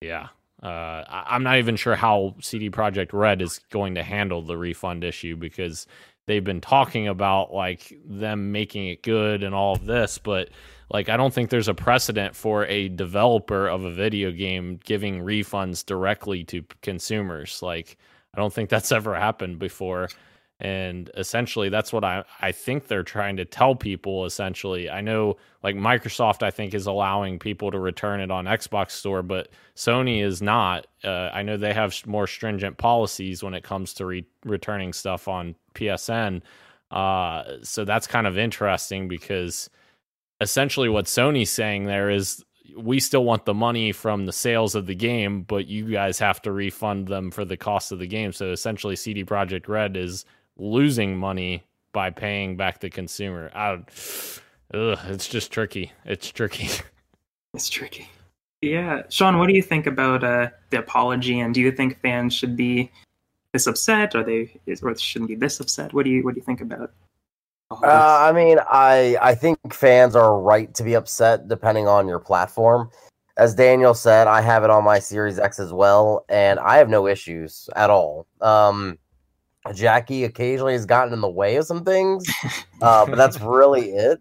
yeah, 0.01 0.28
uh, 0.62 1.05
I'm 1.09 1.43
not 1.43 1.59
even 1.59 1.76
sure 1.76 1.97
how 1.97 2.37
CD 2.41 2.70
Projekt 2.70 3.12
Red 3.12 3.43
is 3.43 3.61
going 3.70 3.95
to 3.97 4.03
handle 4.03 4.43
the 4.43 4.57
refund 4.57 5.05
issue 5.05 5.37
because 5.37 5.87
they've 6.26 6.45
been 6.45 6.61
talking 6.61 7.09
about 7.09 7.53
like 7.53 7.93
them 8.05 8.53
making 8.53 8.89
it 8.89 9.03
good 9.03 9.43
and 9.43 9.55
all 9.55 9.74
of 9.74 9.87
this, 9.87 10.18
but 10.18 10.51
like 10.91 11.09
I 11.09 11.16
don't 11.16 11.32
think 11.32 11.51
there's 11.51 11.68
a 11.68 11.74
precedent 11.74 12.34
for 12.34 12.64
a 12.66 12.89
developer 12.89 13.68
of 13.68 13.84
a 13.84 13.93
video 13.93 14.30
game 14.30 14.80
giving 14.84 15.20
refunds 15.20 15.84
directly 15.84 16.45
to 16.45 16.64
consumers. 16.82 17.62
Like 17.62 17.97
I 18.34 18.39
don't 18.39 18.53
think 18.53 18.70
that's 18.70 18.93
ever 18.93 19.14
happened 19.14 19.59
before 19.59 20.09
and 20.61 21.11
essentially 21.16 21.68
that's 21.68 21.92
what 21.92 22.04
I, 22.04 22.24
I 22.40 22.52
think 22.52 22.86
they're 22.86 23.02
trying 23.02 23.36
to 23.36 23.44
tell 23.44 23.74
people 23.74 24.24
essentially. 24.24 24.88
I 24.88 25.00
know 25.00 25.36
like 25.66 25.74
microsoft 25.74 26.44
i 26.44 26.50
think 26.50 26.74
is 26.74 26.86
allowing 26.86 27.40
people 27.40 27.72
to 27.72 27.78
return 27.78 28.20
it 28.20 28.30
on 28.30 28.44
xbox 28.44 28.92
store 28.92 29.22
but 29.22 29.48
sony 29.74 30.22
is 30.22 30.40
not. 30.40 30.86
Uh, 31.04 31.28
i 31.34 31.42
know 31.42 31.57
they 31.57 31.74
have 31.74 31.94
more 32.07 32.26
stringent 32.26 32.78
policies 32.78 33.42
when 33.42 33.52
it 33.52 33.64
comes 33.64 33.92
to 33.94 34.07
re- 34.07 34.26
returning 34.44 34.92
stuff 34.92 35.28
on 35.28 35.54
psn 35.74 36.40
uh, 36.92 37.42
so 37.62 37.84
that's 37.84 38.07
kind 38.07 38.28
of 38.28 38.38
interesting 38.38 39.09
because 39.09 39.68
essentially 40.40 40.88
what 40.88 41.07
sony's 41.07 41.50
saying 41.50 41.84
there 41.84 42.11
is 42.11 42.44
we 42.76 43.00
still 43.00 43.24
want 43.24 43.44
the 43.44 43.54
money 43.54 43.92
from 43.92 44.26
the 44.26 44.32
sales 44.32 44.74
of 44.74 44.86
the 44.86 44.94
game, 44.94 45.42
but 45.42 45.66
you 45.66 45.90
guys 45.90 46.18
have 46.18 46.42
to 46.42 46.52
refund 46.52 47.09
them 47.09 47.30
for 47.30 47.44
the 47.44 47.57
cost 47.57 47.92
of 47.92 47.98
the 47.98 48.07
game. 48.07 48.32
So 48.32 48.50
essentially, 48.50 48.96
CD 48.96 49.24
Projekt 49.24 49.68
Red 49.68 49.96
is 49.96 50.24
losing 50.57 51.16
money 51.16 51.64
by 51.92 52.11
paying 52.11 52.57
back 52.57 52.80
the 52.80 52.90
consumer. 52.90 53.50
I, 53.54 53.82
ugh, 54.74 54.98
it's 55.09 55.28
just 55.28 55.50
tricky. 55.52 55.92
It's 56.04 56.30
tricky. 56.30 56.68
It's 57.54 57.70
tricky. 57.70 58.07
Yeah, 58.61 59.02
Sean, 59.09 59.38
what 59.38 59.46
do 59.46 59.54
you 59.54 59.62
think 59.62 59.86
about 59.86 60.22
uh, 60.22 60.50
the 60.68 60.78
apology? 60.78 61.40
And 61.40 61.54
do 61.54 61.62
you 61.62 61.72
think 61.72 61.98
fans 62.00 62.34
should 62.34 62.54
be 62.54 62.90
this 63.52 63.66
upset, 63.66 64.14
or 64.14 64.22
they 64.22 64.61
is, 64.66 64.82
or 64.82 64.94
shouldn't 64.94 65.28
be 65.28 65.36
this 65.36 65.59
upset? 65.59 65.94
What 65.94 66.04
do 66.04 66.11
you 66.11 66.22
what 66.22 66.34
do 66.34 66.40
you 66.40 66.44
think 66.44 66.61
about? 66.61 66.92
Uh, 67.70 68.18
I 68.20 68.32
mean, 68.32 68.59
I 68.70 69.16
I 69.22 69.34
think 69.34 69.59
fans 69.72 70.14
are 70.14 70.38
right 70.38 70.72
to 70.74 70.84
be 70.84 70.94
upset 70.94 71.48
depending 71.48 71.88
on 71.88 72.07
your 72.07 72.18
platform. 72.18 72.90
As 73.38 73.54
Daniel 73.54 73.94
said, 73.94 74.26
I 74.26 74.40
have 74.40 74.64
it 74.64 74.70
on 74.70 74.84
my 74.84 74.98
Series 74.98 75.38
X 75.38 75.59
as 75.59 75.72
well, 75.72 76.24
and 76.28 76.59
I 76.59 76.76
have 76.76 76.88
no 76.90 77.07
issues 77.07 77.68
at 77.74 77.90
all. 77.90 78.26
Um, 78.40 78.98
Jackie 79.75 80.25
occasionally 80.25 80.73
has 80.75 80.87
gotten 80.87 81.12
in 81.12 81.21
the 81.21 81.29
way 81.29 81.57
of 81.57 81.67
some 81.67 81.85
things, 81.85 82.25
uh, 82.83 83.07
but 83.07 83.17
that's 83.17 83.41
really 83.41 83.91
it. 83.91 84.21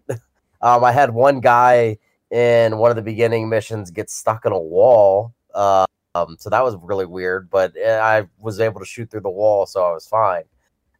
Um, 0.62 0.84
I 0.84 0.92
had 0.92 1.10
one 1.10 1.40
guy 1.40 1.98
in 2.30 2.78
one 2.78 2.90
of 2.90 2.96
the 2.96 3.02
beginning 3.02 3.48
missions 3.48 3.90
get 3.90 4.10
stuck 4.10 4.44
in 4.46 4.52
a 4.52 4.58
wall, 4.58 5.34
uh, 5.54 5.86
um, 6.14 6.36
so 6.38 6.50
that 6.50 6.64
was 6.64 6.76
really 6.82 7.06
weird. 7.06 7.50
But 7.50 7.74
eh, 7.76 7.98
I 7.98 8.26
was 8.38 8.60
able 8.60 8.80
to 8.80 8.86
shoot 8.86 9.10
through 9.10 9.20
the 9.20 9.30
wall, 9.30 9.66
so 9.66 9.84
I 9.84 9.92
was 9.92 10.06
fine. 10.06 10.44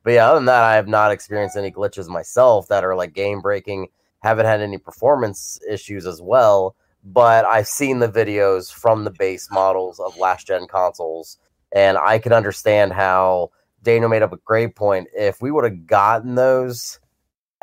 But 0.03 0.13
yeah, 0.13 0.29
other 0.29 0.39
than 0.39 0.45
that, 0.47 0.63
I 0.63 0.77
have 0.77 0.89
not 0.89 1.11
experienced 1.11 1.57
any 1.57 1.73
glitches 1.73 2.09
myself 2.09 2.69
that 2.69 2.85
are 2.85 2.95
like 2.95 3.13
game 3.13 3.41
breaking. 3.41 3.89
Haven't 4.23 4.47
had 4.47 4.61
any 4.61 4.79
performance 4.79 5.59
issues 5.69 6.07
as 6.07 6.23
well. 6.23 6.77
But 7.05 7.45
I've 7.45 7.69
seen 7.69 8.01
the 8.01 8.09
videos 8.09 8.73
from 8.73 9.05
the 9.05 9.11
base 9.11 9.49
models 9.51 10.01
of 10.01 10.19
last 10.19 10.47
gen 10.47 10.67
consoles, 10.67 11.39
and 11.73 11.97
I 11.99 12.19
can 12.19 12.33
understand 12.33 12.93
how 12.93 13.51
Daniel 13.87 14.11
made 14.11 14.23
up 14.23 14.33
a 14.33 14.37
great 14.39 14.75
point. 14.75 15.07
If 15.17 15.41
we 15.41 15.53
would 15.53 15.63
have 15.63 15.87
gotten 15.87 16.35
those 16.35 16.99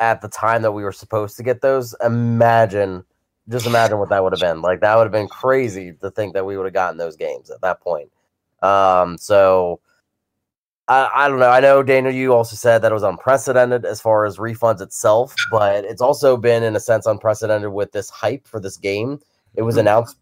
at 0.00 0.22
the 0.22 0.28
time 0.28 0.62
that 0.62 0.72
we 0.72 0.82
were 0.82 0.90
supposed 0.90 1.36
to 1.36 1.42
get 1.42 1.60
those, 1.60 1.94
imagine, 2.02 3.04
just 3.50 3.66
imagine 3.66 3.98
what 3.98 4.08
that 4.08 4.24
would 4.24 4.32
have 4.32 4.40
been. 4.40 4.62
Like 4.62 4.80
that 4.80 4.96
would 4.96 5.02
have 5.02 5.12
been 5.12 5.28
crazy 5.28 5.92
to 6.00 6.10
think 6.10 6.32
that 6.32 6.46
we 6.46 6.56
would 6.56 6.64
have 6.64 6.72
gotten 6.72 6.96
those 6.96 7.14
games 7.14 7.50
at 7.50 7.60
that 7.60 7.82
point. 7.82 8.10
Um, 8.62 9.18
so 9.18 9.80
I, 10.88 11.10
I 11.14 11.28
don't 11.28 11.40
know. 11.40 11.50
I 11.50 11.60
know 11.60 11.82
Daniel, 11.82 12.14
you 12.14 12.32
also 12.32 12.56
said 12.56 12.80
that 12.80 12.90
it 12.90 12.94
was 12.94 13.02
unprecedented 13.02 13.84
as 13.84 14.00
far 14.00 14.24
as 14.24 14.38
refunds 14.38 14.80
itself, 14.80 15.34
but 15.50 15.84
it's 15.84 16.00
also 16.00 16.38
been 16.38 16.62
in 16.62 16.74
a 16.74 16.80
sense 16.80 17.04
unprecedented 17.04 17.70
with 17.70 17.92
this 17.92 18.08
hype 18.08 18.48
for 18.48 18.60
this 18.60 18.78
game. 18.78 19.20
It 19.56 19.62
was 19.62 19.74
mm-hmm. 19.74 19.80
announced 19.80 20.16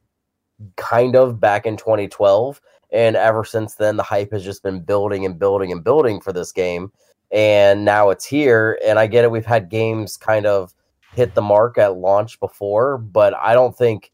kind 0.76 1.14
of 1.14 1.38
back 1.38 1.64
in 1.64 1.76
2012 1.76 2.60
and 2.92 3.16
ever 3.16 3.44
since 3.44 3.74
then, 3.76 3.96
the 3.96 4.02
hype 4.02 4.32
has 4.32 4.44
just 4.44 4.62
been 4.62 4.80
building 4.80 5.24
and 5.24 5.38
building 5.38 5.72
and 5.72 5.82
building 5.82 6.20
for 6.20 6.32
this 6.32 6.52
game. 6.52 6.92
And 7.30 7.84
now 7.84 8.10
it's 8.10 8.26
here. 8.26 8.78
And 8.84 8.98
I 8.98 9.06
get 9.06 9.24
it. 9.24 9.30
We've 9.30 9.46
had 9.46 9.70
games 9.70 10.18
kind 10.18 10.44
of 10.44 10.74
hit 11.14 11.34
the 11.34 11.42
mark 11.42 11.78
at 11.78 11.96
launch 11.96 12.38
before, 12.38 12.98
but 12.98 13.34
I 13.34 13.54
don't 13.54 13.76
think, 13.76 14.12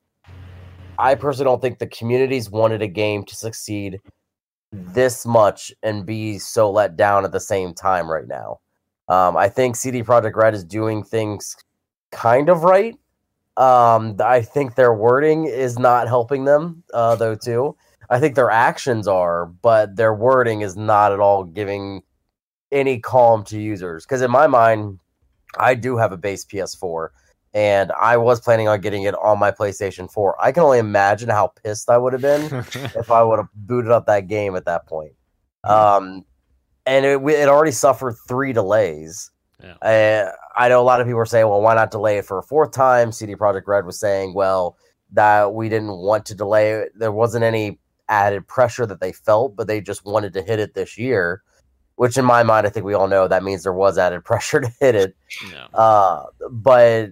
I 0.99 1.15
personally 1.17 1.45
don't 1.45 1.61
think 1.61 1.79
the 1.79 1.87
communities 1.89 2.51
wanted 2.51 2.83
a 2.83 2.89
game 2.89 3.25
to 3.25 3.35
succeed 3.35 4.01
this 4.73 5.27
much 5.27 5.73
and 5.83 6.07
be 6.07 6.39
so 6.39 6.71
let 6.71 6.97
down 6.97 7.25
at 7.25 7.33
the 7.33 7.41
same 7.41 7.75
time 7.75 8.11
right 8.11 8.29
now. 8.29 8.61
Um, 9.09 9.37
I 9.37 9.49
think 9.49 9.75
CD 9.75 10.03
Projekt 10.03 10.37
Red 10.37 10.55
is 10.55 10.65
doing 10.65 11.03
things 11.03 11.57
kind 12.13 12.49
of 12.49 12.63
right. 12.63 12.97
Um, 13.57 14.17
I 14.21 14.43
think 14.43 14.75
their 14.75 14.95
wording 14.95 15.47
is 15.47 15.79
not 15.79 16.07
helping 16.07 16.45
them, 16.45 16.85
uh, 16.95 17.17
though, 17.17 17.35
too. 17.35 17.77
I 18.11 18.21
think 18.21 18.35
their 18.35 18.51
actions 18.51 19.07
are, 19.07 19.47
but 19.47 19.97
their 19.97 20.15
wording 20.15 20.63
is 20.63 20.77
not 20.77 21.13
at 21.13 21.21
all 21.21 21.45
giving 21.45 22.03
any 22.73 22.99
calm 22.99 23.45
to 23.45 23.59
users. 23.61 24.05
Because 24.05 24.23
in 24.23 24.31
my 24.31 24.47
mind, 24.47 24.99
I 25.59 25.75
do 25.75 25.97
have 25.97 26.13
a 26.13 26.17
base 26.17 26.45
PS4, 26.45 27.09
and 27.55 27.93
I 27.93 28.17
was 28.17 28.41
planning 28.41 28.69
on 28.69 28.81
getting 28.81 29.03
it 29.03 29.15
on 29.15 29.39
my 29.39 29.51
PlayStation 29.51 30.11
4. 30.11 30.37
I 30.43 30.53
can 30.53 30.63
only 30.63 30.79
imagine 30.79 31.29
how 31.29 31.53
pissed 31.63 31.91
I 31.91 31.99
would 31.99 32.13
have 32.13 32.23
been 32.23 32.45
if 32.97 33.11
I 33.11 33.23
would 33.23 33.39
have 33.39 33.49
booted 33.55 33.91
up 33.91 34.07
that 34.07 34.27
game 34.27 34.57
at 34.57 34.65
that 34.65 34.87
point. 34.87 35.13
Um, 35.65 36.25
and 36.87 37.05
it, 37.05 37.21
it 37.21 37.49
already 37.49 37.73
suffered 37.73 38.17
three 38.27 38.53
delays. 38.53 39.31
Yeah. 39.63 39.75
Uh, 39.83 40.33
I 40.57 40.69
know 40.69 40.81
a 40.81 40.85
lot 40.85 41.01
of 41.01 41.07
people 41.07 41.21
are 41.21 41.27
saying, 41.27 41.47
well, 41.47 41.61
why 41.61 41.75
not 41.75 41.91
delay 41.91 42.19
it 42.19 42.25
for 42.25 42.39
a 42.39 42.43
fourth 42.43 42.73
time? 42.73 43.13
CD 43.13 43.35
Projekt 43.35 43.67
Red 43.67 43.85
was 43.85 43.99
saying, 43.99 44.33
well, 44.35 44.77
that 45.13 45.53
we 45.53 45.69
didn't 45.69 45.97
want 45.97 46.27
to 46.27 46.35
delay 46.35 46.73
it. 46.73 46.93
There 46.97 47.13
wasn't 47.13 47.45
any 47.45 47.79
added 48.09 48.47
pressure 48.47 48.87
that 48.87 49.01
they 49.01 49.13
felt, 49.13 49.57
but 49.57 49.67
they 49.67 49.81
just 49.81 50.05
wanted 50.05 50.33
to 50.35 50.43
hit 50.43 50.59
it 50.59 50.75
this 50.75 50.99
year. 50.99 51.43
Which, 51.97 52.17
in 52.17 52.25
my 52.25 52.45
mind, 52.45 52.67
I 52.67 52.71
think 52.71 52.87
we 52.87 52.95
all 52.95 53.09
know 53.09 53.27
that 53.27 53.43
means 53.43 53.65
there 53.65 53.73
was 53.73 53.99
added 53.99 54.25
pressure 54.25 54.61
to 54.61 54.73
hit 54.81 54.95
it. 54.95 55.17
Uh, 55.75 56.25
but 56.51 57.11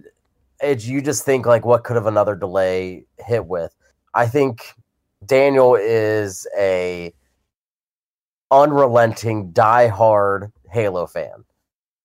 it's 0.61 0.85
you 0.85 1.01
just 1.01 1.25
think 1.25 1.45
like, 1.45 1.65
what 1.65 1.83
could 1.83 1.95
have 1.95 2.07
another 2.07 2.35
delay 2.35 3.05
hit 3.19 3.45
with? 3.45 3.75
I 4.13 4.27
think 4.27 4.73
Daniel 5.25 5.75
is 5.75 6.47
a 6.57 7.13
unrelenting, 8.51 9.51
die-hard 9.51 10.51
Halo 10.71 11.05
fan. 11.05 11.43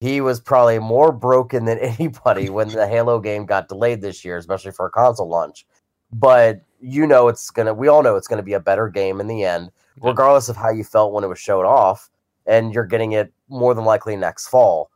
He 0.01 0.21
was 0.21 0.41
probably 0.41 0.79
more 0.79 1.13
broken 1.13 1.65
than 1.65 1.79
anybody 1.99 2.51
when 2.51 2.69
the 2.69 2.87
Halo 2.87 3.21
game 3.21 3.47
got 3.47 3.69
delayed 3.69 4.01
this 4.01 4.25
year, 4.25 4.37
especially 4.37 4.73
for 4.73 4.87
a 4.87 4.91
console 4.91 5.29
launch. 5.29 5.67
But 6.13 6.63
you 6.83 7.07
know 7.07 7.29
it's 7.29 7.51
gonna 7.51 7.75
we 7.75 7.89
all 7.89 8.03
know 8.03 8.17
it's 8.17 8.29
gonna 8.29 8.43
be 8.43 8.55
a 8.55 8.61
better 8.61 8.89
game 8.89 9.21
in 9.21 9.27
the 9.29 9.45
end, 9.45 9.71
regardless 10.03 10.49
of 10.49 10.57
how 10.57 10.71
you 10.71 10.85
felt 10.85 11.13
when 11.13 11.25
it 11.25 11.29
was 11.29 11.39
showed 11.39 11.65
off, 11.67 12.11
and 12.47 12.75
you're 12.75 12.85
getting 12.87 13.13
it 13.13 13.33
more 13.49 13.75
than 13.75 13.85
likely 13.85 14.17
next 14.17 14.49
fall. 14.49 14.91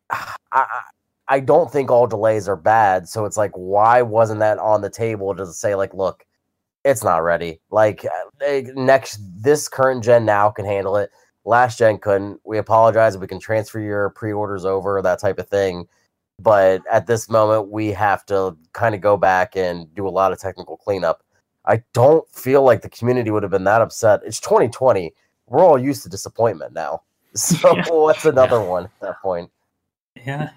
I 0.52 0.66
I 1.28 1.40
don't 1.40 1.72
think 1.72 1.90
all 1.90 2.06
delays 2.06 2.48
are 2.48 2.56
bad, 2.56 3.08
so 3.08 3.24
it's 3.24 3.36
like 3.36 3.52
why 3.54 4.02
wasn't 4.02 4.40
that 4.40 4.58
on 4.58 4.82
the 4.82 4.90
table 4.90 5.34
to 5.36 5.46
say 5.52 5.74
like, 5.74 5.94
look, 5.94 6.24
it's 6.84 7.02
not 7.04 7.22
ready. 7.24 7.60
Like 7.70 8.04
uh, 8.04 8.62
next 8.74 9.18
this 9.42 9.68
current 9.68 10.04
gen 10.04 10.24
now 10.26 10.50
can 10.50 10.66
handle 10.66 10.96
it. 10.96 11.10
last 11.44 11.78
gen 11.78 11.98
couldn't. 11.98 12.40
We 12.44 12.58
apologize. 12.58 13.16
We 13.18 13.26
can 13.26 13.40
transfer 13.40 13.80
your 13.80 14.10
pre-orders 14.10 14.64
over, 14.64 15.00
that 15.02 15.18
type 15.20 15.38
of 15.38 15.48
thing. 15.48 15.86
But 16.40 16.82
at 16.90 17.06
this 17.06 17.28
moment, 17.30 17.68
we 17.70 17.88
have 17.92 18.26
to 18.26 18.56
kind 18.72 18.94
of 18.94 19.00
go 19.00 19.16
back 19.16 19.56
and 19.56 19.92
do 19.94 20.06
a 20.06 20.10
lot 20.10 20.32
of 20.32 20.38
technical 20.40 20.76
cleanup. 20.76 21.22
I 21.64 21.82
don't 21.92 22.28
feel 22.30 22.62
like 22.62 22.82
the 22.82 22.88
community 22.90 23.30
would 23.30 23.42
have 23.42 23.52
been 23.52 23.64
that 23.64 23.80
upset. 23.80 24.20
It's 24.24 24.40
2020. 24.40 25.14
We're 25.46 25.62
all 25.64 25.78
used 25.78 26.02
to 26.02 26.08
disappointment 26.08 26.72
now. 26.74 27.02
So 27.36 27.74
Yeah. 27.74 27.84
what's 27.88 28.24
another 28.24 28.60
one 28.60 28.84
at 28.84 29.00
that 29.00 29.20
point? 29.20 29.50
Yeah, 30.24 30.50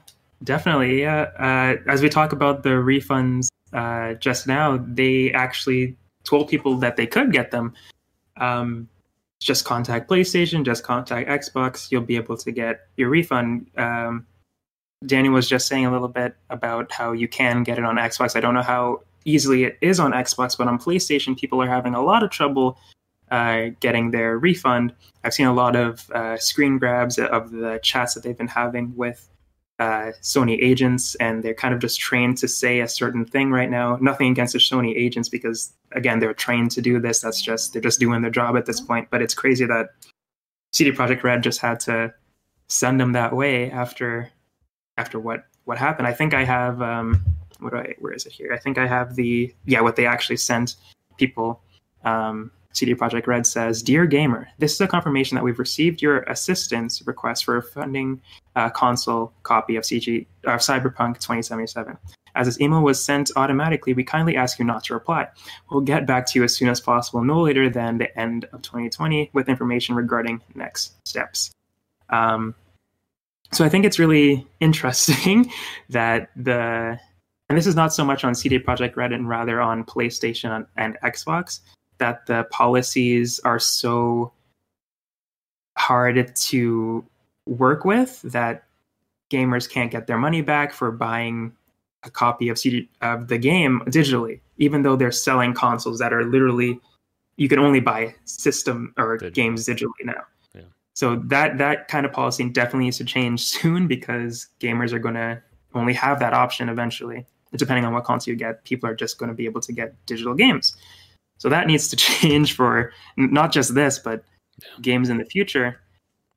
definitely. 0.44 1.02
Yeah. 1.02 1.32
Uh, 1.40 1.92
as 1.92 2.04
we 2.04 2.10
talk 2.10 2.34
about 2.34 2.62
the 2.62 2.70
refunds 2.70 3.48
uh, 3.74 4.14
just 4.16 4.46
now, 4.46 4.78
they 4.86 5.32
actually 5.32 5.98
told 6.24 6.50
people 6.50 6.76
that 6.78 6.96
they 6.96 7.08
could 7.08 7.32
get 7.32 7.50
them. 7.50 7.74
Um, 8.38 8.88
just 9.40 9.66
contact 9.66 10.08
PlayStation, 10.08 10.64
just 10.64 10.84
contact 10.84 11.28
Xbox. 11.28 11.92
You'll 11.92 12.02
be 12.04 12.16
able 12.16 12.38
to 12.38 12.52
get 12.52 12.82
your 12.96 13.10
refund. 13.10 13.72
Um, 13.78 14.28
Danny 15.06 15.30
was 15.30 15.48
just 15.48 15.68
saying 15.68 15.86
a 15.86 15.92
little 15.92 16.08
bit 16.08 16.36
about 16.50 16.92
how 16.92 17.12
you 17.12 17.28
can 17.28 17.64
get 17.64 17.78
it 17.78 17.86
on 17.86 17.98
Xbox. 17.98 18.36
I 18.36 18.40
don't 18.40 18.54
know 18.54 18.64
how 18.64 19.02
easily 19.26 19.64
it 19.64 19.78
is 19.82 20.00
on 20.00 20.12
Xbox, 20.12 20.58
but 20.58 20.68
on 20.68 20.80
PlayStation, 20.80 21.38
people 21.38 21.62
are 21.62 21.68
having 21.68 21.94
a 21.94 22.02
lot 22.02 22.24
of 22.24 22.32
trouble 22.32 22.80
uh, 23.30 23.68
getting 23.80 24.12
their 24.12 24.40
refund. 24.40 24.94
I've 25.24 25.34
seen 25.34 25.48
a 25.48 25.54
lot 25.54 25.76
of 25.76 26.10
uh, 26.12 26.38
screen 26.38 26.78
grabs 26.78 27.20
of 27.20 27.52
the 27.52 27.80
chats 27.84 28.14
that 28.14 28.24
they've 28.24 28.38
been 28.38 28.48
having 28.48 28.96
with 28.96 29.30
uh, 29.80 30.12
Sony 30.24 30.58
agents, 30.60 31.14
and 31.16 31.44
they're 31.44 31.54
kind 31.54 31.74
of 31.74 31.80
just 31.80 32.00
trained 32.00 32.38
to 32.40 32.48
say 32.48 32.80
a 32.80 32.88
certain 32.88 33.26
thing 33.26 33.52
right 33.52 33.70
now. 33.70 33.98
Nothing 34.02 34.32
against 34.32 34.54
the 34.54 34.60
Sony 34.60 34.96
agents 34.96 35.30
because, 35.30 35.74
again, 35.92 36.20
they're 36.20 36.34
trained 36.34 36.72
to 36.72 36.82
do 36.82 37.00
this. 37.00 37.20
That's 37.20 37.42
just 37.42 37.74
they're 37.74 37.82
just 37.82 38.00
doing 38.00 38.22
their 38.22 38.32
job 38.32 38.58
at 38.58 38.66
this 38.66 38.82
point. 38.82 39.10
But 39.12 39.22
it's 39.22 39.36
crazy 39.36 39.66
that 39.66 39.90
CD 40.74 40.92
Projekt 40.92 41.22
Red 41.22 41.44
just 41.44 41.60
had 41.60 41.80
to 41.82 42.14
send 42.70 43.00
them 43.00 43.12
that 43.12 43.36
way 43.36 43.70
after 43.70 44.32
after 44.98 45.20
what 45.20 45.46
what 45.66 45.78
happened. 45.78 46.08
I 46.08 46.14
think 46.14 46.34
I 46.34 46.44
have 46.44 46.82
um, 46.82 47.24
what 47.60 47.72
do 47.72 47.78
I 47.78 47.96
where 48.00 48.14
is 48.14 48.26
it 48.26 48.34
here? 48.34 48.52
I 48.54 48.58
think 48.58 48.78
I 48.78 48.88
have 48.88 49.16
the 49.16 49.54
yeah 49.66 49.82
what 49.82 49.96
they 49.96 50.06
actually 50.06 50.38
sent 50.38 50.76
people. 51.18 51.62
Um, 52.04 52.52
CD 52.74 52.94
Projekt 52.94 53.28
Red 53.28 53.46
says, 53.48 53.82
"Dear 53.82 54.06
gamer, 54.06 54.48
this 54.60 54.74
is 54.74 54.82
a 54.82 54.88
confirmation 54.88 55.36
that 55.36 55.44
we've 55.44 55.60
received 55.60 56.02
your 56.02 56.20
assistance 56.24 57.02
request 57.06 57.46
for 57.46 57.58
a 57.58 57.64
funding 57.64 58.22
uh, 58.56 58.70
console 58.70 59.34
copy 59.44 59.76
of 59.76 59.84
CG 59.84 60.26
of 60.44 60.60
Cyberpunk 60.60 61.16
2077. 61.16 61.98
As 62.36 62.46
this 62.46 62.62
email 62.62 62.84
was 62.84 63.04
sent 63.04 63.32
automatically, 63.36 63.94
we 63.94 64.04
kindly 64.04 64.36
ask 64.36 64.60
you 64.60 64.66
not 64.66 64.84
to 64.84 64.94
reply. 64.94 65.28
We'll 65.72 65.82
get 65.82 66.06
back 66.06 66.28
to 66.28 66.40
you 66.40 66.44
as 66.44 66.56
soon 66.56 66.70
as 66.70 66.80
possible, 66.80 67.24
no 67.24 67.42
later 67.42 67.68
than 67.68 67.98
the 67.98 68.16
end 68.20 68.46
of 68.54 68.62
2020, 68.62 69.32
with 69.34 69.50
information 69.50 69.96
regarding 69.96 70.42
next 70.54 70.94
steps." 71.06 71.52
Um, 72.10 72.54
so 73.52 73.64
I 73.66 73.70
think 73.70 73.86
it's 73.86 74.00
really 74.00 74.46
interesting 74.60 75.52
that 75.90 76.30
the 76.36 77.00
and 77.50 77.58
this 77.58 77.68
is 77.68 77.76
not 77.76 77.94
so 77.94 78.04
much 78.04 78.26
on 78.26 78.36
CD 78.36 78.60
Projekt 78.60 78.98
Red 78.98 79.14
and 79.14 79.30
rather 79.30 79.62
on 79.62 79.86
PlayStation 79.86 80.66
and 80.76 80.98
Xbox 81.04 81.62
that 81.98 82.26
the 82.26 82.46
policies 82.52 83.40
are 83.46 83.60
so 83.60 84.34
hard 85.78 86.36
to 86.36 87.06
work 87.46 87.86
with 87.86 88.22
that 88.24 88.66
gamers 89.32 89.70
can't 89.70 89.92
get 89.92 90.08
their 90.08 90.18
money 90.18 90.42
back 90.42 90.74
for 90.74 90.92
buying 90.92 91.54
a 92.04 92.10
copy 92.10 92.50
of 92.50 92.60
CD 92.60 92.90
of 93.02 93.28
the 93.28 93.38
game 93.38 93.82
digitally, 93.88 94.42
even 94.58 94.84
though 94.84 94.96
they're 94.96 95.12
selling 95.12 95.54
consoles 95.54 96.00
that 96.00 96.14
are 96.14 96.26
literally 96.26 96.80
you 97.38 97.48
can 97.48 97.60
only 97.60 97.80
buy 97.80 98.14
system 98.26 98.94
or 98.98 99.18
Digital. 99.18 99.32
games 99.32 99.68
digitally 99.68 100.04
now. 100.04 100.24
Yeah. 100.98 101.16
So 101.16 101.16
that 101.28 101.58
that 101.60 101.88
kind 101.88 102.06
of 102.06 102.12
policy 102.12 102.50
definitely 102.50 102.86
needs 102.86 102.98
to 102.98 103.06
change 103.06 103.44
soon 103.46 103.88
because 103.88 104.48
gamers 104.60 104.94
are 104.94 105.00
going 105.00 105.16
to 105.16 105.42
only 105.74 105.94
have 105.94 106.20
that 106.20 106.34
option 106.34 106.70
eventually. 106.70 107.26
Depending 107.56 107.86
on 107.86 107.94
what 107.94 108.04
console 108.04 108.34
you 108.34 108.38
get, 108.38 108.64
people 108.66 108.90
are 108.90 108.96
just 108.96 109.18
going 109.18 109.30
to 109.30 109.36
be 109.36 109.46
able 109.46 109.62
to 109.62 109.72
get 109.72 109.96
digital 110.06 110.34
games. 110.34 110.76
So 111.38 111.50
that 111.50 111.68
needs 111.68 111.88
to 111.90 111.96
change 112.10 112.56
for 112.56 112.92
not 113.16 113.54
just 113.54 113.74
this, 113.74 114.00
but 114.00 114.24
games 114.82 115.10
in 115.10 115.18
the 115.18 115.26
future, 115.26 115.80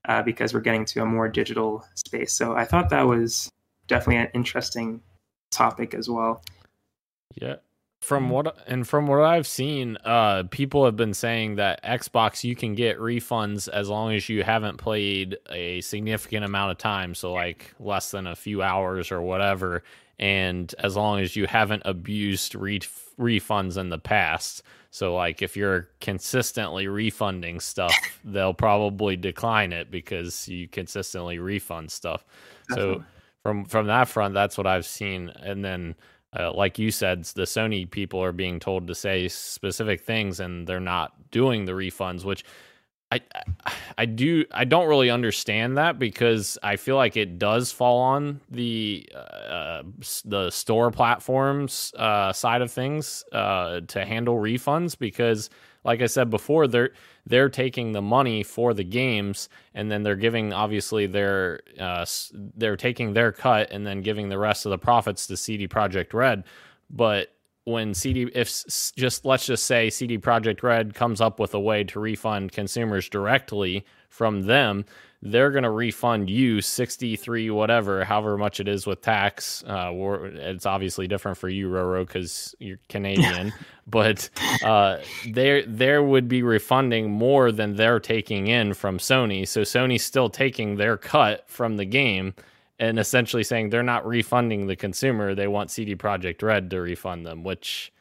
uh, 0.09 0.23
because 0.23 0.55
we're 0.55 0.61
getting 0.61 0.85
to 0.85 1.03
a 1.03 1.07
more 1.07 1.29
digital 1.29 1.85
space. 1.95 2.33
So 2.33 2.55
I 2.55 2.65
thought 2.65 2.91
that 2.91 3.07
was 3.07 3.51
definitely 3.89 4.23
an 4.23 4.29
interesting 4.35 5.01
topic 5.51 5.95
as 5.95 6.09
well. 6.09 6.43
Yeah. 7.35 7.57
From 8.01 8.31
what 8.31 8.57
and 8.67 8.89
from 8.89 9.07
what 9.07 9.21
I've 9.21 9.47
seen, 9.47 9.99
uh, 10.05 10.45
people 10.51 10.87
have 10.87 10.97
been 10.97 11.13
saying 11.13 11.57
that 11.57 11.85
Xbox 11.85 12.43
you 12.43 12.57
can 12.57 12.75
get 12.75 12.99
refunds 12.99 13.69
as 13.69 13.91
long 13.91 14.15
as 14.15 14.29
you 14.29 14.43
haven't 14.43 14.79
played 14.79 15.37
a 15.51 15.83
significant 15.83 16.45
amount 16.45 16.73
of 16.73 16.79
time, 16.79 17.15
so 17.15 17.33
like 17.33 17.75
less 17.79 18.11
than 18.11 18.27
a 18.27 18.35
few 18.35 18.63
hours 18.63 19.13
or 19.13 19.21
whatever, 19.21 19.83
and 20.19 20.75
as 20.79 20.97
long 20.97 21.21
as 21.21 21.37
you 21.37 21.47
haven't 21.47 21.83
abused 21.85 22.55
re- 22.55 22.81
refunds 23.19 23.77
in 23.77 23.91
the 23.91 23.99
past. 23.99 24.63
So 24.91 25.15
like 25.15 25.43
if 25.43 25.57
you're 25.57 25.89
consistently 26.01 26.89
refunding 26.89 27.61
stuff, 27.61 27.95
they'll 28.25 28.55
probably 28.55 29.17
decline 29.17 29.73
it 29.73 29.91
because 29.91 30.49
you 30.49 30.69
consistently 30.69 31.39
refund 31.39 31.93
stuff. 31.93 32.25
So 32.71 33.05
from 33.43 33.65
from 33.65 33.87
that 33.87 34.09
front, 34.09 34.35
that's 34.35 34.59
what 34.59 34.67
I've 34.67 34.87
seen. 34.87 35.31
And 35.41 35.65
then, 35.65 35.95
uh, 36.39 36.53
like 36.53 36.79
you 36.79 36.91
said, 36.91 37.25
the 37.25 37.43
Sony 37.43 37.91
people 37.91 38.23
are 38.23 38.33
being 38.33 38.61
told 38.61 38.87
to 38.87 38.95
say 38.95 39.29
specific 39.29 40.01
things, 40.03 40.41
and 40.41 40.67
they're 40.67 40.81
not 40.81 41.31
doing 41.31 41.65
the 41.65 41.73
refunds, 41.73 42.25
which 42.25 42.45
I 43.13 43.21
I 43.99 44.07
do 44.07 44.45
I 44.53 44.65
don't 44.65 44.89
really 44.89 45.11
understand 45.11 45.77
that 45.79 45.99
because 45.99 46.57
I 46.63 46.77
feel 46.77 46.97
like 46.97 47.17
it 47.17 47.39
does 47.39 47.73
fall 47.73 47.99
on 47.99 48.41
the 48.51 49.09
uh, 49.15 49.83
the 50.25 50.51
store 50.51 50.91
platforms 50.93 51.93
uh, 51.97 52.33
side 52.33 52.63
of 52.63 52.71
things 52.71 53.25
uh, 53.33 53.81
to 53.89 54.05
handle 54.05 54.37
refunds 54.37 54.97
because 54.97 55.51
like 55.85 56.03
I 56.03 56.07
said 56.07 56.31
before 56.31 56.67
they're 56.67 56.91
they're 57.27 57.49
taking 57.49 57.93
the 57.93 58.03
money 58.03 58.43
for 58.43 58.75
the 58.75 58.85
games 58.85 59.49
and 59.75 59.91
then 59.91 60.03
they're 60.03 60.17
giving 60.17 60.53
obviously 60.53 61.07
their 61.07 61.61
uh, 61.79 62.05
they're 62.33 62.77
taking 62.77 63.13
their 63.13 63.33
cut 63.33 63.71
and 63.71 63.87
then 63.87 64.03
giving 64.03 64.29
the 64.29 64.39
rest 64.39 64.67
of 64.67 64.71
the 64.71 64.79
profits 64.79 65.27
to 65.27 65.37
CD 65.37 65.69
Projekt 65.69 66.13
Red. 66.13 66.45
But 66.91 67.35
when 67.65 67.95
CD 67.95 68.31
if 68.35 68.65
just 68.97 69.25
let's 69.25 69.47
just 69.47 69.67
say 69.67 69.91
CD 69.91 70.19
Projekt 70.19 70.63
Red 70.63 70.95
comes 70.95 71.21
up 71.21 71.39
with 71.39 71.55
a 71.55 71.61
way 71.61 71.85
to 71.85 72.01
refund 72.01 72.53
consumers 72.53 73.09
directly 73.09 73.85
from 74.09 74.43
them, 74.43 74.85
they're 75.23 75.51
going 75.51 75.65
to 75.65 75.71
refund 75.71 76.31
you 76.31 76.61
63 76.63 77.51
whatever, 77.51 78.05
however 78.05 78.39
much 78.39 78.59
it 78.61 78.69
is 78.69 78.87
with 78.87 79.03
tax. 79.03 79.63
Uh 79.67 79.91
it's 80.35 80.67
obviously 80.67 81.07
different 81.07 81.37
for 81.39 81.49
you 81.49 81.69
Roro 81.69 82.09
cuz 82.09 82.55
you're 82.59 82.79
Canadian, 82.89 83.55
but 83.87 84.31
uh 84.63 84.99
there 85.23 85.63
there 85.67 86.03
would 86.03 86.29
be 86.29 86.43
refunding 86.43 87.11
more 87.11 87.53
than 87.53 87.77
they're 87.77 88.01
taking 88.01 88.47
in 88.47 88.75
from 88.75 88.99
Sony. 88.99 89.47
So 89.47 89.63
Sony's 89.63 90.05
still 90.05 90.31
taking 90.31 90.77
their 90.77 90.97
cut 90.97 91.45
from 91.49 91.77
the 91.77 91.85
game 91.85 92.35
and 92.79 92.99
essentially 92.99 93.43
saying 93.45 93.71
they're 93.71 93.83
not 93.83 94.07
refunding 94.07 94.67
the 94.67 94.77
consumer. 94.77 95.35
They 95.35 95.49
want 95.49 95.71
CD 95.71 95.95
Projekt 95.97 96.43
Red 96.43 96.71
to 96.71 96.81
refund 96.81 97.27
them, 97.27 97.45
which 97.45 97.93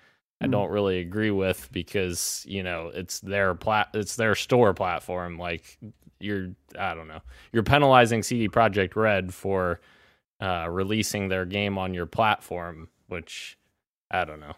I 0.42 0.48
Hmm. 0.48 0.48
don't 0.48 0.72
really 0.72 1.00
agree 1.00 1.32
with 1.32 1.70
because 1.72 2.46
you 2.48 2.64
know 2.64 2.92
it's 2.94 3.20
their 3.20 3.56
plat, 3.56 3.90
it's 3.94 4.16
their 4.16 4.36
store 4.36 4.74
platform. 4.74 5.38
Like 5.38 5.78
you're, 6.20 6.50
I 6.78 6.94
don't 6.94 7.08
know, 7.08 7.22
you're 7.52 7.64
penalizing 7.64 8.24
CD 8.24 8.50
Projekt 8.50 8.96
Red 8.96 9.34
for 9.34 9.80
uh, 10.42 10.68
releasing 10.70 11.30
their 11.30 11.46
game 11.46 11.78
on 11.78 11.94
your 11.94 12.06
platform, 12.06 12.90
which 13.08 13.58
I 14.12 14.26
don't 14.26 14.40
know. 14.40 14.54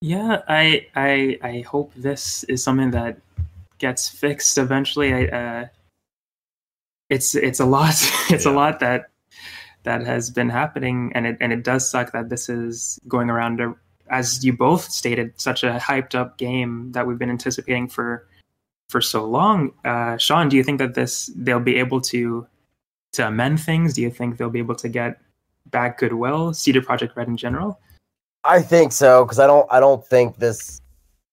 Yeah, 0.00 0.42
I 0.48 0.88
I 0.96 1.38
I 1.42 1.60
hope 1.60 1.92
this 1.94 2.42
is 2.44 2.62
something 2.62 2.90
that 2.90 3.18
gets 3.78 4.08
fixed 4.08 4.58
eventually. 4.58 5.14
I 5.14 5.24
uh, 5.26 5.66
it's 7.08 7.34
it's 7.34 7.60
a 7.60 7.66
lot. 7.66 7.94
It's 8.30 8.46
a 8.46 8.50
lot 8.50 8.80
that 8.80 9.10
that 9.84 10.04
has 10.04 10.30
been 10.30 10.48
happening, 10.48 11.12
and 11.14 11.26
it 11.26 11.36
and 11.40 11.52
it 11.52 11.62
does 11.62 11.88
suck 11.88 12.12
that 12.12 12.30
this 12.30 12.48
is 12.48 12.98
going 13.06 13.30
around. 13.30 13.60
A, 13.60 13.74
as 14.10 14.44
you 14.44 14.52
both 14.52 14.90
stated, 14.90 15.32
such 15.40 15.62
a 15.62 15.78
hyped 15.80 16.14
up 16.14 16.36
game 16.36 16.90
that 16.92 17.06
we've 17.06 17.18
been 17.18 17.30
anticipating 17.30 17.88
for 17.88 18.26
for 18.92 19.00
so 19.00 19.24
long. 19.24 19.72
Uh, 19.84 20.16
Sean, 20.18 20.48
do 20.48 20.56
you 20.56 20.62
think 20.62 20.78
that 20.78 20.94
this 20.94 21.32
they'll 21.34 21.58
be 21.58 21.76
able 21.76 22.00
to 22.02 22.46
to 23.14 23.26
amend 23.26 23.60
things? 23.60 23.94
Do 23.94 24.02
you 24.02 24.10
think 24.10 24.36
they'll 24.36 24.50
be 24.50 24.60
able 24.60 24.76
to 24.76 24.88
get 24.88 25.18
back 25.70 25.98
goodwill, 25.98 26.54
CD 26.54 26.78
Projekt 26.80 27.16
Red 27.16 27.28
in 27.28 27.36
general? 27.36 27.80
I 28.44 28.60
think 28.60 28.92
so 28.92 29.24
because 29.24 29.38
I 29.38 29.46
don't. 29.46 29.66
I 29.70 29.80
don't 29.80 30.06
think 30.06 30.36
this. 30.36 30.80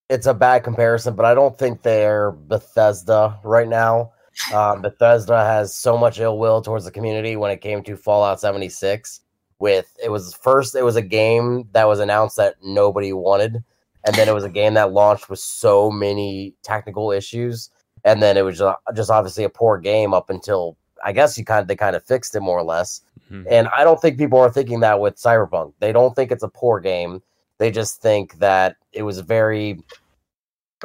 It's 0.10 0.26
a 0.26 0.34
bad 0.34 0.64
comparison, 0.64 1.16
but 1.16 1.26
I 1.26 1.36
don't 1.36 1.56
think 1.56 1.84
they're 1.84 2.32
Bethesda 2.32 3.40
right 3.44 3.68
now. 3.68 4.12
Um, 4.54 4.82
Bethesda 4.82 5.44
has 5.46 5.76
so 5.76 5.98
much 5.98 6.20
ill 6.20 6.40
will 6.40 6.62
towards 6.62 6.86
the 6.86 6.92
community 6.92 7.36
when 7.36 7.52
it 7.52 7.62
came 7.62 7.84
to 7.84 7.96
Fallout 7.96 8.40
76. 8.40 9.22
With 9.60 9.96
it 10.02 10.10
was 10.10 10.34
first, 10.34 10.74
it 10.76 10.84
was 10.84 10.96
a 10.96 11.02
game 11.02 11.68
that 11.74 11.88
was 11.88 12.00
announced 12.00 12.38
that 12.38 12.56
nobody 12.64 13.12
wanted, 13.12 13.64
and 14.06 14.16
then 14.16 14.28
it 14.28 14.34
was 14.34 14.44
a 14.44 14.50
game 14.50 14.74
that 14.76 14.92
launched 14.92 15.30
with 15.30 15.40
so 15.40 15.92
many 15.92 16.54
technical 16.64 17.12
issues, 17.12 17.70
and 18.04 18.22
then 18.22 18.38
it 18.38 18.44
was 18.44 18.58
just, 18.58 18.78
just 18.96 19.12
obviously 19.12 19.44
a 19.44 19.50
poor 19.50 19.78
game 19.78 20.14
up 20.14 20.30
until 20.30 20.78
I 21.04 21.12
guess 21.12 21.38
you 21.38 21.46
kind 21.46 21.62
of 21.62 21.68
they 21.68 21.76
kind 21.76 21.96
of 21.96 22.04
fixed 22.04 22.36
it 22.36 22.42
more 22.42 22.60
or 22.60 22.64
less. 22.64 23.02
Mhm. 23.32 23.46
And 23.50 23.68
I 23.70 23.84
don't 23.84 24.02
think 24.02 24.18
people 24.18 24.40
are 24.40 24.52
thinking 24.52 24.82
that 24.82 25.00
with 25.00 25.16
Cyberpunk. 25.16 25.74
They 25.80 25.92
don't 25.92 26.16
think 26.16 26.32
it's 26.32 26.44
a 26.44 26.50
poor 26.50 26.80
game. 26.80 27.22
They 27.58 27.72
just 27.72 28.02
think 28.02 28.40
that 28.40 28.76
it 28.92 29.04
was 29.04 29.20
very 29.20 29.82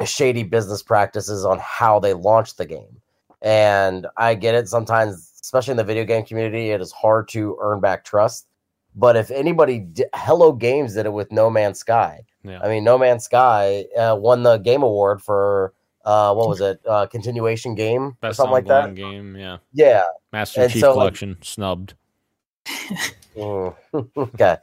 shady 0.03 0.43
business 0.43 0.83
practices 0.83 1.45
on 1.45 1.59
how 1.61 1.99
they 1.99 2.13
launched 2.13 2.57
the 2.57 2.65
game. 2.65 3.01
And 3.41 4.07
I 4.17 4.35
get 4.35 4.55
it 4.55 4.67
sometimes, 4.67 5.31
especially 5.41 5.71
in 5.71 5.77
the 5.77 5.83
video 5.83 6.03
game 6.03 6.25
community, 6.25 6.71
it 6.71 6.81
is 6.81 6.91
hard 6.91 7.27
to 7.29 7.57
earn 7.61 7.79
back 7.79 8.03
trust. 8.03 8.47
But 8.95 9.15
if 9.17 9.29
anybody, 9.31 9.79
di- 9.79 10.05
Hello 10.13 10.51
Games 10.53 10.93
did 10.93 11.05
it 11.05 11.13
with 11.13 11.31
No 11.31 11.49
Man's 11.49 11.79
Sky. 11.79 12.21
Yeah. 12.43 12.59
I 12.63 12.69
mean, 12.69 12.83
No 12.83 12.97
Man's 12.97 13.25
Sky 13.25 13.85
uh, 13.97 14.15
won 14.17 14.43
the 14.43 14.57
game 14.57 14.83
award 14.83 15.21
for 15.21 15.73
uh, 16.05 16.33
what 16.33 16.47
was 16.47 16.61
it? 16.61 16.79
Uh, 16.87 17.05
continuation 17.07 17.75
game 17.75 18.15
or 18.23 18.33
something 18.33 18.51
like 18.53 18.67
that. 18.67 18.93
game, 18.95 19.35
yeah. 19.35 19.57
Yeah, 19.73 20.03
Master 20.31 20.61
And 20.61 20.71
Chief 20.71 20.81
so, 20.81 20.89
like- 20.89 20.95
Collection 20.95 21.37
snubbed. 21.41 21.93
Mm, 23.35 23.75
okay. 24.17 24.55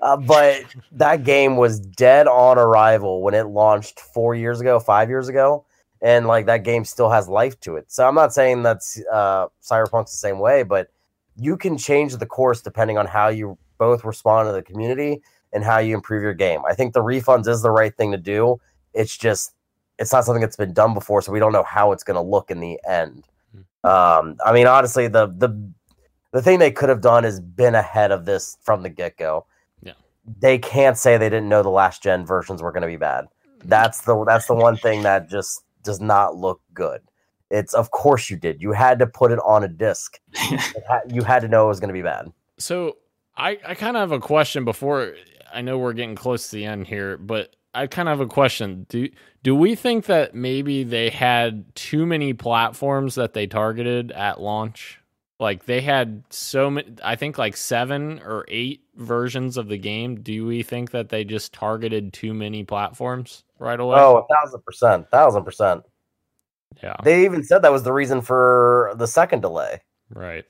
Uh, 0.00 0.16
but 0.16 0.62
that 0.92 1.24
game 1.24 1.56
was 1.56 1.80
dead 1.80 2.28
on 2.28 2.58
arrival 2.58 3.22
when 3.22 3.34
it 3.34 3.46
launched 3.48 3.98
four 3.98 4.36
years 4.36 4.60
ago, 4.60 4.78
five 4.78 5.08
years 5.08 5.26
ago. 5.28 5.64
And 6.00 6.28
like 6.28 6.46
that 6.46 6.62
game 6.62 6.84
still 6.84 7.10
has 7.10 7.28
life 7.28 7.58
to 7.62 7.74
it. 7.74 7.90
So 7.90 8.06
I'm 8.06 8.14
not 8.14 8.32
saying 8.32 8.62
that's 8.62 9.02
uh, 9.12 9.48
Cyberpunk's 9.62 10.12
the 10.12 10.16
same 10.18 10.38
way, 10.38 10.62
but 10.62 10.92
you 11.36 11.56
can 11.56 11.76
change 11.76 12.16
the 12.16 12.24
course 12.26 12.62
depending 12.62 12.96
on 12.98 13.06
how 13.06 13.28
you 13.28 13.58
both 13.80 14.04
respond 14.04 14.46
to 14.46 14.52
the 14.52 14.62
community 14.62 15.22
and 15.52 15.64
how 15.64 15.78
you 15.78 15.96
improve 15.96 16.22
your 16.22 16.34
game. 16.34 16.60
I 16.68 16.74
think 16.74 16.92
the 16.92 17.02
refunds 17.02 17.48
is 17.48 17.62
the 17.62 17.72
right 17.72 17.96
thing 17.96 18.12
to 18.12 18.18
do. 18.18 18.60
It's 18.92 19.16
just, 19.16 19.54
it's 19.98 20.12
not 20.12 20.24
something 20.24 20.42
that's 20.42 20.56
been 20.56 20.74
done 20.74 20.94
before. 20.94 21.22
So 21.22 21.32
we 21.32 21.40
don't 21.40 21.52
know 21.52 21.64
how 21.64 21.90
it's 21.90 22.04
going 22.04 22.14
to 22.14 22.20
look 22.20 22.50
in 22.50 22.60
the 22.60 22.78
end. 22.86 23.24
Um, 23.82 24.36
I 24.44 24.52
mean, 24.52 24.66
honestly, 24.66 25.08
the, 25.08 25.26
the, 25.26 25.72
the 26.32 26.42
thing 26.42 26.58
they 26.58 26.70
could 26.70 26.90
have 26.90 27.00
done 27.00 27.24
is 27.24 27.40
been 27.40 27.74
ahead 27.74 28.12
of 28.12 28.26
this 28.26 28.58
from 28.60 28.82
the 28.82 28.90
get 28.90 29.16
go. 29.16 29.46
Yeah. 29.82 29.94
They 30.38 30.58
can't 30.58 30.96
say 30.96 31.16
they 31.16 31.30
didn't 31.30 31.48
know 31.48 31.62
the 31.62 31.70
last 31.70 32.02
gen 32.02 32.24
versions 32.24 32.62
were 32.62 32.72
going 32.72 32.82
to 32.82 32.88
be 32.88 32.96
bad. 32.96 33.26
That's 33.64 34.02
the 34.02 34.24
that's 34.24 34.46
the 34.46 34.54
one 34.54 34.76
thing 34.76 35.02
that 35.02 35.28
just 35.28 35.64
does 35.82 36.00
not 36.00 36.36
look 36.36 36.60
good. 36.72 37.02
It's 37.50 37.74
of 37.74 37.90
course 37.90 38.30
you 38.30 38.36
did. 38.36 38.62
You 38.62 38.72
had 38.72 38.98
to 39.00 39.06
put 39.06 39.32
it 39.32 39.38
on 39.44 39.64
a 39.64 39.68
disc. 39.68 40.18
Ha- 40.34 41.00
you 41.08 41.22
had 41.22 41.40
to 41.40 41.48
know 41.48 41.66
it 41.66 41.68
was 41.68 41.80
going 41.80 41.88
to 41.88 41.94
be 41.94 42.02
bad. 42.02 42.32
So 42.58 42.96
I, 43.40 43.58
I 43.66 43.74
kind 43.74 43.96
of 43.96 44.00
have 44.00 44.12
a 44.12 44.20
question 44.20 44.64
before 44.64 45.14
I 45.52 45.62
know 45.62 45.78
we're 45.78 45.94
getting 45.94 46.14
close 46.14 46.48
to 46.50 46.56
the 46.56 46.64
end 46.66 46.86
here, 46.86 47.16
but 47.16 47.56
I 47.74 47.86
kind 47.86 48.08
of 48.08 48.18
have 48.18 48.26
a 48.26 48.30
question. 48.30 48.86
Do 48.88 49.08
do 49.42 49.54
we 49.54 49.74
think 49.74 50.06
that 50.06 50.34
maybe 50.34 50.84
they 50.84 51.08
had 51.08 51.74
too 51.74 52.04
many 52.04 52.34
platforms 52.34 53.14
that 53.14 53.32
they 53.32 53.46
targeted 53.46 54.12
at 54.12 54.40
launch? 54.40 55.00
Like 55.38 55.64
they 55.64 55.80
had 55.80 56.22
so 56.28 56.70
many 56.70 56.96
I 57.02 57.16
think 57.16 57.38
like 57.38 57.56
7 57.56 58.20
or 58.24 58.44
8 58.48 58.82
versions 58.96 59.56
of 59.56 59.68
the 59.68 59.78
game. 59.78 60.20
Do 60.20 60.44
we 60.46 60.62
think 60.62 60.90
that 60.90 61.08
they 61.08 61.24
just 61.24 61.54
targeted 61.54 62.12
too 62.12 62.34
many 62.34 62.62
platforms 62.64 63.44
right 63.58 63.80
away? 63.80 63.96
Oh, 63.98 64.18
a 64.18 64.34
thousand 64.34 64.62
percent, 64.64 65.10
thousand 65.10 65.44
percent. 65.44 65.82
yeah. 66.82 66.96
They 67.02 67.24
even 67.24 67.42
said 67.42 67.62
that 67.62 67.72
was 67.72 67.84
the 67.84 67.92
reason 67.92 68.20
for 68.20 68.92
the 68.96 69.06
second 69.06 69.40
delay. 69.40 69.80
Right. 70.12 70.44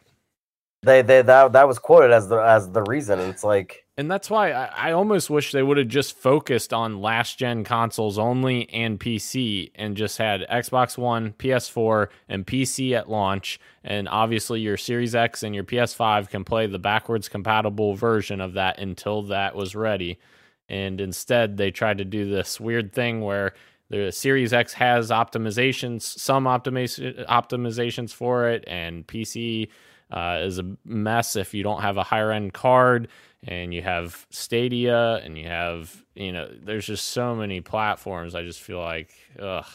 They 0.82 1.02
they 1.02 1.20
that 1.20 1.52
that 1.52 1.69
was 1.69 1.78
quoted 1.78 2.11
as 2.11 2.28
the 2.28 2.39
as 2.39 2.70
the 2.70 2.82
reason. 2.82 3.20
It's 3.20 3.44
like 3.44 3.85
And 3.98 4.11
that's 4.11 4.31
why 4.31 4.52
I, 4.52 4.70
I 4.74 4.93
almost 4.93 5.28
wish 5.28 5.52
they 5.52 5.62
would 5.62 5.77
have 5.77 5.89
just 5.89 6.16
focused 6.16 6.73
on 6.73 7.02
last 7.02 7.39
gen 7.39 7.65
consoles 7.65 8.19
only 8.19 8.69
and 8.70 8.98
PC 8.98 9.73
and 9.74 9.94
just 9.94 10.16
had 10.16 10.47
Xbox 10.51 10.97
One, 10.97 11.35
PS4, 11.35 12.09
and 12.31 12.47
PC 12.47 12.97
at 12.97 13.11
launch. 13.11 13.61
And 13.85 14.09
obviously, 14.09 14.61
your 14.61 14.78
Series 14.78 15.15
X 15.15 15.43
and 15.43 15.55
your 15.55 15.65
PS5 15.65 16.31
can 16.31 16.44
play 16.44 16.66
the 16.66 16.78
backwards 16.78 17.28
compatible 17.28 17.94
version 17.94 18.40
of 18.40 18.55
that 18.55 18.78
until 18.78 19.23
that 19.24 19.55
was 19.55 19.74
ready. 19.74 20.19
And 20.66 20.98
instead, 20.98 21.59
they 21.59 21.70
tried 21.70 21.98
to 21.98 22.07
do 22.07 22.31
this 22.31 22.59
weird 22.59 22.94
thing 22.94 23.20
where 23.20 23.52
the 23.90 24.12
Series 24.12 24.55
X 24.55 24.73
has 24.74 25.11
optimizations, 25.11 26.02
some 26.02 26.44
optimization 26.44 27.27
optimizations 27.27 28.15
for 28.15 28.48
it, 28.48 28.65
and 28.66 29.07
PC 29.07 29.69
uh, 30.11 30.39
is 30.43 30.59
a 30.59 30.77
mess 30.85 31.37
if 31.37 31.55
you 31.55 31.62
don't 31.62 31.82
have 31.82 31.97
a 31.97 32.03
higher 32.03 32.32
end 32.32 32.53
card 32.53 33.09
and 33.45 33.73
you 33.73 33.82
have 33.82 34.27
Stadia 34.31 35.16
and 35.16 35.39
you 35.39 35.47
have 35.47 36.05
you 36.15 36.32
know 36.32 36.49
there's 36.62 36.87
just 36.87 37.09
so 37.09 37.35
many 37.35 37.61
platforms. 37.61 38.35
I 38.35 38.43
just 38.43 38.61
feel 38.61 38.81
like 38.81 39.12
ugh, 39.41 39.66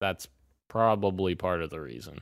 that's 0.00 0.28
probably 0.68 1.34
part 1.34 1.62
of 1.62 1.70
the 1.70 1.80
reason. 1.80 2.20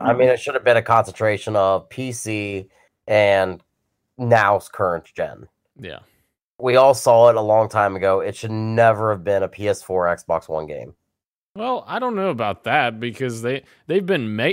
I 0.00 0.12
mean, 0.12 0.28
it 0.28 0.40
should 0.40 0.54
have 0.54 0.64
been 0.64 0.76
a 0.76 0.82
concentration 0.82 1.54
of 1.54 1.88
PC 1.88 2.68
and 3.06 3.62
now's 4.16 4.68
current 4.68 5.04
gen. 5.14 5.46
Yeah, 5.80 6.00
We 6.58 6.74
all 6.74 6.94
saw 6.94 7.28
it 7.28 7.36
a 7.36 7.40
long 7.40 7.68
time 7.68 7.94
ago. 7.94 8.18
It 8.20 8.34
should 8.34 8.50
never 8.50 9.12
have 9.12 9.22
been 9.22 9.44
a 9.44 9.48
PS4 9.48 10.24
Xbox 10.24 10.48
One 10.48 10.66
game. 10.66 10.94
Well, 11.54 11.84
I 11.86 11.98
don't 12.00 12.16
know 12.16 12.30
about 12.30 12.64
that 12.64 12.98
because 12.98 13.42
they 13.42 13.62
they've 13.86 14.04
been 14.04 14.34
ma- 14.34 14.52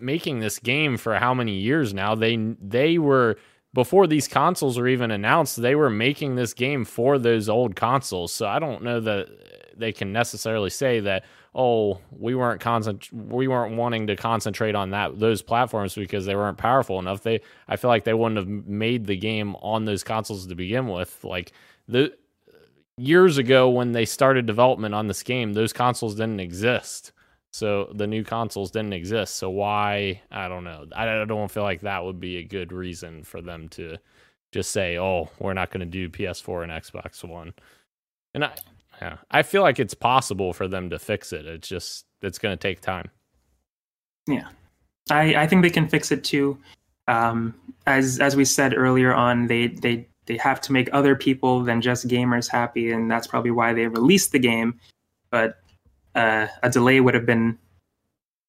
making 0.00 0.40
this 0.40 0.58
game 0.58 0.96
for 0.96 1.14
how 1.14 1.34
many 1.34 1.52
years 1.52 1.94
now? 1.94 2.14
They 2.14 2.36
they 2.60 2.98
were 2.98 3.36
before 3.72 4.06
these 4.06 4.28
consoles 4.28 4.78
were 4.78 4.88
even 4.88 5.10
announced. 5.10 5.60
They 5.60 5.74
were 5.74 5.90
making 5.90 6.36
this 6.36 6.54
game 6.54 6.84
for 6.84 7.18
those 7.18 7.48
old 7.48 7.74
consoles. 7.74 8.32
So 8.32 8.46
I 8.46 8.58
don't 8.58 8.82
know 8.82 9.00
that 9.00 9.28
they 9.76 9.92
can 9.92 10.12
necessarily 10.12 10.70
say 10.70 11.00
that 11.00 11.24
oh 11.54 12.00
we 12.10 12.34
weren't 12.34 12.60
concent- 12.60 13.12
we 13.12 13.48
weren't 13.48 13.76
wanting 13.76 14.06
to 14.06 14.16
concentrate 14.16 14.74
on 14.74 14.90
that 14.90 15.18
those 15.18 15.42
platforms 15.42 15.94
because 15.94 16.26
they 16.26 16.36
weren't 16.36 16.58
powerful 16.58 16.98
enough. 16.98 17.22
They 17.22 17.40
I 17.68 17.76
feel 17.76 17.88
like 17.88 18.04
they 18.04 18.14
wouldn't 18.14 18.38
have 18.38 18.48
made 18.48 19.06
the 19.06 19.16
game 19.16 19.56
on 19.56 19.84
those 19.84 20.04
consoles 20.04 20.46
to 20.46 20.54
begin 20.54 20.88
with. 20.88 21.22
Like 21.24 21.52
the 21.88 22.14
years 22.96 23.38
ago 23.38 23.68
when 23.68 23.92
they 23.92 24.04
started 24.04 24.46
development 24.46 24.94
on 24.94 25.08
this 25.08 25.22
game, 25.22 25.52
those 25.52 25.72
consoles 25.72 26.14
didn't 26.14 26.40
exist. 26.40 27.12
So 27.54 27.88
the 27.94 28.08
new 28.08 28.24
consoles 28.24 28.72
didn't 28.72 28.94
exist. 28.94 29.36
So 29.36 29.48
why? 29.48 30.20
I 30.32 30.48
don't 30.48 30.64
know. 30.64 30.86
I 30.92 31.24
don't 31.24 31.48
feel 31.48 31.62
like 31.62 31.82
that 31.82 32.04
would 32.04 32.18
be 32.18 32.38
a 32.38 32.42
good 32.42 32.72
reason 32.72 33.22
for 33.22 33.40
them 33.40 33.68
to 33.68 33.96
just 34.50 34.72
say, 34.72 34.98
"Oh, 34.98 35.30
we're 35.38 35.52
not 35.52 35.70
going 35.70 35.78
to 35.78 35.86
do 35.86 36.08
PS4 36.08 36.64
and 36.64 36.72
Xbox 36.72 37.22
One." 37.22 37.54
And 38.34 38.46
I, 38.46 38.56
yeah, 39.00 39.18
I 39.30 39.44
feel 39.44 39.62
like 39.62 39.78
it's 39.78 39.94
possible 39.94 40.52
for 40.52 40.66
them 40.66 40.90
to 40.90 40.98
fix 40.98 41.32
it. 41.32 41.46
It's 41.46 41.68
just 41.68 42.06
it's 42.22 42.40
going 42.40 42.58
to 42.58 42.60
take 42.60 42.80
time. 42.80 43.08
Yeah, 44.26 44.48
I, 45.08 45.36
I 45.36 45.46
think 45.46 45.62
they 45.62 45.70
can 45.70 45.88
fix 45.88 46.10
it 46.10 46.24
too. 46.24 46.58
Um, 47.06 47.54
as 47.86 48.18
as 48.18 48.34
we 48.34 48.44
said 48.44 48.74
earlier 48.76 49.14
on, 49.14 49.46
they 49.46 49.68
they 49.68 50.08
they 50.26 50.38
have 50.38 50.60
to 50.62 50.72
make 50.72 50.88
other 50.92 51.14
people 51.14 51.62
than 51.62 51.80
just 51.80 52.08
gamers 52.08 52.50
happy, 52.50 52.90
and 52.90 53.08
that's 53.08 53.28
probably 53.28 53.52
why 53.52 53.72
they 53.72 53.86
released 53.86 54.32
the 54.32 54.40
game. 54.40 54.80
But 55.30 55.60
uh, 56.14 56.46
a 56.62 56.70
delay 56.70 57.00
would 57.00 57.14
have 57.14 57.26
been 57.26 57.58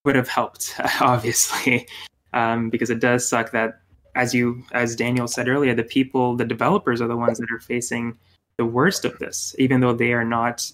would 0.03 0.15
have 0.15 0.29
helped, 0.29 0.75
obviously, 1.01 1.87
um, 2.33 2.69
because 2.69 2.89
it 2.89 2.99
does 2.99 3.27
suck 3.27 3.51
that, 3.51 3.81
as 4.15 4.33
you 4.33 4.63
as 4.71 4.95
Daniel 4.95 5.27
said 5.27 5.47
earlier, 5.47 5.73
the 5.73 5.83
people, 5.83 6.35
the 6.35 6.45
developers, 6.45 7.01
are 7.01 7.07
the 7.07 7.17
ones 7.17 7.39
that 7.39 7.51
are 7.51 7.59
facing 7.59 8.17
the 8.57 8.65
worst 8.65 9.03
of 9.03 9.17
this, 9.19 9.55
even 9.59 9.81
though 9.81 9.93
they 9.93 10.13
are 10.13 10.23
not 10.23 10.71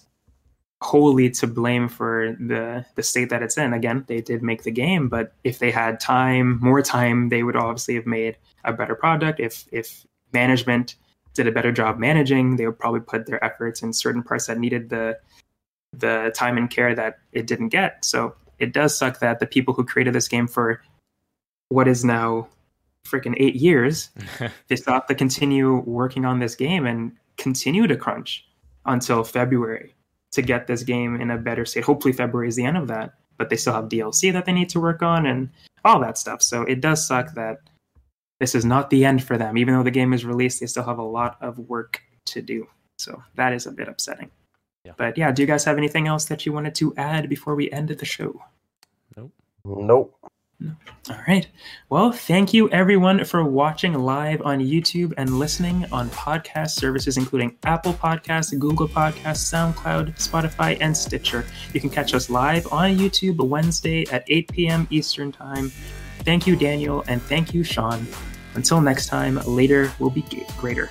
wholly 0.82 1.30
to 1.30 1.46
blame 1.46 1.88
for 1.88 2.36
the 2.40 2.84
the 2.96 3.02
state 3.02 3.30
that 3.30 3.42
it's 3.42 3.56
in. 3.56 3.72
Again, 3.72 4.04
they 4.06 4.20
did 4.20 4.42
make 4.42 4.62
the 4.62 4.70
game, 4.70 5.08
but 5.08 5.32
if 5.44 5.58
they 5.58 5.70
had 5.70 5.98
time, 6.00 6.58
more 6.60 6.82
time, 6.82 7.28
they 7.28 7.42
would 7.42 7.56
obviously 7.56 7.94
have 7.94 8.06
made 8.06 8.36
a 8.64 8.72
better 8.72 8.94
product. 8.94 9.40
If 9.40 9.66
if 9.72 10.06
management 10.32 10.96
did 11.34 11.46
a 11.46 11.52
better 11.52 11.72
job 11.72 11.98
managing, 11.98 12.56
they 12.56 12.66
would 12.66 12.78
probably 12.78 13.00
put 13.00 13.26
their 13.26 13.42
efforts 13.42 13.82
in 13.82 13.92
certain 13.92 14.22
parts 14.22 14.46
that 14.46 14.58
needed 14.58 14.90
the 14.90 15.18
the 15.92 16.32
time 16.34 16.56
and 16.56 16.70
care 16.70 16.94
that 16.94 17.18
it 17.32 17.46
didn't 17.46 17.68
get. 17.68 18.04
So 18.04 18.34
it 18.58 18.72
does 18.72 18.96
suck 18.96 19.20
that 19.20 19.40
the 19.40 19.46
people 19.46 19.74
who 19.74 19.84
created 19.84 20.14
this 20.14 20.28
game 20.28 20.46
for 20.46 20.82
what 21.68 21.88
is 21.88 22.04
now 22.04 22.48
freaking 23.06 23.34
eight 23.38 23.56
years, 23.56 24.10
they 24.68 24.76
still 24.76 24.94
have 24.94 25.06
to 25.06 25.14
continue 25.14 25.78
working 25.80 26.24
on 26.24 26.38
this 26.38 26.54
game 26.54 26.86
and 26.86 27.12
continue 27.36 27.86
to 27.86 27.96
crunch 27.96 28.46
until 28.86 29.24
February 29.24 29.94
to 30.32 30.42
get 30.42 30.66
this 30.66 30.82
game 30.82 31.20
in 31.20 31.30
a 31.30 31.38
better 31.38 31.64
state. 31.64 31.84
Hopefully, 31.84 32.12
February 32.12 32.48
is 32.48 32.56
the 32.56 32.64
end 32.64 32.76
of 32.76 32.88
that, 32.88 33.14
but 33.36 33.50
they 33.50 33.56
still 33.56 33.74
have 33.74 33.88
DLC 33.88 34.32
that 34.32 34.46
they 34.46 34.52
need 34.52 34.68
to 34.70 34.80
work 34.80 35.02
on 35.02 35.26
and 35.26 35.50
all 35.84 36.00
that 36.00 36.18
stuff. 36.18 36.42
So 36.42 36.62
it 36.62 36.80
does 36.80 37.06
suck 37.06 37.34
that 37.34 37.58
this 38.40 38.54
is 38.54 38.64
not 38.64 38.90
the 38.90 39.04
end 39.04 39.22
for 39.22 39.36
them. 39.36 39.58
Even 39.58 39.74
though 39.74 39.82
the 39.82 39.90
game 39.90 40.12
is 40.12 40.24
released, 40.24 40.60
they 40.60 40.66
still 40.66 40.84
have 40.84 40.98
a 40.98 41.02
lot 41.02 41.36
of 41.40 41.58
work 41.58 42.00
to 42.26 42.42
do. 42.42 42.66
So 42.98 43.22
that 43.34 43.52
is 43.52 43.66
a 43.66 43.72
bit 43.72 43.88
upsetting. 43.88 44.30
Yeah. 44.84 44.92
But 44.96 45.16
yeah, 45.16 45.30
do 45.30 45.42
you 45.42 45.46
guys 45.46 45.64
have 45.64 45.78
anything 45.78 46.08
else 46.08 46.24
that 46.26 46.44
you 46.44 46.52
wanted 46.52 46.74
to 46.76 46.94
add 46.96 47.28
before 47.28 47.54
we 47.54 47.70
end 47.70 47.88
the 47.88 48.04
show? 48.04 48.42
Nope. 49.16 49.32
Nope. 49.64 50.18
All 51.10 51.18
right. 51.26 51.48
Well, 51.88 52.12
thank 52.12 52.54
you 52.54 52.70
everyone 52.70 53.24
for 53.24 53.44
watching 53.44 53.94
live 53.94 54.42
on 54.42 54.60
YouTube 54.60 55.12
and 55.16 55.38
listening 55.38 55.86
on 55.90 56.08
podcast 56.10 56.70
services 56.70 57.16
including 57.16 57.56
Apple 57.64 57.94
Podcasts, 57.94 58.56
Google 58.58 58.88
Podcasts, 58.88 59.52
SoundCloud, 59.52 60.16
Spotify, 60.16 60.78
and 60.80 60.96
Stitcher. 60.96 61.44
You 61.72 61.80
can 61.80 61.90
catch 61.90 62.14
us 62.14 62.30
live 62.30 62.72
on 62.72 62.96
YouTube 62.96 63.44
Wednesday 63.46 64.06
at 64.12 64.24
8 64.28 64.52
p.m. 64.52 64.86
Eastern 64.90 65.32
Time. 65.32 65.70
Thank 66.20 66.46
you, 66.46 66.54
Daniel, 66.54 67.04
and 67.08 67.20
thank 67.22 67.52
you, 67.52 67.64
Sean. 67.64 68.06
Until 68.54 68.80
next 68.80 69.06
time, 69.06 69.40
later 69.46 69.90
will 69.98 70.10
be 70.10 70.24
greater. 70.58 70.90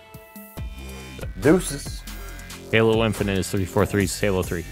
Deuces. 1.40 2.02
Halo 2.70 3.02
Infinite 3.06 3.38
is 3.38 3.46
343's 3.46 4.20
Halo 4.20 4.42
3. 4.42 4.62